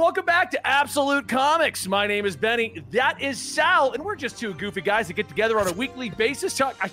welcome 0.00 0.24
back 0.24 0.50
to 0.50 0.66
Absolute 0.66 1.28
Comics. 1.28 1.86
My 1.86 2.06
name 2.06 2.24
is 2.24 2.34
Benny. 2.34 2.82
That 2.90 3.20
is 3.20 3.38
Sal, 3.38 3.92
and 3.92 4.02
we're 4.02 4.16
just 4.16 4.38
two 4.38 4.54
goofy 4.54 4.80
guys 4.80 5.08
that 5.08 5.12
get 5.12 5.28
together 5.28 5.60
on 5.60 5.68
a 5.68 5.72
weekly 5.72 6.08
basis. 6.08 6.56
Talk, 6.56 6.74
I, 6.80 6.88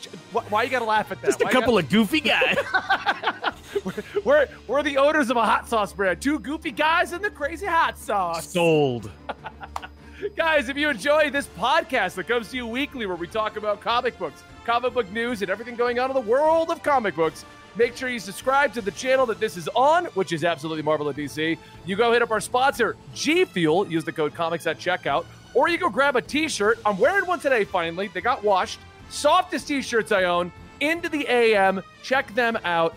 why 0.49 0.63
you 0.63 0.70
got 0.70 0.79
to 0.79 0.86
laugh 0.86 1.09
at 1.09 1.21
that? 1.21 1.28
Just 1.28 1.41
a 1.41 1.46
Why 1.46 1.51
couple 1.51 1.73
you 1.73 1.79
of 1.79 1.89
goofy 1.89 2.20
guys. 2.20 2.57
gotta- 2.70 3.54
we're 4.25 4.47
we're 4.67 4.83
the 4.83 4.97
owners 4.97 5.29
of 5.29 5.38
a 5.38 5.46
hot 5.46 5.70
sauce 5.70 5.93
brand. 5.93 6.21
Two 6.21 6.38
goofy 6.39 6.71
guys 6.71 7.13
and 7.13 7.23
the 7.23 7.29
crazy 7.29 7.65
hot 7.65 7.97
sauce. 7.97 8.49
Sold. 8.51 9.10
Guys, 10.35 10.67
if 10.67 10.76
you 10.76 10.89
enjoy 10.89 11.29
this 11.29 11.46
podcast 11.46 12.15
that 12.15 12.28
comes 12.28 12.49
to 12.49 12.58
you 12.58 12.65
weekly, 12.65 13.05
where 13.05 13.15
we 13.15 13.28
talk 13.28 13.55
about 13.55 13.81
comic 13.81 14.17
books, 14.17 14.42
comic 14.65 14.92
book 14.96 15.10
news, 15.12 15.44
and 15.44 15.51
everything 15.51 15.76
going 15.76 15.99
on 15.99 16.09
in 16.09 16.16
the 16.16 16.21
world 16.21 16.71
of 16.71 16.81
comic 16.81 17.16
books, 17.16 17.45
make 17.77 17.95
sure 17.95 18.09
you 18.09 18.20
subscribe 18.20 18.73
to 18.73 18.81
the 18.81 18.91
channel 18.91 19.25
that 19.27 19.39
this 19.39 19.57
is 19.57 19.67
on, 19.75 20.05
which 20.05 20.34
is 20.34 20.44
absolutely 20.44 20.84
Marvel 20.84 21.09
at 21.09 21.16
DC. 21.16 21.57
You 21.85 21.95
go 21.95 22.12
hit 22.12 22.21
up 22.21 22.31
our 22.31 22.41
sponsor, 22.41 22.95
G 23.13 23.45
Fuel. 23.45 23.88
Use 23.88 24.03
the 24.03 24.12
code 24.12 24.34
comics 24.34 24.66
at 24.68 24.80
checkout, 24.80 25.26
or 25.54 25.70
you 25.70 25.77
go 25.77 25.90
grab 25.90 26.16
a 26.16 26.21
T-shirt. 26.21 26.80
I'm 26.85 26.98
wearing 26.98 27.26
one 27.27 27.40
today. 27.40 27.63
Finally, 27.63 28.09
they 28.09 28.21
got 28.21 28.44
washed. 28.44 28.80
Softest 29.09 29.68
T-shirts 29.68 30.12
I 30.12 30.23
own. 30.23 30.52
Into 30.80 31.09
the 31.09 31.26
AM. 31.27 31.82
Check 32.04 32.34
them 32.35 32.58
out. 32.63 32.95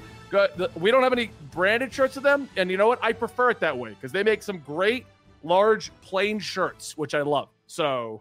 We 0.77 0.91
don't 0.91 1.03
have 1.03 1.13
any 1.13 1.31
branded 1.51 1.93
shirts 1.93 2.17
of 2.17 2.23
them, 2.23 2.49
and 2.57 2.71
you 2.71 2.77
know 2.77 2.87
what? 2.87 3.03
I 3.03 3.13
prefer 3.13 3.51
it 3.51 3.61
that 3.61 3.77
way 3.77 3.91
because 3.91 4.13
they 4.13 4.23
make 4.23 4.43
some 4.43 4.59
great 4.59 5.07
large 5.43 5.91
plain 6.03 6.39
shirts, 6.39 6.97
which 6.97 7.15
I 7.15 7.23
love. 7.23 7.49
So 7.67 8.21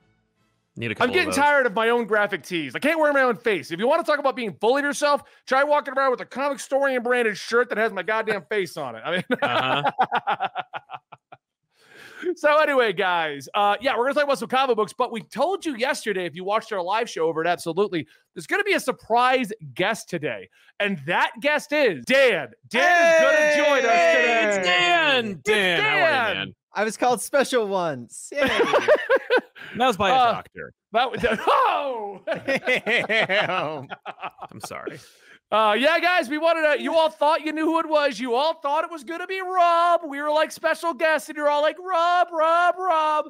Need 0.80 0.92
a 0.92 0.96
couple 0.96 1.08
I'm 1.10 1.14
getting 1.14 1.30
of 1.30 1.36
those. 1.36 1.44
tired 1.44 1.66
of 1.66 1.74
my 1.74 1.90
own 1.90 2.06
graphic 2.06 2.42
tees. 2.42 2.74
I 2.74 2.80
can't 2.80 2.98
wear 3.00 3.12
my 3.12 3.24
own 3.24 3.36
face. 3.36 3.70
If 3.72 3.80
you 3.80 3.88
want 3.88 4.04
to 4.06 4.10
talk 4.10 4.18
about 4.20 4.36
being 4.38 4.54
full 4.62 4.78
of 4.78 4.84
yourself, 4.84 5.24
try 5.46 5.62
walking 5.64 5.94
around 5.94 6.12
with 6.12 6.22
a 6.22 6.26
comic 6.26 6.58
story 6.60 6.96
and 6.96 7.04
branded 7.04 7.38
shirt 7.38 7.68
that 7.68 7.78
has 7.78 7.92
my 7.92 8.02
goddamn 8.02 8.44
face 8.50 8.78
on 8.78 8.96
it. 8.96 9.02
I 9.06 9.12
mean, 9.12 9.24
Uh-huh. 9.42 10.40
so 12.36 12.58
anyway, 12.60 12.94
guys, 12.94 13.50
uh, 13.54 13.76
yeah, 13.82 13.98
we're 13.98 14.04
gonna 14.06 14.14
talk 14.14 14.24
about 14.24 14.40
some 14.40 14.48
comic 14.48 14.78
books, 14.78 14.94
but 14.98 15.12
we 15.12 15.22
told 15.22 15.66
you 15.66 15.76
yesterday 15.76 16.26
if 16.26 16.34
you 16.34 16.44
watched 16.46 16.72
our 16.72 16.82
live 16.82 17.10
show 17.10 17.28
over 17.28 17.42
at 17.42 17.48
Absolutely, 17.48 18.08
there's 18.34 18.48
gonna 18.48 18.64
be 18.64 18.74
a 18.74 18.80
surprise 18.80 19.52
guest 19.74 20.08
today, 20.10 20.48
and 20.80 20.98
that 21.08 21.32
guest 21.42 21.74
is 21.74 22.06
Dan. 22.06 22.50
Dan 22.70 23.14
is 23.14 23.22
gonna 23.22 23.68
join 23.70 23.80
us 23.80 23.84
today. 23.84 24.44
it's 24.48 24.66
Dan. 24.66 25.42
Dan, 25.44 25.82
how 25.82 25.90
are 25.90 26.00
Dan. 26.00 26.30
you, 26.30 26.36
man? 26.40 26.56
I 26.74 26.84
was 26.86 26.96
called 26.96 27.22
special 27.22 27.68
once. 27.68 28.32
Yay. 29.72 29.78
That 29.78 29.88
was 29.88 29.98
by 29.98 30.10
a 30.10 30.14
Uh, 30.14 30.32
doctor. 30.34 30.74
That 30.92 31.12
was 31.12 31.24
oh. 31.48 32.22
I'm 34.52 34.60
sorry. 34.62 35.00
Uh, 35.52 35.76
yeah, 35.78 36.00
guys, 36.00 36.30
we 36.30 36.38
wanted 36.38 36.76
to. 36.78 36.82
You 36.82 36.96
all 36.96 37.10
thought 37.10 37.44
you 37.46 37.52
knew 37.52 37.66
who 37.66 37.80
it 37.80 37.90
was. 37.90 38.20
You 38.20 38.36
all 38.36 38.60
thought 38.62 38.84
it 38.84 38.92
was 38.92 39.04
going 39.04 39.20
to 39.20 39.28
be 39.28 39.42
Rob. 39.42 40.02
We 40.08 40.22
were 40.22 40.30
like 40.32 40.52
special 40.52 40.94
guests, 40.94 41.30
and 41.30 41.36
you're 41.36 41.50
all 41.50 41.62
like, 41.64 41.78
Rob, 41.80 42.28
Rob, 42.32 42.76
Rob. 42.78 43.26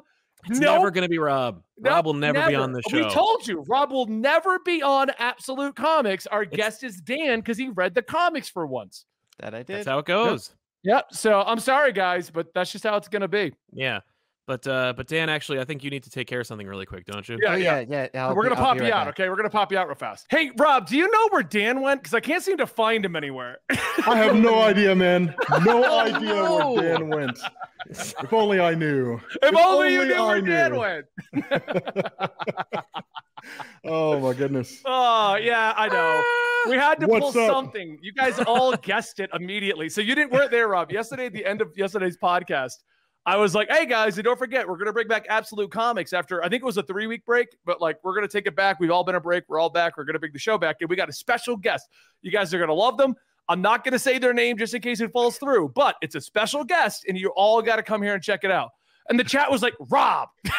It's 0.48 0.58
Nope. 0.58 0.78
never 0.78 0.90
going 0.90 1.02
to 1.02 1.08
be 1.08 1.18
Rob. 1.18 1.62
Nope, 1.78 1.92
Rob 1.92 2.06
will 2.06 2.14
never, 2.14 2.46
be 2.48 2.54
on 2.54 2.72
the 2.72 2.82
show. 2.90 3.04
We 3.06 3.10
told 3.10 3.46
you, 3.46 3.62
Rob 3.68 3.92
will 3.92 4.06
never 4.06 4.58
be 4.58 4.82
on 4.82 5.10
Absolute 5.18 5.76
Comics. 5.76 6.26
Our 6.26 6.42
It's- 6.42 6.56
guest 6.56 6.82
is 6.84 6.96
Dan 7.00 7.40
because 7.40 7.58
he 7.58 7.68
read 7.68 7.94
the 7.94 8.02
comics 8.02 8.48
for 8.48 8.66
once. 8.66 9.04
that 9.38 9.54
I 9.54 9.58
did. 9.58 9.68
That's 9.76 9.86
how 9.86 9.98
it 10.00 10.06
goes. 10.06 10.54
Yep. 10.82 11.06
So 11.12 11.42
I'm 11.42 11.58
sorry, 11.58 11.92
guys, 11.92 12.30
but 12.30 12.52
that's 12.54 12.72
just 12.72 12.84
how 12.84 12.96
it's 12.96 13.08
going 13.08 13.22
to 13.22 13.28
be. 13.28 13.52
Yeah. 13.72 14.00
But 14.50 14.66
uh, 14.66 14.94
but 14.96 15.06
Dan, 15.06 15.28
actually, 15.28 15.60
I 15.60 15.64
think 15.64 15.84
you 15.84 15.90
need 15.90 16.02
to 16.02 16.10
take 16.10 16.26
care 16.26 16.40
of 16.40 16.46
something 16.48 16.66
really 16.66 16.84
quick, 16.84 17.06
don't 17.06 17.28
you? 17.28 17.38
Yeah, 17.40 17.52
oh, 17.52 17.54
yeah. 17.54 17.84
yeah, 17.88 18.08
yeah. 18.12 18.26
I'll 18.26 18.34
We're 18.34 18.42
be- 18.42 18.48
gonna 18.48 18.60
I'll 18.60 18.66
pop 18.66 18.76
you 18.78 18.82
right 18.82 18.92
out, 18.92 19.04
back. 19.04 19.14
okay? 19.14 19.28
We're 19.28 19.36
gonna 19.36 19.48
pop 19.48 19.70
you 19.70 19.78
out 19.78 19.86
real 19.86 19.94
fast. 19.94 20.26
Hey, 20.28 20.50
Rob, 20.58 20.88
do 20.88 20.96
you 20.96 21.08
know 21.08 21.28
where 21.30 21.44
Dan 21.44 21.80
went? 21.80 22.02
Because 22.02 22.14
I 22.14 22.18
can't 22.18 22.42
seem 22.42 22.56
to 22.56 22.66
find 22.66 23.04
him 23.04 23.14
anywhere. 23.14 23.58
I 23.70 24.16
have 24.16 24.34
no 24.34 24.60
idea, 24.60 24.92
man. 24.96 25.32
No 25.62 25.84
idea 26.00 26.34
no. 26.34 26.72
where 26.72 26.82
Dan 26.98 27.08
went. 27.10 27.38
If 27.90 28.32
only 28.32 28.58
I 28.58 28.74
knew. 28.74 29.20
if 29.40 29.54
only 29.56 29.92
you 29.92 30.14
only 30.16 30.42
knew 30.42 30.48
where 30.48 30.66
I 30.66 30.70
Dan 30.72 30.76
went. 30.76 31.06
Oh 33.84 34.18
my 34.20 34.34
goodness. 34.34 34.82
Oh 34.84 35.36
yeah, 35.36 35.72
I 35.76 35.88
know. 35.88 36.70
We 36.72 36.76
had 36.76 36.98
to 37.00 37.06
What's 37.06 37.32
pull 37.32 37.44
up? 37.44 37.50
something. 37.50 37.98
You 38.02 38.12
guys 38.12 38.38
all 38.40 38.76
guessed 38.76 39.20
it 39.20 39.30
immediately. 39.32 39.88
So 39.88 40.00
you 40.00 40.14
didn't 40.16 40.32
weren't 40.32 40.50
there, 40.50 40.66
Rob. 40.68 40.90
Yesterday, 40.90 41.26
at 41.26 41.32
the 41.32 41.46
end 41.46 41.62
of 41.62 41.72
yesterday's 41.76 42.18
podcast, 42.18 42.72
I 43.26 43.36
was 43.36 43.54
like, 43.54 43.68
"Hey 43.70 43.86
guys, 43.86 44.16
and 44.16 44.24
don't 44.24 44.38
forget, 44.38 44.66
we're 44.68 44.78
gonna 44.78 44.92
bring 44.92 45.08
back 45.08 45.26
Absolute 45.28 45.70
Comics 45.70 46.12
after 46.12 46.42
I 46.42 46.48
think 46.48 46.62
it 46.62 46.66
was 46.66 46.78
a 46.78 46.82
three 46.82 47.06
week 47.06 47.24
break, 47.26 47.48
but 47.66 47.80
like 47.80 47.98
we're 48.02 48.14
gonna 48.14 48.28
take 48.28 48.46
it 48.46 48.56
back. 48.56 48.80
We've 48.80 48.90
all 48.90 49.04
been 49.04 49.14
a 49.14 49.20
break. 49.20 49.44
We're 49.48 49.60
all 49.60 49.70
back. 49.70 49.96
We're 49.98 50.04
gonna 50.04 50.18
bring 50.18 50.32
the 50.32 50.38
show 50.38 50.56
back, 50.58 50.76
and 50.80 50.88
we 50.88 50.96
got 50.96 51.08
a 51.08 51.12
special 51.12 51.56
guest. 51.56 51.88
You 52.22 52.30
guys 52.30 52.52
are 52.54 52.58
gonna 52.58 52.72
love 52.74 52.96
them. 52.96 53.14
I'm 53.48 53.60
not 53.60 53.84
gonna 53.84 53.98
say 53.98 54.18
their 54.18 54.32
name 54.32 54.56
just 54.56 54.72
in 54.74 54.80
case 54.80 55.00
it 55.00 55.12
falls 55.12 55.36
through, 55.38 55.72
but 55.74 55.96
it's 56.00 56.14
a 56.14 56.20
special 56.20 56.64
guest, 56.64 57.04
and 57.08 57.18
you 57.18 57.30
all 57.36 57.60
got 57.62 57.76
to 57.76 57.82
come 57.82 58.00
here 58.02 58.14
and 58.14 58.22
check 58.22 58.44
it 58.44 58.50
out. 58.50 58.70
And 59.08 59.18
the 59.18 59.24
chat 59.24 59.50
was 59.50 59.60
like, 59.60 59.74
"Rob." 59.90 60.28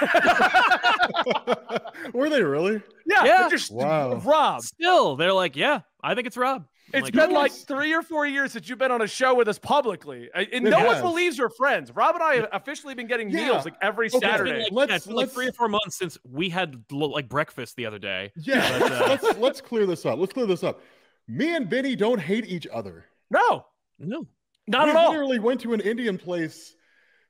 Were 2.14 2.30
they 2.30 2.44
really? 2.44 2.82
Yeah, 3.06 3.26
Yeah. 3.26 3.48
just 3.50 3.72
Wow. 3.72 4.16
Rob. 4.16 4.62
Still, 4.62 5.16
they're 5.16 5.34
like, 5.34 5.56
yeah, 5.56 5.82
I 6.04 6.16
think 6.16 6.28
it's 6.28 6.38
Rob. 6.38 6.66
I'm 6.94 7.00
It's 7.00 7.04
like, 7.06 7.14
been 7.14 7.34
like 7.36 7.52
three 7.52 7.94
or 7.94 8.02
four 8.02 8.26
years 8.26 8.52
since 8.54 8.68
you've 8.70 8.78
been 8.80 8.92
on 8.92 9.02
a 9.02 9.08
show 9.08 9.34
with 9.36 9.48
us 9.48 9.58
publicly, 9.60 10.30
and 10.34 10.48
It 10.52 10.64
no 10.64 10.86
one 10.86 11.02
believes 11.02 11.40
we're 11.40 11.50
friends. 11.50 11.92
Rob 11.96 12.16
and 12.16 12.24
I 12.24 12.36
have 12.36 12.50
officially 12.52 12.94
been 12.94 13.08
getting 13.08 13.30
Yeah. 13.30 13.46
meals 13.48 13.66
like 13.66 13.76
every 13.82 14.08
Okay. 14.08 14.18
It's 14.18 14.22
been 14.22 14.32
Saturday. 14.32 14.64
like, 14.64 14.72
Let's- 14.72 14.90
yeah, 14.90 14.96
it's 14.98 15.06
been 15.08 15.16
like 15.16 15.24
let's- 15.24 15.34
three 15.34 15.48
or 15.48 15.54
four 15.54 15.68
months 15.70 15.98
since 15.98 16.18
we 16.24 16.50
had 16.50 16.84
like 16.92 17.30
breakfast 17.30 17.76
the 17.76 17.86
other 17.86 18.00
day. 18.00 18.32
Yeah. 18.36 18.80
But, 18.80 18.92
uh, 18.92 19.06
let's, 19.10 19.24
let's 19.24 19.40
let's 19.40 19.62
clear 19.62 19.86
this 19.86 20.06
up. 20.06 20.20
Let's 20.20 20.34
clear 20.34 20.46
this 20.46 20.64
up. 20.64 20.82
Me 21.28 21.56
and 21.56 21.70
Benny 21.70 21.96
don't 21.96 22.20
hate 22.20 22.46
each 22.48 22.68
other. 22.74 23.06
No, 23.30 23.66
No, 24.00 24.28
not 24.68 24.86
we 24.86 24.90
at 24.90 24.96
all. 24.98 25.12
literally 25.12 25.40
went 25.40 25.62
to 25.62 25.74
an 25.74 25.80
Indian 25.80 26.18
place 26.18 26.76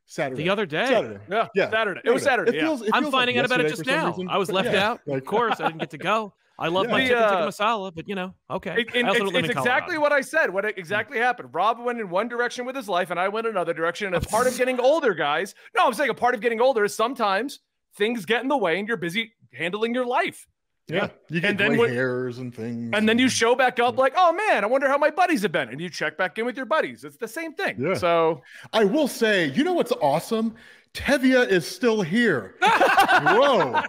Saturday. 0.05 0.43
the 0.43 0.49
other 0.49 0.65
day. 0.65 0.87
Saturday. 0.87 1.19
Yeah, 1.29 1.47
Yeah. 1.53 1.69
Saturday. 1.69 2.01
It 2.03 2.09
was 2.11 2.23
Saturday. 2.23 2.51
It 2.51 2.55
yeah. 2.55 2.61
feels, 2.63 2.81
it 2.81 2.89
I'm 2.93 3.03
feels 3.03 3.13
like 3.13 3.19
finding 3.19 3.37
out 3.37 3.45
about 3.45 3.61
it 3.61 3.69
just 3.69 3.85
now. 3.85 4.07
reason. 4.07 4.27
I 4.29 4.37
was 4.37 4.51
left 4.51 4.71
Yeah, 4.73 4.89
out. 4.91 5.01
like- 5.05 5.19
of 5.19 5.25
course, 5.25 5.59
I 5.59 5.67
didn't 5.67 5.79
get 5.79 5.91
to 5.91 5.97
go. 5.99 6.33
I 6.61 6.67
love 6.67 6.87
my 6.89 6.99
Yeah. 7.01 7.07
chicken 7.07 7.23
tikka 7.23 7.37
uh, 7.39 7.47
masala, 7.47 7.91
but 7.95 8.07
you 8.07 8.15
know, 8.15 8.33
okay. 8.49 8.75
It- 8.81 8.95
and 8.95 9.07
I 9.07 9.09
also 9.09 9.25
it's 9.25 9.37
it's 9.39 9.49
exactly 9.49 9.97
what 9.97 10.11
I 10.13 10.21
said. 10.21 10.51
What 10.53 10.63
exactly 10.65 11.17
happened? 11.17 11.49
Rob 11.53 11.79
went 11.79 11.99
in 11.99 12.09
one 12.09 12.27
direction 12.27 12.65
with 12.65 12.75
his 12.75 12.87
life, 12.87 13.09
and 13.11 13.19
I 13.19 13.27
went 13.29 13.47
another 13.47 13.73
direction. 13.73 14.07
And 14.07 14.15
a 14.15 14.21
part 14.21 14.45
of 14.47 14.55
getting 14.57 14.79
older, 14.79 15.13
guys. 15.13 15.55
No, 15.75 15.87
I'm 15.87 15.93
saying 15.93 16.09
a 16.11 16.13
part 16.13 16.35
of 16.35 16.41
getting 16.41 16.61
older 16.61 16.83
is 16.85 16.93
sometimes 16.95 17.59
things 17.97 18.25
get 18.25 18.43
in 18.43 18.47
the 18.47 18.57
way, 18.57 18.77
and 18.79 18.87
you're 18.87 18.95
busy 18.97 19.33
handling 19.53 19.93
your 19.93 20.05
life. 20.05 20.47
Yeah. 20.87 21.09
You 21.29 21.39
get 21.41 21.51
And 21.51 21.59
then 21.59 21.69
gray 21.69 21.77
when- 21.79 21.93
hairs 21.93 22.37
and 22.39 22.53
things. 22.53 22.91
And 22.93 23.07
then 23.07 23.17
you 23.17 23.29
show 23.29 23.55
back 23.55 23.79
up 23.79 23.97
like, 23.97 24.13
oh 24.17 24.33
man, 24.33 24.63
I 24.63 24.67
wonder 24.67 24.87
how 24.89 24.97
my 24.97 25.09
buddies 25.09 25.41
have 25.43 25.51
been. 25.51 25.69
And 25.69 25.79
you 25.79 25.89
check 25.89 26.17
back 26.17 26.37
in 26.37 26.45
with 26.45 26.57
your 26.57 26.65
buddies. 26.65 27.03
It's 27.05 27.17
the 27.17 27.27
same 27.29 27.53
thing. 27.53 27.77
Yeah. 27.79 27.93
So 27.93 28.41
I 28.73 28.83
will 28.83 29.07
say, 29.07 29.47
you 29.51 29.63
know 29.63 29.73
what's 29.73 29.93
awesome? 30.01 30.55
Tevia 30.93 31.47
is 31.47 31.65
still 31.65 32.01
here. 32.01 32.55
Whoa. 32.61 33.81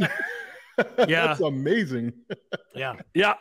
Yeah. 1.08 1.26
That's 1.28 1.40
amazing. 1.40 2.12
Yeah. 2.74 2.94
yeah. 3.14 3.34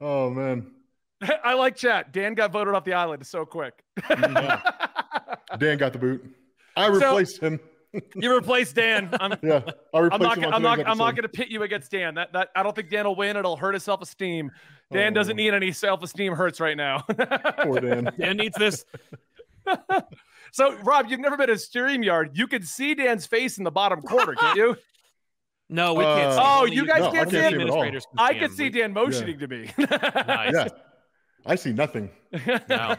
Oh 0.00 0.30
man. 0.30 0.70
I 1.44 1.54
like 1.54 1.74
chat. 1.74 2.12
Dan 2.12 2.34
got 2.34 2.52
voted 2.52 2.74
off 2.74 2.84
the 2.84 2.92
island 2.94 3.26
so 3.26 3.44
quick. 3.44 3.82
Mm-hmm. 4.00 5.58
Dan 5.58 5.78
got 5.78 5.92
the 5.92 5.98
boot. 5.98 6.24
I 6.76 6.86
So- 6.86 6.92
replaced 6.94 7.40
him. 7.42 7.58
you 8.14 8.32
replaced 8.34 8.76
Dan. 8.76 9.08
I'm, 9.18 9.34
Yeah. 9.42 9.62
I 9.92 9.98
replaced 9.98 10.12
I'm 10.14 10.20
not. 10.22 10.36
him 10.36 10.42
gonna- 10.44 10.54
I'm 10.56 10.62
not. 10.62 10.78
I'm 10.86 10.98
not 10.98 11.16
going 11.16 11.22
to 11.22 11.28
pit 11.28 11.48
you 11.48 11.64
against 11.64 11.90
Dan. 11.90 12.14
That. 12.14 12.32
That. 12.34 12.50
I 12.54 12.62
don't 12.62 12.76
think 12.76 12.88
Dan 12.90 13.04
will 13.06 13.16
win. 13.16 13.36
It'll 13.36 13.56
hurt 13.56 13.74
his 13.74 13.82
self 13.82 14.00
esteem. 14.02 14.50
Dan 14.92 15.12
doesn't 15.12 15.32
Oh. 15.32 15.36
need 15.42 15.54
any 15.54 15.72
self 15.72 16.02
esteem 16.04 16.34
hurts 16.34 16.60
right 16.60 16.76
now. 16.76 17.00
Poor 17.62 17.80
Dan. 17.80 18.10
Dan 18.18 18.36
needs 18.36 18.56
this. 18.56 18.84
so, 20.52 20.76
Rob, 20.82 21.06
you've 21.08 21.20
never 21.20 21.36
been 21.36 21.48
to 21.48 21.54
StreamYard. 21.54 22.30
You 22.36 22.46
can 22.46 22.62
see 22.62 22.94
Dan's 22.94 23.26
face 23.26 23.58
in 23.58 23.64
the 23.64 23.70
bottom 23.70 24.00
corner, 24.02 24.34
can't 24.34 24.56
you? 24.56 24.76
No, 25.70 25.94
we 25.94 26.04
can't. 26.04 26.30
Uh, 26.30 26.34
see. 26.34 26.40
Oh, 26.42 26.64
you 26.64 26.86
guys 26.86 27.00
No, 27.00 27.10
can't 27.12 27.14
can't 27.14 27.30
see 27.30 27.36
see 27.36 27.42
it. 27.44 27.52
him. 27.52 27.60
Administrators 27.60 28.06
I 28.16 28.34
can 28.34 28.50
see 28.50 28.70
Dan 28.70 28.92
motioning 28.92 29.38
to 29.38 29.46
me. 29.48 29.70
Nice. 29.78 30.52
Yeah. 30.54 30.68
I 31.46 31.54
see 31.54 31.72
nothing. 31.72 32.10
No. 32.68 32.96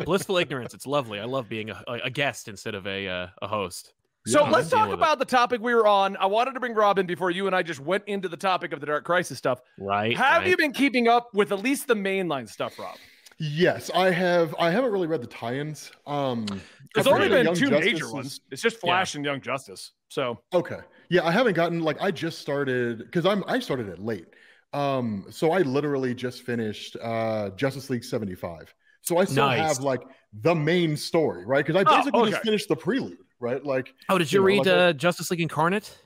Blissful 0.00 0.38
ignorance. 0.38 0.74
It's 0.74 0.86
lovely. 0.86 1.18
I 1.20 1.24
love 1.24 1.48
being 1.48 1.70
a, 1.70 1.82
a 1.88 1.92
a 2.04 2.10
guest 2.10 2.48
instead 2.48 2.74
of 2.74 2.86
a 2.86 3.08
uh, 3.08 3.26
a 3.42 3.46
host. 3.48 3.92
So 4.26 4.42
Yeah, 4.44 4.50
let's 4.50 4.70
talk 4.70 4.88
with 4.88 4.92
it. 4.98 5.02
about 5.02 5.18
the 5.18 5.24
topic 5.26 5.60
we 5.60 5.74
were 5.74 5.86
on. 5.86 6.16
I 6.16 6.24
wanted 6.26 6.54
to 6.54 6.60
bring 6.60 6.74
Robin 6.74 7.04
before 7.06 7.30
you 7.30 7.46
and 7.46 7.54
I 7.54 7.62
just 7.62 7.80
went 7.80 8.04
into 8.06 8.26
the 8.28 8.38
topic 8.38 8.72
of 8.72 8.80
the 8.80 8.86
Dark 8.86 9.04
Crisis 9.04 9.36
stuff. 9.36 9.60
Right. 9.78 10.16
Have 10.16 10.42
right. 10.42 10.48
you 10.48 10.56
been 10.56 10.72
keeping 10.72 11.08
up 11.08 11.28
with 11.34 11.52
at 11.52 11.60
least 11.62 11.86
the 11.88 11.94
mainline 11.94 12.48
stuff, 12.48 12.78
Rob? 12.78 12.96
Yes, 13.38 13.90
I 13.94 14.10
have. 14.10 14.54
I 14.58 14.70
haven't 14.70 14.92
really 14.92 15.08
read 15.08 15.20
the 15.20 15.26
tie-ins. 15.26 15.90
Um, 16.06 16.46
There's 16.94 17.06
only 17.06 17.28
been 17.28 17.46
two 17.54 17.68
Justice 17.68 17.84
major 17.92 18.04
is- 18.06 18.12
ones. 18.12 18.40
It's 18.50 18.62
just 18.62 18.78
Flash 18.78 19.14
and 19.16 19.24
Young 19.24 19.40
Justice. 19.42 19.92
So 20.08 20.40
Okay. 20.54 20.78
Yeah, 21.14 21.24
I 21.24 21.30
haven't 21.30 21.52
gotten 21.54 21.80
like 21.80 22.02
I 22.02 22.10
just 22.10 22.40
started 22.40 22.98
because 22.98 23.24
I'm 23.24 23.44
I 23.46 23.60
started 23.60 23.88
it 23.88 24.00
late. 24.00 24.26
Um, 24.72 25.26
so 25.30 25.52
I 25.52 25.60
literally 25.60 26.12
just 26.12 26.42
finished 26.42 26.96
uh 27.00 27.50
Justice 27.50 27.88
League 27.88 28.02
75. 28.02 28.74
So 29.02 29.18
I 29.18 29.24
still 29.24 29.46
Nice. 29.46 29.60
have 29.60 29.80
like 29.80 30.00
the 30.32 30.56
main 30.56 30.96
story, 30.96 31.46
right? 31.46 31.64
Because 31.64 31.80
I 31.80 31.88
Oh, 31.88 31.96
basically 31.98 32.20
okay. 32.22 32.30
just 32.32 32.42
finished 32.42 32.68
the 32.68 32.74
prelude, 32.74 33.18
right? 33.38 33.64
Like 33.64 33.94
Oh, 34.08 34.18
did 34.18 34.32
you, 34.32 34.38
you 34.38 34.40
know, 34.40 34.46
read 34.46 34.58
like 34.66 34.66
uh, 34.66 34.92
Justice 34.94 35.30
League 35.30 35.40
Incarnate? 35.40 35.96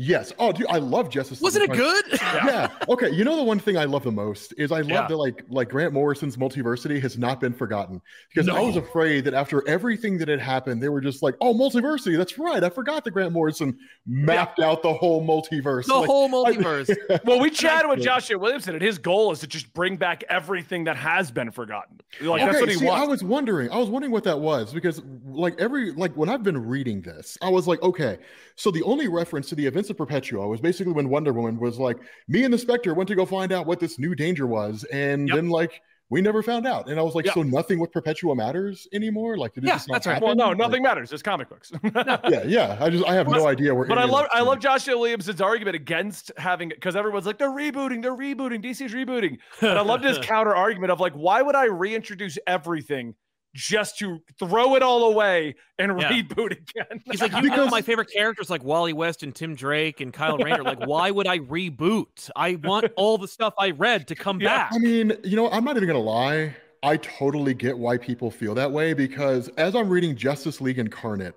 Yes. 0.00 0.32
Oh, 0.38 0.52
dude, 0.52 0.68
I 0.70 0.78
love 0.78 1.10
Justice. 1.10 1.40
Wasn't 1.40 1.64
it 1.64 1.72
good? 1.76 2.04
Yeah. 2.22 2.68
Okay. 2.88 3.10
You 3.10 3.22
know 3.24 3.36
the 3.36 3.42
one 3.42 3.58
thing 3.58 3.76
I 3.76 3.84
love 3.84 4.02
the 4.04 4.12
most 4.12 4.54
is 4.56 4.72
I 4.72 4.78
love 4.80 4.88
Yeah. 4.88 5.06
that 5.08 5.16
like 5.16 5.44
like 5.50 5.68
Grant 5.68 5.92
Morrison's 5.92 6.36
multiversity 6.36 7.00
has 7.02 7.18
not 7.18 7.38
been 7.40 7.52
forgotten 7.52 8.00
because 8.32 8.48
I 8.48 8.60
was 8.60 8.76
afraid 8.76 9.24
that 9.24 9.34
after 9.34 9.66
everything 9.68 10.16
that 10.18 10.28
had 10.28 10.40
happened, 10.40 10.82
they 10.82 10.88
were 10.88 11.00
just 11.02 11.22
like, 11.22 11.34
oh, 11.42 11.52
multiversity. 11.52 12.16
That's 12.16 12.38
right. 12.38 12.62
I 12.64 12.70
forgot 12.70 13.04
that 13.04 13.10
Grant 13.10 13.32
Morrison 13.32 13.76
mapped 14.06 14.60
out 14.60 14.82
the 14.82 14.92
whole 14.94 15.26
multiverse. 15.26 15.84
the 15.86 15.94
Like, 15.94 16.06
whole 16.06 16.46
I- 16.46 16.52
multiverse. 16.52 16.96
Well, 17.24 17.40
we 17.40 17.50
chatted 17.50 17.90
with 17.90 18.00
Joshua 18.00 18.38
Williamson, 18.38 18.74
and 18.74 18.82
his 18.82 18.96
goal 18.98 19.32
is 19.32 19.40
to 19.40 19.46
just 19.46 19.72
bring 19.74 19.96
back 19.96 20.24
everything 20.30 20.84
that 20.84 20.96
has 20.96 21.30
been 21.30 21.50
forgotten. 21.50 21.98
Like 22.22 22.40
that's 22.40 22.52
okay, 22.56 22.60
what 22.60 22.68
he 22.70 22.76
see, 22.76 22.88
I 22.88 23.04
was 23.04 23.22
wondering. 23.24 23.70
I 23.70 23.76
was 23.76 23.88
wondering 23.90 24.12
what 24.12 24.24
that 24.24 24.38
was 24.38 24.72
because, 24.72 25.02
like, 25.26 25.58
every 25.60 25.92
like 25.92 26.14
when 26.16 26.28
I've 26.28 26.42
been 26.44 26.66
reading 26.66 27.02
this, 27.02 27.36
I 27.42 27.50
was 27.50 27.66
like, 27.66 27.82
okay, 27.82 28.18
so 28.56 28.70
the 28.70 28.82
only 28.84 29.08
reference 29.08 29.48
to 29.50 29.54
the 29.54 29.66
events 29.66 29.87
of 29.90 29.96
Perpetua 29.96 30.46
was 30.48 30.60
basically 30.60 30.92
when 30.92 31.08
Wonder 31.08 31.32
Woman 31.32 31.58
was 31.58 31.78
like, 31.78 31.98
me 32.28 32.44
and 32.44 32.52
the 32.52 32.58
Spectre 32.58 32.94
went 32.94 33.08
to 33.08 33.14
go 33.14 33.24
find 33.26 33.52
out 33.52 33.66
what 33.66 33.80
this 33.80 33.98
new 33.98 34.14
danger 34.14 34.46
was, 34.46 34.84
and 34.92 35.28
Yep. 35.28 35.36
then 35.36 35.48
like 35.48 35.80
we 36.10 36.22
never 36.22 36.42
found 36.42 36.66
out, 36.66 36.88
and 36.88 36.98
I 36.98 37.02
was 37.02 37.14
like, 37.14 37.26
so 37.26 37.42
nothing 37.42 37.78
with 37.78 37.92
Perpetua 37.92 38.34
matters 38.34 38.88
anymore. 38.94 39.36
Like, 39.36 39.52
did 39.52 39.64
Yeah, 39.64 39.78
that's 39.88 40.06
right. 40.06 40.22
well, 40.22 40.34
no, 40.34 40.48
Like, 40.48 40.56
nothing 40.56 40.82
matters. 40.82 41.12
It's 41.12 41.22
comic 41.22 41.50
books. 41.50 41.70
Yeah, 41.84 42.44
yeah. 42.46 42.78
I 42.80 42.88
just 42.88 43.04
I 43.06 43.12
have 43.14 43.26
But- 43.26 43.36
no 43.36 43.46
idea 43.46 43.74
where. 43.74 43.86
But 43.86 43.98
I 43.98 44.04
love 44.04 44.26
I 44.32 44.40
love 44.40 44.58
Joshua 44.58 44.96
Williamson's 44.96 45.42
argument 45.42 45.76
against 45.76 46.32
having 46.38 46.70
because 46.70 46.96
everyone's 46.96 47.26
like 47.26 47.36
they're 47.36 47.50
rebooting, 47.50 48.00
they're 48.02 48.16
rebooting, 48.16 48.64
DC's 48.64 48.94
rebooting. 48.94 49.36
And 49.60 49.78
I 49.78 49.82
loved 49.82 50.02
his 50.04 50.16
counter 50.22 50.54
argument 50.56 50.92
of 50.92 50.98
like, 50.98 51.12
why 51.12 51.42
would 51.42 51.54
I 51.54 51.66
reintroduce 51.66 52.38
everything 52.46 53.14
just 53.54 53.98
to 53.98 54.20
throw 54.38 54.74
it 54.76 54.82
all 54.82 55.10
away 55.12 55.54
and 55.78 56.00
Yeah. 56.00 56.10
reboot 56.12 56.52
again? 56.52 57.02
He's 57.04 57.20
like, 57.20 57.32
you 57.42 57.50
know 57.50 57.66
my 57.68 57.82
favorite 57.82 58.10
characters 58.12 58.50
like 58.50 58.62
Wally 58.62 58.92
West 58.92 59.22
and 59.22 59.34
Tim 59.34 59.54
Drake 59.54 60.00
and 60.00 60.12
Kyle 60.12 60.36
Rayner. 60.38 60.62
Like, 60.62 60.78
why 60.78 61.10
would 61.10 61.26
I 61.26 61.38
reboot? 61.40 62.30
I 62.36 62.56
want 62.56 62.86
all 62.96 63.18
the 63.18 63.28
stuff 63.28 63.54
I 63.58 63.70
read 63.70 64.06
to 64.08 64.14
come 64.14 64.40
Yeah. 64.40 64.58
back. 64.68 64.70
I 64.74 64.78
mean, 64.78 65.12
you 65.24 65.36
know, 65.36 65.50
I'm 65.50 65.64
not 65.64 65.76
even 65.76 65.86
gonna 65.88 65.98
lie. 65.98 66.54
I 66.82 66.96
totally 66.98 67.54
get 67.54 67.76
why 67.76 67.98
people 67.98 68.30
feel 68.30 68.54
that 68.54 68.70
way 68.70 68.92
because 68.94 69.48
as 69.56 69.74
I'm 69.74 69.88
reading 69.88 70.14
Justice 70.14 70.60
League 70.60 70.78
Incarnate, 70.78 71.34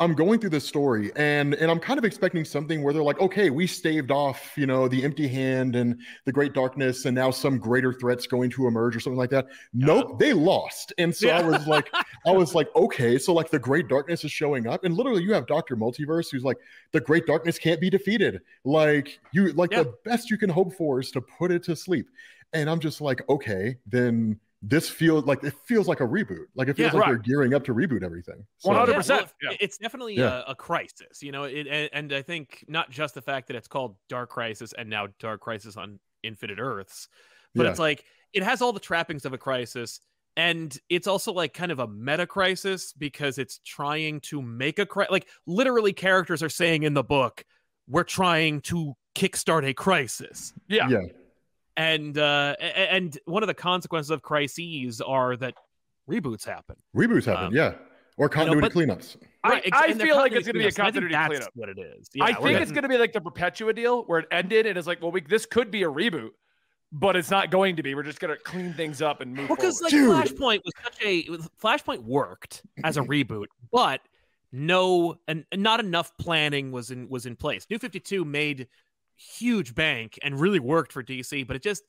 I'm 0.00 0.14
going 0.14 0.38
through 0.38 0.50
this 0.50 0.64
story 0.64 1.10
and 1.16 1.54
and 1.54 1.70
I'm 1.72 1.80
kind 1.80 1.98
of 1.98 2.04
expecting 2.04 2.44
something 2.44 2.84
where 2.84 2.92
they're 2.92 3.02
like, 3.02 3.20
okay, 3.20 3.50
we 3.50 3.66
staved 3.66 4.12
off, 4.12 4.52
you 4.56 4.64
know, 4.64 4.86
the 4.86 5.02
empty 5.02 5.26
hand 5.26 5.74
and 5.74 6.00
the 6.24 6.30
great 6.30 6.52
darkness, 6.52 7.04
and 7.04 7.16
now 7.16 7.32
some 7.32 7.58
greater 7.58 7.92
threats 7.92 8.26
going 8.28 8.48
to 8.50 8.68
emerge 8.68 8.94
or 8.94 9.00
something 9.00 9.18
like 9.18 9.30
that. 9.30 9.46
Nope, 9.74 10.20
they 10.20 10.32
lost. 10.32 10.92
And 10.98 11.14
so 11.14 11.28
I 11.30 11.42
was 11.42 11.66
like, 11.66 11.90
I 12.26 12.30
was 12.30 12.54
like, 12.54 12.68
okay, 12.76 13.18
so 13.18 13.32
like 13.34 13.50
the 13.50 13.58
great 13.58 13.88
darkness 13.88 14.24
is 14.24 14.30
showing 14.30 14.68
up, 14.68 14.84
and 14.84 14.94
literally 14.96 15.24
you 15.24 15.32
have 15.34 15.48
Doctor 15.48 15.76
Multiverse 15.76 16.30
who's 16.30 16.44
like, 16.44 16.58
the 16.92 17.00
great 17.00 17.26
darkness 17.26 17.58
can't 17.58 17.80
be 17.80 17.90
defeated. 17.90 18.40
Like 18.64 19.18
you, 19.32 19.52
like 19.54 19.72
Yeah. 19.72 19.82
the 19.82 19.94
best 20.04 20.30
you 20.30 20.38
can 20.38 20.50
hope 20.50 20.74
for 20.74 21.00
is 21.00 21.10
to 21.12 21.20
put 21.20 21.50
it 21.50 21.64
to 21.64 21.74
sleep. 21.74 22.08
And 22.52 22.70
I'm 22.70 22.78
just 22.80 23.00
like, 23.00 23.28
okay, 23.28 23.76
then 23.86 24.38
this 24.62 24.88
feels 24.88 25.24
like 25.24 25.42
it 25.44 25.54
feels 25.66 25.86
like 25.86 26.00
a 26.00 26.06
reboot. 26.06 26.46
Like 26.56 26.68
it 26.68 26.74
feels 26.74 26.92
Yeah, 26.92 26.98
like 26.98 27.06
right. 27.06 27.12
they're 27.12 27.18
gearing 27.18 27.54
up 27.54 27.64
to 27.64 27.74
reboot 27.74 28.02
everything. 28.02 28.44
100%. 28.64 29.08
Yeah, 29.08 29.16
well, 29.16 29.30
yeah. 29.42 29.50
it- 29.52 29.58
It's 29.60 29.78
definitely 29.78 30.14
Yeah. 30.16 30.42
a, 30.46 30.50
a 30.50 30.54
crisis, 30.56 31.22
you 31.22 31.30
know. 31.30 31.44
It, 31.44 31.66
and, 31.68 31.88
and 31.92 32.12
I 32.12 32.22
think 32.22 32.64
not 32.68 32.90
just 32.90 33.14
the 33.14 33.22
fact 33.22 33.46
that 33.48 33.56
it's 33.56 33.68
called 33.68 33.96
Dark 34.08 34.30
Crisis 34.30 34.72
and 34.76 34.90
now 34.90 35.08
Dark 35.20 35.40
Crisis 35.40 35.76
on 35.76 36.00
Infinite 36.24 36.58
Earths, 36.58 37.08
but 37.54 37.64
Yeah. 37.64 37.70
it's 37.70 37.78
like 37.78 38.04
it 38.32 38.42
has 38.42 38.60
all 38.60 38.72
the 38.72 38.80
trappings 38.80 39.24
of 39.24 39.32
a 39.32 39.38
crisis, 39.38 40.00
and 40.36 40.76
it's 40.88 41.06
also 41.06 41.32
like 41.32 41.54
kind 41.54 41.70
of 41.72 41.78
a 41.78 41.86
meta 41.86 42.26
crisis 42.26 42.92
because 42.92 43.38
it's 43.38 43.60
trying 43.64 44.20
to 44.22 44.42
make 44.42 44.78
a 44.80 44.86
crisis. 44.86 45.12
Like 45.12 45.28
literally, 45.46 45.92
characters 45.92 46.42
are 46.42 46.48
saying 46.48 46.82
in 46.82 46.94
the 46.94 47.04
book, 47.04 47.44
"We're 47.88 48.02
trying 48.04 48.60
to 48.62 48.94
kickstart 49.14 49.64
a 49.68 49.72
crisis." 49.72 50.52
yeah. 50.68 50.88
yeah. 50.88 50.98
And 51.78 52.18
uh 52.18 52.54
a- 52.60 52.64
a- 52.64 52.92
and 52.92 53.18
one 53.24 53.42
of 53.42 53.46
the 53.46 53.54
consequences 53.54 54.10
of 54.10 54.20
crises 54.22 55.00
are 55.00 55.36
that 55.36 55.54
reboots 56.10 56.44
happen 56.44 56.76
Reboots 56.96 57.24
happen, 57.24 57.46
Um, 57.46 57.54
yeah. 57.54 57.74
Or 58.16 58.28
continuity 58.28 58.68
but- 58.68 58.72
cleanups. 58.72 59.16
I- 59.44 59.48
Right, 59.50 59.62
ex- 59.66 59.78
I 59.78 59.92
feel 59.94 60.16
like 60.16 60.32
it's 60.32 60.46
gonna 60.46 60.58
be 60.58 60.64
a 60.66 60.70
cleanups, 60.70 60.80
I 60.80 60.82
continuity 60.84 61.14
think 61.14 61.28
that's 61.30 61.48
cleanup. 61.48 61.52
what 61.54 61.68
it 61.70 61.78
is 61.78 62.08
I 62.20 62.30
Yeah, 62.30 62.38
we're 62.40 62.48
think 62.48 62.60
it's 62.62 62.72
going 62.72 62.82
to 62.82 62.88
be 62.88 62.98
like 62.98 63.12
the 63.12 63.20
Perpetua 63.20 63.72
deal 63.72 64.02
where 64.04 64.18
it 64.20 64.26
ended 64.32 64.66
and 64.66 64.76
it's 64.76 64.86
like, 64.88 65.00
well, 65.00 65.12
we, 65.12 65.20
this 65.20 65.46
could 65.46 65.70
be 65.70 65.84
a 65.84 65.88
reboot, 65.88 66.30
but 66.90 67.14
it's 67.14 67.30
not 67.30 67.50
going 67.52 67.76
to 67.76 67.82
be. 67.84 67.94
We're 67.94 68.02
just 68.02 68.18
going 68.18 68.36
to 68.36 68.42
clean 68.42 68.72
things 68.74 69.00
up 69.00 69.20
and 69.20 69.32
move 69.34 69.48
Well, 69.48 69.56
because 69.56 69.78
forward. 69.78 70.08
like 70.08 70.32
Dude. 70.32 70.36
Flashpoint 70.38 70.60
was 70.64 70.74
such 70.84 71.02
a 71.04 71.30
was- 71.30 71.48
Flashpoint 71.62 72.02
worked 72.02 72.62
as 72.82 72.96
a 72.96 73.02
reboot, 73.02 73.46
but 73.72 74.00
no, 74.50 75.18
and, 75.28 75.44
and 75.52 75.62
not 75.62 75.78
enough 75.80 76.10
planning 76.18 76.72
was 76.72 76.90
in 76.90 77.08
was 77.08 77.26
in 77.26 77.36
place. 77.36 77.66
New 77.70 77.78
Fifty 77.78 78.00
Two 78.00 78.24
made 78.24 78.66
huge 79.18 79.74
bank 79.74 80.18
and 80.22 80.40
really 80.40 80.60
worked 80.60 80.92
for 80.92 81.02
DC, 81.02 81.46
but 81.46 81.56
it 81.56 81.62
just, 81.62 81.82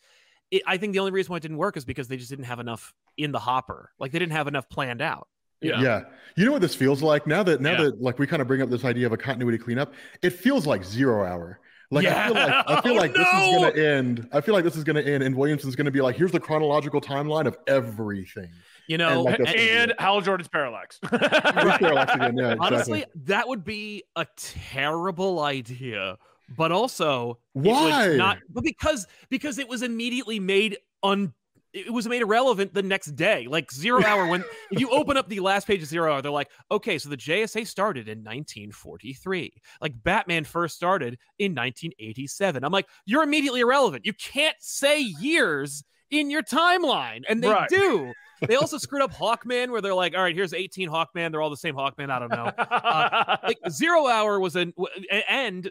it, 0.51 0.61
I 0.67 0.77
think 0.77 0.93
the 0.93 0.99
only 0.99 1.11
reason 1.11 1.31
why 1.31 1.37
it 1.37 1.41
didn't 1.41 1.57
work 1.57 1.77
is 1.77 1.85
because 1.85 2.07
they 2.07 2.17
just 2.17 2.29
didn't 2.29 2.45
have 2.45 2.59
enough 2.59 2.93
in 3.17 3.31
the 3.31 3.39
hopper. 3.39 3.91
Like 3.99 4.11
they 4.11 4.19
didn't 4.19 4.33
have 4.33 4.47
enough 4.47 4.67
planned 4.69 5.01
out. 5.01 5.27
you 5.61 5.71
know? 5.71 5.79
Yeah. 5.81 6.01
You 6.35 6.45
know 6.45 6.51
what 6.53 6.61
this 6.61 6.73
feels 6.75 7.01
like? 7.03 7.27
Now 7.27 7.43
that 7.43 7.61
now 7.61 7.71
Yeah. 7.73 7.83
that 7.83 8.01
like 8.01 8.17
we 8.19 8.25
kind 8.27 8.41
of 8.41 8.47
bring 8.47 8.61
up 8.61 8.69
this 8.69 8.83
idea 8.85 9.05
of 9.05 9.11
a 9.13 9.17
continuity 9.17 9.57
cleanup, 9.57 9.93
it 10.21 10.31
feels 10.31 10.65
like 10.65 10.83
zero 10.83 11.23
hour. 11.25 11.59
Like 11.91 12.05
I 12.05 12.27
feel 12.27 12.35
like 12.35 12.51
I 12.67 12.81
feel 12.81 12.93
Oh, 12.93 12.95
like 12.97 13.13
this 13.13 13.27
is 13.27 13.55
gonna 13.55 13.75
end. 13.87 14.29
I 14.31 14.41
feel 14.41 14.53
like 14.53 14.63
this 14.63 14.75
is 14.75 14.83
gonna 14.83 15.01
end, 15.01 15.23
and 15.23 15.35
Williamson's 15.35 15.71
is 15.71 15.75
gonna 15.75 15.89
be 15.89 16.01
like, 16.01 16.15
here's 16.15 16.31
the 16.31 16.39
chronological 16.39 17.01
timeline 17.01 17.47
of 17.47 17.57
everything. 17.67 18.49
You 18.87 18.99
know, 18.99 19.23
like 19.23 19.39
and- 19.39 19.47
that's- 19.47 19.69
and 19.71 19.93
Hal 19.97 20.21
Jordan's 20.21 20.47
Parallax. 20.49 20.99
Parallax 21.03 22.13
again, 22.13 22.37
yeah, 22.37 22.51
exactly. 22.53 22.57
honestly, 22.59 23.05
that 23.25 23.47
would 23.47 23.63
be 23.63 24.03
a 24.15 24.25
terrible 24.37 25.39
idea. 25.41 26.17
But 26.55 26.71
also, 26.71 27.39
Why? 27.53 28.15
not? 28.15 28.37
But 28.49 28.63
because 28.63 29.07
because 29.29 29.57
it 29.59 29.67
was 29.67 29.81
immediately 29.83 30.39
made 30.39 30.77
un. 31.03 31.33
It 31.71 31.93
was 31.93 32.07
made 32.07 32.23
irrelevant 32.23 32.73
the 32.73 32.81
next 32.81 33.15
day. 33.15 33.45
Like 33.47 33.71
zero 33.71 34.03
hour 34.03 34.25
when 34.25 34.43
if 34.71 34.79
you 34.79 34.89
open 34.89 35.17
up 35.17 35.29
the 35.29 35.39
last 35.39 35.67
page 35.67 35.83
of 35.83 35.87
zero 35.87 36.11
hour, 36.11 36.21
they're 36.21 36.31
like, 36.31 36.49
okay, 36.71 36.97
so 36.97 37.09
the 37.09 37.17
JSA 37.17 37.67
started 37.67 38.07
in 38.07 38.23
1943. 38.23 39.53
Like 39.79 39.93
Batman 40.03 40.45
first 40.45 40.75
started 40.75 41.19
in 41.37 41.53
1987. 41.53 42.63
I'm 42.63 42.71
like, 42.71 42.87
you're 43.05 43.21
immediately 43.21 43.59
irrelevant. 43.61 44.03
You 44.03 44.13
can't 44.13 44.55
say 44.59 44.99
years 44.99 45.83
in 46.09 46.31
your 46.31 46.41
timeline, 46.41 47.21
and 47.29 47.43
they 47.43 47.49
Right. 47.49 47.69
do. 47.69 48.13
They 48.47 48.55
also 48.55 48.77
screwed 48.79 49.03
up 49.03 49.13
Hawkman, 49.13 49.69
where 49.69 49.81
they're 49.81 49.93
like, 49.93 50.15
all 50.15 50.23
right, 50.23 50.33
here's 50.33 50.53
18 50.53 50.89
Hawkman. 50.89 51.29
They're 51.31 51.41
all 51.41 51.49
the 51.51 51.57
same 51.57 51.75
Hawkman. 51.75 52.09
I 52.09 52.17
don't 52.17 52.31
know 52.31 52.45
uh, 52.45 53.37
like 53.43 53.57
zero 53.69 54.07
hour 54.07 54.39
was 54.39 54.55
an 54.55 54.73
and 55.29 55.69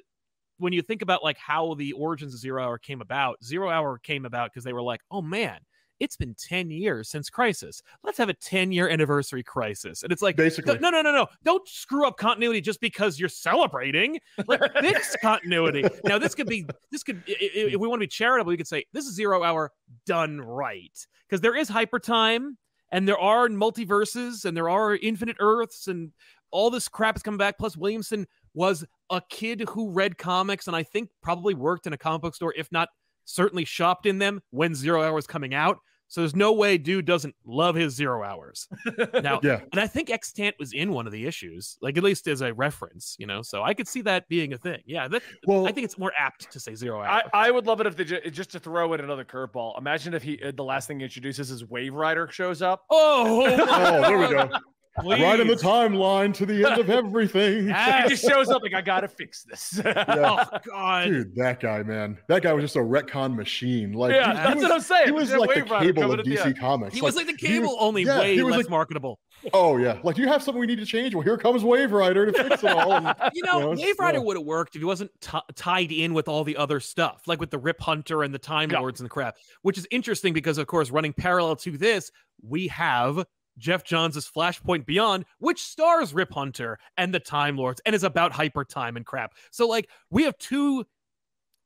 when 0.58 0.72
you 0.72 0.82
think 0.82 1.02
about 1.02 1.22
like 1.22 1.38
how 1.38 1.75
the 1.75 1.93
origins 1.93 2.34
of 2.34 2.40
zero 2.40 2.62
hour 2.62 2.78
came 2.78 3.00
about 3.00 3.43
zero 3.44 3.70
hour 3.70 3.99
came 3.99 4.25
about 4.25 4.50
because 4.52 4.64
they 4.64 4.72
were 4.72 4.82
like 4.82 5.00
oh 5.10 5.22
man 5.22 5.58
it's 6.00 6.16
been 6.16 6.34
10 6.34 6.70
years 6.70 7.08
since 7.08 7.28
crisis. 7.28 7.82
Let's 8.05 8.19
have 8.19 8.28
a 8.28 8.34
10 8.34 8.72
year 8.72 8.88
anniversary 8.88 9.43
crisis. 9.43 10.02
And 10.02 10.12
it's 10.12 10.22
like 10.22 10.37
Basically. 10.37 10.78
no 10.78 10.90
no 10.90 11.02
no 11.02 11.12
no. 11.12 11.26
Don't 11.44 11.66
screw 11.69 12.06
up 12.06 12.16
continuity 12.16 12.60
just 12.60 12.81
because 12.81 13.19
you're 13.19 13.28
celebrating. 13.28 14.21
Like 14.47 14.61
fix 14.80 15.16
continuity. 15.21 15.85
Now 16.04 16.18
this 16.18 16.35
could 16.35 16.47
be 16.47 16.66
this 16.90 17.02
could 17.02 17.23
if 17.26 17.80
we 17.80 17.88
want 17.88 18.00
to 18.00 18.04
be 18.04 18.09
charitable 18.09 18.50
we 18.50 18.56
could 18.56 18.68
say 18.68 18.85
this 18.92 19.06
is 19.06 19.14
zero 19.14 19.42
hour 19.42 19.73
done 20.06 20.40
right. 20.40 20.97
Because 21.28 21.40
there 21.40 21.56
is 21.56 21.68
hyper 21.68 21.99
time 21.99 22.56
and 22.92 23.06
there 23.06 23.18
are 23.18 23.49
multiverses 23.49 24.44
and 24.44 24.56
there 24.56 24.68
are 24.68 24.97
infinite 24.97 25.37
earths 25.40 25.88
and 25.88 26.12
all 26.50 26.71
this 26.71 26.88
crap 26.88 27.16
is 27.16 27.23
coming 27.23 27.37
back 27.37 27.59
plus 27.59 27.76
williamson 27.76 28.26
was 28.55 28.85
a 29.11 29.21
kid 29.31 29.62
who 29.71 29.90
read 29.90 30.17
comics 30.19 30.67
and 30.67 30.76
i 30.76 30.83
think 30.83 31.09
probably 31.23 31.55
worked 31.55 31.87
in 31.87 31.93
a 31.93 31.99
comic 31.99 32.23
book 32.23 32.35
store 32.35 32.52
if 32.57 32.71
not 32.73 32.88
certainly 33.25 33.64
shopped 33.64 34.07
in 34.07 34.19
them 34.19 34.40
when 34.50 34.75
zero 34.75 35.02
hour 35.02 35.12
was 35.14 35.26
coming 35.26 35.55
out 35.55 35.78
so 36.11 36.23
there's 36.23 36.35
no 36.35 36.55
way 36.55 36.78
dude 36.78 37.05
doesn't 37.05 37.35
love 37.45 37.75
his 37.75 37.95
zero 37.95 38.25
hours 38.25 38.67
now 39.23 39.38
Yeah. 39.43 39.61
and 39.73 39.78
I 39.78 39.87
think 39.87 40.09
extant 40.09 40.57
was 40.59 40.73
in 40.73 40.90
one 40.93 41.05
of 41.07 41.12
the 41.12 41.26
issues, 41.26 41.76
like 41.83 41.99
at 41.99 42.02
least 42.02 42.26
as 42.28 42.40
a 42.40 42.55
reference, 42.55 43.14
you 43.19 43.26
know. 43.26 43.43
So 43.43 43.62
I 43.62 43.75
could 43.75 43.87
see 43.87 44.00
that 44.00 44.26
being 44.26 44.55
a 44.55 44.57
thing. 44.57 44.81
Yeah, 44.87 45.07
that 45.09 45.21
Well, 45.47 45.69
I 45.69 45.73
think 45.73 45.85
it's 45.85 45.99
more 45.99 46.11
apt 46.19 46.50
to 46.50 46.59
say 46.61 46.75
zero 46.75 47.00
I, 47.02 47.07
hour. 47.17 47.23
I 47.35 47.50
would 47.50 47.67
love 47.67 47.83
it 47.83 47.87
if 47.87 47.95
they 47.95 48.05
ju- 48.05 48.23
just 48.31 48.50
to 48.52 48.59
throw 48.59 48.95
in 48.95 49.00
another 49.00 49.23
curveball. 49.26 49.76
Imagine 49.76 50.14
if 50.14 50.23
he 50.23 50.43
uh, 50.43 50.52
the 50.57 50.64
last 50.64 50.88
thing 50.88 50.99
he 51.00 51.05
introduces 51.05 51.50
is 51.50 51.62
Waverider 51.64 52.31
shows 52.31 52.62
up. 52.62 52.85
oh, 52.88 53.45
oh, 53.69 54.00
there 54.00 54.19
we 54.19 54.28
go. 54.28 54.49
Right 55.05 55.40
in 55.40 55.47
the 55.47 55.55
timeline 55.55 56.35
to 56.35 56.47
the 56.47 56.64
end 56.69 56.81
of 56.81 56.90
everything. 56.99 57.71
Ah, 57.73 58.02
he 58.05 58.11
just 58.11 58.25
shows 58.28 58.49
up 58.49 58.62
like 58.62 58.75
I 58.75 58.81
gotta 58.81 59.09
fix 59.09 59.43
this. 59.45 59.81
Oh 60.09 60.45
God. 60.67 61.05
Dude, 61.07 61.35
that 61.37 61.61
guy, 61.61 61.83
man. 61.83 62.19
That 62.28 62.43
guy 62.43 62.52
was 62.52 62.62
just 62.64 62.76
a 62.76 62.81
retcon 62.81 63.35
machine. 63.35 63.93
Like, 63.93 64.12
yeah, 64.12 64.25
he- 64.25 64.31
he 64.31 64.37
that's 64.45 64.55
was- 64.57 64.62
what 64.64 64.73
I'm 64.73 64.81
saying. 64.81 65.05
He 65.07 65.12
was 65.12 65.33
like 65.33 65.55
the 65.55 65.62
cable 65.78 66.12
of 66.12 66.19
at 66.19 66.25
the. 66.25 66.37
DC 66.37 66.59
Comics. 66.59 66.95
He 66.95 67.00
was 67.02 67.17
like 67.17 67.26
the 67.26 67.37
cable, 67.37 67.69
was- 67.69 67.76
only 67.81 68.02
yeah, 68.05 68.19
way 68.21 68.35
he 68.35 68.43
was 68.43 68.52
less 68.57 68.64
like- 68.64 68.71
marketable. 68.71 69.19
Oh 69.52 69.76
yeah, 69.76 69.99
like 70.02 70.17
do 70.17 70.23
you 70.23 70.28
have 70.28 70.43
something 70.43 70.59
we 70.61 70.67
need 70.67 70.81
to 70.81 70.87
change? 70.87 71.14
Well, 71.14 71.23
here 71.23 71.37
comes 71.38 71.62
Waverider 71.62 72.33
to 72.33 72.45
fix 72.45 72.64
it 72.64 72.71
all. 72.71 72.93
And- 72.93 73.14
You 73.35 73.45
know, 73.45 73.73
know, 73.73 73.81
Waverider 73.83 74.14
yeah. 74.14 74.19
would 74.19 74.37
have 74.37 74.45
worked 74.47 74.75
if 74.75 74.81
he 74.81 74.85
wasn't 74.87 75.11
t- 75.21 75.38
tied 75.55 75.93
in 75.93 76.12
with 76.14 76.26
all 76.28 76.43
the 76.45 76.57
other 76.57 76.81
stuff, 76.81 77.23
like 77.26 77.38
with 77.40 77.50
the 77.50 77.59
Rip 77.59 77.81
Hunter 77.81 78.23
and 78.25 78.35
the 78.35 78.38
Time 78.38 78.71
Yeah. 78.71 78.81
Lords 78.81 79.00
and 79.00 79.05
the 79.05 79.11
crap. 79.11 79.37
Which 79.62 79.78
is 79.78 79.87
interesting 79.90 80.33
because, 80.35 80.59
of 80.59 80.67
course, 80.67 80.90
running 80.90 81.12
parallel 81.12 81.55
to 81.57 81.76
this, 81.78 82.11
we 82.43 82.67
have 82.69 83.25
Geoff 83.59 83.85
Johns' 83.85 84.31
Flashpoint 84.31 84.87
Beyond, 84.87 85.25
which 85.38 85.62
stars 85.62 86.15
Rip 86.15 86.33
Hunter 86.33 86.79
and 86.97 87.12
the 87.12 87.21
Time 87.21 87.57
Lords 87.57 87.81
and 87.85 87.95
is 87.95 88.05
about 88.05 88.33
hyper 88.33 88.65
time 88.65 88.97
and 88.97 89.05
crap. 89.05 89.35
So, 89.50 89.67
like, 89.69 89.88
we 90.11 90.23
have 90.25 90.38
two 90.38 90.87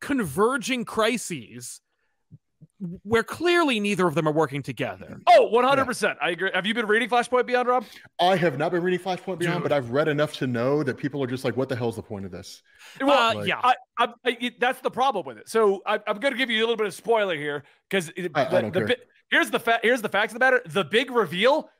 converging 0.00 0.84
crises 0.84 1.80
where 3.04 3.22
clearly 3.22 3.78
neither 3.78 4.08
of 4.08 4.14
them 4.16 4.26
are 4.26 4.32
working 4.32 4.60
together. 4.62 5.20
Oh, 5.28 5.48
100%. 5.52 6.16
I 6.20 6.30
agree. 6.30 6.50
Have 6.52 6.66
you 6.66 6.74
been 6.74 6.86
reading 6.86 7.08
Flashpoint 7.08 7.46
Beyond, 7.46 7.68
Rob? 7.68 7.84
I 8.20 8.34
have 8.36 8.58
not 8.58 8.72
been 8.72 8.82
reading 8.82 8.98
Flashpoint 8.98 9.38
Beyond, 9.38 9.58
Dude. 9.58 9.62
but 9.62 9.72
I've 9.72 9.90
read 9.90 10.08
enough 10.08 10.32
to 10.34 10.48
know 10.48 10.82
that 10.82 10.96
people 10.96 11.22
are 11.22 11.26
just 11.28 11.44
like, 11.44 11.56
"What 11.56 11.68
the 11.68 11.76
hell's 11.76 11.94
the 11.96 12.02
point 12.02 12.24
of 12.24 12.32
this?" 12.32 12.62
Well, 13.00 13.30
Uh, 13.30 13.34
like- 13.36 13.48
yeah. 13.48 13.60
I, 13.62 13.74
I, 13.98 14.08
I, 14.24 14.52
that's 14.58 14.80
the 14.80 14.90
problem 14.90 15.24
with 15.26 15.38
it. 15.38 15.48
So 15.48 15.82
I, 15.86 16.00
I'm 16.08 16.18
going 16.18 16.32
to 16.32 16.38
give 16.38 16.50
you 16.50 16.58
a 16.58 16.62
little 16.64 16.76
bit 16.76 16.86
of 16.88 16.94
spoiler 16.94 17.36
here 17.36 17.62
because 17.88 18.10
I- 18.34 18.46
I 18.46 18.60
don't 18.62 18.72
care. 18.72 18.96
here's 19.30 19.50
the 19.50 19.60
fa- 19.60 19.80
here's 19.82 20.02
the 20.02 20.08
facts 20.08 20.32
of 20.32 20.38
the 20.40 20.44
matter. 20.44 20.62
The 20.66 20.84
big 20.84 21.10
reveal 21.12 21.70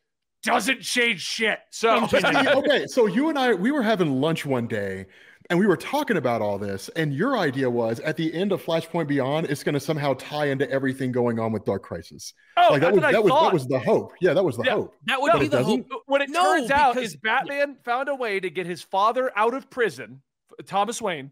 doesn't 0.43 0.81
change 0.83 1.21
shit. 1.21 1.59
So 1.71 2.07
okay, 2.15 2.87
so 2.87 3.07
you 3.07 3.29
and 3.29 3.39
I, 3.39 3.55
we 3.55 3.71
were 3.71 3.83
having 3.83 4.21
lunch 4.21 4.45
one 4.45 4.67
day, 4.67 5.07
and 5.51 5.59
we 5.59 5.67
were 5.67 5.77
talking 5.77 6.17
about 6.17 6.41
all 6.43 6.59
this, 6.59 6.89
and 6.97 7.13
your 7.15 7.37
idea 7.39 7.69
was 7.69 8.01
at 8.01 8.17
the 8.17 8.33
end 8.35 8.53
of 8.53 8.63
Flashpoint 8.63 9.07
Beyond, 9.09 9.47
it's 9.47 9.63
going 9.63 9.75
to 9.75 9.81
somehow 9.81 10.15
tie 10.15 10.47
into 10.47 10.69
everything 10.71 11.13
going 11.13 11.39
on 11.39 11.53
with 11.53 11.65
Dark 11.65 11.83
Crisis. 11.83 12.33
oh, 12.57 12.69
like 12.73 12.81
that 12.81 12.93
was 12.93 13.03
that 13.03 13.23
was 13.25 13.33
that 13.33 13.53
was 13.53 13.67
the 13.69 13.79
hope. 13.79 14.13
Yeah, 14.21 14.35
that 14.35 14.45
was 14.45 14.57
the 14.57 14.65
Yeah. 14.65 14.73
hope. 14.73 14.95
That 15.07 15.21
would 15.21 15.33
No, 15.33 15.39
be 15.39 15.47
it 15.47 15.51
the 15.51 15.59
doesn't. 15.59 15.87
hope. 15.91 16.03
what 16.07 16.21
it 16.23 16.31
No, 16.31 16.43
turns 16.59 16.71
out 16.71 16.95
because- 16.95 17.11
is 17.11 17.17
Batman 17.17 17.77
found 17.85 18.09
a 18.09 18.15
way 18.15 18.41
to 18.41 18.51
get 18.51 18.67
his 18.67 18.83
father 18.83 19.31
out 19.37 19.55
of 19.55 19.69
prison, 19.71 20.23
Thomas 20.67 21.01
Wayne, 21.03 21.31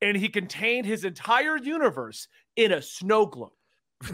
and 0.00 0.16
he 0.16 0.28
contained 0.28 0.86
his 0.86 1.04
entire 1.04 1.56
universe 1.56 2.28
in 2.56 2.72
a 2.72 2.82
snow 2.82 3.26
globe. 3.26 3.52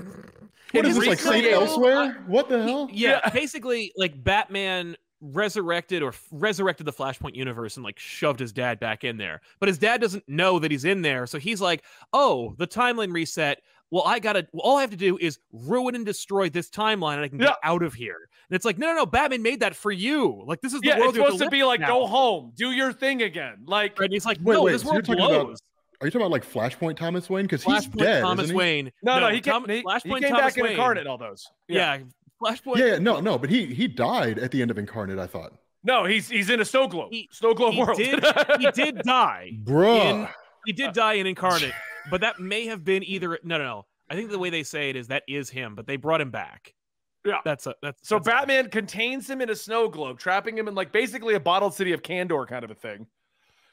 What 0.72 0.86
It 0.86 0.88
is 0.88 0.96
this 0.98 1.06
like 1.06 1.18
Saint 1.20 1.34
recreated- 1.44 1.52
Elsewhere? 1.52 2.24
What 2.26 2.48
the 2.48 2.60
hell? 2.62 2.88
Yeah, 2.92 3.20
Yeah. 3.24 3.30
basically, 3.30 3.92
like 3.96 4.22
Batman 4.24 4.96
resurrected 5.20 6.02
or 6.02 6.08
f- 6.08 6.26
resurrected 6.32 6.84
the 6.84 6.92
Flashpoint 6.92 7.34
universe 7.36 7.76
and 7.76 7.84
like 7.84 7.98
shoved 7.98 8.40
his 8.40 8.52
dad 8.52 8.80
back 8.80 9.04
in 9.04 9.16
there. 9.16 9.40
But 9.60 9.68
his 9.68 9.78
dad 9.78 10.00
doesn't 10.00 10.28
know 10.28 10.58
that 10.58 10.70
he's 10.72 10.84
in 10.84 11.02
there, 11.02 11.26
so 11.28 11.38
he's 11.38 11.60
like, 11.60 11.84
"Oh, 12.12 12.54
the 12.58 12.66
timeline 12.66 13.12
reset. 13.12 13.62
Well, 13.90 14.02
I 14.04 14.18
gotta. 14.18 14.48
All 14.54 14.76
I 14.78 14.80
have 14.80 14.90
to 14.90 14.96
do 14.96 15.16
is 15.20 15.38
ruin 15.52 15.94
and 15.94 16.04
destroy 16.04 16.48
this 16.48 16.68
timeline, 16.70 17.14
and 17.14 17.22
I 17.22 17.28
can 17.28 17.38
get 17.38 17.54
out 17.62 17.84
of 17.84 17.94
here." 17.94 18.28
And 18.50 18.56
it's 18.56 18.64
like, 18.64 18.76
no, 18.76 18.88
no, 18.88 18.94
no. 18.96 19.06
Batman 19.06 19.42
made 19.42 19.60
that 19.60 19.76
for 19.76 19.92
you. 19.92 20.42
Like 20.44 20.60
this 20.60 20.74
is 20.74 20.80
the 20.80 20.88
Yeah, 20.88 20.98
world 20.98 21.10
it's 21.10 21.18
supposed 21.18 21.38
to 21.38 21.44
live 21.44 21.50
be 21.52 21.62
like, 21.62 21.80
now. 21.80 21.86
go 22.00 22.06
home, 22.06 22.52
do 22.56 22.72
your 22.72 22.92
thing 22.92 23.22
again. 23.22 23.58
Like, 23.66 23.98
And 24.00 24.12
he's 24.12 24.26
like, 24.26 24.38
Wait, 24.42 24.54
no, 24.54 24.64
wait, 24.64 24.72
this 24.72 24.82
so 24.82 24.88
you're 24.88 24.94
world 24.94 25.04
talking 25.06 25.22
about 25.24 25.44
blows. 25.46 25.58
Are 26.04 26.06
you 26.06 26.11
talking 26.11 26.26
about 26.26 26.32
like 26.32 26.44
Flashpoint 26.46 26.96
Thomas 26.99 27.30
Wayne? 27.30 27.46
Because 27.46 27.64
he's 27.64 27.87
dead. 27.87 28.20
Thomas 28.20 28.44
isn't 28.44 28.54
he? 28.54 28.58
Wayne. 28.58 28.92
no, 29.02 29.18
no, 29.20 29.28
he, 29.30 29.40
came, 29.40 29.52
Tom- 29.54 29.64
he, 29.66 29.76
he 29.76 30.11
came 30.20 30.20
Thomas 30.34 30.38
back 30.54 30.58
in 30.58 30.66
incarnate. 30.66 31.06
All 31.06 31.16
those. 31.16 31.46
Yeah. 31.66 32.00
Flashpoint. 32.42 32.76
Yeah, 32.76 32.84
yeah, 32.87 32.99
no, 32.99 33.20
no, 33.20 33.38
but 33.38 33.49
he 33.49 33.64
he 33.75 33.88
died 33.88 34.38
at 34.38 34.50
the 34.50 34.61
end 34.61 34.70
of 34.70 34.76
Incarnate. 34.76 35.18
I 35.18 35.26
thought, 35.26 35.52
No, 35.82 36.04
he's 36.04 36.28
he's 36.28 36.50
in 36.50 36.61
a 36.61 36.64
snow 36.66 36.88
globe. 36.88 37.08
He- 37.11 37.30
snow 37.32 37.54
globe 37.54 37.73
he 37.73 37.80
world. 37.80 37.96
did- 37.96 38.23
he 38.61 38.70
did 38.73 38.99
die. 38.99 39.52
bruh. 39.64 40.11
In- 40.25 40.28
He 40.66 40.73
did 40.75 40.92
die 40.92 41.14
in 41.14 41.26
Incarnate, 41.26 41.73
but 42.11 42.20
that 42.20 42.38
may 42.38 42.66
have 42.66 42.84
been 42.84 43.02
either. 43.02 43.38
No, 43.42 43.56
no, 43.56 43.64
no. 43.64 43.87
I 44.11 44.14
think 44.14 44.30
the 44.30 44.38
way 44.38 44.50
they 44.50 44.62
say 44.62 44.90
it 44.90 44.96
is 44.96 45.06
that 45.08 45.23
is 45.26 45.49
him, 45.49 45.75
but 45.75 45.87
they 45.87 45.96
brought 45.96 46.20
him 46.20 46.30
back. 46.30 46.75
Yeah. 47.25 47.38
that's 47.46 47.66
a 47.66 47.75
that's 47.80 48.06
so 48.06 48.16
that's 48.16 48.26
a- 48.26 48.30
Batman 48.30 48.68
contains 48.68 49.30
him 49.30 49.40
in 49.40 49.49
a 49.49 49.56
snow 49.56 49.88
globe, 49.88 50.18
trapping 50.18 50.58
him 50.58 50.68
in 50.68 50.75
like 50.75 50.92
basically 50.92 51.34
a 51.34 51.40
bottled 51.40 51.73
city 51.73 51.92
of 51.92 52.02
Kandor 52.02 52.46
kind 52.46 52.62
of 52.62 52.70
a 52.70 52.75
thing. 52.75 53.06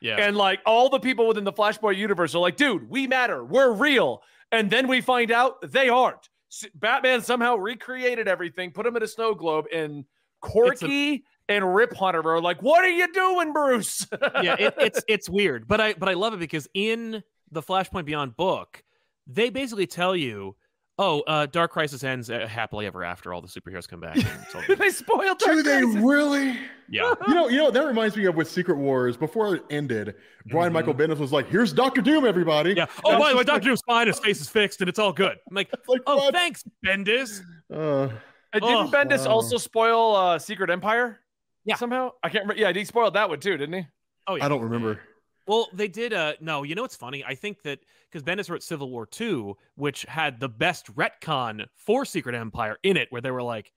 Yeah. 0.01 0.17
And 0.17 0.36
like 0.36 0.60
all 0.65 0.89
the 0.89 1.00
people 1.00 1.27
within 1.27 1.43
the 1.43 1.53
Flashpoint 1.53 1.96
universe 1.96 2.36
are 2.36 2.39
like, 2.39 2.58
dude, 2.58 2.89
we 2.89 3.08
matter. 3.08 3.46
We're 3.46 3.72
real. 3.72 4.22
And 4.51 4.70
then 4.70 4.88
we 4.88 5.00
find 5.00 5.31
out 5.31 5.72
they 5.72 5.89
aren't. 5.89 6.27
Batman 6.75 7.22
somehow 7.22 7.55
recreated 7.55 8.27
everything, 8.27 8.72
put 8.72 8.86
him 8.86 8.98
in 8.98 9.03
a 9.03 9.08
snow 9.08 9.34
globe, 9.34 9.65
and 9.74 10.03
Corky 10.41 11.24
and 11.48 11.75
Rip 11.75 11.93
Hunter 11.96 12.27
are 12.27 12.41
like, 12.41 12.62
what 12.62 12.84
are 12.84 12.89
you 12.89 13.12
doing, 13.13 13.53
Bruce? 13.53 14.05
yeah, 14.41 14.55
it, 14.60 14.74
it's 14.79 15.01
it's 15.08 15.29
weird, 15.29 15.67
but 15.67 15.79
I 15.79 15.93
but 15.93 16.10
I 16.10 16.13
love 16.13 16.34
it 16.34 16.39
because 16.39 16.67
in 16.74 17.24
the 17.51 17.62
Flashpoint 17.62 18.05
Beyond 18.05 18.36
book, 18.36 18.84
they 19.27 19.50
basically 19.50 19.88
tell 19.88 20.15
you, 20.15 20.55
oh, 21.01 21.22
uh, 21.22 21.46
Dark 21.48 21.72
Crisis 21.72 22.03
ends 22.03 22.29
uh, 22.29 22.48
happily 22.48 22.86
ever 22.86 23.03
after. 23.03 23.34
All 23.34 23.41
the 23.41 23.48
superheroes 23.48 23.88
come 23.88 24.00
back. 24.00 24.15
And 24.15 24.25
it's 24.43 24.55
all 24.55 24.62
good. 24.67 24.77
they 24.77 24.89
spoiled 24.91 25.39
Dark 25.39 25.58
Do 25.58 25.63
they 25.63 25.81
Crisis. 25.81 26.01
really? 26.01 26.58
yeah, 26.89 27.13
You 27.27 27.34
know, 27.34 27.50
you 27.50 27.58
know 27.58 27.72
that 27.72 27.86
reminds 27.86 28.15
me 28.15 28.25
of 28.25 28.36
with 28.36 28.50
Secret 28.50 28.77
Wars. 28.77 29.17
Before 29.17 29.55
it 29.55 29.63
ended, 29.70 30.15
Brian 30.46 30.70
Mhm. 30.72 30.74
Michael 30.75 30.93
Bendis 30.93 31.17
was 31.17 31.31
like, 31.34 31.48
"Here's 31.50 31.74
Doctor 31.74 32.01
Doom, 32.01 32.25
everybody." 32.25 32.74
yeah. 32.74 32.84
And 32.84 32.89
Oh, 33.05 33.12
I'm 33.13 33.20
by 33.20 33.31
the 33.31 33.38
way, 33.38 33.43
Doctor 33.43 33.67
Doom's 33.70 33.81
fine. 33.86 34.08
His 34.08 34.20
face 34.20 34.39
is 34.39 34.48
fixed, 34.50 34.79
and 34.81 34.88
it's 34.89 35.00
all 35.00 35.12
good. 35.13 35.38
I'm 35.50 35.55
like, 35.55 35.72
like, 35.88 36.01
oh, 36.08 36.17
what? 36.17 36.34
thanks, 36.34 36.63
Bendis. 36.86 37.41
Uh, 37.74 38.10
And 38.53 38.63
Oh, 38.63 38.89
didn't 38.89 38.91
Bendis 39.10 39.25
wow. 39.25 39.31
also 39.34 39.58
spoil 39.58 40.15
uh, 40.15 40.38
Secret 40.39 40.70
Empire? 40.70 41.20
Yeah. 41.65 41.75
Somehow? 41.75 42.12
I 42.24 42.29
can't 42.29 42.43
remember. 42.46 42.62
Yeah, 42.62 42.72
he 42.74 42.86
spoiled 42.86 43.13
that 43.13 43.29
one 43.29 43.39
too, 43.39 43.55
didn't 43.58 43.74
he? 43.74 43.88
Oh 44.27 44.36
yeah. 44.36 44.46
I 44.46 44.50
don't 44.50 44.62
remember. 44.62 45.00
Well, 45.48 45.68
they 45.74 45.88
did. 45.88 46.14
Uh, 46.14 46.34
no, 46.40 46.64
you 46.64 46.76
know 46.76 46.82
what's 46.84 46.96
funny? 46.96 47.24
I 47.26 47.36
think 47.36 47.64
that 47.64 47.80
because 48.10 48.24
Bendis 48.24 48.50
wrote 48.50 48.64
Civil 48.64 48.90
War 48.90 49.06
Two, 49.06 49.58
which 49.76 50.04
had 50.04 50.40
the 50.40 50.48
best 50.50 50.94
retcon 50.96 51.66
for 51.76 52.06
Secret 52.06 52.36
Empire 52.36 52.78
in 52.84 52.96
it, 52.98 53.08
where 53.12 53.22
they 53.22 53.32
were 53.32 53.42
like, 53.44 53.72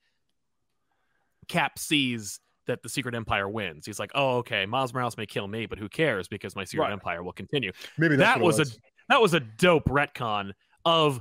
Cap 1.49 1.79
sees 1.79 2.41
that 2.67 2.83
the 2.83 2.89
Secret 2.89 3.15
Empire 3.15 3.49
wins. 3.49 3.85
He's 3.85 3.99
like, 3.99 4.11
oh, 4.15 4.39
okay, 4.39 4.65
Miles 4.67 4.95
Morales 4.95 5.17
may 5.19 5.27
kill 5.27 5.47
me, 5.47 5.67
but 5.67 5.79
who 5.79 5.89
cares? 5.89 6.29
Because 6.29 6.57
my 6.57 6.65
Secret 6.65 6.85
Right. 6.85 6.93
Empire 6.93 7.23
will 7.23 7.33
continue. 7.33 7.73
Maybe 7.99 8.17
that's 8.17 8.37
That 8.39 8.43
it 8.43 8.45
was 8.47 8.59
a 8.61 8.67
that 9.09 9.21
was 9.21 9.35
a 9.35 9.41
dope 9.41 9.85
retcon 9.85 10.53
of 10.87 11.21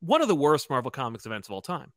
one 0.00 0.20
of 0.20 0.28
the 0.28 0.34
worst 0.34 0.68
Marvel 0.68 0.90
Comics 0.90 1.24
events 1.24 1.48
of 1.48 1.52
all 1.52 1.62
time. 1.62 1.90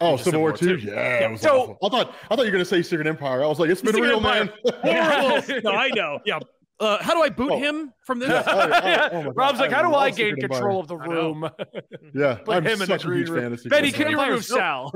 oh 0.00 0.12
Into 0.12 0.24
Civil 0.24 0.40
War 0.40 0.56
Civil 0.56 0.78
Two. 0.78 0.86
Yeah, 0.86 1.20
Yeah, 1.20 1.30
was 1.32 1.40
so- 1.42 1.60
awful. 1.60 1.78
I 1.82 1.88
thought 1.90 2.14
I 2.30 2.36
thought 2.36 2.44
you 2.46 2.50
were 2.50 2.52
gonna 2.52 2.64
say 2.64 2.80
Secret 2.82 3.06
Empire. 3.06 3.44
I 3.44 3.46
was 3.46 3.58
like, 3.58 3.68
it's 3.70 3.82
been 3.82 3.92
Secret 3.94 4.08
real, 4.08 4.16
Empire. 4.18 4.44
man. 4.84 5.42
Horrible. 5.42 5.60
no, 5.64 5.70
I 5.78 5.88
know. 5.90 6.18
Yeah. 6.24 6.38
Uh, 6.80 6.98
how 7.02 7.14
do 7.14 7.22
I 7.22 7.28
boot 7.28 7.52
Oh. 7.52 7.58
him 7.58 7.92
from 8.00 8.18
this? 8.18 8.28
Yeah. 8.30 8.42
Oh, 8.46 8.60
oh, 9.12 9.18
oh 9.18 9.22
God. 9.24 9.36
Rob's 9.36 9.60
like, 9.60 9.70
how 9.70 9.82
do 9.82 9.88
I 9.94 10.06
love 10.08 10.16
gain 10.16 10.34
control 10.36 10.80
Empire. 10.80 10.80
of 10.80 10.88
the 10.88 10.96
room? 10.96 11.48
Yeah, 12.14 12.34
Put 12.44 12.56
I'm 12.56 12.64
him 12.66 12.72
in 12.72 12.78
the 12.80 12.86
such 12.86 13.04
a 13.04 13.06
green 13.06 13.18
huge 13.20 13.28
room. 13.30 13.40
fan 13.42 13.52
of 13.52 13.64
Benny, 13.68 13.92
can 13.92 14.02
you 14.10 14.18
Empire 14.18 14.26
remove 14.30 14.40
is. 14.40 14.48
Sal? 14.48 14.92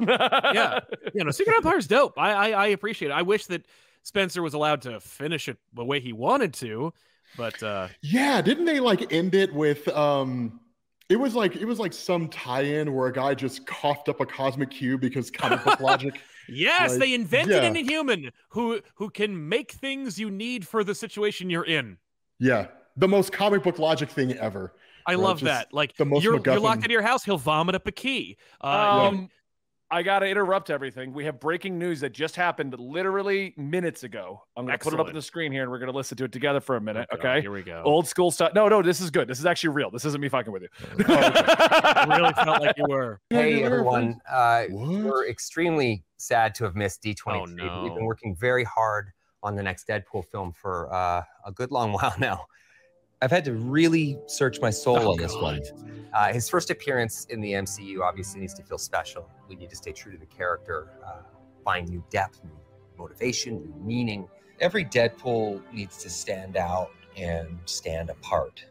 yeah, 0.55 0.81
you 1.15 1.25
know, 1.25 1.31
Secret 1.31 1.57
Empire's 1.57 1.87
dope. 1.87 2.19
I, 2.19 2.33
I 2.33 2.51
I 2.51 2.67
appreciate 2.69 3.11
it. 3.11 3.15
I 3.15 3.23
wish 3.23 3.47
that 3.47 3.65
Spencer 4.03 4.43
was 4.43 4.55
allowed 4.55 4.83
to 4.83 5.01
finish 5.01 5.49
it 5.49 5.59
the 5.75 5.85
way 5.85 6.01
he 6.01 6.13
wanted 6.13 6.55
to, 6.55 6.93
but 7.37 7.63
uh 7.63 7.89
Yeah, 8.03 8.41
didn't 8.43 8.65
they 8.67 8.81
like 8.81 9.13
end 9.13 9.35
it 9.35 9.53
with 9.55 9.87
um 9.89 10.61
it 11.09 11.17
was 11.17 11.35
like 11.35 11.57
it 11.57 11.65
was 11.65 11.79
like 11.79 11.93
some 11.93 12.29
tie-in 12.29 12.93
where 12.95 13.07
a 13.09 13.13
guy 13.13 13.35
just 13.35 13.67
coughed 13.67 14.09
up 14.09 14.21
a 14.21 14.27
cosmic 14.27 14.71
cube 14.71 15.01
because 15.01 15.31
comic 15.31 15.65
book 15.65 15.81
logic. 15.81 16.21
yes, 16.49 16.91
Like, 16.93 17.01
they 17.01 17.15
invented 17.15 17.57
yeah. 17.63 17.69
an 17.69 17.77
inhuman 17.77 18.31
who 18.51 18.81
who 18.95 19.09
can 19.11 19.49
make 19.49 19.73
things 19.73 20.19
you 20.19 20.31
need 20.31 20.67
for 20.67 20.85
the 20.85 20.95
situation 20.95 21.49
you're 21.51 21.67
in. 21.67 21.97
Yeah. 22.39 22.67
The 22.97 23.09
most 23.09 23.33
comic 23.33 23.63
book 23.63 23.79
logic 23.79 24.11
thing 24.11 24.33
ever. 24.35 24.75
I 25.07 25.13
Right, 25.13 25.21
love 25.21 25.39
just 25.39 25.45
that. 25.45 25.73
Like 25.73 25.97
the 25.97 26.05
most 26.05 26.23
you're, 26.25 26.41
you're 26.45 26.61
locked 26.61 26.83
into 26.83 26.93
your 26.93 27.03
house, 27.03 27.25
he'll 27.25 27.39
vomit 27.39 27.75
up 27.75 27.87
a 27.87 27.93
key. 27.93 28.37
Uh, 28.61 28.69
you- 29.13 29.19
um, 29.19 29.31
I 29.91 30.03
gotta 30.03 30.27
interrupt 30.27 30.69
everything. 30.69 31.15
We 31.15 31.25
have 31.25 31.41
breaking 31.41 31.79
news 31.79 32.01
that 32.01 32.13
just 32.13 32.37
happened 32.37 32.79
literally 32.79 33.55
minutes 33.57 34.03
ago. 34.03 34.43
I'm 34.57 34.67
gonna 34.67 34.77
put 34.77 34.93
it 34.93 35.01
up 35.01 35.07
on 35.07 35.15
the 35.15 35.23
screen 35.23 35.51
here, 35.51 35.63
and 35.63 35.71
we're 35.71 35.79
gonna 35.79 35.93
listen 35.93 36.17
to 36.19 36.25
it 36.25 36.33
together 36.33 36.61
for 36.61 36.77
a 36.77 36.81
minute. 36.81 37.09
oh 37.11 37.17
God, 37.17 37.27
okay. 37.27 37.41
here 37.41 37.51
we 37.51 37.63
go. 37.63 37.83
Old 37.85 38.07
school 38.07 38.31
stuff. 38.31 38.53
No, 38.55 38.69
no, 38.69 38.83
this 38.83 39.01
is 39.01 39.11
good. 39.11 39.29
This 39.29 39.39
is 39.39 39.47
actually 39.47 39.71
real. 39.71 39.91
This 39.91 40.05
isn't 40.05 40.21
me 40.21 40.29
fucking 40.29 40.53
with 40.53 40.63
you. 40.63 40.69
I 41.09 42.17
really 42.19 42.35
felt 42.35 42.61
like 42.61 42.77
you 42.77 42.87
were. 42.89 43.21
Hey 43.31 43.63
everyone, 43.63 44.21
uh, 44.29 44.65
we're 44.69 45.29
extremely 45.29 46.05
sad 46.17 46.55
to 46.57 46.65
have 46.65 46.75
missed 46.75 47.03
D23. 47.03 47.17
Oh, 47.27 47.47
but 47.57 47.83
We've 47.83 47.95
been 47.95 48.05
working 48.05 48.35
very 48.37 48.65
hard 48.65 49.13
on 49.43 49.55
the 49.55 49.63
next 49.63 49.87
Deadpool 49.89 50.25
film 50.27 50.53
for 50.53 50.93
uh, 50.93 51.23
a 51.47 51.53
good 51.53 51.71
long 51.71 51.93
while 51.95 52.15
now. 52.19 52.47
I've 53.21 53.31
had 53.31 53.45
to 53.47 53.55
really 53.55 54.19
search 54.27 54.61
my 54.61 54.71
soul 54.71 54.99
Oh, 54.99 55.11
on 55.13 55.19
this 55.19 55.35
one. 55.35 55.61
Uh, 56.15 56.33
his 56.33 56.49
first 56.49 56.71
appearance 56.71 57.25
in 57.27 57.41
the 57.41 57.53
MCU 57.53 58.01
obviously 58.01 58.41
needs 58.41 58.55
to 58.55 58.63
feel 58.63 58.79
special. 58.79 59.29
We 59.49 59.57
need 59.57 59.71
to 59.71 59.77
stay 59.77 59.93
true 59.93 60.13
to 60.13 60.19
the 60.19 60.27
character, 60.27 60.89
uh, 61.05 61.23
find 61.65 61.89
new 61.89 62.03
depth, 62.11 62.43
new 62.45 62.51
motivation, 62.97 63.61
new 63.61 63.75
meaning. 63.85 64.29
every 64.61 64.85
Deadpool 64.85 65.63
needs 65.73 65.99
to 65.99 66.11
stand 66.11 66.57
out 66.57 66.91
and 67.17 67.59
stand 67.67 68.11
apart. 68.11 68.65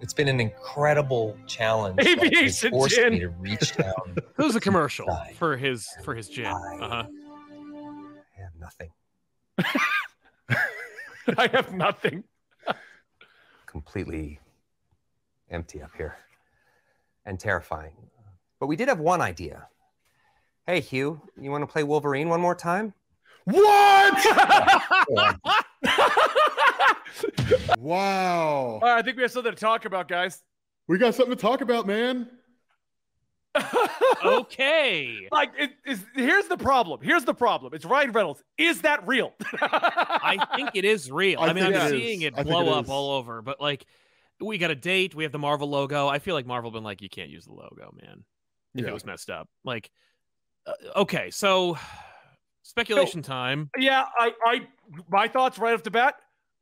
It's 0.00 0.12
been 0.12 0.28
an 0.28 0.40
incredible 0.40 1.36
challenge. 1.46 1.96
that 1.96 2.06
has 2.06 2.18
Aviation 2.26 2.70
forced 2.70 2.96
gin. 2.96 3.12
me 3.14 3.20
to 3.20 3.28
reach 3.30 3.74
down. 3.78 4.16
Who's 4.34 4.54
a 4.56 4.60
commercial 4.60 5.06
Right. 5.06 5.34
for 5.36 5.56
his 5.56 5.86
for 6.04 6.14
his 6.14 6.28
gin? 6.28 6.46
I 6.46 6.78
Uh-huh. 6.80 7.04
I 8.38 8.42
have 8.42 8.54
nothing. 8.58 8.90
I 11.38 11.48
have 11.52 11.72
nothing. 11.72 12.24
Completely 13.96 14.38
empty 15.50 15.80
up 15.80 15.90
here 15.96 16.18
and 17.24 17.40
terrifying. 17.40 17.92
But 18.60 18.66
we 18.66 18.76
did 18.76 18.88
have 18.88 19.00
one 19.00 19.22
idea. 19.22 19.68
Hey, 20.66 20.80
Hugh, 20.80 21.22
you 21.40 21.50
want 21.50 21.62
to 21.62 21.66
play 21.66 21.82
Wolverine 21.82 22.28
one 22.28 22.42
more 22.42 22.54
time? 22.54 22.92
What? 23.44 24.14
wow. 27.78 28.74
All 28.74 28.80
right, 28.80 28.98
I 28.98 29.02
think 29.02 29.16
we 29.16 29.22
have 29.22 29.32
something 29.32 29.54
to 29.54 29.58
talk 29.58 29.86
about, 29.86 30.08
guys. 30.08 30.42
We 30.88 30.98
got 30.98 31.14
something 31.14 31.34
to 31.34 31.40
talk 31.40 31.62
about, 31.62 31.86
man. 31.86 32.28
Okay. 34.24 35.28
Like, 35.32 35.50
it 35.58 35.70
is. 35.84 36.04
Here's 36.14 36.46
the 36.46 36.56
problem. 36.56 37.00
Here's 37.02 37.24
the 37.24 37.34
problem. 37.34 37.74
It's 37.74 37.84
Ryan 37.84 38.12
Reynolds. 38.12 38.42
Is 38.58 38.82
that 38.82 39.06
real? 39.06 39.34
I 39.60 40.38
think 40.56 40.70
it 40.74 40.84
is 40.84 41.10
real. 41.10 41.40
I 41.40 41.48
I, 41.48 41.52
mean, 41.52 41.64
I'm 41.64 41.72
it 41.74 41.90
seeing 41.90 42.22
is. 42.22 42.28
it 42.36 42.44
blow 42.44 42.62
it 42.62 42.68
up 42.78 42.84
is. 42.84 42.90
all 42.90 43.10
over, 43.12 43.42
but 43.42 43.60
like, 43.60 43.84
we 44.40 44.56
got 44.58 44.70
a 44.70 44.74
date. 44.74 45.14
We 45.14 45.24
have 45.24 45.32
the 45.32 45.38
Marvel 45.38 45.68
logo. 45.68 46.08
I 46.08 46.18
feel 46.20 46.34
like 46.34 46.46
Marvel 46.46 46.70
been 46.70 46.84
like, 46.84 47.02
you 47.02 47.08
can't 47.08 47.28
use 47.30 47.44
the 47.44 47.52
logo, 47.52 47.92
man. 48.00 48.24
If 48.74 48.82
Yeah. 48.84 48.90
it 48.90 48.94
was 48.94 49.04
messed 49.04 49.30
up. 49.30 49.48
Like, 49.64 49.90
uh, 50.66 50.72
okay, 51.00 51.30
so 51.30 51.76
speculation 52.62 53.22
time. 53.22 53.70
Yeah, 53.76 54.04
I, 54.18 54.32
I, 54.44 54.60
my 55.10 55.28
thoughts 55.28 55.58
right 55.58 55.74
off 55.74 55.82
the 55.82 55.90
bat. 55.90 56.14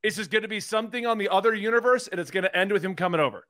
This 0.02 0.18
is 0.18 0.28
going 0.28 0.42
to 0.42 0.48
be 0.48 0.60
something 0.60 1.06
on 1.06 1.18
the 1.18 1.28
other 1.28 1.54
universe, 1.54 2.08
and 2.08 2.20
it's 2.20 2.30
going 2.30 2.44
to 2.44 2.56
end 2.56 2.72
with 2.72 2.84
him 2.84 2.94
coming 2.94 3.20
over. 3.20 3.46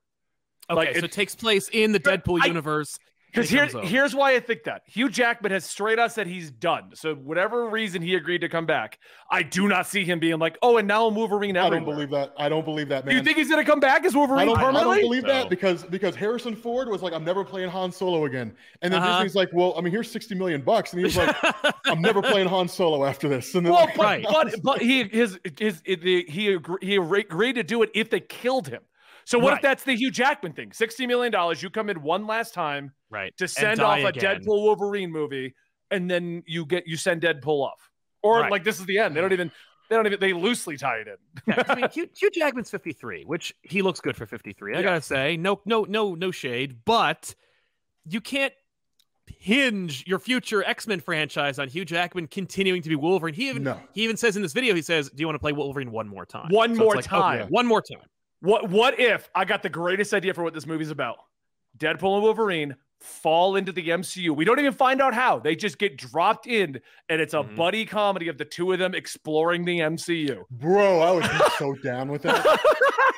Okay, 0.70 0.76
Like, 0.76 0.92
so 0.92 0.98
it- 0.98 1.04
it 1.04 1.12
takes 1.12 1.34
place 1.34 1.68
in 1.72 1.92
the 1.92 2.00
Deadpool 2.00 2.40
I- 2.42 2.46
universe. 2.46 2.98
Because 3.34 3.50
and 3.52 3.60
he 3.70 3.78
here, 3.78 3.82
here's 3.84 4.14
why 4.14 4.34
I 4.34 4.40
think 4.40 4.62
that 4.64 4.82
Hugh 4.86 5.08
Jackman 5.08 5.50
has 5.50 5.64
straight 5.64 5.98
up 5.98 6.10
said 6.12 6.26
he's 6.28 6.50
done. 6.50 6.90
So 6.94 7.14
whatever 7.14 7.68
reason 7.68 8.00
he 8.00 8.14
agreed 8.14 8.42
to 8.42 8.48
come 8.48 8.64
back, 8.64 8.98
I 9.30 9.42
do 9.42 9.66
not 9.66 9.86
see 9.88 10.04
him 10.04 10.20
being 10.20 10.38
like, 10.38 10.56
oh, 10.62 10.76
and 10.76 10.86
now 10.86 11.06
I'm 11.06 11.14
Wolverine 11.14 11.56
I 11.56 11.68
don't 11.68 11.84
believe 11.84 12.10
that. 12.10 12.32
I 12.38 12.48
don't 12.48 12.64
believe 12.64 12.88
that, 12.90 13.04
man. 13.04 13.12
Do 13.12 13.16
you 13.18 13.24
think 13.24 13.36
he's 13.38 13.48
going 13.48 13.64
to 13.64 13.68
come 13.68 13.80
back 13.80 14.04
as 14.04 14.14
I 14.14 14.18
Wolverine 14.18 14.46
don't, 14.46 14.58
I 14.58 14.70
don't 14.72 15.00
believe 15.00 15.22
So- 15.22 15.28
that 15.28 15.50
because 15.50 15.82
because 15.84 16.14
Harrison 16.14 16.54
Ford 16.54 16.88
was 16.88 17.02
like, 17.02 17.12
I'm 17.12 17.24
never 17.24 17.44
playing 17.44 17.70
Han 17.70 17.90
Solo 17.90 18.24
again. 18.26 18.54
And 18.82 18.92
then 18.92 19.02
Uh-huh. 19.02 19.14
Disney's 19.22 19.34
like, 19.34 19.48
well, 19.52 19.74
I 19.76 19.80
mean, 19.80 19.90
here's 19.92 20.10
60 20.10 20.34
million 20.36 20.60
bucks. 20.62 20.92
And 20.92 21.00
he 21.00 21.04
was 21.04 21.16
like, 21.16 21.34
I'm 21.86 22.00
never 22.00 22.22
playing 22.22 22.46
Han 22.48 22.68
Solo 22.68 23.04
after 23.04 23.28
this. 23.28 23.54
And 23.54 23.66
then 23.66 23.72
Well, 23.72 23.86
like, 23.86 23.96
but, 23.96 24.04
Right. 24.04 24.24
but 24.30 24.62
but 24.62 24.80
he 24.82 25.04
his 25.04 25.38
his 25.58 25.80
the, 25.82 26.24
he 26.28 26.52
agree, 26.52 26.78
he 26.82 26.96
agreed 26.96 27.54
to 27.54 27.62
do 27.64 27.82
it 27.82 27.90
if 27.94 28.10
they 28.10 28.20
killed 28.20 28.68
him. 28.68 28.82
So 29.26 29.38
what 29.38 29.50
Right. 29.52 29.56
if 29.56 29.62
that's 29.62 29.84
the 29.84 29.94
Hugh 29.96 30.10
Jackman 30.10 30.52
thing? 30.52 30.72
Sixty 30.72 31.06
million 31.06 31.32
dollars, 31.32 31.62
you 31.62 31.70
come 31.70 31.88
in 31.88 32.02
one 32.02 32.26
last 32.26 32.52
time 32.52 32.92
right. 33.14 33.37
to 33.38 33.49
send 33.49 33.78
die 33.80 34.00
off 34.00 34.04
a 34.04 34.09
again. 34.09 34.40
Deadpool 34.40 34.62
Wolverine 34.62 35.11
movie, 35.12 35.54
and 35.90 36.11
then 36.11 36.42
you 36.47 36.66
get 36.66 36.87
you 36.87 36.97
send 36.97 37.23
Deadpool 37.23 37.64
off, 37.64 37.90
or 38.23 38.40
Right. 38.40 38.50
like 38.50 38.64
this 38.64 38.80
is 38.80 38.87
the 38.87 38.99
end. 38.99 39.14
They 39.16 39.21
don't 39.21 39.33
even 39.33 39.50
they 39.88 39.97
don't 39.97 40.06
even 40.06 40.18
they 40.21 40.33
loosely 40.33 40.76
tie 40.76 40.99
it 40.99 41.09
in. 41.09 41.16
Yeah, 41.47 41.54
'cause 41.62 41.64
I 41.68 41.75
mean, 41.80 41.90
Hugh, 41.92 42.09
Hugh 42.16 42.30
Jackman's 42.30 42.71
53, 42.71 43.25
which 43.25 43.54
he 43.62 43.80
looks 43.83 44.00
good 44.00 44.16
for 44.16 44.26
53. 44.26 44.75
I 44.75 44.78
Yeah. 44.78 44.83
gotta 44.83 45.00
say, 45.02 45.37
no, 45.37 45.61
no, 45.64 45.85
no, 45.85 46.14
no 46.14 46.30
shade, 46.30 46.85
but 46.85 47.35
you 48.06 48.21
can't 48.21 48.52
hinge 49.38 50.06
your 50.06 50.18
future 50.18 50.62
X-Men 50.64 51.00
franchise 51.00 51.59
on 51.59 51.68
Hugh 51.68 51.85
Jackman 51.85 52.26
continuing 52.26 52.83
to 52.83 52.88
be 52.88 52.94
Wolverine. 52.97 53.35
He 53.35 53.49
even 53.49 53.62
no. 53.62 53.80
he 53.92 54.02
even 54.04 54.16
says 54.16 54.37
in 54.37 54.42
this 54.42 54.52
video, 54.52 54.75
he 54.75 54.83
says, 54.83 55.09
"Do 55.11 55.21
you 55.21 55.26
want 55.26 55.37
to 55.37 55.38
play 55.40 55.52
Wolverine 55.52 55.90
one 55.90 56.09
more 56.09 56.26
time? 56.26 56.49
One 56.50 56.73
it's 56.73 56.78
more 56.80 56.94
like, 56.97 57.04
time. 57.04 57.40
okay, 57.42 57.49
one 57.50 57.66
more 57.66 57.83
time." 57.83 58.02
What 58.40 58.68
what 58.68 58.99
if 59.00 59.30
I 59.35 59.44
got 59.44 59.62
the 59.62 59.71
greatest 59.71 60.12
idea 60.12 60.35
for 60.35 60.42
what 60.42 60.52
this 60.54 60.66
movie's 60.66 60.90
about? 60.90 61.16
Deadpool 61.78 62.14
and 62.14 62.23
Wolverine 62.23 62.76
fall 63.04 63.56
into 63.56 63.70
the 63.73 63.88
MCU. 63.90 64.30
We 64.34 64.44
don't 64.44 64.58
even 64.58 64.73
find 64.73 65.00
out 65.02 65.14
how. 65.14 65.38
They 65.38 65.54
just 65.54 65.78
get 65.78 65.96
dropped 65.96 66.46
in, 66.46 66.80
and 67.08 67.20
it's 67.20 67.34
a 67.34 67.38
Mhm. 67.42 67.56
buddy 67.56 67.84
comedy 67.87 68.28
of 68.28 68.38
the 68.38 68.44
two 68.44 68.73
of 68.73 68.78
them 68.78 68.94
exploring 68.94 69.64
the 69.64 69.80
MCU. 69.80 70.44
Bro, 70.50 71.00
I 71.00 71.11
would 71.12 71.23
be 71.23 71.38
so 71.58 71.75
down 71.75 72.11
with 72.11 72.23
that. 72.23 72.44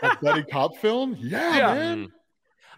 A 0.03 0.17
buddy 0.23 0.43
cop 0.45 0.77
film? 0.79 1.17
Yeah, 1.19 1.57
Yeah. 1.57 1.75
man. 1.75 2.13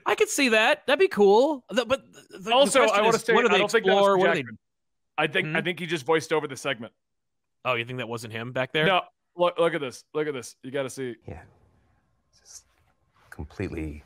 I 0.07 0.15
could 0.15 0.29
see 0.29 0.50
that. 0.50 0.87
That'd 0.87 1.00
be 1.00 1.09
cool. 1.09 1.65
The- 1.71 1.85
but 1.85 2.03
the, 2.31 2.38
the 2.38 2.53
also, 2.53 2.81
question 2.81 2.99
I 2.99 3.03
want 3.03 3.15
to 3.15 3.19
is, 3.21 3.25
say 3.25 3.33
what 3.35 3.43
do 3.43 3.49
I 3.49 3.53
they 3.53 3.59
don't 3.59 3.71
think 3.71 3.85
that 3.87 3.93
was 3.95 4.00
explore? 4.00 4.19
from 4.19 4.21
What 4.29 4.35
do 4.37 4.43
they? 4.43 4.49
I 5.19 5.27
think 5.27 5.49
I 5.49 5.61
Mhm. 5.61 5.65
think 5.65 5.81
he 5.81 5.87
just 5.87 6.07
voiced 6.07 6.33
over 6.33 6.47
the 6.47 6.57
segment. 6.57 6.93
Oh, 7.65 7.75
you 7.75 7.85
think 7.85 7.99
that 7.99 8.09
wasn't 8.09 8.33
him 8.33 8.53
back 8.53 8.73
there? 8.73 8.87
No, 8.87 9.03
look 9.37 9.59
look 9.59 9.75
at 9.75 9.81
this. 9.81 10.05
Look 10.15 10.29
at 10.29 10.35
this. 10.35 10.57
You 10.62 10.71
got 10.71 10.85
to 10.85 10.91
see. 10.91 11.17
Yeah. 11.27 11.43
Just 12.41 12.65
completely 13.31 14.05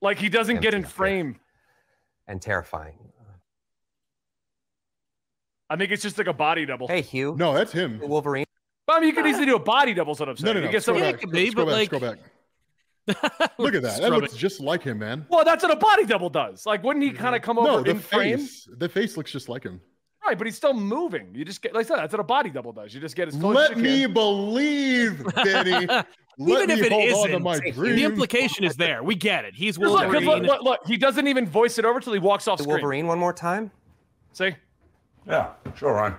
Like 0.00 0.18
he 0.18 0.28
doesn't 0.28 0.60
get 0.62 0.74
in 0.74 0.84
frame. 0.84 1.32
there. 1.32 1.40
Frame. 2.26 2.34
and 2.34 2.42
terrifying. 2.42 2.98
I 5.68 5.76
think 5.76 5.90
it's 5.90 6.02
just 6.02 6.16
like 6.18 6.28
a 6.28 6.32
body 6.32 6.64
double. 6.64 6.86
Hey, 6.86 7.02
Hugh. 7.02 7.34
No, 7.36 7.52
that's 7.52 7.72
him. 7.72 8.00
Wolverine. 8.00 8.44
I 8.88 9.00
mean, 9.00 9.08
you 9.08 9.14
could 9.14 9.26
easily 9.26 9.46
do 9.46 9.56
a 9.56 9.60
body 9.60 9.94
double. 9.94 10.12
is 10.12 10.20
what 10.20 10.28
I'm 10.28 10.34
No, 10.34 10.36
saying. 10.36 10.54
no, 10.54 10.60
You 10.60 10.66
no. 10.66 10.72
get 10.72 10.82
Scroll 10.82 10.98
some- 11.00 11.10
back. 11.10 11.20
could 11.20 11.30
be, 11.32 11.50
scroll 11.50 11.66
but, 11.66 11.72
back. 11.72 11.92
like- 11.92 12.00
Scroll 12.00 12.10
back. 12.12 13.52
Look 13.58 13.74
at 13.74 13.82
that. 13.82 14.00
That 14.00 14.12
looks 14.12 14.34
it. 14.34 14.36
just 14.36 14.60
like 14.60 14.82
him, 14.82 14.98
man. 14.98 15.26
Well, 15.28 15.44
that's 15.44 15.62
what 15.62 15.72
a 15.72 15.76
body 15.76 16.04
double 16.06 16.28
does. 16.30 16.66
Like, 16.66 16.82
wouldn't 16.84 17.04
he 17.04 17.10
kind 17.12 17.34
of 17.36 17.42
come 17.42 17.58
over 17.58 17.68
No, 17.68 17.82
the 17.82 17.90
in 17.90 17.98
frame? 18.00 18.48
The 18.78 18.88
face 18.88 19.16
looks 19.16 19.30
just 19.32 19.48
like 19.48 19.62
him. 19.64 19.80
Right, 20.26 20.36
but 20.36 20.46
he's 20.48 20.56
still 20.56 20.74
moving. 20.74 21.28
You 21.34 21.44
just 21.44 21.62
get, 21.62 21.72
like 21.72 21.86
I 21.86 21.88
said, 21.88 21.98
that's 21.98 22.12
what 22.12 22.18
a 22.20 22.24
body 22.24 22.50
double 22.50 22.72
does. 22.72 22.92
You 22.92 23.00
just 23.00 23.14
get 23.14 23.28
as 23.28 23.36
close 23.36 23.56
as 23.56 23.68
Let 23.68 23.76
you 23.76 23.82
me 23.82 24.02
can. 24.02 24.12
believe, 24.12 25.24
Benny. 25.36 25.86
Let 25.86 26.06
Even 26.38 26.66
me 26.68 26.74
if 26.74 26.82
it 26.82 26.92
hold 26.92 27.04
on 27.04 27.28
to 27.28 27.28
isn't, 27.30 27.42
my 27.42 27.58
the 27.60 28.04
implication 28.04 28.64
is 28.64 28.74
there. 28.76 29.02
We 29.04 29.14
get 29.14 29.44
it. 29.44 29.54
He's 29.54 29.78
Because 29.78 29.92
look, 29.92 30.02
'cause 30.02 30.12
Wolverine. 30.24 30.42
look, 30.42 30.62
look, 30.62 30.62
look, 30.62 30.80
he 30.86 30.96
doesn't 30.96 31.28
even 31.28 31.46
voice 31.46 31.78
it 31.78 31.84
over 31.84 32.00
till 32.00 32.12
he 32.12 32.18
walks 32.18 32.48
off 32.48 32.58
The 32.58 32.64
screen. 32.64 32.74
Wolverine 32.74 33.06
one 33.06 33.18
more 33.20 33.32
time. 33.32 33.70
See? 34.32 34.54
Yeah, 35.28 35.50
sure, 35.76 35.92
Ryan. 35.94 36.16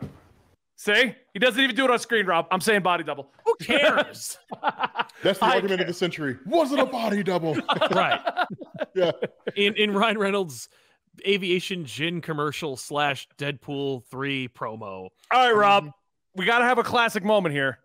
See? 0.78 1.14
He 1.34 1.40
doesn't 1.40 1.62
even 1.62 1.76
do 1.76 1.84
it 1.86 1.92
on 1.92 2.00
screen, 2.00 2.26
Rob. 2.26 2.48
I'm 2.50 2.62
saying 2.62 2.82
body 2.82 3.04
double. 3.04 3.30
Who 3.46 3.56
cares? 3.60 4.38
That's 5.22 5.40
the 5.40 5.46
I 5.46 5.56
argument 5.56 5.82
of 5.82 5.88
the 5.88 5.94
century. 5.94 6.38
Was 6.46 6.72
it 6.72 6.80
a 6.80 6.86
body 6.86 7.24
double? 7.24 7.56
right. 7.92 8.22
yeah. 8.96 9.12
In 9.56 9.76
in 9.76 9.92
Ryan 9.94 10.18
Reynolds' 10.18 10.70
aviation 11.26 11.86
gin 11.86 12.22
commercial 12.22 12.76
slash 12.78 13.28
Deadpool 13.38 14.04
three 14.06 14.48
promo. 14.50 14.80
All 14.82 15.12
right, 15.32 15.56
Rob. 15.56 15.92
We 16.36 16.46
got 16.46 16.60
to 16.60 16.66
have 16.66 16.78
a 16.78 16.84
classic 16.84 17.24
moment 17.24 17.56
here. 17.56 17.80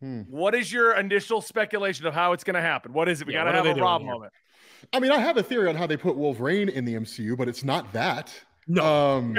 Hmm. 0.00 0.22
What 0.22 0.54
is 0.54 0.72
your 0.72 0.94
initial 0.94 1.40
speculation 1.40 2.06
of 2.06 2.14
how 2.14 2.32
it's 2.32 2.42
going 2.42 2.54
to 2.54 2.60
happen? 2.62 2.92
What 2.92 3.08
is 3.08 3.20
it? 3.20 3.26
We 3.26 3.34
Yeah, 3.34 3.44
got 3.44 3.52
to 3.52 3.56
have 3.58 3.66
a 3.66 3.68
doing 3.74 3.82
Rob 3.82 4.02
here? 4.02 4.10
moment. 4.12 4.32
I 4.92 4.98
mean, 4.98 5.12
I 5.12 5.18
have 5.18 5.36
a 5.36 5.42
theory 5.42 5.68
on 5.68 5.76
how 5.76 5.86
they 5.86 5.96
put 5.96 6.16
Wolverine 6.16 6.68
in 6.68 6.84
the 6.84 6.94
MCU, 6.94 7.36
but 7.36 7.48
it's 7.48 7.62
not 7.62 7.92
that. 7.92 8.34
No. 8.66 8.84
Um, 8.84 9.36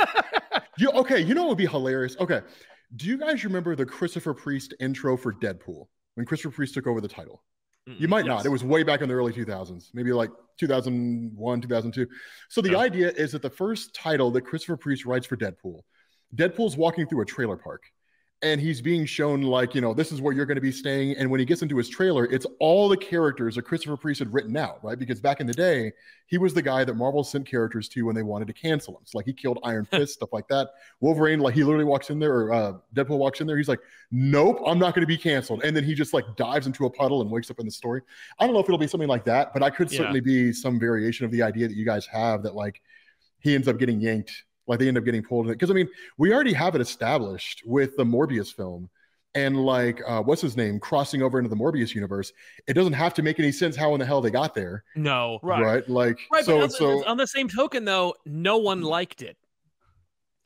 you 0.78 0.90
okay? 0.90 1.20
You 1.20 1.34
know 1.34 1.42
what 1.42 1.50
would 1.50 1.58
be 1.58 1.66
hilarious? 1.66 2.16
Okay, 2.20 2.40
do 2.94 3.06
you 3.06 3.16
guys 3.18 3.44
remember 3.44 3.74
the 3.74 3.86
Christopher 3.86 4.34
Priest 4.34 4.74
intro 4.80 5.16
for 5.16 5.32
Deadpool 5.32 5.86
when 6.14 6.26
Christopher 6.26 6.54
Priest 6.54 6.74
took 6.74 6.86
over 6.86 7.00
the 7.00 7.08
title? 7.08 7.42
Mm-hmm. 7.88 8.02
You 8.02 8.08
might 8.08 8.26
not. 8.26 8.44
It 8.44 8.48
was 8.48 8.64
way 8.64 8.82
back 8.82 9.00
in 9.00 9.08
the 9.08 9.14
early 9.14 9.32
2000s, 9.32 9.90
maybe 9.94 10.12
like 10.12 10.30
2001, 10.58 11.60
2002. 11.60 12.06
So 12.48 12.60
the 12.60 12.70
Yeah. 12.72 12.78
idea 12.78 13.10
is 13.10 13.32
that 13.32 13.42
the 13.42 13.50
first 13.50 13.94
title 13.94 14.30
that 14.32 14.42
Christopher 14.42 14.76
Priest 14.76 15.04
writes 15.06 15.26
for 15.26 15.36
Deadpool, 15.36 15.82
Deadpool's 16.34 16.76
walking 16.76 17.06
through 17.06 17.20
a 17.20 17.24
trailer 17.26 17.56
park 17.56 17.84
and 18.42 18.60
he's 18.60 18.82
being 18.82 19.06
shown 19.06 19.40
like, 19.40 19.74
you 19.74 19.80
know, 19.80 19.94
this 19.94 20.12
is 20.12 20.20
where 20.20 20.34
you're 20.34 20.44
going 20.44 20.56
to 20.56 20.60
be 20.60 20.70
staying. 20.70 21.16
And 21.16 21.30
when 21.30 21.40
he 21.40 21.46
gets 21.46 21.62
into 21.62 21.76
his 21.78 21.88
trailer, 21.88 22.26
it's 22.26 22.46
all 22.60 22.86
the 22.86 22.96
characters 22.96 23.54
that 23.54 23.62
Christopher 23.62 23.96
Priest 23.96 24.18
had 24.18 24.32
written 24.32 24.54
out, 24.58 24.84
right? 24.84 24.98
Because 24.98 25.20
back 25.20 25.40
in 25.40 25.46
the 25.46 25.54
day, 25.54 25.92
he 26.26 26.36
was 26.36 26.52
the 26.52 26.60
guy 26.60 26.84
that 26.84 26.94
Marvel 26.94 27.24
sent 27.24 27.46
characters 27.48 27.88
to 27.90 28.02
when 28.02 28.14
they 28.14 28.22
wanted 28.22 28.46
to 28.48 28.52
cancel 28.52 28.94
him. 28.94 29.00
So 29.04 29.16
like 29.16 29.24
he 29.26 29.32
killed 29.32 29.58
Iron 29.64 29.86
Fist, 29.86 30.12
stuff 30.14 30.34
like 30.34 30.48
that. 30.48 30.68
Wolverine, 31.00 31.40
like 31.40 31.54
he 31.54 31.64
literally 31.64 31.86
walks 31.86 32.10
in 32.10 32.18
there, 32.18 32.34
or 32.34 32.52
uh, 32.52 32.72
Deadpool 32.94 33.16
walks 33.16 33.40
in 33.40 33.46
there. 33.46 33.56
He's 33.56 33.68
like, 33.68 33.80
nope, 34.10 34.60
I'm 34.66 34.78
not 34.78 34.94
going 34.94 35.02
to 35.02 35.06
be 35.06 35.16
canceled. 35.16 35.62
And 35.64 35.74
then 35.74 35.82
he 35.84 35.94
just 35.94 36.12
like 36.12 36.24
dives 36.36 36.66
into 36.66 36.84
a 36.84 36.90
puddle 36.90 37.22
and 37.22 37.30
wakes 37.30 37.50
up 37.50 37.58
in 37.58 37.64
the 37.64 37.72
story. 37.72 38.02
I 38.38 38.44
don't 38.44 38.52
know 38.52 38.60
if 38.60 38.66
it'll 38.66 38.76
be 38.76 38.86
something 38.86 39.08
like 39.08 39.24
that, 39.24 39.54
but 39.54 39.62
I 39.62 39.70
could 39.70 39.90
Yeah. 39.90 39.98
certainly 39.98 40.20
be 40.20 40.52
some 40.52 40.78
variation 40.78 41.24
of 41.24 41.30
the 41.32 41.42
idea 41.42 41.68
that 41.68 41.76
you 41.76 41.86
guys 41.86 42.04
have 42.06 42.42
that 42.42 42.54
like 42.54 42.82
he 43.38 43.54
ends 43.54 43.66
up 43.66 43.78
getting 43.78 44.00
yanked, 44.00 44.44
like 44.66 44.78
they 44.78 44.88
end 44.88 44.98
up 44.98 45.04
getting 45.04 45.22
pulled 45.22 45.46
in 45.46 45.52
it. 45.52 45.54
Because 45.54 45.70
I 45.70 45.74
mean, 45.74 45.88
we 46.18 46.32
already 46.32 46.52
have 46.52 46.74
it 46.74 46.80
established 46.80 47.62
with 47.64 47.96
the 47.96 48.04
Morbius 48.04 48.54
film 48.54 48.90
and 49.36 49.64
like 49.66 50.00
uh, 50.06 50.22
what's 50.22 50.40
his 50.40 50.56
name 50.56 50.80
crossing 50.80 51.22
over 51.22 51.38
into 51.38 51.50
the 51.50 51.56
Morbius 51.56 51.94
universe. 51.94 52.32
It 52.66 52.72
doesn't 52.72 52.94
have 52.94 53.12
to 53.14 53.22
make 53.22 53.38
any 53.38 53.52
sense 53.52 53.76
how 53.76 53.92
in 53.92 54.00
the 54.00 54.06
hell 54.06 54.20
they 54.20 54.30
got 54.30 54.54
there, 54.54 54.82
no. 54.96 55.38
Right. 55.42 55.62
right? 55.62 55.88
Like 55.88 56.18
Right, 56.32 56.44
so 56.44 56.56
but 56.56 56.64
on, 56.64 56.70
so. 56.70 57.06
on 57.06 57.16
the 57.18 57.26
same 57.26 57.48
token, 57.48 57.84
though, 57.84 58.14
no 58.24 58.56
one 58.56 58.80
liked 58.80 59.20
it, 59.22 59.36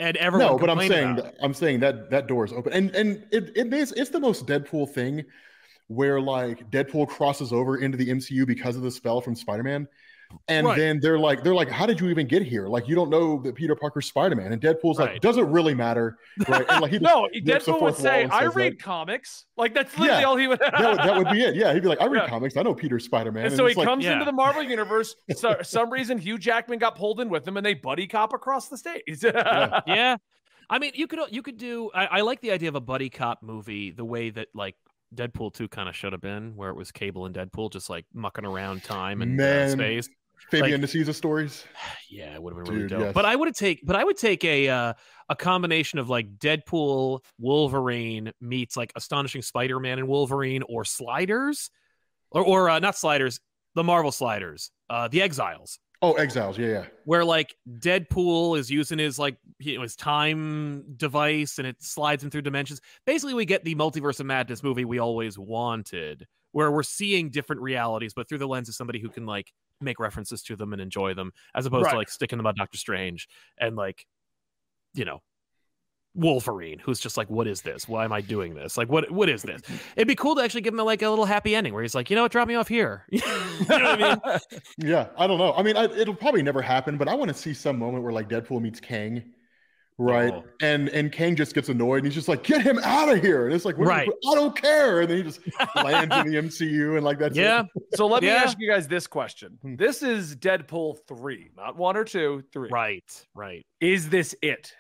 and 0.01 0.17
everyone. 0.17 0.49
no, 0.49 0.59
but 0.59 0.69
I'm 0.69 0.87
saying 0.89 1.17
that, 1.17 1.37
I'm 1.41 1.55
saying 1.55 1.81
that 1.81 2.11
that 2.11 2.27
door 2.27 2.45
is 2.45 2.53
open, 2.53 2.73
and 2.73 2.95
and 2.97 3.25
it 3.31 3.53
it 3.57 3.73
is 3.73 3.93
it's 3.93 4.11
the 4.11 4.21
most 4.21 4.47
Deadpool 4.47 4.91
thing, 4.91 5.25
where 5.87 6.21
like 6.21 6.69
Deadpool 6.71 7.09
crosses 7.09 7.53
over 7.53 7.79
into 7.79 7.97
the 7.97 8.09
MCU 8.09 8.45
because 8.45 8.75
of 8.75 8.83
the 8.83 8.91
spell 8.91 9.21
from 9.21 9.37
Spider-Man, 9.37 9.87
and 10.49 10.67
Right. 10.67 10.77
then 10.79 11.01
they're 11.01 11.19
like 11.19 11.43
they're 11.43 11.55
like, 11.55 11.69
how 11.69 11.87
did 11.87 12.01
you 12.01 12.09
even 12.09 12.27
get 12.27 12.43
here? 12.43 12.67
Like 12.69 12.89
you 12.89 12.95
don't 12.95 13.11
know 13.11 13.41
that 13.43 13.55
Peter 13.55 13.75
Parker's 13.75 14.07
Spider-Man, 14.07 14.53
and 14.53 14.61
Deadpool's 14.63 14.99
like, 14.99 15.21
does 15.21 15.37
it 15.37 15.45
really 15.47 15.75
matter? 15.75 16.17
Right? 16.49 16.65
And 16.69 16.81
like 16.81 16.93
he 16.93 16.99
No, 17.01 17.29
rips 17.33 17.67
Deadpool 17.67 17.83
would 17.83 17.97
say, 17.97 18.25
I 18.25 18.45
says 18.47 18.55
read 18.55 18.73
that. 18.75 18.83
comics. 18.83 19.47
Like, 19.57 19.75
that's 19.75 19.97
literally 19.99 20.21
Yeah. 20.23 20.27
all 20.29 20.37
he 20.37 20.47
would 20.49 20.59
that 20.61 20.81
would, 20.81 20.99
that 20.99 21.17
would 21.17 21.29
be 21.31 21.43
it. 21.43 21.55
Yeah, 21.57 21.73
he'd 21.75 21.83
be 21.83 21.89
like, 21.89 22.01
I 22.01 22.07
read 22.07 22.23
Yeah. 22.25 22.29
comics. 22.29 22.57
I 22.57 22.63
know 22.63 22.75
Peter's 22.75 23.05
Spider-Man. 23.05 23.47
And 23.47 23.57
so 23.57 23.67
he 23.67 23.75
like, 23.75 23.87
comes 23.87 24.05
Yeah. 24.05 24.13
into 24.15 24.25
the 24.25 24.33
Marvel 24.33 24.63
universe. 24.63 25.15
So 25.37 25.57
some 25.63 25.91
reason 25.91 26.19
Hugh 26.19 26.39
Jackman 26.39 26.79
got 26.79 26.97
pulled 26.97 27.21
in 27.21 27.29
with 27.29 27.47
him, 27.47 27.57
and 27.57 27.65
they 27.67 27.75
buddy 27.75 28.07
cop 28.07 28.33
across 28.33 28.69
the 28.69 28.77
stage. 28.79 29.03
Yeah. 29.23 29.81
yeah 29.87 30.17
i 30.73 30.79
mean 30.79 30.93
you 30.95 31.09
could 31.09 31.19
you 31.31 31.43
could 31.43 31.57
do 31.57 31.91
I, 31.93 32.07
I 32.07 32.21
like 32.21 32.41
the 32.41 32.53
idea 32.53 32.69
of 32.69 32.77
a 32.77 32.81
buddy 32.81 33.11
cop 33.11 33.43
movie 33.43 33.91
the 33.91 34.05
way 34.05 34.31
that 34.31 34.47
like 34.55 34.77
deadpool 35.13 35.53
2 35.53 35.67
kind 35.67 35.89
of 35.89 35.97
should 35.97 36.13
have 36.13 36.21
been 36.21 36.55
where 36.55 36.71
it 36.71 36.77
was 36.77 36.93
cable 36.93 37.27
and 37.27 37.35
deadpool 37.35 37.73
just 37.73 37.91
like 37.91 38.05
mucking 38.15 38.45
around 38.47 38.85
time 38.85 39.21
and 39.21 39.41
uh, 39.41 39.69
space 39.71 40.09
Fabian 40.51 40.81
Nicieza 40.81 41.15
stories. 41.15 41.65
yeah 42.11 42.35
it 42.35 42.43
would 42.43 42.55
have 42.55 42.65
been 42.65 42.75
really 42.75 42.89
Dude, 42.89 42.99
dope 42.99 43.01
yes. 43.01 43.15
but 43.15 43.25
i 43.25 43.35
would 43.37 43.55
take 43.55 43.81
but 43.85 43.97
i 43.97 44.05
would 44.05 44.17
take 44.17 44.45
a 44.45 44.69
uh, 44.69 44.95
a 45.29 45.37
combination 45.37 45.99
of 45.99 46.09
like 46.09 46.39
deadpool 46.39 47.21
wolverine 47.39 48.33
meets 48.41 48.77
like 48.77 48.93
astonishing 48.97 49.43
spider-man 49.43 49.99
and 49.99 50.09
wolverine 50.09 50.63
or 50.69 50.85
sliders 50.85 51.71
or 52.31 52.45
or 52.45 52.71
uh, 52.71 52.79
not 52.79 52.97
sliders 52.97 53.41
the 53.75 53.85
marvel 53.85 54.13
sliders 54.13 54.71
uh 54.89 55.09
the 55.09 55.23
exiles 55.23 55.79
Oh, 56.03 56.15
Exiles. 56.15 56.57
Yeah, 56.57 56.67
yeah. 56.69 56.85
where 57.05 57.27
like 57.27 57.55
Deadpool 57.71 58.59
is 58.59 58.71
using 58.71 58.99
his 58.99 59.19
like 59.19 59.37
you 59.59 59.77
know, 59.77 59.83
his 59.83 59.97
time 59.97 60.83
device 60.97 61.59
and 61.59 61.67
it 61.67 61.83
slides 61.83 62.25
him 62.25 62.31
through 62.31 62.41
dimensions. 62.43 62.81
Basically, 63.05 63.35
we 63.35 63.45
get 63.45 63.65
the 63.65 63.75
multiverse 63.75 64.19
of 64.19 64.25
madness 64.25 64.63
movie 64.63 64.87
we 64.87 64.99
always 64.99 65.39
wanted, 65.39 66.27
where 66.53 66.71
we're 66.71 66.83
seeing 66.83 67.29
different 67.29 67.61
realities, 67.61 68.15
but 68.15 68.29
through 68.31 68.39
the 68.39 68.49
lens 68.49 68.71
of 68.71 68.75
somebody 68.75 68.99
who 68.99 69.11
can 69.11 69.27
like 69.27 69.53
make 69.81 69.99
references 69.99 70.43
to 70.43 70.57
them 70.57 70.73
and 70.73 70.81
enjoy 70.83 71.15
them, 71.15 71.33
as 71.55 71.67
opposed 71.67 71.87
Right. 71.87 71.93
to 71.93 71.97
like 71.99 72.09
sticking 72.11 72.37
them 72.39 72.47
on 72.47 72.55
Doctor 72.55 72.79
Strange 72.79 73.29
and 73.59 73.77
like, 73.77 74.07
you 74.95 75.05
know. 75.05 75.21
Wolverine, 76.17 76.81
who's 76.81 76.99
just 76.99 77.17
like, 77.17 77.31
what 77.31 77.47
is 77.47 77.63
this? 77.63 77.87
Why 77.89 78.05
am 78.05 78.13
I 78.13 78.21
doing 78.21 78.55
this? 78.55 78.77
Like, 78.77 78.89
what 78.89 79.09
what 79.13 79.29
is 79.29 79.43
this? 79.43 79.63
It'd 79.97 80.09
be 80.09 80.17
cool 80.17 80.35
to 80.35 80.43
actually 80.43 80.63
give 80.63 80.75
him 80.75 80.81
like 80.81 81.03
a 81.03 81.09
little 81.09 81.25
happy 81.25 81.55
ending 81.55 81.73
where 81.73 81.83
he's 81.83 81.95
like, 81.95 82.11
you 82.11 82.17
know 82.17 82.23
what, 82.23 82.33
drop 82.33 82.49
me 82.49 82.57
off 82.57 82.67
here. 82.67 83.07
you 83.11 83.21
know 83.21 83.61
what 83.69 83.85
I 83.85 83.97
mean? 83.97 84.41
Yeah, 84.79 85.07
I 85.17 85.29
don't 85.29 85.39
know. 85.39 85.53
I 85.53 85.63
mean, 85.63 85.77
I, 85.77 85.85
it'll 85.85 86.17
probably 86.17 86.43
never 86.43 86.63
happen, 86.63 86.97
but 86.99 87.07
I 87.07 87.15
want 87.15 87.29
to 87.29 87.35
see 87.35 87.55
some 87.55 87.79
moment 87.79 88.03
where 88.03 88.13
like 88.13 88.29
Deadpool 88.29 88.61
meets 88.61 88.81
Kang, 88.81 89.23
right? 90.01 90.33
Oh. 90.33 90.45
And 90.61 90.89
and 90.91 91.13
Kang 91.13 91.37
just 91.37 91.55
gets 91.55 91.69
annoyed 91.69 91.97
and 91.99 92.07
he's 92.07 92.15
just 92.15 92.29
like, 92.29 92.43
"Get 92.43 92.63
him 92.63 92.79
out 92.83 93.09
of 93.09 93.21
here!" 93.23 93.47
And 93.47 93.55
it's 93.55 93.65
like, 93.65 93.77
what 93.79 93.85
do 93.85 93.91
you- 93.91 93.97
Right. 93.97 94.09
I 94.31 94.35
don't 94.35 94.57
care. 94.57 95.01
And 95.01 95.11
then 95.11 95.17
he 95.19 95.23
just 95.23 95.41
lands 95.77 96.15
in 96.17 96.27
the 96.33 96.39
MCU 96.39 96.97
and 96.97 97.05
like 97.05 97.19
that's 97.19 97.37
it. 97.37 97.41
Yeah, 97.43 97.65
So 97.95 98.07
let 98.07 98.23
me 98.23 98.29
Yeah. 98.29 98.35
ask 98.37 98.59
you 98.59 98.69
guys 98.71 98.89
this 98.89 99.07
question. 99.07 99.59
Hmm. 99.63 99.77
This 99.77 100.03
is 100.03 100.35
Deadpool 100.37 100.99
3, 101.07 101.51
not 101.57 101.77
one 101.77 101.97
or 101.97 102.05
two, 102.05 102.43
three. 102.53 102.69
right, 102.71 103.27
right. 103.35 103.65
Is 103.81 104.09
this 104.09 104.35
it? 104.43 104.73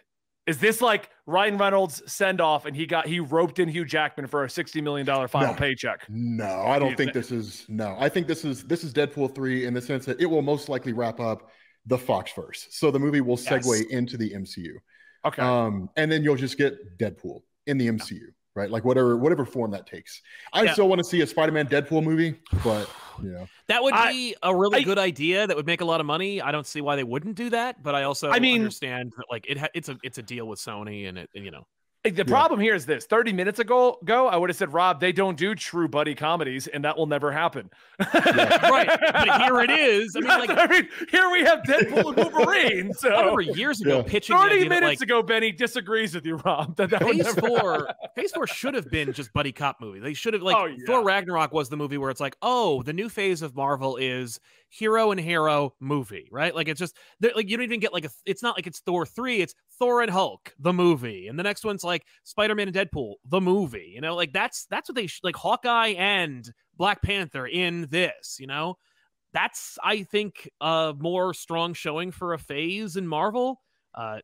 Is 0.46 0.58
this 0.58 0.80
like 0.80 1.10
Ryan 1.26 1.58
Reynolds 1.58 2.02
send 2.10 2.40
off 2.40 2.64
and 2.66 2.74
he 2.74 2.86
got 2.86 3.06
he 3.06 3.20
roped 3.20 3.58
in 3.60 3.68
Hugh 3.68 3.84
Jackman 3.84 4.26
for 4.26 4.42
a 4.44 4.48
$60 4.48 4.82
million 4.82 5.06
final 5.28 5.52
No. 5.52 5.58
paycheck? 5.58 6.00
No, 6.08 6.44
I 6.44 6.74
Do 6.74 6.80
don't 6.80 6.90
you 6.90 6.96
think 6.96 7.12
this 7.12 7.30
is 7.30 7.66
no. 7.68 7.94
I 8.00 8.08
think 8.08 8.26
this 8.26 8.44
is 8.44 8.64
this 8.64 8.82
is 8.82 8.92
Deadpool 8.92 9.34
three 9.34 9.66
in 9.66 9.74
the 9.74 9.82
sense 9.82 10.06
that 10.06 10.20
it 10.20 10.26
will 10.26 10.42
most 10.42 10.68
likely 10.68 10.92
wrap 10.92 11.20
up 11.20 11.50
the 11.86 11.98
Fox 11.98 12.32
verse. 12.34 12.66
So 12.70 12.90
the 12.90 12.98
movie 12.98 13.20
will 13.20 13.36
segue 13.36 13.64
Yes. 13.64 13.90
into 13.90 14.16
the 14.16 14.30
MCU. 14.34 14.72
Okay. 15.24 15.42
Um, 15.42 15.90
and 15.96 16.10
then 16.10 16.22
you'll 16.24 16.36
just 16.36 16.56
get 16.58 16.98
Deadpool 16.98 17.42
in 17.66 17.76
the 17.78 17.88
MCU, 17.88 18.20
right? 18.54 18.70
Like 18.70 18.84
whatever 18.84 19.16
whatever 19.16 19.44
form 19.44 19.70
that 19.72 19.86
takes. 19.86 20.22
I 20.52 20.62
Yeah. 20.62 20.72
still 20.72 20.88
want 20.88 20.98
to 21.00 21.04
see 21.04 21.20
a 21.20 21.26
Spider-Man 21.26 21.66
Deadpool 21.68 22.02
movie, 22.02 22.40
but 22.64 22.88
you 23.22 23.30
know, 23.32 23.46
That 23.68 23.82
would 23.82 23.94
be 24.08 24.34
a 24.42 24.54
really 24.56 24.78
I- 24.78 24.82
good 24.82 24.98
idea. 24.98 25.46
That 25.46 25.56
would 25.56 25.66
make 25.66 25.82
a 25.82 25.84
lot 25.84 26.00
of 26.00 26.06
money. 26.06 26.40
I 26.40 26.52
don't 26.52 26.66
see 26.66 26.80
why 26.80 26.96
they 26.96 27.04
wouldn't 27.04 27.36
do 27.36 27.50
that, 27.50 27.82
but 27.82 27.94
I 27.94 28.04
also 28.04 28.30
I 28.30 28.38
mean- 28.38 28.60
understand 28.60 29.12
that 29.18 29.26
like 29.30 29.44
it 29.48 29.58
ha- 29.58 29.68
it's 29.74 29.88
a 29.90 29.98
it's 30.02 30.16
a 30.18 30.22
deal 30.22 30.46
with 30.48 30.58
Sony 30.58 31.06
and 31.08 31.18
it 31.18 31.28
and, 31.34 31.44
you 31.44 31.50
know 31.50 31.66
Like, 32.02 32.14
the 32.14 32.24
problem 32.24 32.60
here 32.60 32.74
is 32.74 32.86
this 32.86 33.04
30 33.04 33.34
minutes 33.34 33.58
ago, 33.58 33.98
ago 34.00 34.26
I 34.26 34.36
would 34.38 34.48
have 34.48 34.56
said, 34.56 34.72
Rob, 34.72 35.00
they 35.00 35.12
don't 35.12 35.36
do 35.36 35.54
true 35.54 35.86
buddy 35.86 36.14
comedies, 36.14 36.66
and 36.66 36.82
that 36.84 36.96
will 36.96 37.04
never 37.06 37.30
happen. 37.30 37.68
right. 38.14 38.88
But 39.12 39.42
here 39.42 39.60
it 39.60 39.70
is. 39.70 40.14
I 40.16 40.20
mean, 40.20 40.28
like 40.28 40.50
I 40.50 40.66
mean, 40.66 40.88
here 41.10 41.28
we 41.30 41.40
have 41.42 41.60
Deadpool 41.62 42.08
and 42.08 42.16
Wolverine. 42.16 42.88
I 42.88 42.92
So 42.98 43.10
remember 43.10 43.42
years 43.42 43.82
ago 43.82 43.98
Yeah. 43.98 44.02
pitching 44.04 44.34
the 44.34 44.42
30 44.42 44.54
idea 44.54 44.68
that, 44.70 44.80
minutes 44.80 45.00
like, 45.00 45.08
ago, 45.08 45.22
Benny 45.22 45.52
disagrees 45.52 46.14
with 46.14 46.24
you, 46.24 46.36
Rob. 46.36 46.74
That 46.76 46.88
that 46.90 47.04
would 47.04 47.16
Phase 47.16 47.34
four, 47.34 47.72
happen. 47.86 47.94
Phase 48.16 48.32
four 48.32 48.46
should 48.46 48.72
have 48.74 48.90
been 48.90 49.12
just 49.12 49.30
buddy 49.34 49.52
cop 49.52 49.76
movie. 49.80 50.00
They 50.00 50.14
should 50.14 50.32
have 50.32 50.42
like 50.42 50.56
Oh, 50.56 50.64
yeah. 50.64 50.76
Thor 50.86 51.04
Ragnarok 51.04 51.52
was 51.52 51.68
the 51.68 51.76
movie 51.76 51.98
where 51.98 52.10
it's 52.10 52.20
like, 52.20 52.36
oh, 52.40 52.82
the 52.82 52.94
new 52.94 53.10
phase 53.10 53.42
of 53.42 53.54
Marvel 53.54 53.98
is 53.98 54.40
hero 54.70 55.10
and 55.10 55.20
hero 55.20 55.74
movie, 55.80 56.28
right? 56.30 56.54
Like 56.54 56.68
it's 56.68 56.78
just 56.78 56.96
like 57.20 57.48
you 57.48 57.56
don't 57.56 57.64
even 57.64 57.80
get 57.80 57.92
like 57.92 58.06
a. 58.06 58.10
It's 58.24 58.42
not 58.42 58.56
like 58.56 58.66
it's 58.66 58.80
Thor 58.80 59.04
three. 59.04 59.40
It's 59.42 59.54
Thor 59.78 60.00
and 60.00 60.10
Hulk 60.10 60.54
the 60.58 60.72
movie, 60.72 61.28
and 61.28 61.38
the 61.38 61.42
next 61.42 61.64
one's 61.64 61.84
like 61.84 62.04
Spider 62.24 62.54
Man 62.54 62.68
and 62.68 62.76
Deadpool 62.76 63.14
the 63.28 63.40
movie. 63.40 63.92
You 63.94 64.00
know, 64.00 64.14
like 64.14 64.32
that's 64.32 64.66
that's 64.70 64.88
what 64.88 64.96
they 64.96 65.06
sh- 65.06 65.20
like 65.22 65.36
Hawkeye 65.36 65.94
and 65.98 66.50
Black 66.76 67.02
Panther 67.02 67.46
in 67.46 67.86
this. 67.90 68.38
You 68.38 68.46
know, 68.46 68.76
that's 69.32 69.78
I 69.82 70.04
think 70.04 70.48
a 70.60 70.94
more 70.98 71.34
strong 71.34 71.74
showing 71.74 72.12
for 72.12 72.32
a 72.32 72.38
phase 72.38 72.96
in 72.96 73.06
Marvel. 73.06 73.60
Uh, 73.94 74.20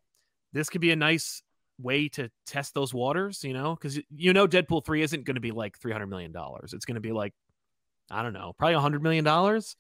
this 0.52 0.70
could 0.70 0.80
be 0.80 0.92
a 0.92 0.96
nice 0.96 1.42
way 1.78 2.08
to 2.08 2.30
test 2.46 2.72
those 2.72 2.94
waters, 2.94 3.44
you 3.44 3.52
know, 3.52 3.74
because 3.74 4.00
you 4.14 4.32
know 4.32 4.46
Deadpool 4.46 4.84
three 4.84 5.02
isn't 5.02 5.24
going 5.24 5.34
to 5.34 5.40
be 5.40 5.50
like 5.50 5.78
three 5.78 5.92
hundred 5.92 6.06
million 6.06 6.32
dollars. 6.32 6.72
It's 6.72 6.84
going 6.84 6.94
to 6.94 7.00
be 7.00 7.12
like 7.12 7.34
I 8.10 8.22
don't 8.22 8.32
know, 8.32 8.54
probably 8.56 8.76
hundred 8.76 9.02
million 9.02 9.24
dollars. 9.24 9.76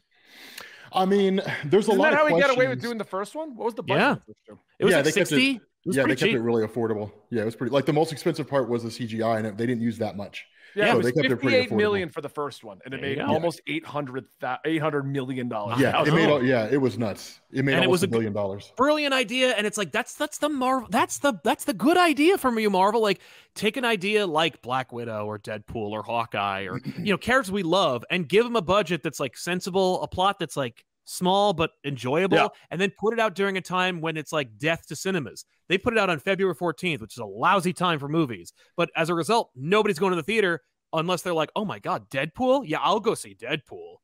I 0.92 1.04
mean, 1.04 1.42
there's 1.64 1.88
a 1.88 1.90
Isn't 1.90 1.98
lot 1.98 2.04
that 2.10 2.12
of 2.22 2.28
how 2.28 2.34
we 2.34 2.40
got 2.40 2.50
away 2.54 2.68
with 2.68 2.80
doing 2.80 2.96
the 2.98 3.04
first 3.04 3.34
one? 3.34 3.54
What 3.56 3.66
was 3.66 3.74
the 3.74 3.82
budget? 3.82 4.00
Yeah. 4.00 4.10
of 4.12 4.18
the 4.20 4.24
first 4.26 4.38
two? 4.48 4.58
It 4.78 4.84
was 4.84 4.90
Yeah, 4.92 4.96
like 4.98 5.04
they 5.06 5.12
kept 5.12 5.32
it- 5.32 5.34
sixty. 5.36 5.50
It 5.56 5.60
was 5.90 5.96
yeah, 5.96 6.02
they 6.02 6.06
pretty 6.08 6.20
kept 6.20 6.30
cheap. 6.30 6.36
it 6.36 6.40
really 6.42 6.66
affordable. 6.66 7.12
Yeah, 7.30 7.42
it 7.42 7.44
was 7.44 7.54
pretty 7.56 7.72
like 7.72 7.86
the 7.86 7.92
most 7.92 8.10
expensive 8.12 8.48
part 8.48 8.68
was 8.68 8.82
the 8.82 8.88
CGI, 8.90 9.38
and 9.38 9.46
it- 9.46 9.56
they 9.56 9.66
didn't 9.66 9.82
use 9.82 9.98
that 9.98 10.16
much. 10.16 10.44
Yeah, 10.76 10.86
Yeah, 10.86 10.92
it 10.92 10.96
was 10.98 11.06
they 11.06 11.12
kept 11.12 11.28
58 11.42 11.70
affordable. 11.70 11.76
million 11.76 12.08
for 12.10 12.20
the 12.20 12.28
first 12.28 12.62
one, 12.62 12.78
and 12.84 12.92
it 12.94 13.00
made 13.00 13.16
go. 13.18 13.24
almost 13.26 13.60
800 13.66 14.26
800 14.64 15.02
million 15.04 15.48
dollars. 15.48 15.80
Yeah, 15.80 16.02
it 16.04 16.12
made 16.12 16.28
Oh. 16.28 16.40
yeah, 16.40 16.68
it 16.70 16.76
was 16.76 16.98
nuts. 16.98 17.40
It 17.50 17.64
made 17.64 17.72
And 17.74 17.84
it 17.84 17.86
almost 17.86 17.90
was 17.90 18.02
a 18.02 18.06
a 18.06 18.08
billion 18.08 18.32
dollars. 18.34 18.72
brilliant 18.76 19.14
idea 19.14 19.54
and 19.56 19.66
it's 19.66 19.78
like 19.78 19.90
that's 19.90 20.14
that's 20.14 20.38
the 20.38 20.48
marvel 20.50 20.86
that's 20.90 21.18
the 21.18 21.32
that's 21.42 21.64
the 21.64 21.72
good 21.72 21.96
idea 21.96 22.36
from 22.36 22.58
you 22.58 22.68
marvel 22.68 23.00
like 23.00 23.20
take 23.54 23.76
an 23.78 23.84
idea 23.86 24.26
like 24.26 24.60
black 24.60 24.92
widow 24.92 25.24
or 25.24 25.38
deadpool 25.38 25.90
or 25.92 26.02
hawkeye 26.02 26.66
or 26.66 26.78
you 26.98 27.12
know 27.12 27.16
characters 27.18 27.50
we 27.50 27.62
love 27.62 28.04
and 28.10 28.28
give 28.28 28.44
them 28.44 28.56
a 28.56 28.60
budget 28.62 29.02
that's 29.02 29.18
like 29.20 29.36
sensible 29.36 30.02
a 30.02 30.08
plot 30.08 30.38
that's 30.38 30.56
like 30.56 30.84
small 31.06 31.52
but 31.54 31.70
enjoyable 31.84 32.36
Yeah. 32.36 32.48
and 32.70 32.80
then 32.80 32.92
put 32.98 33.14
it 33.14 33.20
out 33.20 33.34
during 33.34 33.56
a 33.56 33.60
time 33.62 34.00
when 34.00 34.16
it's 34.16 34.32
like 34.32 34.58
death 34.58 34.86
to 34.88 34.96
cinemas 34.96 35.44
they 35.68 35.78
put 35.78 35.92
it 35.94 35.98
out 35.98 36.10
on 36.10 36.18
february 36.18 36.54
14th 36.54 37.00
which 37.00 37.14
is 37.14 37.18
a 37.18 37.24
lousy 37.24 37.72
time 37.72 37.98
for 37.98 38.08
movies 38.08 38.52
but 38.76 38.90
as 38.96 39.08
a 39.08 39.14
result 39.14 39.50
nobody's 39.56 39.98
going 39.98 40.10
to 40.10 40.16
the 40.16 40.22
theater 40.22 40.60
unless 40.92 41.22
they're 41.22 41.32
like 41.32 41.50
oh 41.56 41.64
my 41.64 41.78
god 41.78 42.10
deadpool 42.10 42.64
yeah 42.66 42.78
i'll 42.80 43.00
go 43.00 43.14
see 43.14 43.34
deadpool 43.34 43.94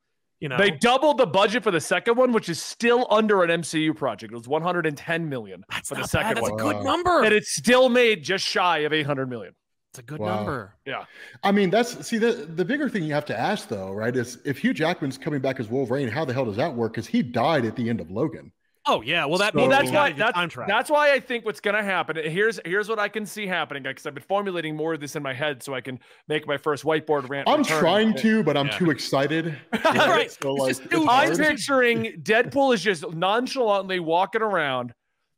you 0.41 0.49
know 0.49 0.57
They 0.59 0.73
doubled 0.73 1.19
the 1.19 1.27
budget 1.27 1.63
for 1.63 1.71
the 1.71 1.81
second 1.81 2.17
one, 2.17 2.33
which 2.33 2.49
is 2.49 2.61
still 2.61 3.07
under 3.11 3.45
an 3.45 3.63
MCU 3.63 3.95
project. 3.95 4.33
It 4.33 4.37
was 4.37 4.49
110 4.49 5.29
million 5.29 5.65
that's 5.71 5.89
for 5.91 5.95
the 5.95 6.03
second 6.05 6.35
bad. 6.35 6.37
that's 6.39 6.51
one, 6.51 6.61
a 6.61 6.63
good 6.65 6.77
Wow. 6.79 6.83
number 6.83 7.23
and 7.23 7.33
it 7.33 7.45
still 7.45 7.89
made 7.89 8.25
just 8.25 8.45
shy 8.45 8.79
of 8.79 8.93
800 8.93 9.31
million. 9.31 9.53
It's 9.93 9.99
a 9.99 10.03
good 10.03 10.21
Wow. 10.21 10.37
number 10.37 10.75
Yeah. 10.87 11.05
I 11.43 11.53
mean, 11.53 11.69
that's 11.69 12.07
see 12.07 12.17
the 12.17 12.33
the 12.33 12.65
bigger 12.65 12.89
thing 12.89 13.05
you 13.05 13.13
have 13.13 13.27
to 13.27 13.39
ask 13.39 13.69
though, 13.69 13.93
right? 13.93 14.17
Is 14.17 14.39
if 14.47 14.57
Hugh 14.59 14.73
Jackman's 14.73 15.19
coming 15.19 15.41
back 15.41 15.61
as 15.61 15.69
Wolverine, 15.69 16.09
how 16.09 16.25
the 16.25 16.33
hell 16.33 16.47
does 16.47 16.57
that 16.57 16.73
work? 16.75 16.93
Because 16.93 17.07
he 17.07 17.23
died 17.23 17.67
at 17.67 17.77
the 17.77 17.91
end 17.91 18.01
of 18.01 18.11
Logan. 18.11 18.53
Oh 18.89 19.03
yeah, 19.03 19.27
well 19.27 19.39
that 19.39 19.55
Well, 19.55 19.69
that's 19.69 19.91
why 19.93 20.11
that's, 20.13 20.35
time 20.35 20.51
that's 20.67 20.91
why 20.91 21.13
I 21.13 21.21
think 21.21 21.45
what's 21.45 21.61
going 21.61 21.77
to 21.77 21.85
happen. 21.85 22.17
Here's 22.17 22.59
here's 22.65 22.89
what 22.89 22.99
I 22.99 23.09
can 23.09 23.27
see 23.27 23.47
happening 23.47 23.83
because 23.85 24.07
I've 24.07 24.15
been 24.15 24.25
formulating 24.25 24.75
more 24.75 24.95
of 24.95 25.01
this 25.01 25.15
in 25.15 25.23
my 25.23 25.33
head 25.35 25.63
so 25.63 25.73
I 25.75 25.81
can 25.83 26.01
make 26.27 26.47
my 26.49 26.57
first 26.57 26.85
whiteboard 26.85 27.29
rant. 27.29 27.49
I'm 27.49 27.63
trying 27.63 28.15
to, 28.17 28.43
but 28.43 28.57
I'm 28.57 28.67
Yeah. 28.69 28.79
too 28.79 28.91
excited. 28.91 29.57
Right. 29.85 30.33
So 30.33 30.55
like, 30.55 30.71
just 30.71 30.81
it's 30.81 30.91
stupid. 30.91 31.09
I'm 31.09 31.37
picturing 31.37 32.05
Deadpool 32.23 32.75
is 32.75 32.83
just 32.83 33.09
nonchalantly 33.15 34.01
walking 34.01 34.43
around. 34.43 34.95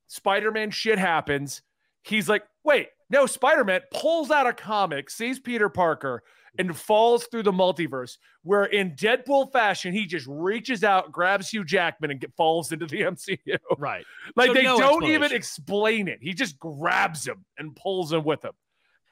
Spider-Man 0.07 0.71
shit 0.71 0.99
happens. 0.99 1.61
He's 2.03 2.29
like, 2.29 2.45
wait, 2.63 2.89
no, 3.15 3.27
Spider-Man 3.27 3.81
pulls 3.93 4.33
out 4.33 4.49
a 4.49 4.53
comic, 4.53 5.09
sees 5.09 5.39
Peter 5.39 5.69
Parker, 5.69 6.25
and 6.59 6.77
falls 6.77 7.27
through 7.27 7.45
the 7.45 7.53
multiverse. 7.53 8.19
Where 8.43 8.65
in 8.65 8.97
Deadpool 8.97 9.53
fashion, 9.53 9.95
he 9.95 10.05
just 10.05 10.27
reaches 10.29 10.83
out, 10.83 11.13
grabs 11.13 11.49
Hugh 11.49 11.65
Jackman, 11.65 12.11
and 12.11 12.21
get, 12.21 12.35
falls 12.37 12.73
into 12.73 12.87
the 12.87 13.01
MCU. 13.03 13.39
right. 13.79 14.05
Like 14.35 14.49
So 14.49 14.55
they 14.55 14.65
no 14.65 14.79
don't 14.79 15.05
even 15.05 15.31
explain 15.33 16.09
it. 16.09 16.19
He 16.21 16.35
just 16.35 16.59
grabs 16.59 17.25
him 17.25 17.45
and 17.57 17.77
pulls 17.77 18.13
him 18.13 18.25
with 18.25 18.45
him. 18.45 18.53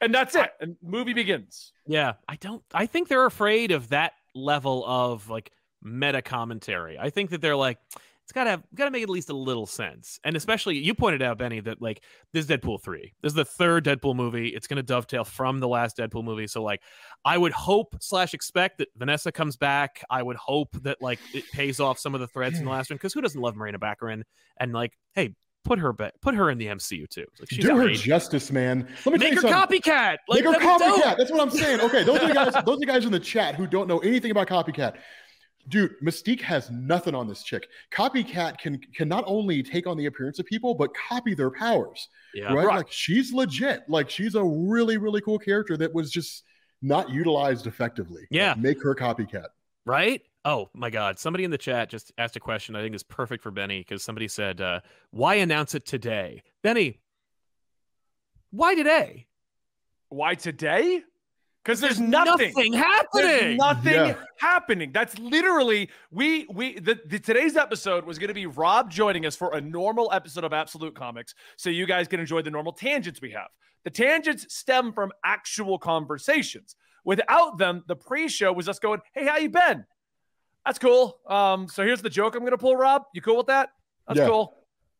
And 0.01 0.13
that's 0.13 0.35
it. 0.35 0.51
And 0.61 0.75
movie 0.83 1.13
begins. 1.13 1.73
Yeah, 1.87 2.15
I 2.27 2.35
don't. 2.35 2.65
I 2.75 2.87
think 2.87 3.07
they're 3.07 3.25
afraid 3.25 3.71
of 3.71 3.91
that 3.91 4.15
level 4.35 4.85
of 4.85 5.31
like 5.31 5.53
meta 5.81 6.23
commentary. 6.23 6.99
I 6.99 7.11
think 7.11 7.31
that 7.31 7.41
they're 7.41 7.55
like, 7.55 7.79
it's 8.25 8.33
gotta 8.33 8.51
have, 8.51 8.63
gotta 8.75 8.91
make 8.91 9.03
at 9.03 9.09
least 9.09 9.31
a 9.31 9.37
little 9.37 9.67
sense. 9.67 10.21
And 10.25 10.35
mm. 10.35 10.37
especially, 10.37 10.79
you 10.79 10.95
pointed 10.95 11.23
out, 11.23 11.39
Benny, 11.39 11.61
that 11.61 11.83
like 11.83 12.03
this 12.33 12.45
is 12.45 12.51
Deadpool 12.51 12.83
three. 12.83 13.13
This 13.23 13.31
is 13.31 13.35
the 13.35 13.45
third 13.45 13.85
Deadpool 13.85 14.15
movie. 14.15 14.49
It's 14.49 14.67
gonna 14.67 14.83
dovetail 14.83 15.25
from 15.25 15.61
the 15.61 15.69
last 15.69 15.97
Deadpool 15.97 16.25
movie. 16.25 16.47
So 16.47 16.63
like, 16.63 16.83
I 17.25 17.37
would 17.37 17.53
hope 17.53 17.97
slash 18.01 18.35
expect 18.35 18.79
that 18.79 18.89
Vanessa 18.97 19.33
comes 19.33 19.57
back. 19.57 20.05
I 20.09 20.23
would 20.23 20.37
hope 20.37 20.71
that 20.83 21.03
like 21.03 21.19
it 21.35 21.45
pays 21.53 21.81
off 21.81 21.99
some 21.99 22.15
of 22.15 22.21
the 22.21 22.29
threads 22.29 22.59
in 22.59 22.65
the 22.65 22.71
last 22.73 22.91
one 22.91 22.97
because 22.97 23.13
who 23.13 23.21
doesn't 23.21 23.41
love 23.41 23.57
Morena 23.57 23.79
Baccarin? 23.79 24.23
And 24.59 24.73
like, 24.73 24.97
hey, 25.15 25.35
put 25.65 25.79
her 25.79 25.93
back, 25.93 26.13
put 26.21 26.35
her 26.35 26.51
in 26.51 26.59
the 26.59 26.67
MCU 26.67 27.09
too. 27.09 27.27
Like, 27.39 27.51
she's 27.51 27.65
Do 27.65 27.77
her 27.77 27.89
justice, 27.91 28.51
man. 28.51 28.89
Let 29.05 29.13
me 29.13 29.19
Make 29.19 29.35
her 29.35 29.41
something. 29.41 29.81
copycat. 29.81 30.19
Like, 30.29 30.45
Make 30.45 30.45
her 30.45 30.53
that'd 30.53 30.79
dope. 30.79 31.03
copycat. 31.03 31.19
That's 31.19 31.31
what 31.31 31.41
I'm 31.41 31.51
saying. 31.51 31.81
Okay, 31.81 32.05
those 32.05 32.21
are 32.21 32.29
the 32.29 32.35
guys. 32.35 32.55
Those 32.65 32.77
are 32.77 32.81
the 32.81 32.87
guys 32.87 33.05
in 33.05 33.13
the 33.13 33.21
chat 33.21 33.55
who 33.55 33.67
don't 33.67 33.89
know 33.89 33.99
anything 33.99 34.31
about 34.31 34.49
copycat. 34.49 34.97
Dude, 35.69 35.95
Mystique 36.01 36.41
has 36.41 36.71
nothing 36.71 37.15
on 37.15 37.29
this 37.29 37.43
chick. 37.43 37.69
Copycat 37.93 38.59
can 38.59 38.79
can 38.95 39.09
not 39.09 39.23
only 39.27 39.63
take 39.63 39.87
on 39.87 39.97
the 39.97 40.07
appearance 40.07 40.39
of 40.39 40.47
people, 40.47 40.75
but 40.75 40.91
copy 40.95 41.35
their 41.35 41.51
powers. 41.51 42.09
Yeah. 42.35 42.53
right? 42.53 42.67
Right. 42.67 42.77
Like 42.79 42.91
she's 42.91 43.33
legit. 43.33 43.83
Like 43.89 44.11
she's 44.11 44.35
a 44.35 44.43
really, 44.45 44.97
really 44.97 45.21
cool 45.21 45.39
character 45.39 45.77
that 45.77 45.95
was 45.95 46.11
just 46.11 46.43
not 46.83 47.11
utilized 47.11 47.67
effectively. 47.69 48.23
Like, 48.23 48.29
Yeah. 48.33 48.55
make 48.59 48.83
her 48.83 48.95
copycat. 48.95 49.47
right? 49.87 50.21
Oh 50.45 50.69
my 50.75 50.91
God! 50.91 51.21
Somebody 51.21 51.45
in 51.45 51.53
the 51.53 51.59
chat 51.59 51.89
just 51.89 52.11
asked 52.19 52.35
a 52.35 52.41
question. 52.41 52.75
I 52.75 52.83
think 52.83 52.97
is 52.97 53.05
perfect 53.05 53.45
for 53.45 53.53
Benny 53.53 53.79
because 53.79 54.03
somebody 54.03 54.27
said, 54.27 54.61
uh, 54.61 54.81
"Why 55.13 55.37
announce 55.37 55.77
it 55.77 55.87
today?" 55.87 56.43
Benny, 56.65 56.99
why 58.51 58.75
today? 58.75 59.29
Why 60.09 60.35
today? 60.35 61.03
Because 61.65 61.81
there's 61.81 62.01
nothing. 62.01 62.53
Nothing 62.55 62.73
There's 62.73 62.85
happening. 62.85 63.57
nothing 63.57 63.93
Yeah. 63.95 64.15
happening. 64.39 64.93
That's 64.93 65.19
literally 65.19 65.91
we 66.11 66.47
we 66.53 66.79
the, 66.81 66.99
the 67.07 67.19
today's 67.19 67.57
episode 67.57 68.05
was 68.05 68.19
going 68.19 68.29
to 68.29 68.35
be 68.35 68.47
Rob 68.47 68.91
joining 68.91 69.27
us 69.27 69.37
for 69.37 69.55
a 69.55 69.61
normal 69.61 70.11
episode 70.13 70.45
of 70.45 70.53
Absolute 70.53 70.95
Comics, 70.95 71.35
so 71.57 71.71
you 71.71 71.87
guys 71.87 72.09
can 72.09 72.21
enjoy 72.21 72.43
the 72.43 72.51
normal 72.51 72.73
tangents 72.73 73.21
we 73.21 73.31
have. 73.31 73.49
The 73.85 73.91
tangents 73.91 74.55
stem 74.55 74.93
from 74.93 75.13
actual 75.25 75.79
conversations. 75.79 76.77
Without 77.05 77.59
them, 77.59 77.83
the 77.89 77.97
pre-show 77.97 78.53
was 78.53 78.69
us 78.69 78.79
going, 78.79 79.01
"Hey, 79.13 79.27
how 79.27 79.37
you 79.39 79.49
been? 79.49 79.85
That's 80.65 80.79
cool. 80.79 81.19
Um, 81.29 81.67
so 81.69 81.85
here's 81.85 82.03
the 82.03 82.11
joke 82.11 82.35
I'm 82.35 82.41
going 82.43 82.53
to 82.53 82.59
pull, 82.59 82.77
Rob. 82.77 83.03
You 83.15 83.21
cool 83.23 83.37
with 83.39 83.47
that? 83.49 83.71
That's 84.07 84.19
Yeah. 84.21 84.27
cool." 84.29 84.55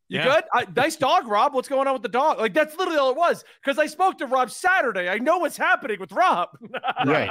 You 0.09 0.19
Yeah. 0.19 0.25
good? 0.25 0.45
I, 0.53 0.67
nice 0.77 0.97
dog, 0.97 1.27
Rob. 1.27 1.55
What's 1.55 1.69
going 1.69 1.87
on 1.87 1.95
with 1.95 2.03
the 2.03 2.09
dog? 2.09 2.39
Like 2.39 2.55
that's 2.55 2.77
literally 2.77 2.99
all 2.99 3.11
it 3.11 3.17
was. 3.17 3.45
Because 3.63 3.79
I 3.79 3.87
spoke 3.87 4.19
to 4.19 4.27
Rob 4.27 4.51
Saturday. 4.51 5.09
I 5.09 5.19
know 5.19 5.39
what's 5.39 5.57
happening 5.57 5.99
with 6.01 6.13
Rob. 6.13 6.49
right. 7.07 7.31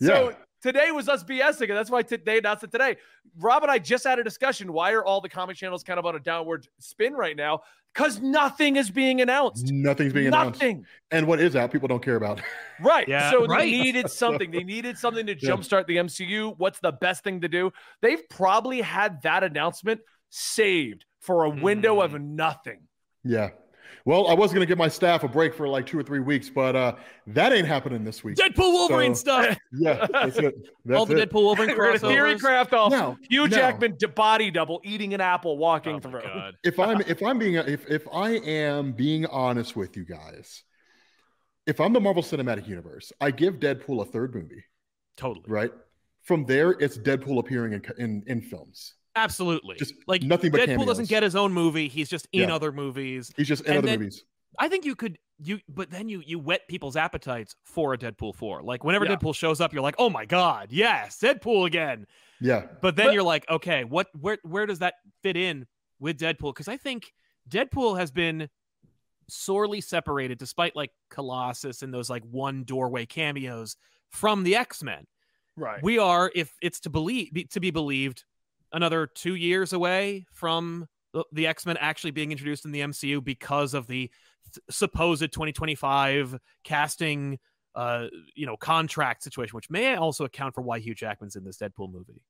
so 0.00 0.30
Yeah. 0.30 0.36
today 0.62 0.90
was 0.92 1.08
us 1.08 1.24
BSing, 1.24 1.68
and 1.68 1.76
that's 1.76 1.90
why 1.90 2.02
t- 2.02 2.16
they 2.16 2.38
announced 2.38 2.64
it 2.64 2.72
today. 2.72 2.96
Rob 3.38 3.62
and 3.62 3.70
I 3.70 3.78
just 3.78 4.04
had 4.06 4.18
a 4.18 4.24
discussion. 4.24 4.72
Why 4.72 4.92
are 4.92 5.04
all 5.04 5.20
the 5.20 5.28
comic 5.28 5.56
channels 5.56 5.82
kind 5.82 5.98
of 5.98 6.06
on 6.06 6.14
a 6.16 6.20
downward 6.20 6.66
spin 6.78 7.12
right 7.14 7.36
now? 7.36 7.60
Because 7.92 8.20
nothing 8.20 8.74
is 8.74 8.90
being 8.90 9.20
announced. 9.20 9.70
Nothing's 9.70 10.12
being 10.12 10.26
announced. 10.26 10.60
Nothing. 10.60 10.84
And 11.12 11.28
what 11.28 11.38
is 11.40 11.54
out, 11.54 11.70
people 11.70 11.86
don't 11.86 12.02
care 12.02 12.16
about. 12.16 12.40
Right. 12.80 13.06
Yeah, 13.06 13.30
so 13.30 13.46
right. 13.46 13.60
they 13.60 13.70
needed 13.70 14.10
something. 14.10 14.50
They 14.50 14.64
needed 14.64 14.98
something 14.98 15.26
to 15.26 15.36
Yeah. 15.40 15.50
jumpstart 15.52 15.86
the 15.86 15.96
MCU. 15.98 16.54
What's 16.58 16.80
the 16.80 16.90
best 16.90 17.22
thing 17.22 17.40
to 17.42 17.48
do? 17.48 17.72
They've 18.02 18.28
probably 18.28 18.80
had 18.80 19.22
that 19.22 19.44
announcement 19.44 20.00
saved 20.30 21.04
for 21.24 21.44
a 21.44 21.50
window 21.50 22.00
of 22.00 22.20
nothing. 22.20 22.80
Yeah. 23.24 23.50
Well, 24.06 24.28
I 24.28 24.34
was 24.34 24.52
gonna 24.52 24.66
give 24.66 24.76
my 24.76 24.88
staff 24.88 25.24
a 25.24 25.28
break 25.28 25.54
for 25.54 25.66
like 25.66 25.86
two 25.86 25.98
or 25.98 26.02
three 26.02 26.20
weeks, 26.20 26.50
but 26.50 26.76
uh 26.76 26.94
that 27.28 27.52
ain't 27.54 27.66
happening 27.66 28.04
this 28.04 28.22
week. 28.22 28.36
Deadpool 28.36 28.72
Wolverine 28.72 29.14
So- 29.14 29.22
stuff. 29.44 29.58
Yeah, 29.72 30.06
that's 30.12 30.36
it. 30.36 30.54
That's 30.84 30.98
All 30.98 31.06
the 31.06 31.16
it. 31.16 31.30
Deadpool 31.30 31.42
Wolverine 31.42 31.74
We're 31.76 31.96
gonna 31.98 31.98
theory 32.14 32.38
craft 32.38 32.74
off 32.74 32.90
Now, 32.92 33.16
Hugh 33.30 33.48
now, 33.48 33.56
Jackman 33.56 33.96
d- 33.98 34.06
body 34.06 34.50
double 34.50 34.82
eating 34.84 35.14
an 35.14 35.22
apple 35.22 35.56
walking 35.56 35.96
Oh 35.96 36.00
through. 36.00 36.20
God. 36.20 36.54
If 36.62 36.78
I'm 36.78 37.00
if 37.02 37.22
I'm 37.22 37.38
being 37.38 37.54
if 37.54 37.88
if 37.90 38.06
I 38.12 38.32
am 38.32 38.92
being 38.92 39.24
honest 39.26 39.74
with 39.74 39.96
you 39.96 40.04
guys, 40.04 40.62
if 41.66 41.80
I'm 41.80 41.94
the 41.94 42.00
Marvel 42.00 42.22
Cinematic 42.22 42.68
Universe, 42.68 43.10
I 43.22 43.30
give 43.30 43.54
Deadpool 43.54 44.02
a 44.02 44.04
third 44.04 44.34
movie, 44.34 44.64
Totally. 45.16 45.46
right? 45.48 45.70
From 46.24 46.44
there, 46.44 46.72
it's 46.72 46.98
Deadpool 46.98 47.38
appearing 47.38 47.72
in 47.72 47.82
in, 47.96 48.22
in 48.26 48.40
films. 48.42 48.94
Absolutely. 49.16 49.76
Just 49.76 49.94
like 50.06 50.22
nothing 50.22 50.50
but 50.50 50.60
Deadpool 50.68 50.86
doesn't 50.86 51.08
get 51.08 51.22
his 51.22 51.36
own 51.36 51.52
movie. 51.52 51.88
He's 51.88 52.08
just 52.08 52.26
in 52.32 52.48
Yeah. 52.48 52.54
other 52.54 52.72
movies. 52.72 53.32
He's 53.36 53.48
just 53.48 53.62
in 53.64 53.70
And 53.70 53.78
other 53.78 53.86
then- 53.86 53.98
movies. 54.00 54.24
I 54.58 54.68
think 54.68 54.84
you 54.84 54.94
could 54.94 55.18
you 55.40 55.58
but 55.68 55.90
then 55.90 56.08
you 56.08 56.22
you 56.24 56.38
whet 56.38 56.68
people's 56.68 56.94
appetites 56.96 57.56
for 57.64 57.92
a 57.92 57.98
Deadpool 57.98 58.36
4. 58.36 58.62
Like 58.62 58.84
whenever 58.84 59.04
Yeah. 59.04 59.16
Deadpool 59.16 59.34
shows 59.34 59.60
up, 59.60 59.72
you're 59.72 59.82
like, 59.82 59.96
"Oh 59.98 60.08
my 60.08 60.24
god, 60.26 60.68
yes, 60.70 61.18
Deadpool 61.20 61.66
again." 61.66 62.06
Yeah, 62.40 62.66
But 62.80 62.94
then 62.96 63.06
But- 63.06 63.14
you're 63.14 63.22
like, 63.24 63.48
"Okay, 63.50 63.82
what 63.84 64.08
where 64.18 64.38
where 64.42 64.64
does 64.66 64.78
that 64.80 64.94
fit 65.22 65.36
in 65.36 65.66
with 65.98 66.18
Deadpool?" 66.20 66.54
Cuz 66.54 66.68
I 66.68 66.76
think 66.76 67.12
Deadpool 67.48 67.98
has 67.98 68.10
been 68.12 68.48
sorely 69.28 69.80
separated 69.80 70.38
despite 70.38 70.76
like 70.76 70.90
Colossus 71.10 71.82
and 71.82 71.92
those 71.92 72.10
like 72.10 72.22
one 72.24 72.62
doorway 72.64 73.06
cameos 73.06 73.76
from 74.10 74.44
the 74.44 74.54
X-Men. 74.54 75.06
Right. 75.56 75.82
We 75.82 75.98
are, 75.98 76.30
if 76.34 76.52
it's 76.62 76.78
to 76.80 76.90
believe 76.90 77.32
be, 77.32 77.44
to 77.46 77.60
be 77.60 77.70
believed, 77.70 78.24
another 78.74 79.06
two 79.06 79.34
years 79.36 79.72
away 79.72 80.26
from 80.32 80.86
the, 81.14 81.24
the 81.32 81.46
X 81.46 81.64
Men 81.64 81.76
actually 81.80 82.10
being 82.10 82.30
introduced 82.32 82.64
in 82.66 82.72
the 82.72 82.80
MCU 82.80 83.24
because 83.24 83.72
of 83.72 83.86
the 83.86 84.10
th- 84.52 84.62
supposed 84.70 85.22
2025 85.22 86.36
casting, 86.64 87.38
uh, 87.74 88.06
you 88.34 88.46
know, 88.46 88.56
contract 88.56 89.22
situation, 89.22 89.54
which 89.56 89.70
may 89.70 89.94
also 89.94 90.24
account 90.24 90.54
for 90.54 90.60
why 90.62 90.78
Hugh 90.78 90.94
Jackman's 90.94 91.36
in 91.36 91.44
this 91.44 91.56
Deadpool 91.58 91.92
movie. 91.92 92.20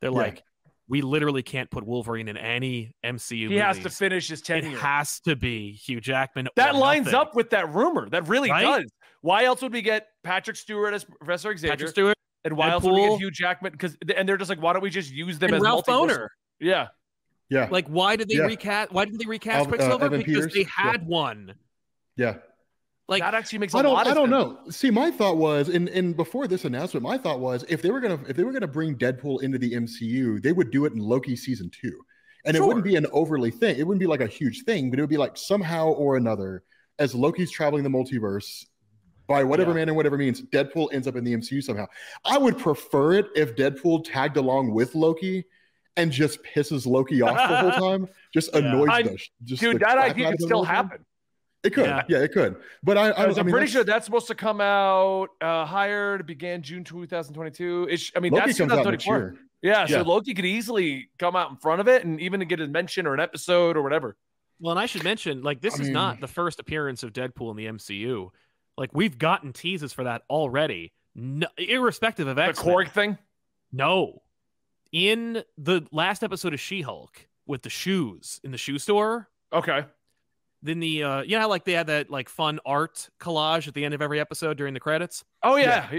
They're 0.00 0.10
Yeah. 0.10 0.16
like, 0.16 0.42
we 0.86 1.00
literally 1.00 1.42
can't 1.42 1.70
put 1.70 1.84
Wolverine 1.86 2.28
in 2.28 2.36
any 2.36 2.94
MCU. 3.02 3.48
he 3.48 3.56
has 3.56 3.78
to 3.78 3.88
finish 3.88 4.28
his 4.28 4.40
It 4.40 4.44
tenure. 4.44 4.78
has 4.78 5.18
to 5.20 5.34
be 5.34 5.72
Hugh 5.72 6.00
Jackman. 6.00 6.48
that 6.56 6.74
lines 6.76 7.06
nothing. 7.06 7.20
up 7.20 7.34
with 7.34 7.50
that 7.50 7.72
rumor. 7.72 8.08
That 8.10 8.28
really 8.28 8.50
Right? 8.50 8.62
does. 8.82 8.92
Why 9.22 9.44
else 9.44 9.62
would 9.62 9.72
we 9.72 9.80
get 9.80 10.08
Patrick 10.22 10.56
Stewart 10.58 10.92
as 10.92 11.04
Professor 11.04 11.56
Xavier? 11.56 11.70
Patrick 11.72 11.90
Stewart 11.90 12.14
and 12.44 12.56
why 12.56 12.70
else 12.70 12.84
would 12.84 12.92
we 12.94 13.00
get 13.00 13.10
Deadpool. 13.12 13.18
Hugh 13.18 13.30
Jackman? 13.30 13.72
Because 13.72 13.96
and 14.16 14.28
they're 14.28 14.36
just 14.36 14.50
like, 14.50 14.60
why 14.62 14.72
don't 14.72 14.82
we 14.82 14.90
just 14.90 15.10
use 15.12 15.38
them 15.38 15.48
and 15.48 15.56
as 15.56 15.62
Ralph 15.62 15.86
multiversal- 15.86 16.08
Bohner. 16.08 16.28
Yeah. 16.60 16.88
yeah, 17.48 17.68
Like, 17.70 17.86
why 17.88 18.16
did 18.16 18.28
they 18.28 18.36
Yeah. 18.36 18.42
recast? 18.44 18.92
Why 18.92 19.04
didn't 19.04 19.18
they 19.20 19.26
recast 19.26 19.56
Al- 19.56 19.64
uh, 19.64 19.68
Quicksilver? 19.68 20.04
Evan 20.06 20.18
because 20.20 20.34
Peters? 20.34 20.52
they 20.54 20.60
Yeah. 20.60 20.66
had 20.68 21.06
one. 21.06 21.54
yeah. 22.16 22.36
Like, 23.06 23.20
that 23.20 23.34
actually 23.34 23.58
makes 23.58 23.74
a 23.74 23.78
I 23.78 23.82
don't. 23.82 23.92
lot 23.92 24.06
of 24.06 24.12
I 24.12 24.14
don't 24.14 24.30
sense. 24.30 24.64
know. 24.66 24.70
See, 24.70 24.90
my 24.90 25.10
thought 25.10 25.36
was, 25.36 25.68
and 25.68 25.90
and 25.90 26.16
before 26.16 26.46
this 26.48 26.64
announcement, 26.64 27.02
my 27.04 27.18
thought 27.18 27.38
was, 27.38 27.62
if 27.68 27.82
they 27.82 27.90
were 27.90 28.00
gonna 28.00 28.18
if 28.28 28.34
they 28.36 28.44
were 28.44 28.52
gonna 28.52 28.66
bring 28.66 28.96
Deadpool 28.96 29.42
into 29.42 29.58
the 29.58 29.74
MCU, 29.74 30.40
they 30.42 30.52
would 30.52 30.70
do 30.70 30.86
it 30.86 30.94
in 30.94 31.00
Loki 31.00 31.36
season 31.36 31.68
two, 31.70 31.92
and 32.46 32.56
it 32.56 32.62
wouldn't 32.62 32.82
be 32.84 32.96
an 32.96 33.06
overly 33.12 33.50
thing. 33.50 33.76
It 33.78 33.86
wouldn't 33.86 34.00
be 34.00 34.06
like 34.06 34.22
a 34.22 34.26
huge 34.26 34.62
thing, 34.64 34.88
but 34.88 34.98
it 34.98 35.02
would 35.02 35.10
be 35.10 35.18
like 35.18 35.36
somehow 35.36 35.88
or 35.88 36.16
another, 36.16 36.62
as 36.98 37.14
Loki's 37.14 37.50
traveling 37.50 37.82
the 37.84 37.90
multiverse, 37.90 38.64
by 39.26 39.42
whatever 39.44 39.70
Yeah. 39.70 39.76
man 39.76 39.88
and 39.88 39.96
whatever 39.96 40.16
means, 40.18 40.42
Deadpool 40.42 40.92
ends 40.92 41.06
up 41.08 41.16
in 41.16 41.24
the 41.24 41.32
MCU 41.32 41.62
somehow. 41.62 41.86
I 42.24 42.38
would 42.38 42.58
prefer 42.58 43.12
it 43.14 43.26
if 43.34 43.56
Deadpool 43.56 44.04
tagged 44.04 44.36
along 44.36 44.72
with 44.72 44.94
Loki. 44.94 45.44
And 45.96 46.10
just 46.10 46.42
pisses 46.42 46.86
Loki 46.88 47.22
off 47.22 47.36
the 47.36 47.56
whole 47.56 47.70
time. 47.92 48.08
Just 48.32 48.50
Yeah. 48.52 48.58
annoys 48.62 48.88
I- 48.90 49.02
the 49.02 49.18
just 49.44 49.62
Dude, 49.62 49.76
the 49.76 49.78
that 49.78 49.96
idea 49.96 50.32
could 50.32 50.40
still 50.42 50.58
all 50.58 50.64
time. 50.64 50.74
happen. 50.74 51.04
It 51.62 51.70
could, 51.72 51.86
Yeah. 51.86 52.02
yeah, 52.08 52.18
it 52.18 52.32
could. 52.32 52.56
But 52.82 52.98
I, 52.98 53.06
I, 53.06 53.08
Because 53.10 53.38
I 53.38 53.40
I'm 53.42 53.46
mean, 53.46 53.52
pretty 53.52 53.66
that's- 53.66 53.70
sure 53.72 53.84
that's 53.84 54.04
supposed 54.04 54.26
to 54.26 54.34
come 54.34 54.60
out 54.60 55.28
uh, 55.40 55.64
hired 55.64 56.26
began 56.26 56.62
June 56.62 56.82
2022. 56.82 57.86
Ish. 57.90 58.12
I 58.16 58.18
mean, 58.18 58.32
Loki 58.32 58.46
that's 58.46 58.58
comes 58.58 58.72
out 58.72 58.78
2024. 58.78 59.16
year. 59.16 59.36
Yeah, 59.62 59.86
so 59.86 59.96
Yeah. 59.98 60.02
Loki 60.02 60.34
could 60.34 60.44
easily 60.44 61.10
come 61.20 61.36
out 61.36 61.50
in 61.50 61.56
front 61.58 61.80
of 61.80 61.86
it 61.86 62.04
and 62.04 62.20
even 62.20 62.40
to 62.40 62.46
get 62.46 62.58
a 62.60 62.66
mention 62.66 63.06
or 63.06 63.14
an 63.14 63.20
episode 63.20 63.76
or 63.76 63.82
whatever. 63.82 64.16
well, 64.58 64.72
and 64.72 64.80
I 64.80 64.86
should 64.86 65.04
mention, 65.04 65.42
like, 65.44 65.60
this 65.60 65.78
I 65.78 65.84
is 65.84 65.88
not 65.90 66.20
the 66.20 66.26
first 66.28 66.58
appearance 66.58 67.04
of 67.04 67.12
Deadpool 67.12 67.52
in 67.52 67.56
the 67.56 67.66
MCU. 67.66 68.30
Like, 68.76 68.90
we've 68.94 69.18
gotten 69.18 69.52
teases 69.52 69.92
for 69.92 70.04
that 70.04 70.22
already, 70.28 70.92
no, 71.14 71.46
irrespective 71.56 72.26
of 72.26 72.38
X. 72.38 72.58
The 72.58 72.64
X. 72.64 72.68
Korg 72.74 72.90
thing. 72.90 73.18
No, 73.72 74.22
in 74.92 75.42
the 75.58 75.86
last 75.92 76.22
episode 76.22 76.54
of 76.54 76.60
She-Hulk 76.60 77.26
with 77.46 77.62
the 77.62 77.70
shoes 77.70 78.40
in 78.44 78.50
the 78.52 78.58
shoe 78.58 78.78
store. 78.78 79.28
Okay. 79.52 79.84
Then 80.62 80.80
the 80.80 81.02
uh, 81.02 81.22
you 81.22 81.38
know 81.38 81.48
like 81.48 81.64
they 81.64 81.72
had 81.72 81.88
that 81.88 82.08
like 82.10 82.28
fun 82.28 82.58
art 82.64 83.08
collage 83.20 83.68
at 83.68 83.74
the 83.74 83.84
end 83.84 83.92
of 83.94 84.00
every 84.00 84.18
episode 84.18 84.56
during 84.56 84.72
the 84.74 84.80
credits. 84.80 85.24
Oh 85.42 85.56
yeah. 85.56 85.88
Yeah. 85.92 85.98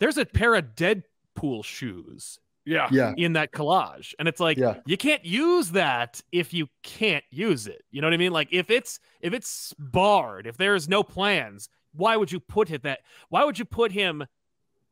There's 0.00 0.18
a 0.18 0.26
pair 0.26 0.54
of 0.56 0.74
Deadpool 0.74 1.64
shoes 1.64 2.38
Yeah. 2.64 2.88
Yeah, 2.90 3.14
in 3.16 3.34
that 3.34 3.52
collage. 3.52 4.12
And 4.18 4.26
it's 4.26 4.40
like 4.40 4.56
Yeah. 4.58 4.80
you 4.84 4.96
can't 4.96 5.24
use 5.24 5.70
that 5.72 6.20
if 6.32 6.52
you 6.52 6.68
can't 6.82 7.24
use 7.30 7.66
it. 7.68 7.82
You 7.92 8.00
know 8.00 8.08
what 8.08 8.14
I 8.14 8.18
mean? 8.18 8.32
Like 8.32 8.48
if 8.50 8.68
it's 8.70 8.98
if 9.20 9.32
it's 9.32 9.72
barred, 9.78 10.46
if 10.48 10.56
there's 10.56 10.88
no 10.88 11.02
plans, 11.04 11.68
why 11.94 12.16
would 12.16 12.30
you 12.30 12.40
put 12.40 12.70
it 12.70 12.82
that 12.82 13.00
why 13.28 13.44
would 13.44 13.58
you 13.58 13.64
put 13.64 13.92
him 13.92 14.24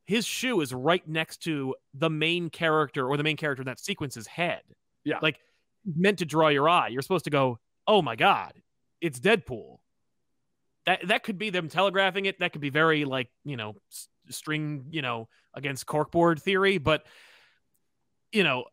his 0.07 0.27
shoe 0.27 0.61
is 0.61 0.75
right 0.75 1.07
next 1.09 1.39
to 1.45 1.75
the 1.95 2.11
main 2.11 2.51
character 2.51 3.07
or 3.07 3.17
the 3.17 3.23
main 3.23 3.37
character 3.37 3.63
in 3.63 3.67
that 3.67 3.79
sequence's 3.79 4.27
head. 4.27 4.63
Yeah. 5.05 5.19
Like 5.23 5.39
meant 5.85 6.19
to 6.19 6.25
draw 6.25 6.49
your 6.49 6.69
eye. 6.69 6.89
You're 6.89 7.03
supposed 7.03 7.25
to 7.25 7.31
go, 7.31 7.59
"Oh 7.87 8.03
my 8.03 8.17
god, 8.17 8.53
it's 9.01 9.19
Deadpool." 9.19 9.79
That 10.87 11.07
that 11.09 11.23
could 11.23 11.39
be 11.39 11.51
them 11.51 11.69
telegraphing 11.69 12.27
it. 12.27 12.41
That 12.41 12.53
could 12.53 12.61
be 12.61 12.71
very 12.71 13.05
like, 13.05 13.31
you 13.45 13.57
know, 13.57 13.77
string, 14.29 14.87
you 14.91 15.03
know, 15.03 15.29
against 15.55 15.87
corkboard 15.87 16.41
theory, 16.41 16.79
but 16.79 17.05
you 18.33 18.45
know, 18.45 18.65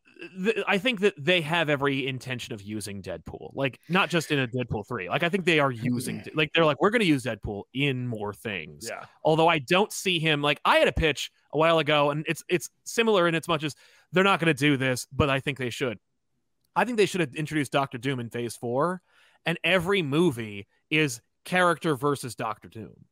th- 0.43 0.63
I 0.67 0.77
think 0.77 1.01
that 1.01 1.13
they 1.17 1.41
have 1.41 1.69
every 1.69 2.07
intention 2.07 2.53
of 2.53 2.61
using 2.61 3.01
Deadpool, 3.01 3.51
like 3.53 3.79
not 3.89 4.09
just 4.09 4.31
in 4.31 4.39
a 4.39 4.47
Deadpool 4.47 4.87
three. 4.87 5.09
Like 5.09 5.23
I 5.23 5.29
think 5.29 5.45
they 5.45 5.59
are 5.59 5.71
using, 5.71 6.23
like 6.33 6.51
they're 6.53 6.65
like 6.65 6.81
we're 6.81 6.89
going 6.89 7.01
to 7.01 7.05
use 7.05 7.23
Deadpool 7.23 7.63
in 7.73 8.07
more 8.07 8.33
things. 8.33 8.87
Yeah. 8.89 9.05
Although 9.23 9.47
I 9.47 9.59
don't 9.59 9.91
see 9.91 10.19
him 10.19 10.41
like 10.41 10.59
I 10.65 10.77
had 10.77 10.87
a 10.87 10.93
pitch 10.93 11.31
a 11.53 11.57
while 11.57 11.79
ago, 11.79 12.11
and 12.11 12.25
it's 12.27 12.43
it's 12.49 12.69
similar 12.83 13.27
in 13.27 13.35
as 13.35 13.47
much 13.47 13.63
as 13.63 13.75
they're 14.11 14.23
not 14.23 14.39
going 14.39 14.53
to 14.53 14.59
do 14.59 14.77
this, 14.77 15.07
but 15.11 15.29
I 15.29 15.39
think 15.39 15.57
they 15.57 15.69
should. 15.69 15.99
I 16.75 16.85
think 16.85 16.97
they 16.97 17.05
should 17.05 17.21
have 17.21 17.35
introduced 17.35 17.71
Doctor 17.71 17.97
Doom 17.97 18.19
in 18.19 18.29
Phase 18.29 18.55
Four, 18.55 19.01
and 19.45 19.57
every 19.63 20.01
movie 20.01 20.67
is 20.89 21.21
character 21.45 21.95
versus 21.95 22.35
Doctor 22.35 22.67
Doom. 22.67 23.05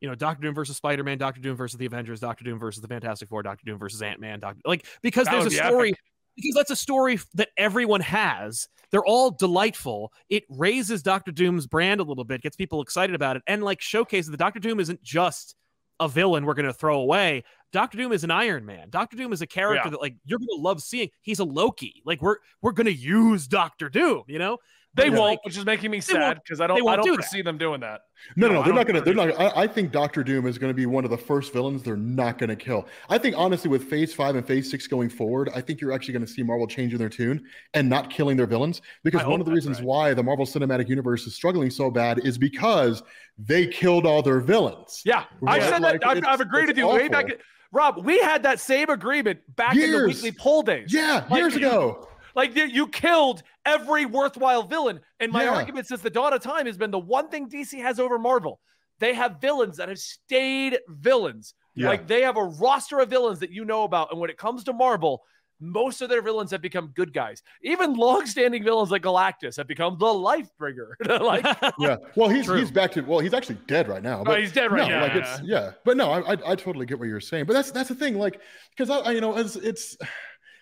You 0.00 0.08
know, 0.08 0.16
Doctor 0.16 0.42
Doom 0.42 0.54
versus 0.54 0.76
Spider 0.76 1.04
Man, 1.04 1.16
Doctor 1.16 1.40
Doom 1.40 1.56
versus 1.56 1.78
the 1.78 1.86
Avengers, 1.86 2.18
Doctor 2.18 2.44
Doom 2.44 2.58
versus 2.58 2.82
the 2.82 2.88
Fantastic 2.88 3.28
Four, 3.28 3.44
Doctor 3.44 3.64
Doom 3.64 3.78
versus 3.78 4.02
Ant 4.02 4.20
Man, 4.20 4.40
Doctor 4.40 4.60
like 4.64 4.84
because 5.00 5.26
That 5.26 5.32
there's 5.32 5.46
a 5.46 5.50
be 5.50 5.56
story 5.56 5.88
epic. 5.90 6.00
Because 6.36 6.54
that's 6.54 6.70
a 6.70 6.76
story 6.76 7.18
that 7.34 7.50
everyone 7.56 8.00
has. 8.00 8.68
They're 8.90 9.04
all 9.04 9.30
delightful. 9.30 10.12
It 10.28 10.44
raises 10.50 11.02
Doctor 11.02 11.32
Doom's 11.32 11.66
brand 11.66 12.00
a 12.00 12.04
little 12.04 12.24
bit, 12.24 12.42
gets 12.42 12.56
people 12.56 12.82
excited 12.82 13.14
about 13.14 13.36
it, 13.36 13.42
and 13.46 13.62
like 13.62 13.80
showcases 13.80 14.30
that 14.30 14.36
Doctor 14.36 14.60
Doom 14.60 14.80
isn't 14.80 15.02
just 15.02 15.54
a 16.00 16.08
villain 16.08 16.44
we're 16.44 16.54
going 16.54 16.66
to 16.66 16.72
throw 16.72 16.98
away. 17.00 17.44
Doctor 17.72 17.96
Doom 17.96 18.12
is 18.12 18.24
an 18.24 18.30
Iron 18.30 18.66
Man. 18.66 18.88
Doctor 18.90 19.16
Doom 19.16 19.32
is 19.32 19.40
a 19.40 19.46
character 19.46 19.82
Yeah. 19.86 19.90
that 19.90 20.00
like 20.00 20.16
you're 20.24 20.38
going 20.38 20.48
to 20.56 20.60
love 20.62 20.82
seeing. 20.82 21.08
He's 21.22 21.38
a 21.38 21.44
Loki. 21.44 22.02
Like 22.04 22.20
we're 22.20 22.36
we're 22.60 22.72
going 22.72 22.86
to 22.86 22.92
use 22.92 23.46
Doctor 23.46 23.88
Doom. 23.88 24.24
You 24.26 24.38
know, 24.38 24.58
They 24.94 25.06
It's 25.06 25.12
won't, 25.12 25.22
like- 25.22 25.44
which 25.44 25.56
is 25.56 25.64
making 25.64 25.90
me 25.90 26.00
sad 26.00 26.40
because 26.42 26.60
I 26.60 26.66
don't. 26.66 26.86
I 26.86 26.96
don't 26.96 27.04
do 27.04 27.12
that. 27.12 27.22
foresee 27.22 27.40
them 27.40 27.56
doing 27.56 27.80
that. 27.80 28.02
No, 28.36 28.46
No, 28.46 28.54
no, 28.54 28.60
I 28.60 28.64
they're 28.64 28.74
not 28.74 28.86
gonna. 28.86 29.00
They're 29.00 29.14
not. 29.14 29.40
I, 29.40 29.62
I 29.62 29.66
think 29.66 29.90
Doctor 29.90 30.22
Doom 30.22 30.46
is 30.46 30.58
gonna 30.58 30.74
be 30.74 30.84
one 30.84 31.04
of 31.04 31.10
the 31.10 31.16
first 31.16 31.52
villains 31.52 31.82
they're 31.82 31.96
not 31.96 32.36
gonna 32.36 32.54
kill. 32.54 32.86
I 33.08 33.16
think 33.16 33.34
honestly, 33.38 33.70
with 33.70 33.84
Phase 33.84 34.12
Five 34.12 34.36
and 34.36 34.46
Phase 34.46 34.70
Six 34.70 34.86
going 34.86 35.08
forward, 35.08 35.50
I 35.54 35.62
think 35.62 35.80
you're 35.80 35.92
actually 35.92 36.12
gonna 36.12 36.26
see 36.26 36.42
Marvel 36.42 36.66
changing 36.66 36.98
their 36.98 37.08
tune 37.08 37.42
and 37.72 37.88
not 37.88 38.10
killing 38.10 38.36
their 38.36 38.46
villains. 38.46 38.82
Because 39.02 39.22
I 39.22 39.28
one 39.28 39.40
of 39.40 39.46
the 39.46 39.52
reasons 39.52 39.78
right. 39.78 39.86
why 39.86 40.14
the 40.14 40.22
Marvel 40.22 40.44
Cinematic 40.44 40.88
Universe 40.90 41.26
is 41.26 41.34
struggling 41.34 41.70
so 41.70 41.90
bad 41.90 42.18
is 42.18 42.36
because 42.36 43.02
they 43.38 43.66
killed 43.66 44.04
all 44.04 44.22
their 44.22 44.40
villains. 44.40 45.00
Yeah, 45.06 45.24
I 45.46 45.58
said 45.60 45.80
like, 45.80 46.02
that 46.02 46.08
I've, 46.08 46.24
I've 46.26 46.40
agreed 46.40 46.68
with 46.68 46.76
you 46.76 46.86
way 46.86 47.08
back. 47.08 47.26
Rob, 47.72 48.04
we 48.04 48.18
had 48.18 48.42
that 48.42 48.60
same 48.60 48.90
agreement 48.90 49.40
back 49.56 49.74
in 49.74 49.90
the 49.90 50.06
weekly 50.06 50.32
poll 50.32 50.62
days. 50.62 50.92
Yeah, 50.92 51.24
Like, 51.30 51.38
years 51.40 51.56
ago. 51.56 52.08
Like 52.34 52.54
you, 52.54 52.64
you 52.64 52.86
killed 52.86 53.42
every 53.64 54.06
worthwhile 54.06 54.62
villain. 54.64 55.00
And 55.20 55.32
my 55.32 55.44
Yeah. 55.44 55.54
argument 55.54 55.86
since 55.86 56.00
the 56.02 56.10
dawn 56.10 56.32
of 56.32 56.42
time 56.42 56.66
has 56.66 56.76
been 56.76 56.90
the 56.90 56.98
one 56.98 57.28
thing 57.28 57.48
DC 57.48 57.80
has 57.80 58.00
over 58.00 58.18
Marvel. 58.18 58.60
They 58.98 59.14
have 59.14 59.40
villains 59.40 59.76
that 59.78 59.88
have 59.88 59.98
stayed 59.98 60.78
villains. 60.88 61.54
Yeah. 61.74 61.88
Like 61.88 62.06
they 62.06 62.22
have 62.22 62.36
a 62.36 62.44
roster 62.44 63.00
of 63.00 63.08
villains 63.10 63.40
that 63.40 63.50
you 63.50 63.64
know 63.64 63.84
about. 63.84 64.10
And 64.12 64.20
when 64.20 64.30
it 64.30 64.36
comes 64.36 64.64
to 64.64 64.72
Marvel, 64.72 65.22
most 65.64 66.02
of 66.02 66.08
their 66.08 66.22
villains 66.22 66.50
have 66.50 66.60
become 66.60 66.88
good 66.88 67.12
guys. 67.12 67.40
Even 67.62 67.94
long-standing 67.94 68.64
villains 68.64 68.90
like 68.90 69.02
Galactus 69.02 69.56
have 69.58 69.68
become 69.68 69.96
the 69.98 70.12
life 70.12 70.48
bringer. 70.58 70.96
like 71.06 71.44
yeah. 71.78 71.96
Well, 72.16 72.28
he's 72.28 72.46
True. 72.46 72.58
he's 72.58 72.70
back 72.72 72.90
to 72.92 73.02
well, 73.02 73.20
he's 73.20 73.32
actually 73.32 73.58
dead 73.68 73.86
right 73.88 74.02
now. 74.02 74.20
Oh, 74.20 74.24
but 74.24 74.38
Oh, 74.38 74.40
he's 74.40 74.52
dead 74.52 74.72
right 74.72 74.88
no, 74.88 74.96
now. 74.96 75.02
like 75.02 75.14
it's 75.14 75.40
yeah. 75.44 75.70
But 75.84 75.96
no, 75.96 76.10
I, 76.10 76.32
I 76.32 76.36
I 76.52 76.54
totally 76.56 76.84
get 76.84 76.98
what 76.98 77.06
you're 77.08 77.20
saying. 77.20 77.44
But 77.46 77.52
that's 77.54 77.70
that's 77.70 77.88
the 77.88 77.94
thing, 77.94 78.18
like 78.18 78.40
because 78.76 78.90
I, 78.90 78.98
I 78.98 79.12
you 79.12 79.20
know 79.20 79.34
as 79.36 79.54
it's. 79.56 79.96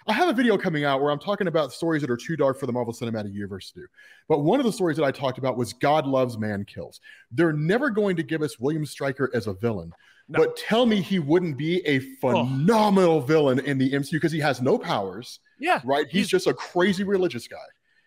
I 0.06 0.12
have 0.12 0.28
a 0.28 0.32
video 0.32 0.56
coming 0.56 0.84
out 0.84 1.00
where 1.02 1.10
I'm 1.10 1.18
talking 1.18 1.46
about 1.46 1.72
stories 1.72 2.00
that 2.02 2.10
are 2.10 2.16
too 2.16 2.36
dark 2.36 2.58
for 2.58 2.66
the 2.66 2.72
Marvel 2.72 2.92
Cinematic 2.92 3.32
Universe 3.32 3.70
to 3.72 3.80
do. 3.80 3.86
But 4.28 4.40
one 4.40 4.58
of 4.58 4.66
the 4.66 4.72
stories 4.72 4.96
that 4.96 5.04
I 5.04 5.10
talked 5.10 5.38
about 5.38 5.56
was 5.56 5.72
God 5.72 6.06
Loves, 6.06 6.38
Man 6.38 6.64
Kills. 6.64 7.00
They're 7.30 7.52
never 7.52 7.90
going 7.90 8.16
to 8.16 8.22
give 8.22 8.42
us 8.42 8.58
William 8.58 8.86
Stryker 8.86 9.30
as 9.34 9.46
a 9.46 9.52
villain. 9.54 9.92
No. 10.28 10.38
But 10.38 10.56
tell 10.56 10.86
me 10.86 11.02
he 11.02 11.18
wouldn't 11.18 11.56
be 11.58 11.84
a 11.86 11.98
phenomenal 12.20 13.20
villain 13.20 13.58
in 13.60 13.78
the 13.78 13.90
MCU 13.92 14.12
because 14.12 14.32
he 14.32 14.38
has 14.40 14.62
no 14.62 14.78
powers, 14.78 15.40
yeah, 15.58 15.80
right? 15.84 16.06
He's, 16.06 16.12
He's- 16.20 16.28
just 16.28 16.46
a 16.46 16.54
crazy 16.54 17.04
religious 17.04 17.48
guy. 17.48 17.56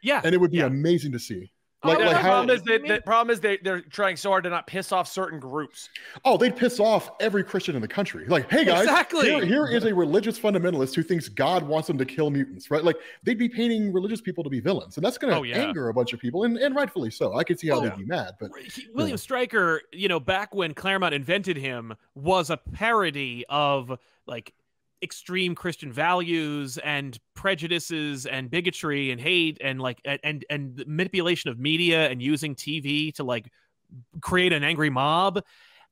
yeah. 0.01 0.21
And 0.23 0.33
it 0.33 0.37
would 0.39 0.51
be 0.51 0.57
yeah. 0.59 0.65
amazing 0.67 1.11
to 1.11 1.19
see. 1.19 1.51
Oh, 1.85 1.89
Like, 1.89 1.99
yeah, 1.99 2.05
like 2.05 2.15
the 2.15 2.21
how, 2.21 2.29
problem 2.29 2.55
is 2.55 2.61
they, 2.63 2.77
the 2.77 3.01
problem 3.01 3.33
is 3.33 3.39
they 3.41 3.57
they're 3.57 3.81
trying 3.81 4.15
so 4.15 4.29
hard 4.29 4.43
to 4.45 4.49
not 4.49 4.67
piss 4.67 4.91
off 4.91 5.07
certain 5.07 5.39
groups. 5.39 5.89
Oh, 6.23 6.37
they'd 6.37 6.55
piss 6.55 6.79
off 6.79 7.11
every 7.19 7.43
Christian 7.43 7.75
in 7.75 7.81
the 7.81 7.87
country. 7.87 8.25
Like, 8.27 8.49
hey 8.49 8.63
guys, 8.63 8.83
Exactly. 8.83 9.29
here, 9.29 9.45
here 9.45 9.67
is 9.67 9.83
a 9.85 9.93
religious 9.93 10.39
fundamentalist 10.39 10.95
who 10.95 11.03
thinks 11.03 11.27
God 11.27 11.67
wants 11.67 11.87
them 11.87 11.97
to 11.97 12.05
kill 12.05 12.29
mutants, 12.29 12.71
right? 12.71 12.83
Like, 12.83 12.95
they'd 13.23 13.37
be 13.37 13.49
painting 13.49 13.91
religious 13.91 14.21
people 14.21 14.43
to 14.43 14.49
be 14.49 14.59
villains, 14.59 14.95
and 14.97 15.05
that's 15.05 15.17
going 15.17 15.33
to 15.33 15.39
Oh, 15.39 15.43
yeah. 15.43 15.57
anger 15.57 15.89
a 15.89 15.93
bunch 15.93 16.13
of 16.13 16.19
people, 16.19 16.43
and, 16.45 16.57
and 16.57 16.73
rightfully 16.75 17.11
so. 17.11 17.35
I 17.35 17.43
could 17.43 17.59
see 17.59 17.67
how 17.67 17.75
Oh, 17.77 17.81
they'd 17.81 17.87
yeah. 17.87 17.95
be 17.95 18.05
mad, 18.05 18.31
but 18.39 18.51
He- 18.57 18.87
William 18.93 19.17
Stryker, 19.17 19.81
you 19.91 20.07
know, 20.07 20.19
back 20.19 20.55
when 20.55 20.73
Claremont 20.73 21.13
invented 21.13 21.57
him, 21.57 21.93
was 22.15 22.49
a 22.49 22.57
parody 22.57 23.43
of 23.49 23.97
like 24.25 24.53
extreme 25.03 25.53
Christian 25.55 25.91
values 25.91 26.77
and 26.79 27.19
prejudices 27.35 28.25
and 28.25 28.49
bigotry 28.49 29.11
and 29.11 29.19
hate 29.19 29.57
and 29.61 29.81
like 29.81 29.99
and 30.05 30.19
and, 30.23 30.45
and 30.49 30.83
manipulation 30.87 31.49
of 31.51 31.59
media 31.59 32.09
and 32.09 32.21
using 32.21 32.55
TV 32.55 33.13
to 33.15 33.23
like 33.23 33.51
create 34.21 34.53
an 34.53 34.63
angry 34.63 34.89
mob. 34.89 35.43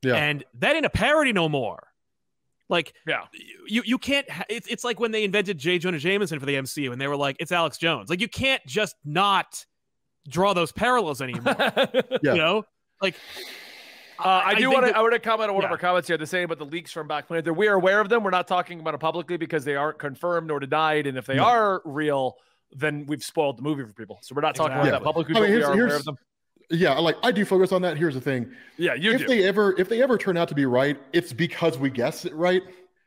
Yeah. 0.02 0.16
And 0.16 0.44
that 0.60 0.76
ain't 0.76 0.86
a 0.86 0.90
parody 0.90 1.34
no 1.34 1.48
more. 1.50 1.88
Like 2.70 2.94
Yeah. 3.06 3.26
you 3.68 3.84
you 3.86 3.98
can't 3.98 4.30
ha- 4.30 4.46
it's, 4.50 4.68
it's 4.68 4.84
like 4.84 5.00
when 5.00 5.12
they 5.12 5.24
invented 5.26 5.58
J. 5.58 5.78
Jonah 5.78 6.00
Jameson 6.00 6.40
for 6.40 6.46
the 6.46 6.56
MCU 6.56 6.92
and 6.92 7.00
they 7.02 7.08
were 7.08 7.18
like 7.18 7.36
it's 7.40 7.52
Alex 7.52 7.78
Jones. 7.78 8.10
Like 8.10 8.22
you 8.22 8.30
can't 8.30 8.66
just 8.66 8.96
not 9.04 9.66
draw 10.30 10.54
those 10.54 10.72
parallels 10.72 11.22
anymore. 11.22 11.56
Yeah. 12.24 12.34
You 12.34 12.38
know? 12.38 12.66
Like 13.02 13.16
Uh, 14.24 14.42
I 14.46 14.56
do 14.56 14.70
want 14.72 14.86
to. 14.86 14.92
that- 14.92 14.98
I 14.98 15.02
want 15.02 15.14
to 15.14 15.20
comment 15.20 15.50
on 15.50 15.56
one 15.56 15.66
of 15.66 15.72
our 15.72 15.78
comments 15.78 16.08
here. 16.08 16.18
The 16.18 16.28
same 16.28 16.46
about 16.46 16.60
the 16.60 16.66
leaks 16.66 16.92
from 16.92 17.08
Black 17.08 17.28
Panther. 17.28 17.54
We 17.54 17.68
are 17.68 17.76
aware 17.76 18.00
of 18.00 18.10
them. 18.10 18.24
We're 18.24 18.30
not 18.30 18.48
talking 18.48 18.80
about 18.80 18.94
it 18.94 19.00
publicly 19.00 19.38
because 19.38 19.66
they 19.66 19.76
aren't 19.76 19.98
confirmed 20.00 20.48
nor 20.48 20.60
denied. 20.60 21.08
And 21.08 21.18
if 21.18 21.26
they 21.26 21.36
No. 21.38 21.44
are 21.46 21.82
real, 21.86 22.38
then 22.74 23.06
we've 23.08 23.24
spoiled 23.24 23.58
the 23.58 23.64
movie 23.64 23.84
for 23.84 23.94
people. 23.94 24.20
So 24.22 24.34
we're 24.36 24.42
not 24.42 24.56
talking 24.56 24.78
about 24.78 24.92
that 24.92 25.04
publicly. 25.04 25.36
I 25.36 25.40
mean, 25.40 25.44
but 25.44 25.50
we 25.50 25.56
here's- 25.56 25.70
are 25.70 25.74
aware 25.74 25.96
of 25.96 26.06
them. 26.06 26.18
yeah, 26.70 26.94
like 27.00 27.18
I 27.24 27.32
do 27.32 27.44
focus 27.46 27.72
on 27.72 27.82
that. 27.82 27.98
Here's 27.98 28.14
the 28.14 28.22
thing: 28.22 28.52
Yeah, 28.78 28.94
you 28.94 29.12
if 29.12 29.22
do. 29.22 29.28
they 29.28 29.44
ever, 29.46 29.76
if 29.78 29.90
they 29.90 30.02
ever 30.02 30.18
turn 30.18 30.38
out 30.38 30.48
to 30.50 30.56
be 30.56 30.66
right, 30.66 30.98
it's 31.14 31.34
because 31.34 31.78
we 31.78 31.90
guessed 31.90 32.26
it 32.26 32.34
right. 32.34 32.62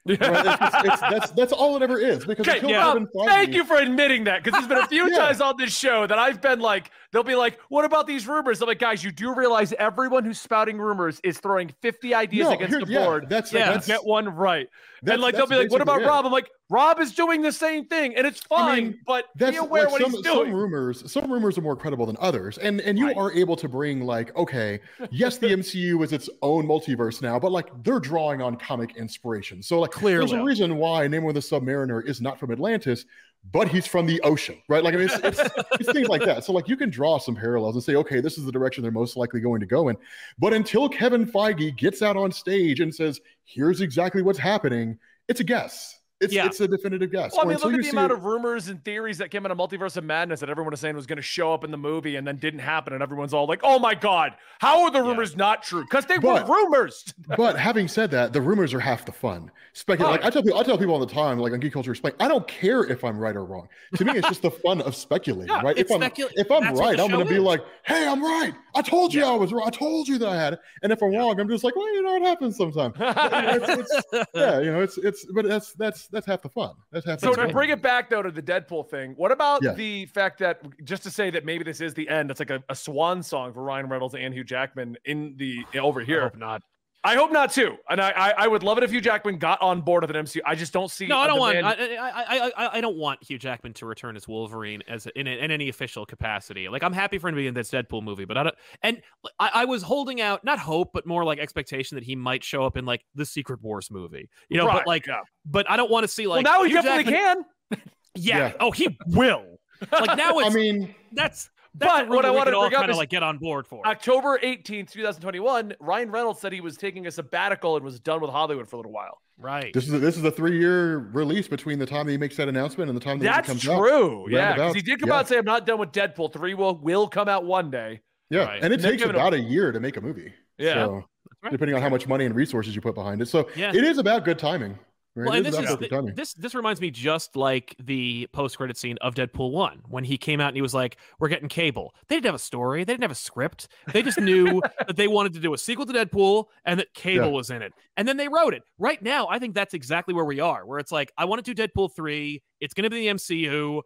Right? 0.07 0.21
It's 0.21 0.59
just- 0.59 0.85
it's- 0.85 1.01
that's 1.01 1.31
that's 1.31 1.53
all 1.53 1.77
it 1.77 1.83
ever 1.83 1.99
is. 1.99 2.27
Because 2.27 2.47
Okay, 2.47 2.67
yeah. 2.69 2.95
Thank 3.25 3.55
you 3.55 3.65
for 3.65 3.77
admitting 3.77 4.25
that 4.25 4.45
because 4.45 4.59
there's 4.59 4.69
been 4.69 4.85
a 4.85 4.87
few 4.87 5.09
Yeah. 5.11 5.17
times 5.19 5.41
on 5.41 5.57
this 5.57 5.75
show 5.77 6.07
that 6.07 6.19
I've 6.19 6.43
been 6.43 6.61
like, 6.61 6.91
they'll 7.13 7.23
be 7.23 7.35
like, 7.35 7.59
"What 7.71 7.87
about 7.87 8.07
these 8.07 8.27
rumors?" 8.29 8.61
I'm 8.61 8.69
like, 8.69 8.79
guys, 8.79 9.03
you 9.03 9.11
do 9.11 9.35
realize 9.35 9.73
everyone 9.79 10.25
who's 10.25 10.39
spouting 10.41 10.77
rumors 10.79 11.21
is 11.25 11.39
throwing 11.39 11.73
50 11.81 12.15
ideas 12.15 12.49
No, 12.49 12.55
against 12.55 12.75
here- 12.77 12.85
the 12.85 12.93
yeah, 12.93 13.05
board. 13.05 13.27
that's 13.31 13.55
and 13.55 13.63
that's 13.63 13.87
get 13.87 14.05
one 14.05 14.29
right. 14.29 14.69
and 15.07 15.23
like 15.23 15.35
they'll 15.37 15.47
be 15.47 15.57
like, 15.57 15.71
"What 15.71 15.81
about. 15.81 16.03
Rob?" 16.03 16.27
I'm 16.27 16.33
like, 16.33 16.51
"Rob 16.71 16.99
is 17.01 17.13
doing 17.15 17.43
the 17.43 17.53
same 17.53 17.87
thing, 17.87 18.17
and 18.17 18.27
it's 18.27 18.41
fine, 18.41 18.69
I 18.69 18.81
mean, 18.81 18.99
but 19.07 19.27
that's 19.37 19.53
be 19.53 19.57
aware 19.59 19.85
like 19.85 19.93
what 19.93 20.03
some, 20.03 20.13
he's 20.13 20.25
some 20.25 20.37
doing." 20.39 20.53
rumors 20.53 21.11
some 21.13 21.31
rumors 21.31 21.59
are 21.59 21.63
more 21.63 21.77
credible 21.77 22.07
than 22.07 22.17
others 22.21 22.59
and 22.59 22.81
and 22.81 22.99
you 22.99 23.07
Right. 23.09 23.17
are 23.17 23.33
able 23.33 23.57
to 23.57 23.69
bring 23.69 24.01
like 24.07 24.35
okay 24.37 24.81
yes 25.11 25.37
the 25.39 25.47
mcu 25.59 26.03
is 26.03 26.13
its 26.13 26.29
own 26.43 26.67
multiverse 26.67 27.21
now 27.21 27.39
but 27.39 27.53
like 27.53 27.69
they're 27.85 28.01
drawing 28.01 28.41
on 28.41 28.57
comic 28.57 28.97
inspiration. 28.97 29.63
So 29.63 29.81
like 29.81 29.95
there's 29.95 30.33
a 30.33 30.43
reason 30.43 30.77
why 30.77 31.07
Namor 31.07 31.35
the 31.35 31.41
submariner 31.41 32.05
is 32.07 32.21
not 32.21 32.39
from 32.41 32.51
atlantis 32.51 33.05
but 33.53 33.69
he's 33.69 33.87
from 33.87 34.07
the 34.07 34.21
ocean 34.23 34.57
right? 34.69 34.83
Like 34.83 34.95
i 34.95 34.97
mean 34.97 35.09
it's, 35.13 35.41
it's, 35.41 35.55
it's 35.73 35.93
things 35.93 36.09
like 36.09 36.25
that. 36.25 36.45
So 36.45 36.53
like 36.53 36.67
you 36.69 36.77
can 36.77 36.89
draw 36.89 37.19
some 37.19 37.35
parallels 37.37 37.75
and 37.75 37.85
say 37.85 37.95
okay 37.97 38.21
this 38.21 38.39
is 38.39 38.45
the 38.47 38.53
direction 38.53 38.83
they're 38.83 38.91
most 38.93 39.17
likely 39.17 39.41
going 39.41 39.61
to 39.61 39.67
go 39.67 39.89
in. 39.89 39.97
But 40.39 40.55
until 40.55 40.89
kevin 40.89 41.27
feige 41.27 41.77
gets 41.77 42.01
out 42.01 42.17
on 42.17 42.33
stage 42.33 42.81
and 42.81 42.95
says 42.95 43.21
here's 43.45 43.81
exactly 43.83 44.23
what's 44.23 44.39
happening 44.39 44.99
it's 45.29 45.41
a 45.41 45.45
guess 45.45 45.99
it's, 46.25 46.33
Yeah. 46.35 46.47
it's 46.47 46.61
a 46.61 46.69
definitive 46.69 47.11
guess 47.13 47.33
Well, 47.33 47.43
I 47.47 47.49
mean, 47.49 47.59
look 47.59 47.73
at 47.75 47.83
the 47.83 47.89
amount 47.91 48.13
it- 48.13 48.17
of 48.19 48.25
rumors 48.25 48.69
and 48.69 48.83
theories 48.85 49.19
that 49.19 49.31
came 49.31 49.45
out 49.45 49.53
of 49.53 49.59
Multiverse 49.59 49.97
of 49.97 50.05
Madness 50.05 50.41
that 50.41 50.49
everyone 50.51 50.71
was 50.73 50.81
saying 50.81 50.97
was 50.97 51.07
going 51.07 51.17
to 51.17 51.23
show 51.23 51.53
up 51.55 51.65
in 51.65 51.71
the 51.71 51.77
movie 51.77 52.17
and 52.17 52.27
then 52.27 52.37
didn't 52.37 52.61
happen, 52.61 52.93
and 52.93 53.03
everyone's 53.03 53.33
all 53.35 53.47
like, 53.47 53.61
"Oh 53.63 53.79
my 53.79 53.95
god, 53.95 54.33
how 54.61 54.83
are 54.85 54.91
the 54.91 54.99
Yeah. 54.99 55.09
rumors 55.09 55.37
not 55.37 55.63
true?" 55.63 55.83
Because 55.83 56.07
they 56.07 56.19
But- 56.19 56.49
were 56.49 56.55
rumors. 56.55 57.05
but 57.37 57.59
having 57.59 57.89
said 57.89 58.11
that, 58.13 58.33
the 58.33 58.41
rumors 58.41 58.75
are 58.75 58.81
half 58.81 59.05
the 59.05 59.13
fun. 59.13 59.51
Speculate. 59.75 60.13
Like 60.13 60.25
I 60.25 60.31
tell 60.31 60.43
people, 60.43 60.59
I 60.59 60.63
tell 60.63 60.79
people 60.79 60.95
all 60.95 61.01
the 61.01 61.07
time, 61.13 61.39
like 61.39 61.53
on 61.53 61.61
Geek 61.61 61.73
Culture 61.73 61.91
Explain, 61.91 62.15
I 62.21 62.29
don't 62.29 62.47
care 62.47 62.85
if 62.85 63.03
I'm 63.05 63.19
right 63.19 63.35
or 63.37 63.45
wrong. 63.45 63.69
To 63.97 64.05
me, 64.05 64.13
it's 64.13 64.29
just 64.29 64.43
the 64.43 64.51
fun 64.51 64.81
of 64.83 64.95
speculating, 64.95 65.49
Yeah, 65.55 65.63
right? 65.63 65.77
If 65.77 65.91
I'm 65.91 66.01
specula- 66.01 66.31
if 66.37 66.51
I'm 66.51 66.63
that's 66.63 66.79
right, 66.81 66.99
I'm 67.01 67.11
going 67.11 67.27
to 67.27 67.33
be 67.33 67.39
like, 67.41 67.61
"Hey, 67.85 68.07
I'm 68.07 68.23
right. 68.23 68.55
I 68.77 68.83
told 68.83 69.13
you 69.13 69.25
I 69.25 69.35
was 69.35 69.53
right. 69.53 69.67
I 69.67 69.71
told 69.71 70.07
you 70.09 70.19
that 70.19 70.29
I 70.29 70.37
had 70.37 70.53
it." 70.55 70.61
And 70.83 70.93
if 70.93 71.03
I'm 71.03 71.13
wrong, 71.15 71.39
I'm 71.41 71.49
just 71.49 71.65
like, 71.65 71.75
"Well, 71.77 71.93
you 71.95 72.03
know, 72.03 72.15
it 72.17 72.23
happens 72.23 72.57
sometimes." 72.57 72.95
But, 73.05 73.17
you 73.33 73.59
know, 73.59 73.75
it's, 73.81 73.93
it's, 74.13 74.27
yeah, 74.35 74.61
you 74.61 74.73
know, 74.73 74.81
it's 74.83 74.99
it's, 74.99 75.25
but 75.27 75.47
that's 75.47 75.73
that's 75.75 76.07
that's 76.15 76.27
half 76.27 76.41
the 76.43 76.49
fun. 76.49 76.75
That's 76.91 77.05
half. 77.07 77.21
So 77.21 77.31
the 77.31 77.37
to 77.37 77.43
fun. 77.43 77.53
bring 77.53 77.71
it 77.71 77.83
back 77.83 78.09
though 78.09 78.23
to 78.23 78.31
the 78.31 78.41
Deadpool 78.43 78.89
thing, 78.89 79.13
what 79.17 79.31
about 79.33 79.63
Yeah. 79.63 79.75
the 79.75 80.07
fact 80.07 80.39
that 80.39 80.63
just 80.85 81.03
to 81.03 81.11
say 81.11 81.29
that 81.31 81.45
maybe 81.45 81.65
this 81.65 81.81
is 81.83 81.93
the 81.93 82.09
end, 82.09 82.31
it's 82.31 82.41
like 82.41 82.51
a, 82.51 82.63
a 82.71 82.75
swan 82.75 83.23
song 83.23 83.53
for 83.53 83.63
Ryan 83.63 83.89
Reynolds 83.89 84.15
and 84.15 84.33
Hugh 84.33 84.45
Jackman 84.45 84.97
in 85.05 85.35
the 85.37 85.65
over 85.79 86.01
I 86.01 86.05
here. 86.05 86.23
hope 86.23 86.37
not. 86.37 86.63
I 87.07 87.17
hope 87.17 87.31
not 87.33 87.53
too, 87.53 87.77
and 87.91 88.01
I, 88.01 88.11
I 88.11 88.31
I 88.45 88.47
would 88.49 88.63
love 88.63 88.79
it 88.79 88.85
if 88.85 88.91
Hugh 88.91 89.03
Jackman 89.03 89.37
got 89.37 89.61
on 89.61 89.83
board 89.83 90.03
with 90.03 90.17
an 90.17 90.25
MCU. 90.25 90.41
I 90.47 90.55
just 90.55 90.73
don't 90.73 90.91
see. 90.91 91.07
No, 91.07 91.19
I 91.19 91.27
don't 91.27 91.39
want. 91.39 91.57
demand- 91.57 91.77
I, 91.99 92.09
I, 92.09 92.23
I, 92.23 92.53
I, 92.67 92.79
I 92.79 92.81
don't 92.81 92.97
want 92.97 93.23
Hugh 93.23 93.39
Jackman 93.39 93.75
to 93.75 93.87
return 93.87 94.17
as 94.17 94.27
Wolverine 94.27 94.83
as 94.89 95.07
in, 95.15 95.27
in 95.27 95.51
any 95.51 95.69
official 95.69 96.07
capacity. 96.07 96.69
Like 96.69 96.83
I'm 96.83 96.95
happy 96.95 97.19
for 97.19 97.29
him 97.29 97.35
to 97.35 97.41
be 97.43 97.47
in 97.47 97.53
this 97.53 97.71
Deadpool 97.71 98.03
movie, 98.03 98.25
but 98.25 98.39
I 98.39 98.43
don't. 98.45 98.55
And 98.83 99.03
I, 99.39 99.51
I 99.53 99.65
was 99.67 99.83
holding 99.83 100.23
out 100.23 100.45
not 100.45 100.59
hope, 100.59 100.93
but 100.95 101.07
more 101.07 101.25
like 101.25 101.39
expectation 101.39 101.97
that 101.97 102.05
he 102.05 102.17
might 102.17 102.43
show 102.43 102.65
up 102.65 102.77
in 102.79 102.87
like 102.87 103.05
the 103.15 103.27
Secret 103.27 103.61
Wars 103.63 103.91
movie. 103.91 104.31
You 104.49 104.57
know, 104.57 104.67
Right, 104.67 104.79
but 104.79 104.87
like, 104.87 105.07
yeah. 105.07 105.21
but 105.45 105.71
I 105.71 105.77
don't 105.77 105.91
want 105.91 106.05
to 106.05 106.09
see 106.09 106.27
like. 106.27 106.43
well, 106.45 106.59
now 106.59 106.65
he 106.65 106.71
Hugh 106.71 106.83
definitely 106.83 107.13
Jackman- 107.13 107.45
can. 107.71 107.83
Yeah. 108.17 108.39
Yeah. 108.39 108.53
Oh, 108.61 108.71
he 108.71 108.97
will. 109.09 109.59
Like 109.93 110.17
now 110.17 110.39
it's, 110.39 110.51
I 110.51 110.55
mean, 110.59 110.95
that's. 111.13 111.51
That's 111.77 111.93
But 111.93 112.09
what 112.09 112.25
I 112.25 112.29
rumor 112.29 112.39
wanted 112.39 112.51
to 112.53 112.57
all 112.57 112.63
bring 112.69 112.75
up 112.75 112.81
kind 112.83 112.91
of 112.91 112.95
is- 112.95 112.99
like 112.99 113.09
get 113.11 113.23
on 113.25 113.39
board 113.39 113.67
for. 113.67 113.85
October 113.87 114.39
18th, 114.43 114.93
2021, 114.93 115.75
Ryan 115.81 116.11
Reynolds 116.11 116.41
said 116.41 116.53
he 116.53 116.61
was 116.61 116.77
taking 116.77 117.07
a 117.07 117.11
sabbatical 117.11 117.75
and 117.77 117.85
was 117.85 117.99
done 117.99 118.21
with 118.21 118.31
Hollywood 118.31 118.69
for 118.69 118.77
a 118.77 118.79
little 118.79 118.93
while. 118.93 119.19
right. 119.39 119.73
this 119.75 119.89
is 119.89 119.93
a, 119.93 119.99
this 119.99 120.17
is 120.17 120.23
a 120.25 120.31
three 120.31 120.59
year 120.59 120.99
release 121.13 121.49
between 121.49 121.79
the 121.81 121.87
time 121.87 122.07
that 122.07 122.13
he 122.13 122.19
makes 122.19 122.37
that 122.37 122.49
announcement 122.49 122.89
and 122.91 122.97
the 122.97 123.05
time 123.05 123.19
that 123.19 123.25
That's 123.25 123.49
it 123.49 123.53
comes 123.53 123.69
out. 123.69 123.79
true. 123.81 124.27
Yeah, 124.31 124.55
because 124.55 124.75
he 124.75 124.83
did 124.83 125.01
come 125.01 125.09
yeah. 125.09 125.15
out 125.17 125.19
and 125.21 125.29
say, 125.29 125.39
"I'm 125.39 125.45
not 125.45 125.67
done 125.67 125.79
with 125.81 125.91
Deadpool. 125.91 126.33
Three 126.33 126.55
will 126.55 126.79
will 126.81 127.09
come 127.09 127.29
out 127.29 127.45
one 127.45 127.71
day." 127.73 128.01
Yeah, 128.31 128.45
Right. 128.45 128.63
and 128.63 128.73
it 128.73 128.81
They're 128.81 128.93
takes 128.93 129.03
giving 129.03 129.17
him- 129.17 129.21
about 129.21 129.35
a 129.35 129.41
year 129.41 129.73
to 129.73 129.81
make 129.81 129.97
a 129.97 130.01
movie. 130.01 130.33
Yeah. 130.59 130.75
So, 130.87 131.05
right. 131.43 131.51
depending 131.53 131.75
on 131.75 131.83
how 131.83 131.89
much 131.89 132.07
money 132.07 132.25
and 132.25 132.35
resources 132.37 132.75
you 132.77 132.81
put 132.81 132.95
behind 132.95 133.21
it. 133.21 133.27
So 133.27 133.49
Yeah. 133.57 133.71
it 133.75 133.83
is 133.83 133.99
about 133.99 134.25
good 134.25 134.39
timing. 134.39 134.79
Well, 135.17 135.33
and 135.33 135.47
this 135.47 135.57
is 135.57 135.77
this 136.17 136.35
this 136.35 136.55
reminds 136.57 136.81
me 136.81 136.91
just 136.91 137.37
like 137.37 137.77
the 137.79 138.27
post 138.33 138.57
credit 138.57 138.77
scene 138.77 138.97
of 139.01 139.15
Deadpool 139.15 139.53
one 139.53 139.81
when 139.89 140.03
he 140.03 140.19
came 140.19 140.41
out 140.41 140.49
and 140.49 140.57
he 140.57 140.63
was 140.63 140.75
like, 140.75 140.97
"We're 141.21 141.29
getting 141.29 141.49
cable." 141.49 141.95
They 142.09 142.17
didn't 142.17 142.27
have 142.27 142.35
a 142.35 142.39
story. 142.41 142.83
They 142.83 142.93
didn't 142.95 143.03
have 143.05 143.11
a 143.13 143.15
script. 143.15 143.69
They 143.93 144.03
just 144.03 144.21
knew 144.21 144.61
that 144.87 144.97
they 144.97 145.07
wanted 145.07 145.35
to 145.35 145.41
do 145.41 145.55
a 145.55 145.59
sequel 145.59 145.87
to 145.87 145.93
Deadpool 145.93 146.47
and 146.65 146.81
that 146.81 146.93
cable 146.95 147.27
Yeah. 147.27 147.33
was 147.33 147.51
in 147.51 147.63
it, 147.63 147.73
and 147.97 148.09
then 148.09 148.17
they 148.17 148.27
wrote 148.29 148.55
it. 148.55 148.63
Right 148.79 149.01
now, 149.03 149.29
I 149.29 149.39
think 149.39 149.55
that's 149.55 149.73
exactly 149.75 150.15
where 150.15 150.25
we 150.25 150.41
are. 150.41 150.67
Where 150.67 150.81
it's 150.81 150.91
like, 150.91 151.13
I 151.17 151.27
want 151.27 151.45
to 151.45 151.55
do 151.55 151.63
Deadpool 151.69 151.95
three. 151.95 152.43
It's 152.61 152.75
going 152.75 152.85
to 152.85 152.91
be 152.91 153.07
the 153.09 153.15
MCU. 153.15 153.83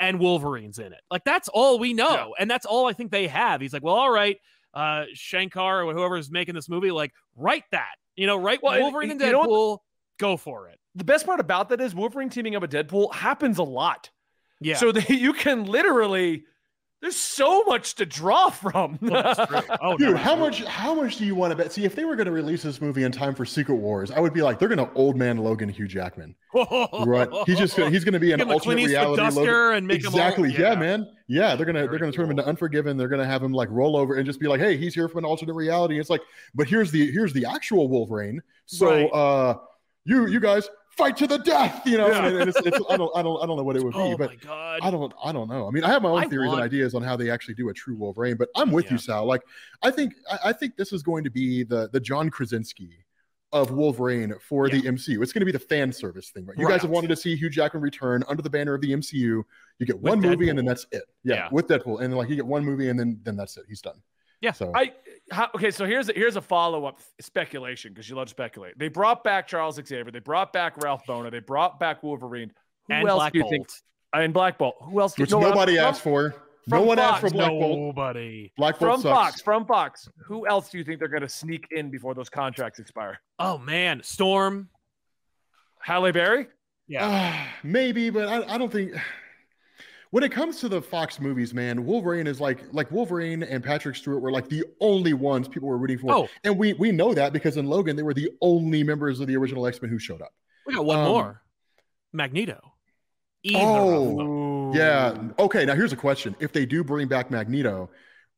and 0.00 0.18
Wolverine's 0.18 0.78
in 0.78 0.92
it. 0.92 1.00
Like 1.10 1.24
that's 1.24 1.48
all 1.48 1.78
we 1.78 1.92
know, 1.92 2.10
Yeah. 2.14 2.26
and 2.40 2.50
that's 2.50 2.66
all 2.66 2.86
I 2.88 2.92
think 2.94 3.10
they 3.10 3.28
have. 3.28 3.60
He's 3.60 3.72
like, 3.72 3.82
well, 3.84 3.94
all 3.94 4.10
right, 4.10 4.36
uh, 4.74 5.04
Shankar 5.12 5.84
or 5.84 5.92
whoever's 5.94 6.30
making 6.30 6.54
this 6.54 6.68
movie, 6.68 6.90
like 6.90 7.12
write 7.36 7.62
that, 7.70 7.94
you 8.16 8.26
know, 8.26 8.36
write 8.36 8.60
Well, 8.62 8.72
and 8.74 8.82
Wolverine 8.82 9.10
and 9.12 9.20
know 9.20 9.44
Deadpool, 9.46 9.78
go 10.18 10.36
for 10.36 10.68
it. 10.68 10.78
The 10.94 11.04
best 11.04 11.26
part 11.26 11.40
about 11.40 11.68
that 11.70 11.80
is 11.80 11.94
Wolverine 11.94 12.30
teaming 12.30 12.54
up 12.56 12.62
with 12.62 12.72
Deadpool 12.72 13.14
happens 13.14 13.58
a 13.58 13.62
lot. 13.64 14.10
Yeah, 14.60 14.76
So 14.76 14.92
that 14.92 15.10
you 15.10 15.32
can 15.32 15.64
literally, 15.64 16.44
there's 17.02 17.16
so 17.16 17.64
much 17.64 17.96
to 17.96 18.06
draw 18.06 18.48
from. 18.48 18.98
Well. 19.02 19.34
Oh, 19.82 19.96
Dude, 19.98 20.12
no, 20.12 20.16
how 20.16 20.34
much 20.36 20.64
how 20.64 20.94
much 20.94 21.16
do 21.18 21.26
you 21.26 21.34
want 21.34 21.50
to 21.50 21.56
bet? 21.56 21.70
See, 21.72 21.84
if 21.84 21.94
they 21.94 22.04
were 22.04 22.16
going 22.16 22.26
to 22.26 22.32
release 22.32 22.62
this 22.62 22.80
movie 22.80 23.02
in 23.02 23.12
time 23.12 23.34
for 23.34 23.44
Secret 23.44 23.74
Wars, 23.74 24.10
I 24.10 24.20
would 24.20 24.32
be 24.32 24.40
like, 24.40 24.58
they're 24.58 24.68
going 24.68 24.78
to 24.78 24.90
old 24.94 25.16
man 25.16 25.36
Logan 25.36 25.68
Hugh 25.68 25.88
Jackman, 25.88 26.34
right? 26.54 27.28
He's 27.46 27.58
just 27.58 27.76
gonna, 27.76 27.90
he's 27.90 28.04
going 28.04 28.14
to 28.14 28.20
be 28.20 28.32
an 28.32 28.38
Give 28.38 28.46
him 28.46 28.52
a 28.52 28.54
alternate 28.54 28.76
Clint 28.76 28.90
Eastwood 28.90 29.18
reality 29.18 29.22
Logan. 29.22 29.34
duster 29.34 29.72
and 29.72 29.86
make 29.86 29.96
exactly. 29.98 30.50
him 30.50 30.64
all, 30.64 30.72
yeah. 30.72 30.78
man. 30.78 31.06
Yeah, 31.26 31.56
they're 31.56 31.66
gonna 31.66 31.80
Very 31.80 31.88
they're 31.90 31.98
gonna 31.98 32.12
turn 32.12 32.24
him 32.26 32.30
into 32.32 32.46
Unforgiven. 32.46 32.96
They're 32.96 33.08
gonna 33.08 33.26
have 33.26 33.42
him 33.42 33.52
like 33.52 33.68
roll 33.70 33.96
over 33.96 34.14
and 34.14 34.24
just 34.24 34.40
be 34.40 34.46
like, 34.46 34.60
hey, 34.60 34.76
he's 34.76 34.94
here 34.94 35.08
from 35.08 35.18
an 35.18 35.24
alternate 35.24 35.54
reality. 35.54 35.98
It's 35.98 36.10
like, 36.10 36.22
but 36.54 36.68
here's 36.68 36.90
the 36.90 37.10
here's 37.10 37.32
the 37.32 37.44
actual 37.46 37.88
Wolverine. 37.88 38.40
So 38.66 38.86
Right. 38.88 39.06
uh, 39.12 39.58
you 40.04 40.26
you 40.26 40.40
guys 40.40 40.68
fight 40.90 41.16
to 41.16 41.26
the 41.26 41.38
death. 41.38 41.82
You 41.86 41.98
know, 41.98 42.08
Yeah. 42.08 42.26
and 42.26 42.48
it's, 42.48 42.58
it's 42.64 42.78
I 42.88 42.96
don't 42.96 43.10
I 43.16 43.22
don't 43.22 43.42
I 43.42 43.46
don't 43.46 43.56
know 43.56 43.62
what 43.64 43.76
it 43.76 43.82
would 43.82 43.92
be, 43.94 43.98
Oh 43.98 44.16
but 44.16 44.30
my 44.30 44.36
god! 44.36 44.80
I 44.82 44.90
don't 44.90 45.12
I 45.24 45.32
don't 45.32 45.48
know. 45.48 45.66
I 45.66 45.70
mean, 45.70 45.84
I 45.84 45.88
have 45.90 46.02
my 46.02 46.10
own 46.10 46.24
I 46.24 46.28
theories 46.28 46.48
want- 46.48 46.60
and 46.60 46.64
ideas 46.66 46.94
on 46.94 47.02
how 47.02 47.16
they 47.16 47.30
actually 47.30 47.54
do 47.54 47.68
a 47.68 47.74
true 47.74 47.96
Wolverine, 47.96 48.36
but 48.36 48.48
I'm 48.54 48.70
with 48.70 48.86
Yeah. 48.86 48.92
you, 48.92 48.98
Sal. 48.98 49.24
Like, 49.26 49.42
I 49.82 49.90
think 49.90 50.14
I, 50.44 50.52
think 50.52 50.76
this 50.76 50.92
is 50.92 51.02
going 51.02 51.24
to 51.24 51.30
be 51.30 51.64
the 51.64 51.88
the 51.92 52.00
John 52.00 52.30
Krasinski 52.30 52.90
of 53.52 53.70
Wolverine 53.70 54.34
for 54.40 54.68
the 54.68 54.82
MCU. 54.82 55.22
It's 55.22 55.32
going 55.32 55.40
to 55.40 55.46
be 55.46 55.52
the 55.52 55.58
fan 55.60 55.92
service 55.92 56.30
thing, 56.30 56.44
right? 56.44 56.58
You 56.58 56.66
guys 56.66 56.82
have 56.82 56.90
wanted 56.90 57.06
to 57.08 57.16
see 57.16 57.36
Hugh 57.36 57.48
Jackman 57.50 57.82
return 57.84 58.24
under 58.28 58.42
the 58.42 58.50
banner 58.50 58.74
of 58.74 58.80
the 58.80 58.90
MCU. 58.92 59.12
You 59.78 59.86
get 59.86 59.94
With 59.94 60.10
one 60.10 60.20
movie 60.20 60.48
and 60.48 60.58
then 60.58 60.66
that's 60.66 60.86
it. 60.90 61.04
Yeah, 61.22 61.34
Yeah. 61.34 61.48
with 61.52 61.68
Deadpool, 61.68 62.00
and 62.00 62.12
then 62.12 62.18
like 62.18 62.28
you 62.28 62.34
get 62.36 62.46
one 62.46 62.64
movie 62.64 62.88
and 62.88 62.98
then 62.98 63.20
then 63.22 63.36
that's 63.36 63.56
it. 63.56 63.64
He's 63.68 63.80
done. 63.80 64.00
Yeah. 64.44 64.52
So 64.52 64.72
I 64.74 64.92
how, 65.30 65.48
okay, 65.54 65.70
so 65.70 65.86
here's 65.86 66.08
a, 66.10 66.12
here's 66.12 66.36
a 66.36 66.42
follow 66.42 66.84
up 66.84 66.98
speculation 67.20 67.92
because 67.92 68.08
you 68.10 68.16
love 68.16 68.26
to 68.26 68.30
speculate. 68.30 68.78
They 68.78 68.88
brought 68.88 69.24
back 69.24 69.46
Charles 69.48 69.76
Xavier. 69.76 70.10
They 70.10 70.18
brought 70.18 70.52
back 70.52 70.76
Ralph 70.82 71.02
Bohner. 71.08 71.30
They 71.30 71.40
brought 71.40 71.80
back 71.80 72.02
Wolverine. 72.02 72.52
Who 72.88 72.92
and 72.94 73.08
else 73.08 73.18
Black 73.20 73.32
do 73.32 73.38
you 73.38 73.42
Bolt. 73.44 73.50
think? 73.52 73.68
And 74.12 74.34
Black 74.34 74.58
Bolt. 74.58 74.74
Who 74.82 75.00
else? 75.00 75.14
do 75.14 75.22
which 75.22 75.30
no, 75.30 75.40
I'm- 75.40 75.48
nobody 75.50 75.76
from- 75.76 75.84
asked 75.86 76.02
for. 76.02 76.34
No 76.66 76.78
from 76.78 76.86
one 76.86 76.98
asked 76.98 77.20
for 77.20 77.30
Black 77.30 77.50
Bolt. 77.50 77.78
Nobody. 77.78 78.52
Black 78.56 78.78
Bolt 78.78 78.92
From 78.92 79.00
sucks. 79.02 79.14
Fox. 79.18 79.40
From 79.42 79.66
Fox. 79.66 80.08
Who 80.26 80.46
else 80.46 80.70
do 80.70 80.78
you 80.78 80.84
think 80.84 80.98
they're 80.98 81.08
going 81.08 81.20
to 81.22 81.28
sneak 81.28 81.66
in 81.70 81.90
before 81.90 82.14
those 82.14 82.30
contracts 82.30 82.78
expire? 82.78 83.18
Oh 83.38 83.58
man, 83.58 84.00
Storm. 84.02 84.68
Halle 85.80 86.12
Berry. 86.12 86.46
Yeah. 86.88 87.06
Ah, 87.10 87.48
maybe, 87.62 88.08
but 88.10 88.28
I, 88.28 88.54
I 88.54 88.58
don't 88.58 88.72
think. 88.72 88.92
When 90.14 90.22
it 90.22 90.30
comes 90.30 90.60
to 90.60 90.68
the 90.68 90.80
Fox 90.80 91.18
movies, 91.18 91.52
man, 91.52 91.84
Wolverine 91.84 92.28
is 92.28 92.40
like 92.40 92.60
like 92.70 92.88
Wolverine 92.92 93.42
and 93.42 93.64
Patrick 93.64 93.96
Stewart 93.96 94.22
were 94.22 94.30
like 94.30 94.48
the 94.48 94.64
only 94.78 95.12
ones 95.12 95.48
people 95.48 95.68
were 95.68 95.76
rooting 95.76 95.98
for, 95.98 96.12
Oh, 96.14 96.28
and 96.44 96.56
we 96.56 96.72
we 96.74 96.92
know 96.92 97.12
that 97.14 97.32
because 97.32 97.56
in 97.56 97.66
Logan 97.66 97.96
they 97.96 98.04
were 98.04 98.14
the 98.14 98.30
only 98.40 98.84
members 98.84 99.18
of 99.18 99.26
the 99.26 99.36
original 99.36 99.66
X 99.66 99.82
Men 99.82 99.90
who 99.90 99.98
showed 99.98 100.22
up. 100.22 100.32
we 100.68 100.74
got 100.76 100.84
one 100.84 101.00
Um, 101.00 101.04
more. 101.08 101.42
Magneto. 102.12 102.60
Either 103.42 103.58
Oh. 103.58 104.72
Yeah. 104.72 105.18
Okay. 105.40 105.64
Now 105.64 105.74
here's 105.74 105.92
a 105.92 105.96
question: 105.96 106.36
If 106.38 106.52
they 106.52 106.64
do 106.64 106.84
bring 106.84 107.08
back 107.08 107.32
Magneto, 107.32 107.90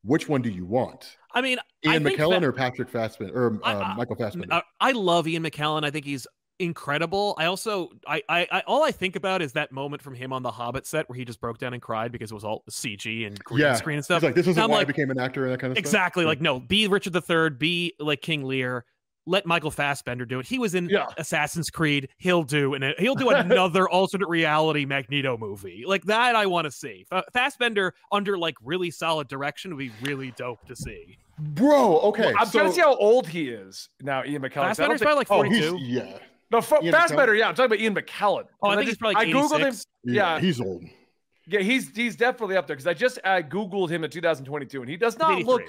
which 0.03 0.27
one 0.27 0.41
do 0.41 0.49
you 0.49 0.65
want? 0.65 1.15
I 1.31 1.41
mean, 1.41 1.59
I 1.85 1.93
Ian 1.93 2.03
think 2.05 2.19
McKellen 2.19 2.39
Fa- 2.39 2.47
or 2.47 2.53
Patrick 2.53 2.89
Fassbender 2.89 3.35
or 3.35 3.59
I- 3.63 3.73
uh, 3.75 3.79
I- 3.81 3.93
Michael 3.97 4.15
Fassbender? 4.15 4.51
I, 4.51 4.61
I 4.81 4.91
love 4.93 5.27
Ian 5.27 5.43
McKellen. 5.43 5.83
I 5.85 5.91
think 5.91 6.05
he's 6.05 6.25
incredible. 6.59 7.35
I 7.37 7.45
also, 7.45 7.89
I, 8.07 8.21
I, 8.29 8.47
I, 8.51 8.59
all 8.67 8.83
I 8.83 8.91
think 8.91 9.15
about 9.15 9.41
is 9.41 9.53
that 9.53 9.71
moment 9.71 10.01
from 10.01 10.15
him 10.15 10.33
on 10.33 10.43
the 10.43 10.51
Hobbit 10.51 10.85
set 10.85 11.07
where 11.09 11.17
he 11.17 11.25
just 11.25 11.39
broke 11.41 11.57
down 11.57 11.73
and 11.73 11.81
cried 11.81 12.11
because 12.11 12.31
it 12.31 12.33
was 12.33 12.43
all 12.43 12.63
CG 12.69 13.25
and 13.27 13.37
green 13.43 13.61
Yeah. 13.61 13.73
screen 13.75 13.95
and 13.95 13.99
He's 13.99 14.05
stuff. 14.05 14.23
like, 14.23 14.35
this 14.35 14.47
isn't 14.47 14.61
I'm 14.61 14.69
why 14.71 14.79
I 14.79 14.83
became 14.83 15.11
an 15.11 15.19
actor 15.19 15.43
and 15.45 15.53
that 15.53 15.59
kind 15.59 15.71
of 15.71 15.77
exactly. 15.77 15.89
stuff. 15.89 15.97
Exactly. 15.97 16.25
Like, 16.25 16.41
no, 16.41 16.59
be 16.59 16.87
Richard 16.87 17.15
III, 17.15 17.51
be 17.51 17.93
like 17.99 18.21
King 18.21 18.43
Lear. 18.43 18.85
Let 19.29 19.45
Michael 19.45 19.71
Fassbender 19.71 20.25
do 20.25 20.39
it. 20.39 20.45
He 20.47 20.57
was 20.57 20.73
in 20.73 20.87
Yeah. 20.87 21.07
Assassin's 21.17 21.69
Creed. 21.69 22.07
He'll 22.17 22.43
do, 22.43 22.75
and 22.75 22.95
he'll 22.97 23.13
do 23.13 23.29
another 23.29 23.89
alternate 23.89 24.29
reality 24.29 24.85
Magneto 24.85 25.35
movie 25.37 25.83
like 25.85 26.05
that. 26.05 26.33
I 26.37 26.45
want 26.45 26.63
to 26.63 26.71
see 26.71 27.05
Fa- 27.09 27.25
Fassbender 27.33 27.93
under 28.09 28.37
like 28.37 28.55
really 28.63 28.89
solid 28.89 29.27
direction 29.27 29.75
would 29.75 29.79
be 29.79 29.91
really 30.01 30.31
dope 30.37 30.65
to 30.67 30.77
see. 30.77 31.17
bro. 31.37 31.99
Okay. 32.03 32.31
I'm 32.39 32.45
so, 32.45 32.59
trying 32.59 32.69
to 32.69 32.75
see 32.75 32.79
how 32.81 32.95
old 32.95 33.27
he 33.27 33.49
is 33.49 33.89
now. 34.01 34.23
Ian 34.23 34.43
McKellen. 34.43 34.53
'cause 34.53 34.79
I 34.79 34.87
don't 34.87 34.97
Fassbender's 34.97 34.99
think- 35.01 35.27
probably 35.27 35.49
like 35.49 35.59
oh, 35.59 35.67
42. 35.71 35.77
he's 35.77 35.87
yeah. 35.89 36.17
No, 36.51 36.61
Fa- 36.61 36.79
Ian 36.81 36.93
Fassbender. 36.93 37.35
Yeah, 37.35 37.49
I'm 37.49 37.55
talking 37.55 37.65
about 37.73 37.79
Ian 37.79 37.95
McKellen. 37.95 38.45
oh, 38.61 38.69
I 38.69 38.75
'Cause 38.75 38.75
think 38.75 38.79
he's 38.81 38.89
just- 38.89 38.99
probably 38.99 39.15
like 39.15 39.27
I 39.27 39.31
googled 39.31 39.59
him. 39.59 39.67
86. 39.67 39.85
Yeah, 40.03 40.13
Yeah. 40.35 40.39
he's 40.39 40.61
old. 40.61 40.83
Yeah, 41.47 41.59
he's 41.61 41.95
he's 41.95 42.15
definitely 42.15 42.57
up 42.57 42.67
there 42.67 42.75
because 42.75 42.87
I 42.87 42.93
just 42.93 43.19
I 43.23 43.41
googled 43.41 43.89
him 43.89 44.03
in 44.03 44.09
2022 44.09 44.81
and 44.81 44.89
he 44.89 44.97
does 44.97 45.17
not 45.17 45.41
look 45.43 45.61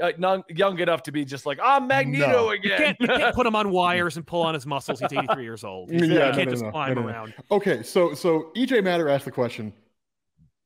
uh, 0.00 0.10
non- 0.16 0.42
young 0.48 0.78
enough 0.80 1.02
to 1.02 1.12
be 1.12 1.22
just 1.24 1.44
like 1.44 1.58
I'm 1.62 1.86
Magneto 1.86 2.26
No. 2.28 2.44
You 2.52 2.58
again. 2.58 2.78
can't, 2.78 2.96
you 3.00 3.06
can't 3.08 3.34
put 3.34 3.46
him 3.46 3.54
on 3.54 3.70
wires 3.70 4.16
and 4.16 4.26
pull 4.26 4.40
on 4.42 4.54
his 4.54 4.64
muscles. 4.66 5.00
He's 5.00 5.12
83 5.12 5.42
years 5.44 5.64
old. 5.64 5.90
He's- 5.90 6.02
Yeah, 6.08 6.08
you 6.08 6.18
no, 6.18 6.32
can't 6.32 6.44
no, 6.46 6.50
just 6.52 6.64
no, 6.64 6.70
climb 6.70 6.94
no, 6.94 7.00
no, 7.02 7.06
no. 7.08 7.12
around. 7.12 7.34
Okay, 7.50 7.82
so 7.82 8.14
so 8.14 8.50
EJ 8.56 8.82
Matter 8.82 9.08
asked 9.10 9.26
the 9.26 9.30
question. 9.30 9.72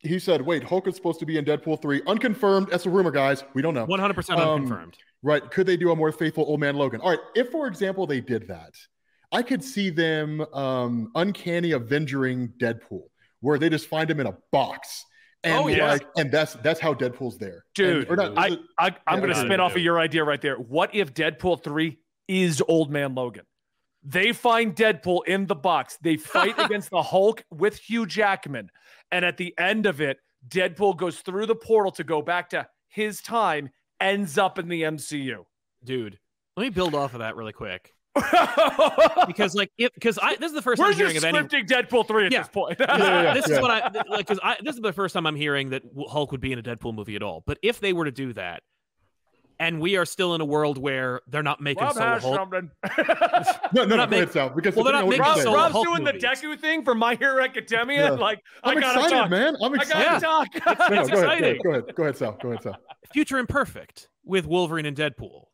He 0.01 0.21
said, 0.21 0.43
"Wait, 0.43 0.63
Hulk 0.63 0.87
is 0.87 0.95
supposed 0.95 1.19
to 1.21 1.27
be 1.27 1.39
in 1.39 1.45
Deadpool 1.45 1.83
three, 1.83 2.03
unconfirmed. 2.07 2.69
That's 2.71 2.87
a 2.87 2.91
rumor, 2.91 3.11
guys. 3.11 3.43
We 3.55 3.63
don't 3.63 3.75
know. 3.75 3.87
100% 3.87 4.31
Um, 4.39 4.63
unconfirmed. 4.63 4.97
Right? 5.25 5.51
Could 5.51 5.67
they 5.67 5.77
do 5.77 5.91
a 5.91 5.97
more 5.97 6.13
faithful 6.13 6.45
Old 6.47 6.61
Man 6.61 6.77
Logan? 6.77 7.01
All 7.01 7.11
right. 7.11 7.19
If, 7.35 7.51
for 7.51 7.67
example, 7.67 8.07
they 8.07 8.21
did 8.21 8.47
that, 8.47 8.75
I 9.33 9.43
could 9.43 9.63
see 9.63 9.91
them 9.91 10.41
um, 10.55 11.11
uncanny 11.15 11.73
Avengering 11.73 12.53
Deadpool, 12.59 13.03
where 13.41 13.59
they 13.59 13.69
just 13.69 13.87
find 13.89 14.11
him 14.11 14.21
in 14.21 14.27
a 14.27 14.37
box, 14.53 15.05
and 15.45 15.55
Oh, 15.65 15.69
yes. 15.69 15.81
like, 16.01 16.07
and 16.17 16.31
that's 16.31 16.55
that's 16.55 16.81
how 16.81 16.95
Deadpool's 16.95 17.39
there, 17.39 17.65
Dude, 17.75 18.09
And- 18.09 18.11
or 18.11 18.17
not, 18.17 18.39
I, 18.39 18.59
I 18.79 18.97
I'm 19.07 19.19
Yeah, 19.19 19.21
gonna 19.21 19.35
spin 19.35 19.61
off 19.61 19.75
of 19.77 19.83
your 19.83 19.99
idea 19.99 20.25
right 20.25 20.41
there. 20.41 20.57
What 20.57 20.95
if 20.95 21.13
Deadpool 21.15 21.63
three 21.63 21.99
is 22.29 22.63
Old 22.69 22.91
Man 22.91 23.15
Logan? 23.15 23.45
They 24.03 24.33
find 24.33 24.75
Deadpool 24.75 25.27
in 25.27 25.47
the 25.47 25.57
box. 25.57 25.99
They 26.01 26.17
fight 26.17 26.55
against 26.59 26.91
the 26.91 27.03
Hulk 27.03 27.45
with 27.51 27.77
Hugh 27.77 28.07
Jackman, 28.07 28.71
and 29.11 29.25
at 29.25 29.37
the 29.37 29.53
end 29.59 29.87
of 29.87 30.01
it, 30.01 30.19
Deadpool 30.49 30.97
goes 30.97 31.19
through 31.21 31.47
the 31.47 31.57
portal 31.57 31.91
to 31.93 32.05
go 32.05 32.23
back 32.23 32.51
to 32.51 32.69
his 32.89 33.21
time, 33.21 33.71
ends 34.01 34.39
up 34.39 34.59
in 34.61 34.69
the 34.69 34.83
MCU. 34.83 35.45
Dude, 35.85 36.19
let 36.57 36.63
me 36.65 36.71
build 36.71 36.95
off 36.95 37.15
of 37.15 37.19
that 37.21 37.35
really 37.37 37.53
quick. 37.53 37.93
Because, 39.27 39.55
like, 39.55 39.71
if 39.79 39.93
because 39.95 40.19
I 40.21 40.37
this 40.37 40.53
is 40.53 40.55
the 40.55 40.61
1st 40.63 40.79
Where's 40.79 40.81
I'm 40.81 40.99
your 40.99 41.09
hearing 41.09 41.17
of 41.17 41.25
any. 41.25 41.39
scripting 41.39 41.67
Deadpool 41.67 42.07
three 42.09 42.27
at 42.27 42.33
Yeah. 42.33 42.41
this 42.41 42.49
point? 42.49 42.77
Yeah, 42.81 42.97
yeah, 42.99 43.23
yeah. 43.23 43.35
this 43.41 43.49
is 43.49 43.61
what 43.61 43.71
I 43.71 43.91
like 44.09 44.27
because 44.27 44.41
I 44.43 44.57
this 44.63 44.75
is 44.77 44.81
the 44.83 44.93
first 44.93 45.13
time 45.15 45.27
I'm 45.27 45.37
hearing 45.37 45.71
that 45.71 45.83
Hulk 46.09 46.33
would 46.33 46.41
be 46.41 46.53
in 46.53 46.59
a 46.59 46.63
Deadpool 46.63 46.95
movie 46.95 47.17
at 47.17 47.23
all. 47.23 47.43
But 47.47 47.59
if 47.63 47.81
they 47.81 47.93
were 47.93 48.05
to 48.07 48.11
do 48.13 48.33
that, 48.35 48.63
and 49.59 49.81
we 49.81 49.97
are 49.97 50.05
still 50.05 50.35
in 50.35 50.41
a 50.41 50.45
world 50.45 50.77
where 50.79 51.21
they're 51.29 51.43
not 51.43 51.61
making 51.61 51.83
Rob 51.85 51.95
solo 51.95 52.19
Hulk, 52.37 52.53
no, 52.53 52.61
no, 53.75 53.85
no. 53.85 53.97
not 53.97 54.11
Go 54.11 54.17
ahead, 54.17 54.27
make- 54.27 54.33
Sal. 54.33 54.51
Because 54.51 54.75
well, 54.77 54.85
they're 54.85 54.93
the 54.93 55.01
not 55.01 55.09
making 55.09 55.23
would 55.25 55.29
Rob, 55.29 55.39
solo 55.41 55.57
Rob's 55.57 55.73
Hulk 55.73 55.87
doing 55.87 56.05
the. 56.05 56.13
Deku 56.13 56.59
thing 56.61 56.85
for 56.85 56.95
My 56.95 57.15
Hero 57.15 57.43
Academia. 57.43 58.05
Yeah. 58.05 58.11
Like, 58.11 58.41
I'm 58.63 58.77
I 58.77 58.81
gotta 58.81 58.99
excited, 59.01 59.17
talk. 59.17 59.31
man. 59.31 59.57
I'm 59.63 59.73
I 59.81 59.85
gotta 59.85 60.21
talk. 60.21 60.49
No, 60.91 60.95
no, 60.97 61.01
It's 61.03 61.11
go 61.11 61.17
ahead, 61.17 61.17
go 61.17 61.19
exciting. 61.21 61.45
ahead. 61.45 61.59
Go 61.65 61.71
ahead. 61.71 61.95
Go 61.95 62.03
ahead, 62.05 62.17
Sal. 62.17 62.39
Go 62.43 62.49
ahead, 62.51 62.63
Sal. 62.63 62.77
Future 63.13 63.39
Imperfect 63.39 64.09
with 64.25 64.47
Wolverine 64.47 64.87
and 64.87 64.97
Deadpool. 64.97 65.45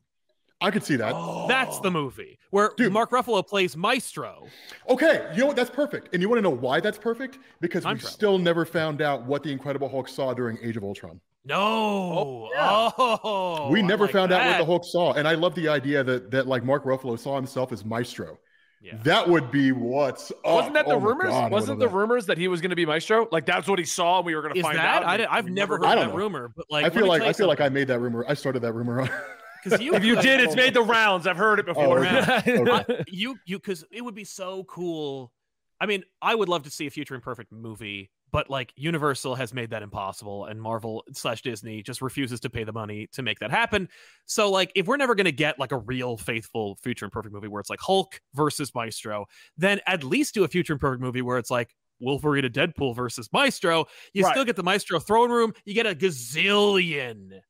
I 0.62 0.70
could 0.70 0.84
see 0.84 0.96
that. 0.96 1.14
That's 1.48 1.78
the 1.80 1.90
movie 1.90 2.38
where 2.50 2.72
Dude. 2.76 2.92
Mark 2.92 3.10
Ruffalo 3.10 3.46
plays 3.46 3.76
Maestro. 3.76 4.46
Okay, 4.88 5.28
you 5.34 5.40
know 5.40 5.46
what? 5.48 5.56
That's 5.56 5.70
perfect. 5.70 6.08
And 6.12 6.22
you 6.22 6.28
want 6.28 6.38
to 6.38 6.42
know 6.42 6.50
why 6.50 6.80
that's 6.80 6.98
perfect? 6.98 7.38
Because 7.60 7.82
Time 7.84 7.94
we 7.94 8.00
travel. 8.00 8.12
still 8.12 8.38
never 8.38 8.64
found 8.64 9.02
out 9.02 9.24
what 9.26 9.42
the 9.42 9.50
Incredible 9.52 9.88
Hulk 9.88 10.08
saw 10.08 10.32
during 10.34 10.58
Age 10.62 10.76
of 10.76 10.84
Ultron. 10.84 11.20
No, 11.44 11.58
oh, 11.60 12.48
yeah. 12.54 12.90
oh, 12.98 13.68
we 13.68 13.82
never 13.82 14.04
like 14.04 14.12
found 14.12 14.32
out 14.32 14.46
what 14.46 14.58
the 14.58 14.64
Hulk 14.64 14.84
saw. 14.84 15.12
And 15.14 15.26
I 15.26 15.34
love 15.34 15.54
the 15.56 15.66
idea 15.68 16.04
that 16.04 16.30
that 16.30 16.46
like 16.46 16.64
Mark 16.64 16.84
Ruffalo 16.84 17.18
saw 17.18 17.34
himself 17.36 17.72
as 17.72 17.84
Maestro. 17.84 18.38
Yeah. 18.80 18.96
That 19.04 19.28
would 19.28 19.50
be 19.52 19.70
what's 19.72 20.30
up. 20.30 20.44
Wasn't 20.44 20.74
that 20.74 20.86
the 20.86 20.94
Oh 20.94 20.98
rumors? 21.00 21.30
God, 21.30 21.52
Wasn't 21.52 21.78
the 21.78 21.86
that. 21.86 21.94
rumors 21.94 22.26
that 22.26 22.36
he 22.36 22.48
was 22.48 22.60
going 22.60 22.70
to 22.70 22.76
be 22.76 22.84
Maestro? 22.86 23.28
Like 23.30 23.46
that's 23.46 23.66
what 23.68 23.78
he 23.78 23.84
saw, 23.84 24.18
and 24.18 24.26
we 24.26 24.34
were 24.34 24.42
going 24.42 24.54
to 24.54 24.62
find 24.62 24.76
that? 24.78 25.02
out. 25.02 25.04
I 25.04 25.14
and 25.14 25.18
did, 25.22 25.28
I've 25.30 25.44
we 25.46 25.50
never 25.52 25.74
never- 25.78 25.86
heard 25.86 25.92
I 25.92 25.94
that 25.96 26.00
don't 26.06 26.10
know. 26.10 26.16
rumor, 26.18 26.52
but 26.56 26.66
like 26.70 26.84
I 26.84 26.90
feel 26.90 27.06
like 27.06 27.22
I 27.22 27.32
feel 27.32 27.46
like 27.48 27.60
I 27.60 27.66
I 27.66 27.68
made 27.70 27.88
that 27.88 27.98
rumor. 28.00 28.24
I 28.28 28.34
started 28.34 28.60
that 28.62 28.72
rumor. 28.72 29.08
because 29.62 29.80
you 29.80 29.94
If 29.94 30.04
you 30.04 30.20
did, 30.20 30.40
it's 30.40 30.56
made 30.56 30.74
the 30.74 30.82
rounds. 30.82 31.26
I've 31.26 31.36
heard 31.36 31.58
it 31.58 31.66
oh, 31.68 31.74
before. 31.74 32.06
okay. 32.06 32.70
I- 32.70 33.04
you 33.08 33.36
you 33.46 33.58
because 33.58 33.84
it 33.90 34.02
would 34.02 34.14
be 34.14 34.24
so 34.24 34.64
cool. 34.64 35.32
I 35.80 35.86
mean, 35.86 36.04
I 36.20 36.34
would 36.34 36.48
love 36.48 36.62
to 36.62 36.70
see 36.70 36.86
a 36.86 36.90
future 36.90 37.16
imperfect 37.16 37.50
movie, 37.50 38.08
but 38.30 38.48
like 38.48 38.72
Universal 38.76 39.34
has 39.34 39.52
made 39.52 39.70
that 39.70 39.82
impossible, 39.82 40.44
and 40.44 40.62
Marvel 40.62 41.02
slash 41.12 41.42
Disney 41.42 41.82
just 41.82 42.00
refuses 42.00 42.38
to 42.40 42.50
pay 42.50 42.62
the 42.62 42.72
money 42.72 43.08
to 43.14 43.22
make 43.22 43.40
that 43.40 43.50
happen. 43.50 43.88
So, 44.26 44.48
like, 44.48 44.70
if 44.76 44.86
we're 44.86 44.96
never 44.96 45.16
gonna 45.16 45.32
get 45.32 45.58
like 45.58 45.72
a 45.72 45.78
real 45.78 46.16
faithful 46.16 46.78
future 46.84 47.04
imperfect 47.04 47.34
movie 47.34 47.48
where 47.48 47.58
it's 47.60 47.68
like 47.70 47.80
Hulk 47.80 48.20
versus 48.34 48.72
Maestro, 48.76 49.26
then 49.56 49.80
at 49.88 50.04
least 50.04 50.34
do 50.34 50.44
a 50.44 50.48
future 50.48 50.74
imperfect 50.74 51.02
movie 51.02 51.20
where 51.22 51.36
it's 51.38 51.50
like 51.50 51.74
Wolverine 51.98 52.44
and 52.44 52.54
Deadpool 52.54 52.94
versus 52.94 53.28
Maestro. 53.32 53.86
You 54.12 54.22
Right. 54.24 54.32
still 54.32 54.44
get 54.44 54.54
the 54.54 54.62
Maestro 54.62 55.00
throne 55.00 55.30
room. 55.32 55.52
You 55.64 55.74
get 55.74 55.86
a 55.86 55.94
gazillion 55.96 57.40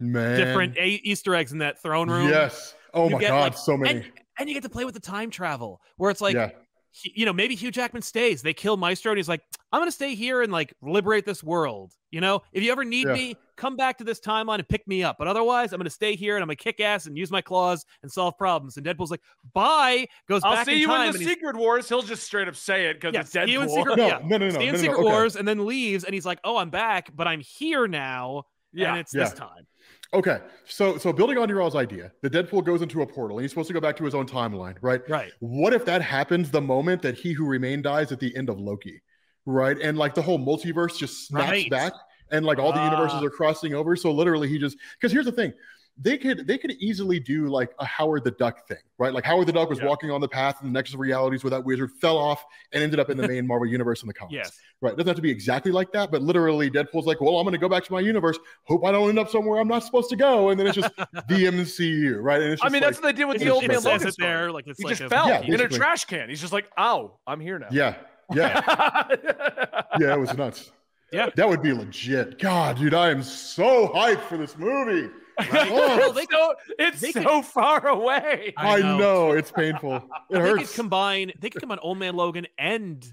Man. 0.00 0.38
different 0.38 0.76
a- 0.76 1.00
Easter 1.04 1.34
eggs 1.34 1.52
in 1.52 1.58
that 1.58 1.80
throne 1.82 2.10
room. 2.10 2.28
Yes. 2.28 2.74
Oh 2.94 3.06
You 3.08 3.14
my 3.14 3.20
get, 3.20 3.28
god, 3.28 3.40
like- 3.40 3.58
so 3.58 3.76
many. 3.76 4.00
and 4.00 4.12
and 4.38 4.48
you 4.48 4.54
get 4.54 4.62
to 4.62 4.68
play 4.68 4.84
with 4.84 4.94
the 4.94 5.00
time 5.00 5.30
travel 5.30 5.80
where 5.96 6.10
it's 6.10 6.20
like 6.20 6.34
yeah. 6.34 6.50
he- 6.92 7.12
you 7.16 7.26
know, 7.26 7.32
maybe 7.32 7.54
Hugh 7.54 7.70
Jackman 7.70 8.02
stays. 8.02 8.40
They 8.42 8.54
kill 8.54 8.76
Maestro, 8.76 9.10
and 9.12 9.18
he's 9.18 9.28
like, 9.28 9.42
"I'm 9.72 9.80
gonna 9.80 9.90
stay 9.92 10.14
here 10.14 10.42
and 10.42 10.52
like 10.52 10.72
liberate 10.80 11.26
this 11.26 11.42
world." 11.42 11.92
You 12.10 12.20
know, 12.22 12.42
if 12.52 12.62
you 12.62 12.72
ever 12.72 12.84
need 12.84 13.06
Yeah. 13.08 13.12
me, 13.12 13.36
come 13.56 13.76
back 13.76 13.98
to 13.98 14.04
this 14.04 14.18
timeline 14.20 14.54
and 14.60 14.68
pick 14.68 14.86
me 14.88 15.02
up. 15.02 15.16
But 15.18 15.26
otherwise, 15.28 15.72
I'm 15.72 15.78
gonna 15.78 15.90
stay 15.90 16.14
here 16.16 16.36
and 16.36 16.42
I'm 16.42 16.46
gonna 16.46 16.56
kick 16.56 16.80
ass 16.80 17.04
and 17.06 17.18
use 17.18 17.30
my 17.30 17.42
claws 17.42 17.84
and 18.02 18.10
solve 18.10 18.38
problems. 18.38 18.76
And 18.78 18.86
Deadpool's 18.86 19.10
like, 19.10 19.20
"Bye." 19.52 20.06
Goes 20.28 20.42
I'll 20.44 20.54
back 20.54 20.66
see 20.66 20.72
in 20.74 20.78
you 20.78 20.86
time 20.86 21.08
in 21.08 21.12
the 21.20 21.24
Secret 21.24 21.56
Wars. 21.56 21.88
He'll 21.88 22.00
just 22.02 22.22
straight 22.22 22.48
up 22.48 22.56
say 22.56 22.86
it 22.86 22.94
because 22.94 23.12
Yeah, 23.12 23.20
it's 23.22 23.32
see 23.32 23.40
in 23.40 23.48
Deadpool. 23.48 23.74
Secret- 23.74 23.98
No, 23.98 24.06
yeah. 24.06 24.18
no, 24.24 24.38
no, 24.38 24.46
no, 24.46 24.50
stay 24.50 24.58
no, 24.58 24.64
in 24.64 24.66
no, 24.68 24.72
no, 24.72 24.78
Secret 24.78 24.94
okay. 25.00 25.02
Wars 25.02 25.36
and 25.36 25.46
then 25.46 25.66
leaves, 25.66 26.04
and 26.04 26.14
he's 26.14 26.24
like, 26.24 26.38
"Oh, 26.44 26.56
I'm 26.56 26.70
back, 26.70 27.10
but 27.14 27.26
I'm 27.26 27.40
here 27.40 27.86
now." 27.88 28.44
yeah. 28.74 28.90
and 28.90 29.00
it's 29.00 29.12
this 29.12 29.32
time. 29.32 29.66
Okay, 30.14 30.38
so 30.66 30.96
so 30.96 31.12
building 31.12 31.36
on 31.36 31.50
your 31.50 31.60
all's 31.60 31.76
idea, 31.76 32.10
the 32.22 32.30
Deadpool 32.30 32.64
goes 32.64 32.80
into 32.80 33.02
a 33.02 33.06
portal 33.06 33.36
and 33.36 33.44
he's 33.44 33.50
supposed 33.50 33.68
to 33.68 33.74
go 33.74 33.80
back 33.80 33.94
to 33.98 34.04
his 34.04 34.14
own 34.14 34.26
timeline, 34.26 34.76
right? 34.80 35.02
Right. 35.08 35.32
What 35.40 35.74
if 35.74 35.84
that 35.84 36.00
happens 36.00 36.50
the 36.50 36.62
moment 36.62 37.02
that 37.02 37.14
He 37.14 37.32
Who 37.32 37.44
Remained 37.44 37.82
dies 37.82 38.10
at 38.10 38.18
the 38.18 38.34
end 38.34 38.48
of 38.48 38.58
Loki, 38.58 39.02
right? 39.44 39.76
And 39.78 39.98
like 39.98 40.14
the 40.14 40.22
whole 40.22 40.38
multiverse 40.38 40.96
just 40.96 41.26
snaps 41.28 41.50
Right. 41.50 41.70
back, 41.70 41.92
and 42.30 42.46
like 42.46 42.58
all 42.58 42.72
the 42.72 42.82
universes 42.82 43.18
Ah. 43.20 43.24
are 43.26 43.30
crossing 43.30 43.74
over. 43.74 43.96
So 43.96 44.10
literally, 44.10 44.48
he 44.48 44.58
just 44.58 44.78
because 44.98 45.12
here's 45.12 45.26
the 45.26 45.32
thing, 45.32 45.52
they 46.00 46.16
could 46.16 46.46
they 46.46 46.56
could 46.58 46.72
easily 46.72 47.18
do 47.18 47.48
like 47.48 47.72
a 47.80 47.84
Howard 47.84 48.22
the 48.24 48.30
Duck 48.30 48.68
thing, 48.68 48.78
right? 48.98 49.12
Like 49.12 49.24
Howard 49.24 49.46
the 49.48 49.52
Duck 49.52 49.68
was 49.68 49.78
Yeah. 49.80 49.86
walking 49.86 50.10
on 50.10 50.20
the 50.20 50.28
path 50.28 50.58
in 50.62 50.68
the 50.68 50.72
Nexus 50.72 50.94
of 50.94 51.00
Realities 51.00 51.42
where 51.42 51.50
that 51.50 51.64
wizard 51.64 51.90
fell 52.00 52.16
off 52.16 52.44
and 52.72 52.82
ended 52.82 53.00
up 53.00 53.10
in 53.10 53.16
the 53.16 53.26
main 53.26 53.46
Marvel 53.46 53.66
universe 53.66 54.02
in 54.02 54.06
the 54.08 54.14
comics. 54.14 54.34
Yes. 54.34 54.58
Right. 54.80 54.92
It 54.92 54.96
doesn't 54.96 55.08
have 55.08 55.16
to 55.16 55.22
be 55.22 55.30
exactly 55.30 55.72
like 55.72 55.90
that, 55.92 56.10
but 56.12 56.22
literally 56.22 56.70
Deadpool's 56.70 57.06
like, 57.06 57.20
well, 57.20 57.36
I'm 57.38 57.44
going 57.44 57.52
to 57.52 57.58
go 57.58 57.68
back 57.68 57.82
to 57.84 57.92
my 57.92 57.98
universe. 58.00 58.38
Hope 58.64 58.84
I 58.84 58.92
don't 58.92 59.08
end 59.08 59.18
up 59.18 59.28
somewhere 59.28 59.60
I'm 59.60 59.66
not 59.66 59.82
supposed 59.82 60.08
to 60.10 60.16
go. 60.16 60.50
And 60.50 60.60
then 60.60 60.68
it's 60.68 60.76
just 60.76 60.94
the 60.96 61.44
MCU, 61.46 62.18
right? 62.22 62.40
And 62.40 62.52
it's 62.52 62.62
I 62.62 62.66
mean, 62.68 62.74
like, 62.74 62.82
that's 62.82 62.98
what 63.02 63.06
they 63.08 63.12
did 63.20 63.24
with 63.26 63.38
the 63.40 63.48
old 63.50 63.66
man 63.66 63.76
says 63.80 63.84
Logan 63.86 64.08
it 64.08 64.14
there, 64.18 64.52
like 64.52 64.66
it's 64.68 64.78
He 64.78 64.84
like 64.84 64.92
just 64.98 65.02
a- 65.02 65.08
fell 65.08 65.26
Yeah, 65.28 65.40
in 65.40 65.60
a 65.60 65.68
trash 65.68 66.04
can. 66.04 66.28
He's 66.28 66.40
just 66.40 66.52
like, 66.52 66.70
"Ow, 66.78 67.18
I'm 67.26 67.40
here 67.40 67.58
now." 67.58 67.66
yeah, 67.72 67.94
yeah, 68.32 68.60
yeah. 69.98 70.14
It 70.14 70.20
was 70.20 70.32
nuts. 70.36 70.70
Yeah. 71.12 71.30
That 71.36 71.48
would 71.48 71.62
be 71.62 71.72
legit. 71.72 72.38
God, 72.38 72.76
dude, 72.78 72.94
I 72.94 73.10
am 73.10 73.22
so 73.22 73.88
hyped 73.88 74.20
for 74.22 74.36
this 74.36 74.56
movie. 74.58 75.08
Oh, 75.50 75.96
well, 75.98 76.12
they 76.12 76.22
it's 76.22 76.32
so, 76.32 76.54
it's 76.78 77.00
they 77.00 77.12
so 77.12 77.42
far 77.42 77.86
away. 77.88 78.54
I 78.56 78.78
I 78.78 78.80
know. 78.80 78.98
know. 78.98 79.30
it's 79.32 79.50
painful. 79.52 79.96
It 79.96 80.02
they 80.30 80.38
hurts. 80.40 80.68
could 80.70 80.74
combine 80.76 81.32
they 81.40 81.50
could 81.50 81.60
combine 81.60 81.78
Old 81.80 81.98
Man 81.98 82.14
Logan 82.16 82.46
and 82.58 83.06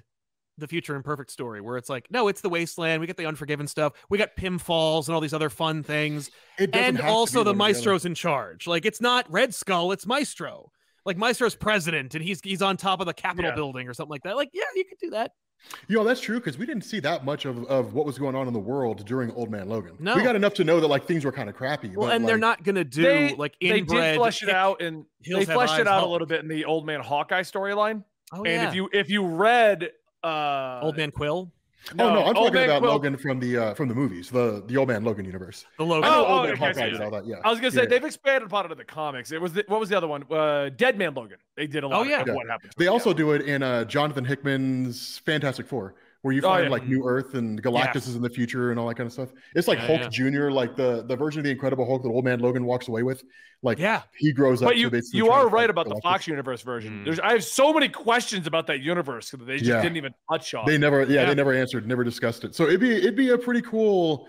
the 0.57 0.67
Future 0.67 0.95
Imperfect 0.95 1.29
story, 1.31 1.59
where 1.59 1.75
it's 1.77 1.89
like, 1.89 2.07
no, 2.09 2.29
it's 2.29 2.39
the 2.41 2.47
Wasteland. 2.49 3.01
We 3.01 3.07
get 3.07 3.17
the 3.17 3.25
Unforgiven 3.25 3.67
stuff. 3.67 3.91
We 4.09 4.17
got 4.17 4.35
Pym 4.37 4.57
Falls 4.57 5.09
and 5.09 5.13
all 5.15 5.19
these 5.21 5.33
other 5.33 5.49
fun 5.49 5.83
things, 5.83 6.31
It 6.57 6.73
and 6.73 7.01
also 7.01 7.43
the 7.43 7.49
one 7.51 7.55
or. 7.55 7.57
Maestro's 7.57 8.05
in 8.05 8.15
charge. 8.15 8.65
Like 8.65 8.85
it's 8.85 9.01
not 9.01 9.29
Red 9.31 9.53
Skull, 9.53 9.91
it's 9.91 10.05
Maestro. 10.07 10.71
Like 11.05 11.17
Maestro's 11.17 11.55
president, 11.55 12.15
and 12.15 12.23
he's 12.23 12.39
he's 12.41 12.61
on 12.63 12.77
top 12.77 12.99
of 13.01 13.05
the 13.05 13.13
Capitol 13.13 13.51
Yeah. 13.51 13.55
building 13.55 13.87
or 13.87 13.93
something 13.93 14.09
like 14.09 14.23
that. 14.23 14.35
Like, 14.35 14.49
yeah, 14.53 14.63
you 14.75 14.85
could 14.85 14.97
do 14.99 15.09
that. 15.11 15.31
You 15.87 15.97
know, 15.97 16.03
that's 16.03 16.21
true 16.21 16.39
because 16.39 16.57
we 16.57 16.65
didn't 16.65 16.83
see 16.83 16.99
that 17.01 17.25
much 17.25 17.45
of, 17.45 17.65
of 17.65 17.93
what 17.93 18.05
was 18.05 18.17
going 18.17 18.35
on 18.35 18.47
in 18.47 18.53
the 18.53 18.59
world 18.59 19.05
during 19.05 19.31
Old 19.31 19.51
Man 19.51 19.69
Logan. 19.69 19.95
No. 19.99 20.15
We 20.15 20.23
got 20.23 20.35
enough 20.35 20.53
to 20.55 20.63
know 20.63 20.79
that 20.79 20.87
like 20.87 21.05
things 21.05 21.25
were 21.25 21.31
kind 21.31 21.49
of 21.49 21.55
crappy. 21.55 21.89
Well, 21.89 22.07
but, 22.07 22.15
and 22.15 22.27
they're 22.27 22.37
not 22.37 22.63
gonna 22.63 22.83
do 22.83 23.03
They- 23.03 23.35
like 23.35 23.55
They 23.59 23.81
did 23.81 24.15
flesh 24.15 24.43
it 24.43 24.49
out, 24.63 24.81
and 24.81 25.05
they 25.25 25.39
Have 25.39 25.47
fleshed 25.47 25.79
it 25.79 25.87
Eyes 25.87 25.87
out 25.87 26.03
a 26.03 26.07
little 26.07 26.27
bit 26.27 26.41
in 26.41 26.47
the 26.47 26.65
old 26.65 26.85
man 26.85 27.01
Hawkeye 27.01 27.41
storyline. 27.41 28.03
Oh 28.31 28.37
and 28.37 28.47
yeah, 28.47 28.67
if 28.69 28.75
you 28.75 28.89
if 28.91 29.09
you 29.09 29.25
read 29.25 29.91
uh 30.23 30.79
Old 30.81 30.97
Man 30.97 31.11
Quill, 31.11 31.51
Oh 31.99 32.13
no, 32.13 32.23
I'm 32.25 32.33
talking 32.33 32.63
about 32.63 32.79
Quill- 32.81 32.91
Logan 32.93 33.17
from 33.17 33.39
the 33.39 33.57
uh, 33.57 33.73
from 33.75 33.89
the 33.89 33.95
movies, 33.95 34.29
the 34.31 34.63
the 34.65 34.75
Old 34.77 34.87
Man 34.87 35.03
Logan 35.03 35.23
universe. 35.25 35.65
the 35.77 35.85
Logan. 35.85 36.09
Oh, 36.11 36.25
oh, 36.27 36.39
okay, 36.43 36.55
Hawkeye 36.55 36.73
so 36.73 36.85
yeah. 36.97 37.03
all 37.03 37.11
that. 37.11 37.25
Yeah, 37.27 37.35
I 37.43 37.49
was 37.51 37.59
gonna 37.59 37.71
say 37.71 37.81
Yeah. 37.81 37.87
they've 37.89 38.03
expanded 38.03 38.43
upon 38.47 38.65
it 38.65 38.71
in 38.71 38.77
the 38.77 38.83
comics. 38.85 39.31
It 39.31 39.39
was 39.39 39.53
the, 39.53 39.63
what 39.67 39.79
was 39.79 39.89
the 39.89 39.97
other 39.97 40.07
one? 40.07 40.23
Uh, 40.31 40.69
Dead 40.75 40.97
Man 40.97 41.13
Logan. 41.13 41.37
They 41.55 41.67
did 41.67 41.83
a 41.83 41.87
lot 41.87 41.99
Oh, 41.99 42.01
of- 42.01 42.07
yeah. 42.09 42.21
of 42.21 42.27
Yeah. 42.27 42.33
what 42.33 42.47
happened. 42.47 42.71
to 42.71 42.77
They 42.77 42.85
him, 42.87 42.93
also 42.93 43.13
do 43.13 43.31
it 43.33 43.41
in 43.43 43.61
uh, 43.61 43.85
Jonathan 43.85 44.25
Hickman's 44.25 45.19
Fantastic 45.19 45.67
Four, 45.67 45.93
where 46.25 46.33
you 46.33 46.41
Oh, 46.41 46.49
find 46.49 46.63
yeah. 46.63 46.69
like 46.71 46.87
New 46.87 47.07
Earth 47.07 47.35
and 47.35 47.61
Galactus 47.61 47.93
Yes. 47.93 48.07
is 48.07 48.15
in 48.15 48.23
the 48.23 48.29
future 48.31 48.71
and 48.71 48.79
all 48.79 48.87
that 48.87 48.95
kind 48.95 49.05
of 49.05 49.13
stuff. 49.13 49.29
It's 49.53 49.67
like 49.67 49.77
Yeah, 49.77 49.85
Hulk 49.85 50.01
yeah. 50.01 50.09
Junior, 50.09 50.51
like 50.51 50.75
the 50.75 51.05
the 51.07 51.15
version 51.15 51.39
of 51.39 51.43
the 51.43 51.51
Incredible 51.51 51.85
Hulk 51.85 52.01
that 52.01 52.09
Old 52.09 52.25
Man 52.25 52.39
Logan 52.39 52.65
walks 52.65 52.87
away 52.87 53.03
with. 53.03 53.23
Like 53.61 53.77
Yeah, 53.77 54.01
he 54.17 54.33
grows 54.33 54.63
up. 54.63 54.69
But 54.69 54.77
you 54.77 54.89
basically 54.89 55.17
you 55.19 55.29
are 55.29 55.47
right 55.47 55.69
about 55.69 55.87
the 55.87 55.99
Fox 56.01 56.25
Universe 56.27 56.63
version. 56.63 57.01
Mm. 57.01 57.05
There's 57.05 57.19
I 57.19 57.33
have 57.33 57.43
so 57.43 57.71
many 57.71 57.89
questions 57.89 58.47
about 58.47 58.65
that 58.67 58.79
universe 58.81 59.29
that 59.29 59.45
they 59.45 59.57
just 59.59 59.69
Yeah. 59.69 59.83
didn't 59.83 59.97
even 59.97 60.15
touch 60.31 60.55
on. 60.55 60.65
They 60.65 60.79
never, 60.79 61.03
yeah, 61.03 61.21
Yeah. 61.21 61.25
they 61.25 61.35
never 61.35 61.53
answered, 61.53 61.87
never 61.87 62.03
discussed 62.03 62.43
it. 62.43 62.55
So 62.55 62.63
it'd 62.63 62.79
be 62.79 62.95
it'd 62.95 63.15
be 63.15 63.29
a 63.29 63.37
pretty 63.37 63.61
cool. 63.61 64.27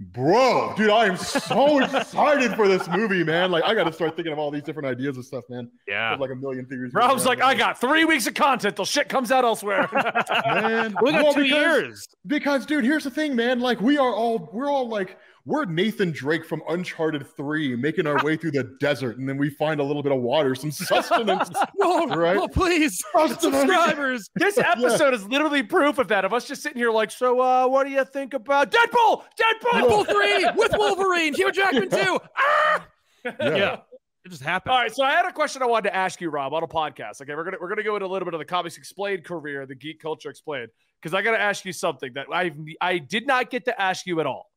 Bro, 0.00 0.74
dude, 0.76 0.90
I 0.90 1.06
am 1.06 1.16
so 1.16 1.78
excited 1.82 2.54
for 2.54 2.68
this 2.68 2.86
movie, 2.88 3.24
man. 3.24 3.50
Like, 3.50 3.64
I 3.64 3.74
got 3.74 3.84
to 3.84 3.92
start 3.92 4.14
thinking 4.14 4.32
of 4.32 4.38
all 4.38 4.48
these 4.52 4.62
different 4.62 4.86
ideas 4.86 5.16
and 5.16 5.24
stuff, 5.24 5.42
man. 5.50 5.68
Yeah. 5.88 6.10
have 6.10 6.20
like 6.20 6.30
a 6.30 6.36
million 6.36 6.66
theories. 6.66 6.94
Rob's 6.94 7.26
like, 7.26 7.38
going 7.40 7.56
I 7.56 7.58
got 7.58 7.80
three 7.80 8.04
weeks 8.04 8.28
of 8.28 8.34
content 8.34 8.76
till 8.76 8.84
shit 8.84 9.08
comes 9.08 9.32
out 9.32 9.44
elsewhere. 9.44 9.88
around, 9.92 10.24
man. 10.62 10.96
We 11.02 11.10
got 11.10 11.24
Well, 11.24 11.34
two 11.34 11.42
because- 11.42 11.58
years. 11.58 12.08
Because, 12.28 12.64
dude, 12.64 12.84
here's 12.84 13.02
the 13.04 13.10
thing, 13.10 13.34
man. 13.34 13.58
Like, 13.58 13.80
we 13.80 13.98
are 13.98 14.14
all, 14.14 14.48
we're 14.52 14.70
all 14.70 14.88
like, 14.88 15.18
we're 15.48 15.64
Nathan 15.64 16.12
Drake 16.12 16.44
from 16.44 16.62
Uncharted 16.68 17.26
3 17.36 17.74
making 17.76 18.06
our 18.06 18.22
way 18.22 18.36
through 18.36 18.50
the 18.50 18.64
desert, 18.80 19.16
and 19.18 19.28
then 19.28 19.38
we 19.38 19.48
find 19.50 19.80
a 19.80 19.82
little 19.82 20.02
bit 20.02 20.12
of 20.12 20.20
water, 20.20 20.54
some 20.54 20.70
sustenance. 20.72 21.50
No, 21.76 22.06
Right? 22.06 22.36
no, 22.36 22.46
please, 22.48 23.02
Sustenance. 23.12 23.40
subscribers. 23.62 24.28
this 24.36 24.58
episode 24.58 25.14
is 25.14 25.26
literally 25.26 25.62
proof 25.62 25.98
of 25.98 26.08
that. 26.08 26.24
Of 26.24 26.32
us 26.34 26.46
just 26.46 26.62
sitting 26.62 26.78
here 26.78 26.90
like, 26.90 27.10
so 27.10 27.40
uh, 27.40 27.66
what 27.66 27.84
do 27.84 27.90
you 27.90 28.04
think 28.04 28.34
about 28.34 28.70
Deadpool? 28.70 29.22
Deadpool. 29.40 29.80
Deadpool 29.80 30.06
three 30.06 30.46
with 30.54 30.72
Wolverine, 30.76 31.32
Hugh 31.34 31.50
Jackman 31.50 31.88
too. 31.90 32.20
Ah! 32.36 32.86
Yeah. 33.24 33.32
Yeah, 33.40 33.76
it 34.24 34.28
just 34.30 34.42
happened. 34.42 34.72
All 34.72 34.78
right, 34.78 34.94
so 34.94 35.02
I 35.04 35.10
had 35.12 35.24
a 35.26 35.32
question 35.32 35.62
I 35.62 35.66
wanted 35.66 35.88
to 35.90 35.96
ask 35.96 36.20
you, 36.20 36.30
Rob, 36.30 36.52
on 36.54 36.62
a 36.62 36.68
podcast. 36.68 37.20
Okay, 37.22 37.34
we're 37.34 37.44
gonna 37.44 37.56
we're 37.60 37.68
gonna 37.68 37.82
go 37.82 37.96
into 37.96 38.06
a 38.06 38.08
little 38.08 38.26
bit 38.26 38.34
of 38.34 38.38
the 38.38 38.44
comics 38.44 38.76
explained 38.78 39.24
career, 39.24 39.64
the 39.66 39.74
geek 39.74 40.00
culture 40.00 40.30
explained, 40.30 40.68
because 41.00 41.14
I 41.14 41.22
gotta 41.22 41.40
ask 41.40 41.64
you 41.64 41.72
something 41.72 42.12
that 42.14 42.26
I 42.32 42.52
I 42.80 42.98
did 42.98 43.26
not 43.26 43.50
get 43.50 43.64
to 43.66 43.80
ask 43.80 44.06
you 44.06 44.20
at 44.20 44.26
all. 44.26 44.47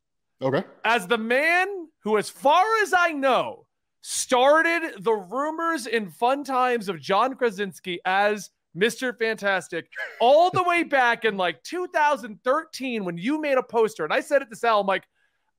Okay. 0.42 0.64
As 0.84 1.08
the 1.08 1.18
man 1.18 1.88
who, 2.04 2.18
as 2.18 2.30
far 2.30 2.64
as 2.82 2.94
I 2.98 3.12
know, 3.12 3.66
started 4.02 5.04
the 5.04 5.14
rumors 5.14 5.86
in 5.86 6.10
fun 6.10 6.44
times 6.44 6.89
of 6.89 7.00
John 7.00 7.36
Krasinski 7.36 8.00
as 8.06 8.50
Mr. 8.76 9.16
Fantastic 9.18 9.88
all 10.20 10.50
the 10.50 10.64
way 10.64 10.84
back 10.84 11.26
in 11.26 11.38
like 11.38 11.62
2013 11.64 13.06
when 13.06 13.18
you 13.18 13.39
made 13.39 13.58
a 13.58 13.64
poster. 13.64 14.04
And 14.04 14.14
I 14.14 14.22
said 14.22 14.42
it 14.42 14.50
to 14.50 14.56
Sal, 14.56 14.82
I'm 14.82 14.88
like, 14.88 15.04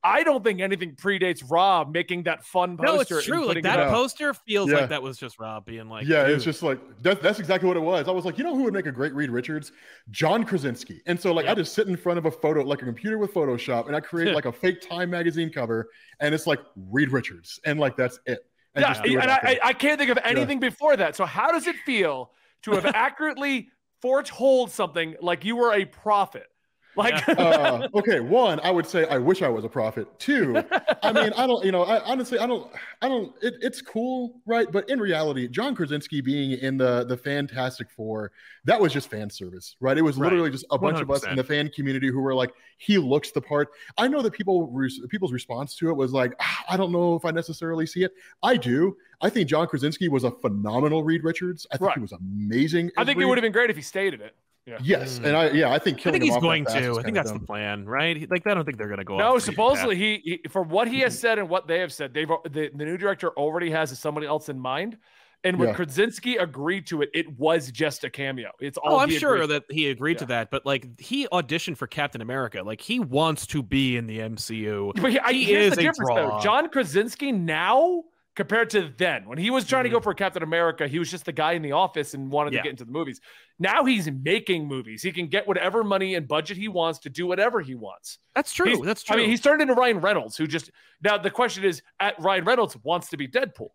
I 0.04 0.24
don't 0.24 0.42
think 0.42 0.60
anything 0.60 0.96
predates 0.96 1.44
Rob 1.48 1.92
making 1.92 2.24
that 2.24 2.44
fun 2.44 2.76
poster. 2.76 3.14
no, 3.14 3.18
it's 3.18 3.26
true. 3.26 3.46
Like 3.46 3.62
that 3.62 3.88
poster 3.90 4.34
feels 4.34 4.70
Yeah. 4.70 4.78
like 4.78 4.88
that 4.88 5.02
was 5.02 5.16
just 5.16 5.38
Rob 5.38 5.64
being 5.64 5.88
like, 5.88 6.06
yeah, 6.08 6.26
it's 6.26 6.42
just 6.44 6.62
like 6.62 6.80
that, 7.02 7.22
that's 7.22 7.38
exactly 7.38 7.68
what 7.68 7.76
it 7.76 7.80
was. 7.80 8.08
I 8.08 8.10
was 8.10 8.24
like, 8.24 8.36
you 8.36 8.42
know 8.44 8.56
who 8.56 8.64
would 8.64 8.74
make 8.74 8.86
a 8.86 8.92
great 8.92 9.14
Reed 9.14 9.30
Richards? 9.30 9.70
John 10.10 10.42
Krasinski. 10.44 11.00
And 11.06 11.20
so 11.20 11.32
like 11.32 11.46
I 11.46 11.54
just 11.54 11.72
sit 11.74 11.86
in 11.86 11.96
front 11.96 12.18
of 12.18 12.26
a 12.26 12.30
photo, 12.32 12.62
like 12.62 12.82
a 12.82 12.84
computer 12.84 13.16
with 13.18 13.32
Photoshop, 13.32 13.86
and 13.86 13.94
I 13.94 14.00
create 14.00 14.34
like 14.34 14.44
a 14.46 14.52
fake 14.52 14.80
Time 14.80 15.10
magazine 15.10 15.50
cover, 15.50 15.88
and 16.20 16.34
it's 16.34 16.46
like 16.48 16.58
Reed 16.90 17.10
Richards, 17.10 17.60
and 17.64 17.78
like 17.78 17.96
that's 17.96 18.18
it. 18.26 18.40
And 18.74 18.82
Yeah, 18.82 18.88
just 18.94 19.02
do 19.04 19.18
it 19.18 19.22
and 19.22 19.30
I. 19.30 19.36
I 19.36 19.58
I 19.68 19.72
can't 19.72 19.98
think 19.98 20.10
of 20.10 20.18
anything 20.24 20.58
before 20.58 20.96
that. 20.96 21.14
So 21.14 21.24
how 21.26 21.52
does 21.52 21.66
it 21.66 21.76
feel 21.86 22.32
to 22.62 22.72
have 22.72 22.86
accurately 22.94 23.68
foretold 24.00 24.70
something 24.70 25.14
like 25.20 25.44
you 25.44 25.54
were 25.56 25.72
a 25.74 25.84
prophet? 25.84 26.46
Like, 26.94 27.26
uh, 27.38 27.88
okay, 27.94 28.20
one, 28.20 28.60
I 28.60 28.70
would 28.70 28.86
say 28.86 29.06
I 29.08 29.16
wish 29.18 29.40
I 29.40 29.48
was 29.48 29.64
a 29.64 29.68
prophet. 29.68 30.06
Two, 30.18 30.56
I 31.02 31.12
mean, 31.12 31.32
I 31.36 31.46
don't, 31.46 31.64
you 31.64 31.72
know, 31.72 31.84
I 31.84 32.04
honestly, 32.04 32.38
I 32.38 32.46
don't, 32.46 32.70
I 33.00 33.08
don't. 33.08 33.34
It, 33.42 33.54
it's 33.62 33.80
cool, 33.80 34.40
right? 34.46 34.70
But 34.70 34.90
in 34.90 35.00
reality, 35.00 35.48
John 35.48 35.74
Krasinski 35.74 36.20
being 36.20 36.52
in 36.52 36.76
the 36.76 37.04
the 37.04 37.16
Fantastic 37.16 37.90
Four, 37.90 38.32
that 38.64 38.78
was 38.80 38.92
just 38.92 39.08
fan 39.10 39.30
service, 39.30 39.76
right? 39.80 39.96
It 39.96 40.02
was 40.02 40.16
Right. 40.18 40.28
literally 40.30 40.50
just 40.50 40.66
a 40.70 40.78
bunch 40.78 41.00
of 41.00 41.10
us 41.10 41.24
in 41.24 41.36
the 41.36 41.44
fan 41.44 41.70
community 41.70 42.08
who 42.08 42.20
were 42.20 42.34
like, 42.34 42.52
he 42.78 42.98
looks 42.98 43.30
the 43.30 43.40
part. 43.40 43.68
I 43.96 44.06
know 44.08 44.20
that 44.22 44.32
people, 44.32 44.68
res- 44.70 45.00
people's 45.08 45.32
response 45.32 45.74
to 45.76 45.88
it 45.88 45.94
was 45.96 46.12
like, 46.12 46.34
"Ah, 46.40 46.64
I 46.68 46.76
don't 46.76 46.92
know 46.92 47.14
if 47.14 47.24
I 47.24 47.30
necessarily 47.30 47.86
see 47.86 48.04
it. 48.04 48.12
I 48.42 48.56
do. 48.56 48.96
I 49.20 49.30
think 49.30 49.48
John 49.48 49.66
Krasinski 49.66 50.08
was 50.08 50.24
a 50.24 50.30
phenomenal 50.30 51.04
Reed 51.04 51.24
Richards. 51.24 51.66
I 51.72 51.76
think 51.78 51.88
Right. 51.88 51.96
he 51.96 52.02
was 52.02 52.12
amazing. 52.12 52.90
I 52.96 53.02
as 53.02 53.06
think 53.06 53.18
it 53.20 53.24
would 53.24 53.38
have 53.38 53.42
been 53.42 53.52
great 53.52 53.70
if 53.70 53.76
he 53.76 53.82
stayed 53.82 54.14
in 54.14 54.20
it. 54.20 54.34
Yes, 54.82 55.18
Mm. 55.18 55.24
and 55.26 55.36
I 55.36 55.50
yeah, 55.50 55.70
I 55.72 55.78
think 55.80 55.98
I 55.98 56.02
killing 56.02 56.20
think 56.20 56.22
him 56.22 56.22
he's 56.22 56.36
off 56.36 56.40
that 56.40 56.46
going 56.46 56.64
to. 56.66 57.00
I 57.00 57.02
think 57.02 57.14
that's 57.16 57.30
dumb. 57.30 57.40
the 57.40 57.46
plan, 57.46 57.84
right? 57.84 58.30
Like 58.30 58.46
I 58.46 58.54
don't 58.54 58.64
think 58.64 58.78
they're 58.78 58.88
gonna 58.88 59.02
go. 59.04 59.16
No, 59.18 59.34
off 59.36 59.44
the 59.44 59.50
beaten 59.50 59.64
path. 59.64 59.72
supposedly 59.78 59.96
he, 59.96 60.20
he, 60.42 60.48
from 60.48 60.68
what 60.68 60.86
he 60.88 61.00
has 61.00 61.18
said 61.18 61.38
and 61.40 61.48
what 61.48 61.66
they 61.66 61.80
have 61.80 61.92
said, 61.92 62.14
they've 62.14 62.28
the, 62.28 62.70
the 62.74 62.84
new 62.84 62.96
director 62.96 63.30
already 63.30 63.70
has 63.70 63.96
somebody 63.98 64.26
else 64.26 64.48
in 64.48 64.58
mind. 64.60 64.98
And 65.44 65.58
when 65.58 65.70
Yeah. 65.70 65.74
Krasinski 65.74 66.36
agreed 66.36 66.86
to 66.86 67.02
it, 67.02 67.10
it 67.12 67.36
was 67.36 67.72
just 67.72 68.04
a 68.04 68.10
cameo. 68.10 68.52
It's 68.60 68.78
all. 68.78 68.94
Oh, 68.94 68.98
I'm 69.00 69.10
sure 69.10 69.38
to. 69.38 69.46
that 69.48 69.64
he 69.68 69.88
agreed 69.90 70.18
to 70.18 70.26
that, 70.26 70.52
but 70.52 70.64
like 70.64 71.00
he 71.00 71.26
auditioned 71.32 71.76
for 71.76 71.88
Captain 71.88 72.20
America. 72.20 72.62
Like 72.62 72.80
he 72.80 73.00
wants 73.00 73.48
to 73.48 73.60
be 73.64 73.96
in 73.96 74.06
the 74.06 74.20
MCU. 74.20 74.92
But 75.02 75.10
he, 75.10 75.18
He 75.38 75.44
here's 75.52 75.72
is 75.72 75.74
the 75.74 75.80
a 75.80 75.82
difference, 75.90 76.10
though. 76.10 76.26
draw. 76.28 76.40
John 76.40 76.68
Krasinski 76.68 77.32
now 77.32 78.04
compared 78.34 78.70
to 78.70 78.92
then, 78.96 79.26
when 79.26 79.38
he 79.38 79.50
was 79.50 79.66
trying 79.66 79.84
to 79.84 79.90
go 79.90 80.00
mm. 80.00 80.02
for 80.02 80.14
Captain 80.14 80.42
America, 80.42 80.88
he 80.88 80.98
was 80.98 81.10
just 81.10 81.24
the 81.24 81.32
guy 81.32 81.52
in 81.52 81.62
the 81.62 81.72
office 81.72 82.14
and 82.14 82.30
wanted 82.30 82.52
Yeah. 82.52 82.60
to 82.60 82.64
get 82.64 82.70
into 82.70 82.84
the 82.84 82.92
movies. 82.92 83.20
Now 83.58 83.84
he's 83.84 84.10
making 84.10 84.66
movies. 84.66 85.02
He 85.02 85.12
can 85.12 85.26
get 85.26 85.46
whatever 85.46 85.84
money 85.84 86.14
and 86.14 86.26
budget 86.26 86.56
he 86.56 86.68
wants 86.68 86.98
to 87.00 87.10
do 87.10 87.26
whatever 87.26 87.60
he 87.60 87.74
wants. 87.74 88.18
That's 88.34 88.52
true. 88.52 88.66
He's- 88.66 88.80
That's 88.84 89.02
true. 89.02 89.14
I 89.14 89.20
mean, 89.20 89.28
he's 89.30 89.40
turned 89.40 89.60
into 89.60 89.74
Ryan 89.74 90.00
Reynolds, 90.00 90.36
who 90.36 90.46
just 90.46 90.70
now 91.02 91.18
the 91.18 91.30
question 91.30 91.64
is, 91.64 91.82
at 92.00 92.18
Ryan 92.20 92.44
Reynolds 92.44 92.76
wants 92.82 93.10
to 93.10 93.16
be 93.16 93.28
Deadpool. 93.28 93.70